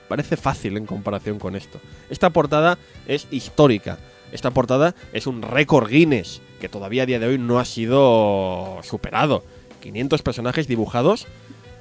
Parece 0.08 0.36
fácil 0.36 0.76
en 0.76 0.86
comparación 0.86 1.38
con 1.38 1.56
esto. 1.56 1.80
Esta 2.10 2.30
portada 2.30 2.78
es 3.06 3.26
histórica. 3.30 3.98
Esta 4.32 4.50
portada 4.50 4.94
es 5.12 5.26
un 5.26 5.42
récord 5.42 5.88
Guinness 5.88 6.40
que 6.60 6.68
todavía 6.68 7.04
a 7.04 7.06
día 7.06 7.18
de 7.18 7.26
hoy 7.26 7.38
no 7.38 7.58
ha 7.58 7.64
sido 7.64 8.78
superado. 8.82 9.44
500 9.80 10.22
personajes 10.22 10.66
dibujados 10.66 11.26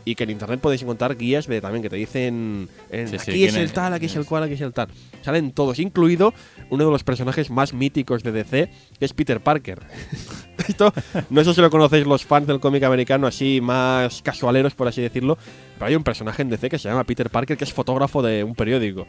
y 0.06 0.16
que 0.16 0.26
en 0.26 0.32
internet 0.32 0.60
podéis 0.60 0.82
encontrar 0.82 1.16
guías 1.16 1.48
de 1.48 1.62
también 1.62 1.82
que 1.82 1.90
te 1.90 1.96
dicen 1.96 2.68
en, 2.92 3.08
Sí, 3.08 3.18
sí, 3.20 3.32
aquí 3.32 3.46
es 3.46 3.56
el 3.56 3.64
es- 3.64 3.74
tal, 3.74 3.94
aquí 3.94 4.08
es 4.08 4.16
el 4.18 4.26
cual, 4.26 4.44
aquí 4.44 4.54
es 4.54 4.62
el 4.62 4.74
tal. 4.74 4.90
Salen 5.22 5.54
todos, 5.54 5.80
incluido 5.80 6.34
uno 6.70 6.84
de 6.86 6.92
los 6.92 7.06
personajes 7.06 7.50
más 7.50 7.74
míticos 7.74 8.22
de 8.22 8.34
DC, 8.34 8.70
que 9.00 9.06
es 9.06 9.14
Peter 9.14 9.40
Parker. 9.42 9.80
Esto, 10.68 10.94
no 11.30 11.44
sé 11.44 11.54
si 11.54 11.62
lo 11.62 11.70
conocéis 11.70 12.06
los 12.06 12.26
fans 12.26 12.48
del 12.48 12.60
cómic 12.60 12.84
americano, 12.84 13.28
así 13.28 13.60
más 13.62 14.22
casualeros, 14.22 14.76
por 14.76 14.88
así 14.90 15.02
decirlo, 15.02 15.38
pero 15.84 15.90
hay 15.90 15.96
un 15.98 16.04
personaje 16.06 16.42
en 16.42 16.50
DC 16.50 16.70
que 16.70 16.80
se 16.80 16.88
llama 16.88 17.04
Peter 17.04 17.30
Parker, 17.30 17.58
que 17.58 17.66
es 17.66 17.74
fotógrafo 17.74 18.22
de 18.22 18.42
un 18.46 18.56
periódico. 18.56 19.06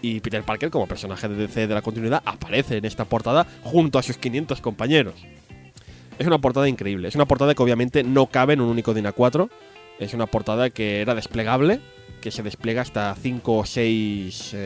Y 0.00 0.20
Peter 0.20 0.44
Parker, 0.44 0.70
como 0.70 0.86
personaje 0.86 1.26
de 1.26 1.34
DC 1.34 1.66
de 1.66 1.74
la 1.74 1.82
continuidad, 1.82 2.22
aparece 2.24 2.76
en 2.76 2.84
esta 2.84 3.04
portada 3.04 3.48
junto 3.64 3.98
a 3.98 4.02
sus 4.04 4.16
500 4.16 4.60
compañeros. 4.60 5.14
Es 6.16 6.28
una 6.28 6.38
portada 6.38 6.68
increíble. 6.68 7.08
Es 7.08 7.16
una 7.16 7.26
portada 7.26 7.52
que 7.56 7.62
obviamente 7.64 8.04
no 8.04 8.26
cabe 8.26 8.52
en 8.52 8.60
un 8.60 8.68
único 8.68 8.94
DIN 8.94 9.06
A4. 9.06 9.50
Es 9.98 10.14
una 10.14 10.26
portada 10.26 10.70
que 10.70 11.00
era 11.00 11.16
desplegable, 11.16 11.80
que 12.20 12.30
se 12.30 12.44
despliega 12.44 12.82
hasta 12.82 13.12
5 13.16 13.52
o 13.52 13.66
6 13.66 14.56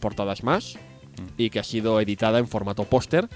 portadas 0.00 0.42
más 0.42 0.76
y 1.36 1.50
que 1.50 1.60
ha 1.60 1.64
sido 1.64 2.00
editada 2.00 2.40
en 2.40 2.48
formato 2.48 2.82
póster. 2.82 3.28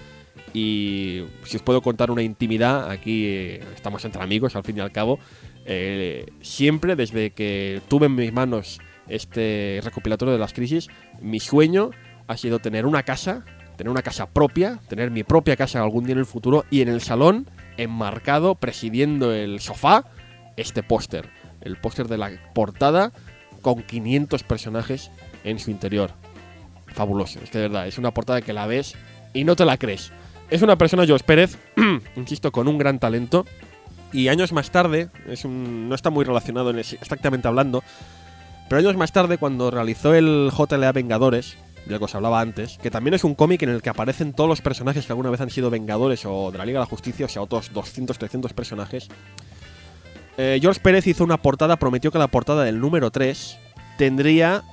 Y 0.52 1.22
si 1.44 1.56
os 1.56 1.62
puedo 1.62 1.82
contar 1.82 2.10
una 2.10 2.22
intimidad, 2.22 2.90
aquí 2.90 3.26
eh, 3.26 3.60
estamos 3.76 4.04
entre 4.04 4.22
amigos 4.22 4.56
al 4.56 4.64
fin 4.64 4.78
y 4.78 4.80
al 4.80 4.90
cabo. 4.90 5.20
Eh, 5.66 6.32
siempre 6.43 6.97
desde 6.97 7.30
que 7.30 7.82
tuve 7.88 8.06
en 8.06 8.14
mis 8.14 8.32
manos 8.32 8.80
este 9.09 9.80
recopilatorio 9.82 10.32
de 10.32 10.38
las 10.38 10.52
crisis, 10.52 10.88
mi 11.20 11.40
sueño 11.40 11.90
ha 12.28 12.36
sido 12.36 12.59
tener 12.60 12.86
una 12.86 13.02
casa, 13.02 13.44
tener 13.76 13.90
una 13.90 14.02
casa 14.02 14.26
propia, 14.26 14.80
tener 14.88 15.10
mi 15.10 15.24
propia 15.24 15.56
casa 15.56 15.82
algún 15.82 16.05
día 16.05 16.12
en 16.12 16.20
el 16.20 16.26
futuro 16.26 16.64
y 16.70 16.80
en 16.82 16.88
el 16.88 17.01
salón, 17.01 17.48
enmarcado, 17.76 18.55
presidiendo 18.55 19.32
el 19.32 19.60
sofá, 19.60 20.05
este 20.56 20.82
póster. 20.82 21.28
El 21.60 21.76
póster 21.76 22.06
de 22.06 22.18
la 22.18 22.30
portada 22.55 23.12
con 23.60 23.82
500 23.82 24.44
personajes 24.44 25.10
en 25.43 25.59
su 25.59 25.70
interior. 25.70 26.12
Fabuloso, 26.86 27.40
es 27.43 27.51
que 27.51 27.59
de 27.59 27.68
verdad, 27.68 27.88
es 27.88 27.98
una 27.98 28.12
portada 28.12 28.40
que 28.40 28.52
la 28.52 28.66
ves 28.66 28.94
y 29.34 29.44
no 29.44 29.56
te 29.56 29.64
la 29.64 29.76
crees. 29.76 30.12
Es 30.48 30.62
una 30.62 30.78
persona, 30.78 31.05
George 31.06 31.24
Pérez, 31.24 31.59
insisto, 32.16 32.52
con 32.52 32.68
un 32.68 32.78
gran 32.78 33.01
talento. 33.01 33.44
Y 34.12 34.28
años 34.28 34.52
más 34.52 34.70
tarde, 34.70 35.08
es 35.28 35.44
un- 35.44 35.88
no 35.88 35.94
está 35.94 36.10
muy 36.10 36.24
relacionado 36.24 36.70
en 36.70 36.78
ese- 36.78 36.96
exactamente 36.96 37.48
hablando, 37.48 37.82
pero 38.68 38.78
años 38.80 38.96
más 38.96 39.12
tarde, 39.12 39.38
cuando 39.38 39.70
realizó 39.70 40.14
el 40.14 40.50
JLA 40.56 40.92
Vengadores, 40.92 41.56
del 41.86 41.98
que 41.98 42.04
os 42.04 42.14
hablaba 42.14 42.40
antes, 42.40 42.78
que 42.78 42.90
también 42.90 43.14
es 43.14 43.22
un 43.24 43.34
cómic 43.34 43.62
en 43.62 43.68
el 43.68 43.82
que 43.82 43.90
aparecen 43.90 44.32
todos 44.32 44.48
los 44.48 44.60
personajes 44.60 45.06
que 45.06 45.12
alguna 45.12 45.30
vez 45.30 45.40
han 45.40 45.50
sido 45.50 45.70
Vengadores 45.70 46.24
o 46.24 46.50
de 46.50 46.58
la 46.58 46.64
Liga 46.66 46.80
de 46.80 46.84
la 46.84 46.90
Justicia, 46.90 47.26
o 47.26 47.28
sea, 47.28 47.42
otros 47.42 47.72
200, 47.72 48.18
300 48.18 48.52
personajes. 48.54 49.08
Eh, 50.38 50.58
George 50.60 50.80
Pérez 50.80 51.06
hizo 51.06 51.24
una 51.24 51.36
portada, 51.40 51.76
prometió 51.76 52.10
que 52.10 52.18
la 52.18 52.26
portada 52.28 52.64
del 52.64 52.80
número 52.80 53.10
3 53.10 53.56
tendría 53.98 54.64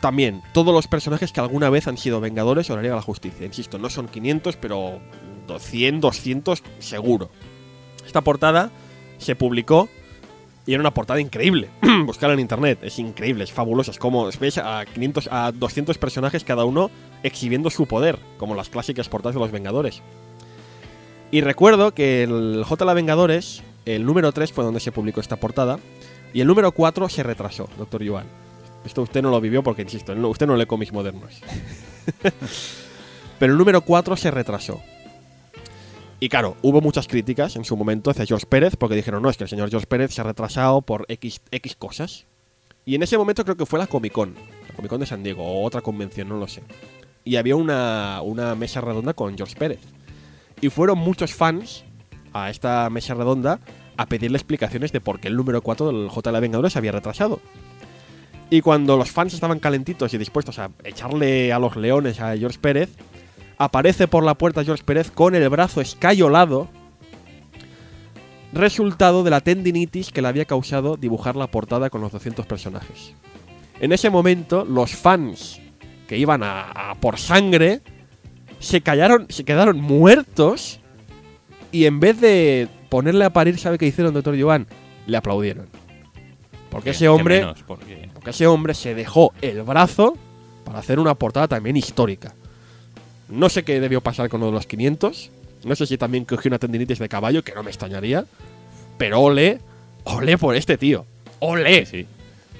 también 0.00 0.42
todos 0.52 0.74
los 0.74 0.86
personajes 0.86 1.32
que 1.32 1.40
alguna 1.40 1.70
vez 1.70 1.88
han 1.88 1.96
sido 1.96 2.20
Vengadores 2.20 2.68
o 2.70 2.76
la 2.76 2.82
Liga 2.82 2.94
de 2.94 2.98
la 3.00 3.02
Justicia. 3.02 3.46
Insisto, 3.46 3.78
no 3.78 3.88
son 3.88 4.06
500, 4.08 4.56
pero 4.56 5.00
100, 5.58 6.00
200 6.00 6.62
seguro. 6.78 7.30
Esta 8.06 8.20
portada 8.22 8.70
se 9.18 9.36
publicó 9.36 9.88
y 10.66 10.72
era 10.72 10.80
una 10.80 10.94
portada 10.94 11.20
increíble. 11.20 11.68
Buscarla 12.06 12.34
en 12.34 12.40
internet, 12.40 12.78
es 12.82 12.98
increíble, 12.98 13.44
es 13.44 13.52
fabulosa. 13.52 13.90
Es 13.90 13.98
como 13.98 14.28
ves 14.40 14.58
a 14.58 14.84
500, 14.86 15.28
a 15.30 15.52
200 15.52 15.98
personajes 15.98 16.44
cada 16.44 16.64
uno 16.64 16.90
exhibiendo 17.22 17.70
su 17.70 17.86
poder, 17.86 18.18
como 18.38 18.54
las 18.54 18.68
clásicas 18.68 19.08
portadas 19.08 19.34
de 19.34 19.40
los 19.40 19.50
Vengadores. 19.50 20.02
Y 21.30 21.40
recuerdo 21.40 21.92
que 21.92 22.22
el 22.22 22.64
JLA 22.68 22.94
Vengadores, 22.94 23.62
el 23.84 24.06
número 24.06 24.32
3 24.32 24.52
fue 24.52 24.64
donde 24.64 24.80
se 24.80 24.92
publicó 24.92 25.20
esta 25.20 25.36
portada, 25.36 25.78
y 26.32 26.40
el 26.40 26.46
número 26.46 26.72
4 26.72 27.08
se 27.08 27.22
retrasó, 27.22 27.68
doctor 27.78 28.02
Yuan. 28.02 28.26
Esto 28.84 29.02
usted 29.02 29.22
no 29.22 29.30
lo 29.30 29.40
vivió 29.40 29.62
porque, 29.62 29.82
insisto, 29.82 30.12
usted 30.12 30.46
no 30.46 30.56
lee 30.56 30.66
cómics 30.66 30.92
modernos. 30.92 31.40
Pero 33.38 33.52
el 33.52 33.58
número 33.58 33.80
4 33.80 34.16
se 34.16 34.30
retrasó. 34.30 34.82
Y 36.20 36.28
claro, 36.28 36.56
hubo 36.62 36.80
muchas 36.80 37.08
críticas 37.08 37.56
en 37.56 37.64
su 37.64 37.76
momento 37.76 38.10
hacia 38.10 38.24
George 38.24 38.46
Pérez 38.46 38.76
porque 38.76 38.94
dijeron, 38.94 39.22
no, 39.22 39.30
es 39.30 39.36
que 39.36 39.44
el 39.44 39.50
señor 39.50 39.70
George 39.70 39.86
Pérez 39.86 40.12
se 40.14 40.20
ha 40.20 40.24
retrasado 40.24 40.82
por 40.82 41.04
X, 41.08 41.40
X 41.50 41.76
cosas. 41.76 42.26
Y 42.86 42.94
en 42.94 43.02
ese 43.02 43.18
momento 43.18 43.44
creo 43.44 43.56
que 43.56 43.66
fue 43.66 43.78
la 43.78 43.86
Comic 43.86 44.12
Con, 44.12 44.34
la 44.68 44.74
Comic 44.74 44.90
Con 44.90 45.00
de 45.00 45.06
San 45.06 45.22
Diego, 45.22 45.42
o 45.44 45.64
otra 45.64 45.80
convención, 45.80 46.28
no 46.28 46.38
lo 46.38 46.46
sé. 46.46 46.62
Y 47.24 47.36
había 47.36 47.56
una, 47.56 48.20
una 48.22 48.54
mesa 48.54 48.80
redonda 48.80 49.14
con 49.14 49.36
George 49.36 49.56
Pérez. 49.56 49.80
Y 50.60 50.68
fueron 50.68 50.98
muchos 50.98 51.34
fans 51.34 51.84
a 52.32 52.50
esta 52.50 52.88
mesa 52.90 53.14
redonda 53.14 53.60
a 53.96 54.06
pedirle 54.06 54.36
explicaciones 54.36 54.92
de 54.92 55.00
por 55.00 55.20
qué 55.20 55.28
el 55.28 55.36
número 55.36 55.62
4 55.62 55.86
del 55.86 56.10
JLA 56.10 56.40
Vengadores 56.40 56.72
se 56.72 56.78
había 56.78 56.92
retrasado. 56.92 57.40
Y 58.50 58.60
cuando 58.60 58.96
los 58.96 59.10
fans 59.10 59.34
estaban 59.34 59.58
calentitos 59.58 60.12
y 60.12 60.18
dispuestos 60.18 60.58
a 60.58 60.70
echarle 60.84 61.52
a 61.52 61.58
los 61.58 61.76
leones 61.76 62.20
a 62.20 62.36
George 62.36 62.58
Pérez, 62.58 62.90
aparece 63.58 64.08
por 64.08 64.24
la 64.24 64.34
puerta 64.34 64.64
George 64.64 64.84
Pérez 64.84 65.10
con 65.10 65.34
el 65.34 65.48
brazo 65.48 65.80
escayolado, 65.80 66.68
resultado 68.52 69.24
de 69.24 69.30
la 69.30 69.40
tendinitis 69.40 70.10
que 70.10 70.22
le 70.22 70.28
había 70.28 70.44
causado 70.44 70.96
dibujar 70.96 71.36
la 71.36 71.48
portada 71.48 71.90
con 71.90 72.00
los 72.00 72.12
200 72.12 72.46
personajes. 72.46 73.14
En 73.80 73.92
ese 73.92 74.10
momento, 74.10 74.64
los 74.64 74.92
fans 74.94 75.60
que 76.08 76.18
iban 76.18 76.42
a, 76.42 76.90
a 76.90 76.94
por 76.96 77.18
sangre 77.18 77.80
se 78.60 78.80
callaron, 78.80 79.26
se 79.28 79.44
quedaron 79.44 79.80
muertos 79.80 80.80
y 81.72 81.86
en 81.86 81.98
vez 81.98 82.20
de 82.20 82.68
ponerle 82.88 83.24
a 83.24 83.32
parir, 83.32 83.58
¿sabe 83.58 83.78
qué 83.78 83.86
hicieron, 83.86 84.14
doctor 84.14 84.40
Joan? 84.40 84.66
Le 85.06 85.16
aplaudieron. 85.16 85.66
Porque 86.70 86.84
¿Qué- 86.84 86.90
ese 86.90 87.08
hombre 87.08 87.40
menos? 87.40 87.62
Porque- 87.66 88.08
porque 88.14 88.30
ese 88.30 88.46
hombre 88.46 88.74
se 88.74 88.94
dejó 88.94 89.32
el 89.42 89.62
brazo 89.62 90.16
para 90.64 90.78
hacer 90.78 91.00
una 91.00 91.14
portada 91.16 91.48
también 91.48 91.76
histórica. 91.76 92.34
No 93.28 93.48
sé 93.48 93.62
qué 93.62 93.80
debió 93.80 94.00
pasar 94.00 94.28
con 94.28 94.40
uno 94.42 94.50
de 94.50 94.56
los 94.56 94.66
500. 94.66 95.30
No 95.64 95.74
sé 95.74 95.86
si 95.86 95.96
también 95.96 96.24
cogió 96.24 96.48
una 96.48 96.58
tendinitis 96.58 96.98
de 96.98 97.08
caballo, 97.08 97.42
que 97.42 97.54
no 97.54 97.62
me 97.62 97.70
extrañaría. 97.70 98.24
Pero 98.98 99.20
ole, 99.20 99.60
ole 100.04 100.38
por 100.38 100.54
este 100.56 100.76
tío. 100.76 101.06
Ole. 101.40 101.86
Sí, 101.86 102.06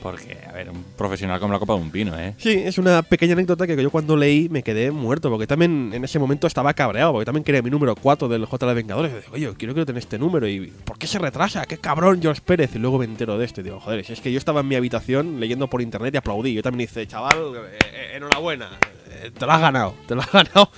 porque, 0.04 0.36
a 0.46 0.52
ver, 0.52 0.68
un 0.68 0.84
profesional 0.98 1.40
como 1.40 1.54
la 1.54 1.58
copa 1.58 1.72
de 1.72 1.80
un 1.80 1.90
pino, 1.90 2.14
¿eh? 2.18 2.34
Sí, 2.36 2.50
es 2.50 2.76
una 2.76 3.02
pequeña 3.02 3.32
anécdota 3.32 3.66
que 3.66 3.74
yo 3.82 3.90
cuando 3.90 4.18
leí 4.18 4.50
me 4.50 4.62
quedé 4.62 4.90
muerto, 4.90 5.30
porque 5.30 5.46
también 5.46 5.92
en 5.94 6.04
ese 6.04 6.18
momento 6.18 6.46
estaba 6.46 6.74
cabreado, 6.74 7.12
porque 7.12 7.24
también 7.24 7.42
quería 7.42 7.62
mi 7.62 7.70
número 7.70 7.96
4 7.96 8.28
del 8.28 8.44
JL 8.44 8.74
Vengadores. 8.74 9.12
Y 9.12 9.14
digo, 9.14 9.32
oye, 9.32 9.56
quiero 9.56 9.74
que 9.74 9.86
tener 9.86 10.00
este 10.00 10.18
número, 10.18 10.46
y 10.46 10.66
¿por 10.84 10.98
qué 10.98 11.06
se 11.06 11.18
retrasa? 11.18 11.64
¡Qué 11.64 11.78
cabrón 11.78 12.20
George 12.20 12.42
Pérez! 12.44 12.74
Y 12.74 12.80
luego 12.80 12.98
me 12.98 13.06
entero 13.06 13.38
de 13.38 13.46
esto, 13.46 13.62
y 13.62 13.64
digo, 13.64 13.80
joder, 13.80 14.04
si 14.04 14.12
es 14.12 14.20
que 14.20 14.30
yo 14.30 14.36
estaba 14.36 14.60
en 14.60 14.68
mi 14.68 14.74
habitación 14.74 15.40
leyendo 15.40 15.68
por 15.68 15.80
internet 15.80 16.12
y 16.12 16.18
aplaudí. 16.18 16.52
Yo 16.52 16.62
también 16.62 16.86
hice, 16.86 17.06
chaval, 17.06 17.38
eh, 17.56 17.78
eh, 17.94 18.16
enhorabuena, 18.16 18.78
te 19.30 19.46
lo 19.46 19.52
has 19.52 19.60
ganado, 19.60 19.94
te 20.06 20.14
lo 20.14 20.22
has 20.22 20.32
ganado. 20.32 20.70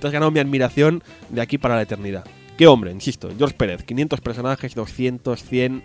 Te 0.00 0.06
has 0.06 0.12
ganado 0.12 0.30
mi 0.30 0.40
admiración 0.40 1.04
de 1.28 1.42
aquí 1.42 1.58
para 1.58 1.76
la 1.76 1.82
eternidad. 1.82 2.24
Qué 2.56 2.66
hombre, 2.66 2.90
insisto, 2.90 3.30
George 3.36 3.54
Pérez, 3.56 3.84
500 3.84 4.20
personajes, 4.20 4.74
200, 4.74 5.42
100, 5.42 5.82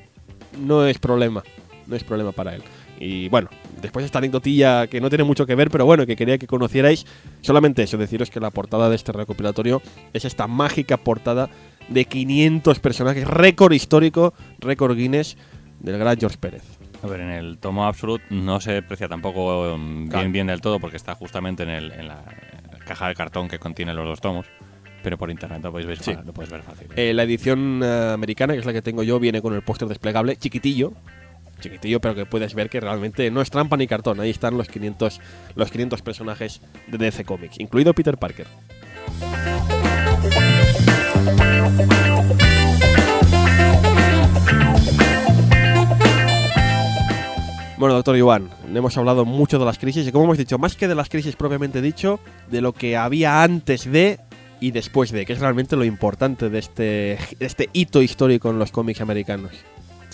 no 0.60 0.86
es 0.86 1.00
problema, 1.00 1.44
no 1.86 1.96
es 1.96 2.04
problema 2.04 2.32
para 2.32 2.56
él. 2.56 2.64
Y 2.98 3.28
bueno, 3.28 3.50
después 3.82 4.06
esta 4.06 4.20
anecdotilla 4.20 4.88
que 4.88 5.02
no 5.02 5.10
tiene 5.10 5.26
mucho 5.26 5.46
que 5.46 5.56
ver, 5.56 5.70
pero 5.70 5.86
bueno, 5.86 6.06
que 6.06 6.16
quería 6.16 6.38
que 6.38 6.48
conocierais. 6.48 7.06
Solamente 7.42 7.84
eso, 7.84 7.98
deciros 7.98 8.30
que 8.30 8.40
la 8.40 8.52
portada 8.52 8.90
de 8.90 8.96
este 8.96 9.12
recopilatorio 9.12 9.82
es 10.14 10.24
esta 10.24 10.48
mágica 10.48 10.96
portada 10.96 11.50
de 11.90 12.06
500 12.06 12.80
personajes, 12.80 13.28
récord 13.28 13.74
histórico, 13.74 14.34
récord 14.60 14.96
Guinness 14.96 15.36
del 15.82 15.98
gran 15.98 16.18
George 16.18 16.38
Pérez. 16.38 16.64
A 17.06 17.10
ver, 17.11 17.22
en 17.22 17.30
el 17.32 17.57
tomo 17.57 17.86
Absolute 17.86 18.23
no 18.32 18.60
se 18.60 18.77
aprecia 18.77 19.07
tampoco 19.07 19.73
um, 19.73 20.07
Claro. 20.07 20.22
bien 20.23 20.32
bien 20.32 20.48
del 20.48 20.61
todo 20.61 20.80
porque 20.80 20.98
está 20.98 21.15
justamente 21.15 21.64
en, 21.64 21.69
el- 21.69 21.91
en 21.91 22.07
la 22.07 22.22
caja 22.86 23.07
de 23.07 23.15
cartón 23.15 23.48
que 23.48 23.60
contiene 23.60 23.94
los 23.94 24.06
dos 24.06 24.22
tomos. 24.22 24.45
Pero 25.03 25.18
por 25.19 25.30
internet 25.30 25.61
lo 25.64 25.72
podéis 25.72 25.88
ver, 25.88 25.99
Sí. 25.99 26.15
lo 26.26 26.34
puedes 26.34 26.52
ver 26.52 26.64
fácil. 26.64 26.88
Eh, 26.95 27.14
la 27.14 27.23
edición 27.23 27.82
eh, 27.84 28.11
americana, 28.14 28.53
que 28.53 28.60
es 28.60 28.65
la 28.65 28.73
que 28.73 28.82
tengo 28.82 29.03
yo, 29.03 29.19
viene 29.19 29.40
con 29.41 29.53
el 29.53 29.61
póster 29.61 29.88
desplegable, 29.88 30.36
chiquitillo. 30.36 30.94
Chiquitillo, 31.60 32.02
pero 32.02 32.15
que 32.15 32.26
puedes 32.26 32.53
ver 32.56 32.69
que 32.69 32.80
realmente 32.80 33.30
no 33.32 33.40
es 33.41 33.49
trampa 33.52 33.77
ni 33.77 33.86
cartón. 33.88 34.19
Ahí 34.19 34.32
están 34.32 34.57
los 34.57 34.68
500, 34.68 35.22
los 35.56 35.72
500 35.72 36.02
personajes 36.02 36.60
de 36.88 36.98
DC 36.98 37.23
Comics, 37.23 37.60
incluido 37.60 37.94
Peter 37.94 38.18
Parker. 38.18 38.48
Bueno, 47.86 47.98
doctor 47.98 48.18
Iván, 48.18 48.49
hemos 48.74 48.98
hablado 48.98 49.26
mucho 49.26 49.60
de 49.60 49.66
las 49.66 49.78
crisis 49.78 50.07
y 50.07 50.12
como 50.12 50.26
hemos 50.26 50.40
dicho, 50.40 50.57
más 50.57 50.76
que 50.76 50.88
de 50.88 50.95
las 50.95 51.07
crisis 51.07 51.36
propiamente 51.36 51.84
dicho, 51.84 52.20
de 52.49 52.60
lo 52.60 52.74
que 52.74 52.98
había 52.98 53.44
antes 53.44 53.86
de 53.86 54.20
y 54.60 54.72
después 54.72 55.12
de, 55.12 55.24
que 55.24 55.34
es 55.34 55.40
realmente 55.40 55.76
lo 55.76 55.86
importante 55.86 56.49
de 56.49 56.57
este, 56.57 57.20
de 57.38 57.45
este 57.45 57.70
hito 57.74 58.02
histórico 58.02 58.49
en 58.49 58.57
los 58.57 58.72
cómics 58.72 59.02
americanos. 59.02 59.52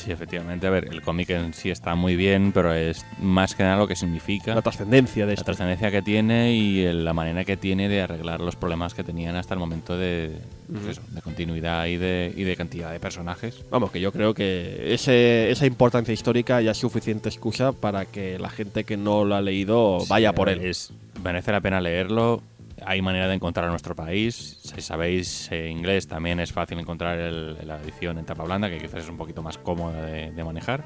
Sí, 0.03 0.11
efectivamente. 0.11 0.65
A 0.65 0.69
ver, 0.72 0.88
el 0.91 1.02
cómic 1.02 1.30
en 1.30 1.53
sí 1.53 1.69
está 1.69 1.94
muy 1.95 2.15
bien, 2.15 2.52
pero 2.53 2.73
es 2.73 3.06
más 3.19 3.53
que 3.53 3.64
nada 3.64 3.78
lo 3.78 3.88
que 3.88 3.95
significa. 3.95 4.56
La 4.56 4.61
trascendencia 4.61 5.26
de 5.26 5.32
la 5.32 5.34
esto. 5.34 5.45
trascendencia 5.45 5.91
que 5.91 6.02
tiene 6.02 6.53
y 6.56 6.82
el- 6.82 7.06
la 7.06 7.14
manera 7.14 7.44
que 7.45 7.56
tiene 7.57 7.88
de 7.88 8.02
arreglar 8.02 8.41
los 8.41 8.56
problemas 8.56 8.94
que 8.94 9.03
tenían 9.03 9.36
hasta 9.36 9.53
el 9.53 9.60
momento 9.60 9.95
de, 9.98 10.38
pues 10.72 10.88
eso, 10.98 11.02
de 11.11 11.22
continuidad 11.22 11.86
y 11.86 11.98
de, 11.98 12.34
y 12.36 12.44
de 12.44 12.56
cantidad 12.56 12.91
de 12.91 12.99
personajes. 12.99 13.64
Vamos, 13.69 13.91
que 13.91 13.99
yo 14.02 14.11
creo 14.11 14.34
que 14.34 14.94
ese, 14.94 15.52
esa 15.52 15.65
importancia 15.68 16.14
histórica 16.14 16.60
ya 16.61 16.72
es 16.72 16.78
suficiente 16.78 17.30
excusa 17.30 17.72
para 17.72 18.06
que 18.06 18.40
la 18.40 18.49
gente 18.49 18.84
que 18.84 18.98
no 18.98 19.23
lo 19.23 19.36
ha 19.36 19.41
leído 19.41 19.99
vaya 20.07 20.30
Sí, 20.32 20.36
por 20.36 20.49
él. 20.49 20.61
Es, 20.65 20.91
merece 21.23 21.52
la 21.52 21.61
pena 21.61 21.80
leerlo. 21.80 22.41
Hay 22.85 23.01
manera 23.01 23.27
de 23.27 23.35
encontrar 23.35 23.65
en 23.65 23.71
nuestro 23.71 23.95
país. 23.95 24.59
Si 24.63 24.81
sabéis 24.81 25.51
eh, 25.51 25.69
inglés, 25.69 26.07
también 26.07 26.39
es 26.39 26.51
fácil 26.51 26.79
encontrar 26.79 27.17
el- 27.19 27.57
la 27.67 27.79
edición 27.81 28.17
en 28.17 28.25
tapa 28.25 28.43
blanda, 28.43 28.69
que 28.69 28.77
quizás 28.79 29.03
es 29.03 29.09
un 29.09 29.17
poquito 29.17 29.41
más 29.43 29.57
cómoda 29.57 30.01
de, 30.03 30.31
de 30.31 30.43
manejar. 30.43 30.83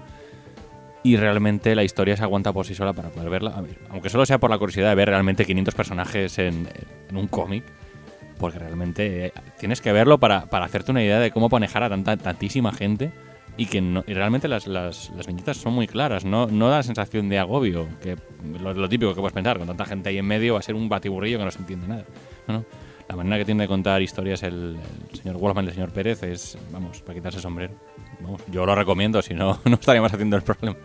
Y 1.03 1.17
realmente 1.17 1.75
la 1.75 1.83
historia 1.83 2.17
se 2.17 2.23
aguanta 2.23 2.51
por 2.51 2.65
sí 2.65 2.73
sola 2.73 2.93
para 2.93 3.09
poder 3.09 3.29
verla. 3.29 3.51
A 3.51 3.61
ver, 3.61 3.77
aunque 3.89 4.09
solo 4.09 4.25
sea 4.25 4.39
por 4.39 4.49
la 4.49 4.57
curiosidad 4.57 4.89
de 4.89 4.95
ver 4.95 5.09
realmente 5.09 5.45
500 5.45 5.75
personajes 5.75 6.39
en, 6.39 6.67
en 7.09 7.17
un 7.17 7.27
cómic, 7.27 7.63
porque 8.39 8.57
realmente 8.59 9.27
eh, 9.27 9.33
tienes 9.59 9.81
que 9.81 9.91
verlo 9.91 10.17
para, 10.19 10.47
para 10.47 10.65
hacerte 10.65 10.91
una 10.91 11.03
idea 11.03 11.19
de 11.19 11.29
cómo 11.31 11.47
manejar 11.47 11.83
a 11.83 11.89
tanta, 11.89 12.17
tantísima 12.17 12.71
gente 12.73 13.11
y 13.57 13.65
que 13.67 13.81
no, 13.81 14.03
y 14.07 14.13
realmente 14.13 14.47
las, 14.47 14.67
las, 14.67 15.11
las 15.15 15.27
viñetas 15.27 15.57
son 15.57 15.73
muy 15.73 15.87
claras, 15.87 16.25
no, 16.25 16.47
no 16.47 16.69
da 16.69 16.77
la 16.77 16.83
sensación 16.83 17.29
de 17.29 17.39
agobio, 17.39 17.87
que 18.01 18.17
lo, 18.61 18.73
lo 18.73 18.89
típico 18.89 19.13
que 19.13 19.21
puedes 19.21 19.33
pensar, 19.33 19.57
con 19.57 19.67
tanta 19.67 19.85
gente 19.85 20.09
ahí 20.09 20.17
en 20.17 20.25
medio 20.25 20.53
va 20.53 20.59
a 20.59 20.63
ser 20.63 20.75
un 20.75 20.89
batiburrillo 20.89 21.37
que 21.37 21.45
no 21.45 21.51
se 21.51 21.59
entiende 21.59 21.87
nada. 21.87 22.05
No. 22.47 22.65
La 23.07 23.15
manera 23.15 23.37
que 23.37 23.45
tiene 23.45 23.63
de 23.63 23.67
contar 23.67 24.01
historias 24.01 24.41
el, 24.43 24.77
el 25.11 25.19
señor 25.19 25.37
Wolfman 25.37 25.65
y 25.65 25.67
el 25.67 25.73
señor 25.75 25.91
Pérez 25.91 26.23
es, 26.23 26.57
vamos, 26.71 27.01
para 27.01 27.13
quitarse 27.13 27.37
el 27.37 27.43
sombrero. 27.43 27.73
Vamos, 28.19 28.41
yo 28.51 28.65
lo 28.65 28.73
recomiendo, 28.73 29.21
si 29.21 29.33
no, 29.33 29.59
no 29.65 29.75
estaríamos 29.75 30.11
haciendo 30.11 30.35
el 30.35 30.41
problema. 30.41 30.77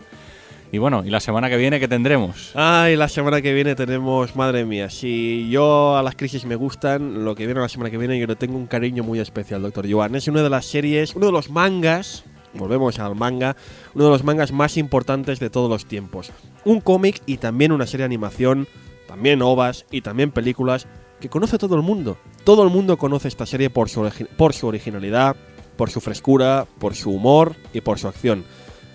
Y 0.73 0.77
bueno, 0.77 1.03
¿y 1.05 1.09
la 1.09 1.19
semana 1.19 1.49
que 1.49 1.57
viene 1.57 1.81
qué 1.81 1.87
tendremos? 1.89 2.51
Ay, 2.55 2.95
la 2.95 3.09
semana 3.09 3.41
que 3.41 3.53
viene 3.53 3.75
tenemos, 3.75 4.37
madre 4.37 4.63
mía, 4.63 4.89
si 4.89 5.49
yo 5.49 5.97
a 5.97 6.03
las 6.03 6.15
crisis 6.15 6.45
me 6.45 6.55
gustan, 6.55 7.25
lo 7.25 7.35
que 7.35 7.45
viene 7.45 7.59
la 7.59 7.67
semana 7.67 7.89
que 7.89 7.97
viene 7.97 8.17
yo 8.17 8.25
le 8.25 8.37
tengo 8.37 8.55
un 8.55 8.67
cariño 8.67 9.03
muy 9.03 9.19
especial, 9.19 9.61
doctor 9.63 9.91
Joan. 9.91 10.15
Es 10.15 10.29
una 10.29 10.41
de 10.41 10.49
las 10.49 10.65
series, 10.65 11.13
uno 11.13 11.25
de 11.25 11.31
los 11.33 11.49
mangas, 11.49 12.23
volvemos 12.53 12.99
al 12.99 13.15
manga, 13.15 13.55
uno 13.93 14.05
de 14.05 14.09
los 14.11 14.23
mangas 14.23 14.51
más 14.51 14.77
importantes 14.77 15.39
de 15.39 15.49
todos 15.49 15.69
los 15.69 15.85
tiempos. 15.85 16.31
Un 16.65 16.81
cómic 16.81 17.21
y 17.25 17.37
también 17.37 17.71
una 17.71 17.87
serie 17.87 18.03
de 18.03 18.05
animación, 18.05 18.67
también 19.07 19.41
ovas 19.41 19.85
y 19.91 20.01
también 20.01 20.31
películas 20.31 20.87
que 21.19 21.29
conoce 21.29 21.57
todo 21.57 21.75
el 21.75 21.81
mundo. 21.81 22.17
Todo 22.43 22.63
el 22.63 22.69
mundo 22.69 22.97
conoce 22.97 23.27
esta 23.27 23.45
serie 23.45 23.69
por 23.69 23.89
su, 23.89 24.09
por 24.37 24.53
su 24.53 24.67
originalidad, 24.67 25.35
por 25.77 25.89
su 25.89 26.01
frescura, 26.01 26.65
por 26.79 26.95
su 26.95 27.11
humor 27.11 27.55
y 27.73 27.81
por 27.81 27.99
su 27.99 28.07
acción. 28.07 28.43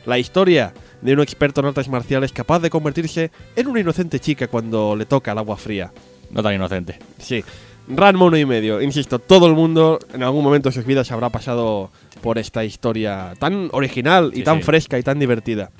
La 0.05 0.19
historia 0.19 0.73
de 1.03 1.12
un 1.12 1.20
experto 1.20 1.61
en 1.61 1.66
artes 1.66 1.89
marciales 1.89 2.33
capaz 2.33 2.61
de 2.61 2.70
convertirse 2.70 3.31
en 3.55 3.66
una 3.66 3.81
inocente 3.81 4.20
chica 4.20 4.49
cuando 4.49 4.97
le 4.97 5.07
toca 5.07 5.33
el 5.33 5.39
agua 5.39 5.57
fría. 5.57 5.93
No 6.31 6.43
tan 6.43 6.55
inocente. 6.55 6.98
Sí. 7.19 7.44
Ranma 7.89 8.24
uno 8.24 8.36
y 8.36 8.44
medio. 8.44 8.81
Insisto, 8.82 9.19
todo 9.20 9.47
el 9.47 9.55
mundo 9.55 9.98
en 10.12 10.23
algún 10.23 10.43
momento 10.43 10.69
de 10.70 10.74
sus 10.74 10.85
vidas 10.85 11.11
habrá 11.12 11.31
pasado 11.31 11.90
por 12.20 12.36
esta 12.39 12.65
historia 12.65 13.35
tan 13.39 13.69
original 13.73 14.31
y 14.35 14.39
Sí, 14.39 14.43
tan 14.44 14.59
sí. 14.59 14.62
fresca 14.65 14.98
y 14.98 15.03
tan 15.03 15.19
divertida. 15.20 15.70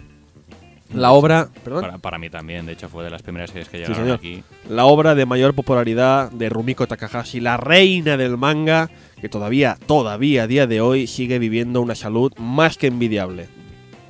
La 0.95 1.11
obra, 1.11 1.49
perdón, 1.65 1.81
Para, 1.83 1.99
para 1.99 2.19
mí 2.19 2.31
también, 2.31 2.65
de 2.65 2.73
hecho 2.75 2.89
fue 2.89 3.03
de 3.03 3.11
las 3.11 3.21
primeras 3.23 3.51
series 3.51 3.69
que 3.69 3.79
Sí, 3.79 3.83
llegaron 3.83 4.05
señor. 4.05 4.19
aquí. 4.19 4.45
la 4.71 4.85
obra 4.85 5.17
de 5.17 5.27
mayor 5.27 5.53
popularidad 5.53 6.31
de 6.31 6.49
Rumiko 6.49 6.87
Takahashi, 6.87 7.41
la 7.41 7.57
reina 7.57 8.17
del 8.17 8.37
manga, 8.37 8.89
que 9.21 9.29
todavía, 9.29 9.77
todavía 9.87 10.45
a 10.45 10.47
día 10.47 10.69
de 10.69 10.81
hoy 10.81 11.09
sigue 11.09 11.41
viviendo 11.41 11.81
una 11.83 11.97
salud 11.97 12.33
más 12.39 12.79
que 12.79 12.87
envidiable. 12.87 13.49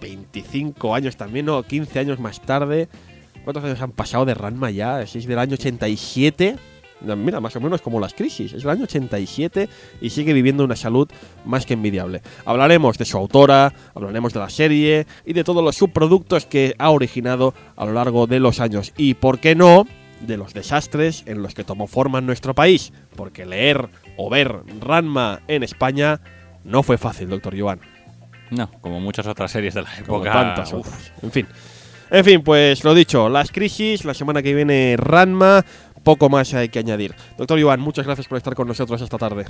25 0.03 0.95
años 0.95 1.17
también, 1.17 1.47
no, 1.47 1.63
15 1.63 1.99
años 1.99 2.21
más 2.21 2.43
tarde. 2.43 2.89
¿Cuántos 3.47 3.63
años 3.63 3.81
han 3.81 3.93
pasado 3.93 4.25
de 4.25 4.35
Ranma 4.35 4.73
ya? 4.73 5.03
Es 5.03 5.13
del 5.25 5.39
año 5.39 5.55
87. 5.55 6.57
No, 7.03 7.15
Mira, 7.15 7.41
más 7.41 7.55
o 7.55 7.61
menos 7.61 7.81
como 7.81 8.01
las 8.01 8.13
crisis. 8.13 8.53
Es 8.53 8.63
del 8.65 8.71
año 8.73 8.83
87 8.83 9.69
y 10.01 10.11
sigue 10.11 10.33
viviendo 10.33 10.65
una 10.65 10.75
salud 10.75 11.09
más 11.45 11.65
que 11.65 11.75
envidiable. 11.75 12.23
Hablaremos 12.45 12.99
de 12.99 13.05
su 13.05 13.17
autora, 13.17 13.73
hablaremos 13.95 14.33
de 14.33 14.41
la 14.41 14.51
serie 14.51 15.07
y 15.25 15.33
de 15.33 15.45
todos 15.45 15.63
los 15.63 15.77
subproductos 15.77 16.45
que 16.45 16.75
ha 16.77 16.91
originado 16.91 17.55
a 17.77 17.85
lo 17.85 17.93
largo 17.93 18.27
de 18.27 18.41
los 18.41 18.59
años. 18.59 18.93
Y, 18.97 19.15
¿por 19.15 19.39
qué 19.39 19.55
no?, 19.55 19.87
de 20.23 20.37
los 20.37 20.53
desastres 20.53 21.23
en 21.27 21.41
los 21.41 21.55
que 21.55 21.63
tomó 21.63 21.87
forma 21.87 22.19
en 22.19 22.27
nuestro 22.27 22.53
país. 22.53 22.93
Porque 23.15 23.47
leer 23.47 23.89
o 24.17 24.29
ver 24.29 24.57
Ranma 24.81 25.43
en 25.47 25.63
España 25.63 26.21
no 26.65 26.83
fue 26.83 26.99
fácil, 26.99 27.29
doctor 27.29 27.57
Joan. 27.57 27.79
No, 28.51 28.73
como 28.81 28.99
muchas 28.99 29.29
otras 29.29 29.53
series 29.53 29.75
de 29.75 29.83
la 29.83 29.89
Como 30.05 30.25
época. 30.25 30.33
tantas 30.33 30.73
uf, 30.73 30.81
otras. 30.89 31.13
En 31.23 31.31
fin. 31.31 31.47
En 32.11 32.25
fin, 32.25 32.43
pues 32.43 32.85
lo 32.85 32.95
dicho, 32.95 33.29
las 33.29 33.51
crisis, 33.51 34.05
la 34.05 34.15
semana 34.15 34.43
que 34.43 34.55
viene 34.55 34.95
Ranma, 34.97 35.65
poco 36.05 36.29
más 36.29 36.55
hay 36.55 36.69
que 36.69 36.79
añadir. 36.79 37.15
Doctor 37.37 37.59
Iván, 37.59 37.81
muchas 37.81 38.07
gracias 38.07 38.29
por 38.29 38.39
estar 38.39 38.55
con 38.55 38.69
nosotros 38.69 39.01
esta 39.03 39.19
tarde. 39.19 39.45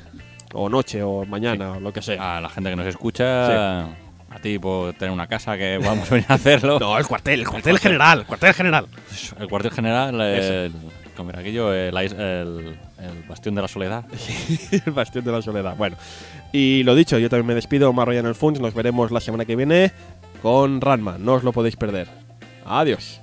O 0.55 0.69
noche, 0.69 1.03
o 1.03 1.25
mañana, 1.27 1.73
o 1.73 1.81
lo 1.81 1.93
que 1.93 2.01
sea. 2.01 2.39
a 2.39 2.41
la 2.41 2.49
gente 2.49 2.71
que 2.71 2.77
nos 2.77 2.87
escucha, 2.87 3.83
a 3.85 4.39
ti 4.43 4.59
por 4.59 4.95
tener 4.95 5.11
una 5.13 5.27
casa 5.27 5.57
que 5.59 5.77
vamos 5.79 6.11
a 6.11 6.15
venir 6.15 6.27
a 6.31 6.35
hacerlo. 6.35 6.79
No, 6.81 6.97
el 6.99 7.07
cuartel, 7.07 7.41
el 7.41 7.49
cuartel 7.49 7.79
general, 7.79 8.25
cuartel 8.27 8.55
general. 8.55 8.87
El 9.39 9.49
cuartel 9.49 9.71
general, 9.73 10.19
el, 10.21 10.73
como 11.15 11.31
era 11.31 11.41
aquello, 11.41 11.73
el, 11.75 11.95
el- 11.97 12.79
el 12.99 13.23
bastión 13.29 13.55
de 13.55 13.61
la 13.61 13.69
soledad. 13.69 14.07
el 14.87 14.93
bastión 14.93 15.23
de 15.25 15.31
la 15.33 15.43
soledad. 15.43 15.77
Bueno, 15.77 15.97
y 16.53 16.83
lo 16.85 16.95
dicho, 16.95 17.19
yo 17.19 17.29
también 17.29 17.49
me 17.49 17.55
despido, 17.55 17.91
Omar 17.91 18.09
Royan 18.09 18.25
el 18.25 18.35
Funch, 18.35 18.59
nos 18.59 18.73
veremos 18.73 19.11
la 19.11 19.21
semana 19.21 19.45
que 19.45 19.55
viene 19.55 19.93
con 20.41 20.81
Ranma, 20.81 21.17
no 21.19 21.35
os 21.35 21.45
lo 21.45 21.53
podéis 21.53 21.77
perder. 21.77 22.09
Adiós. 22.67 23.21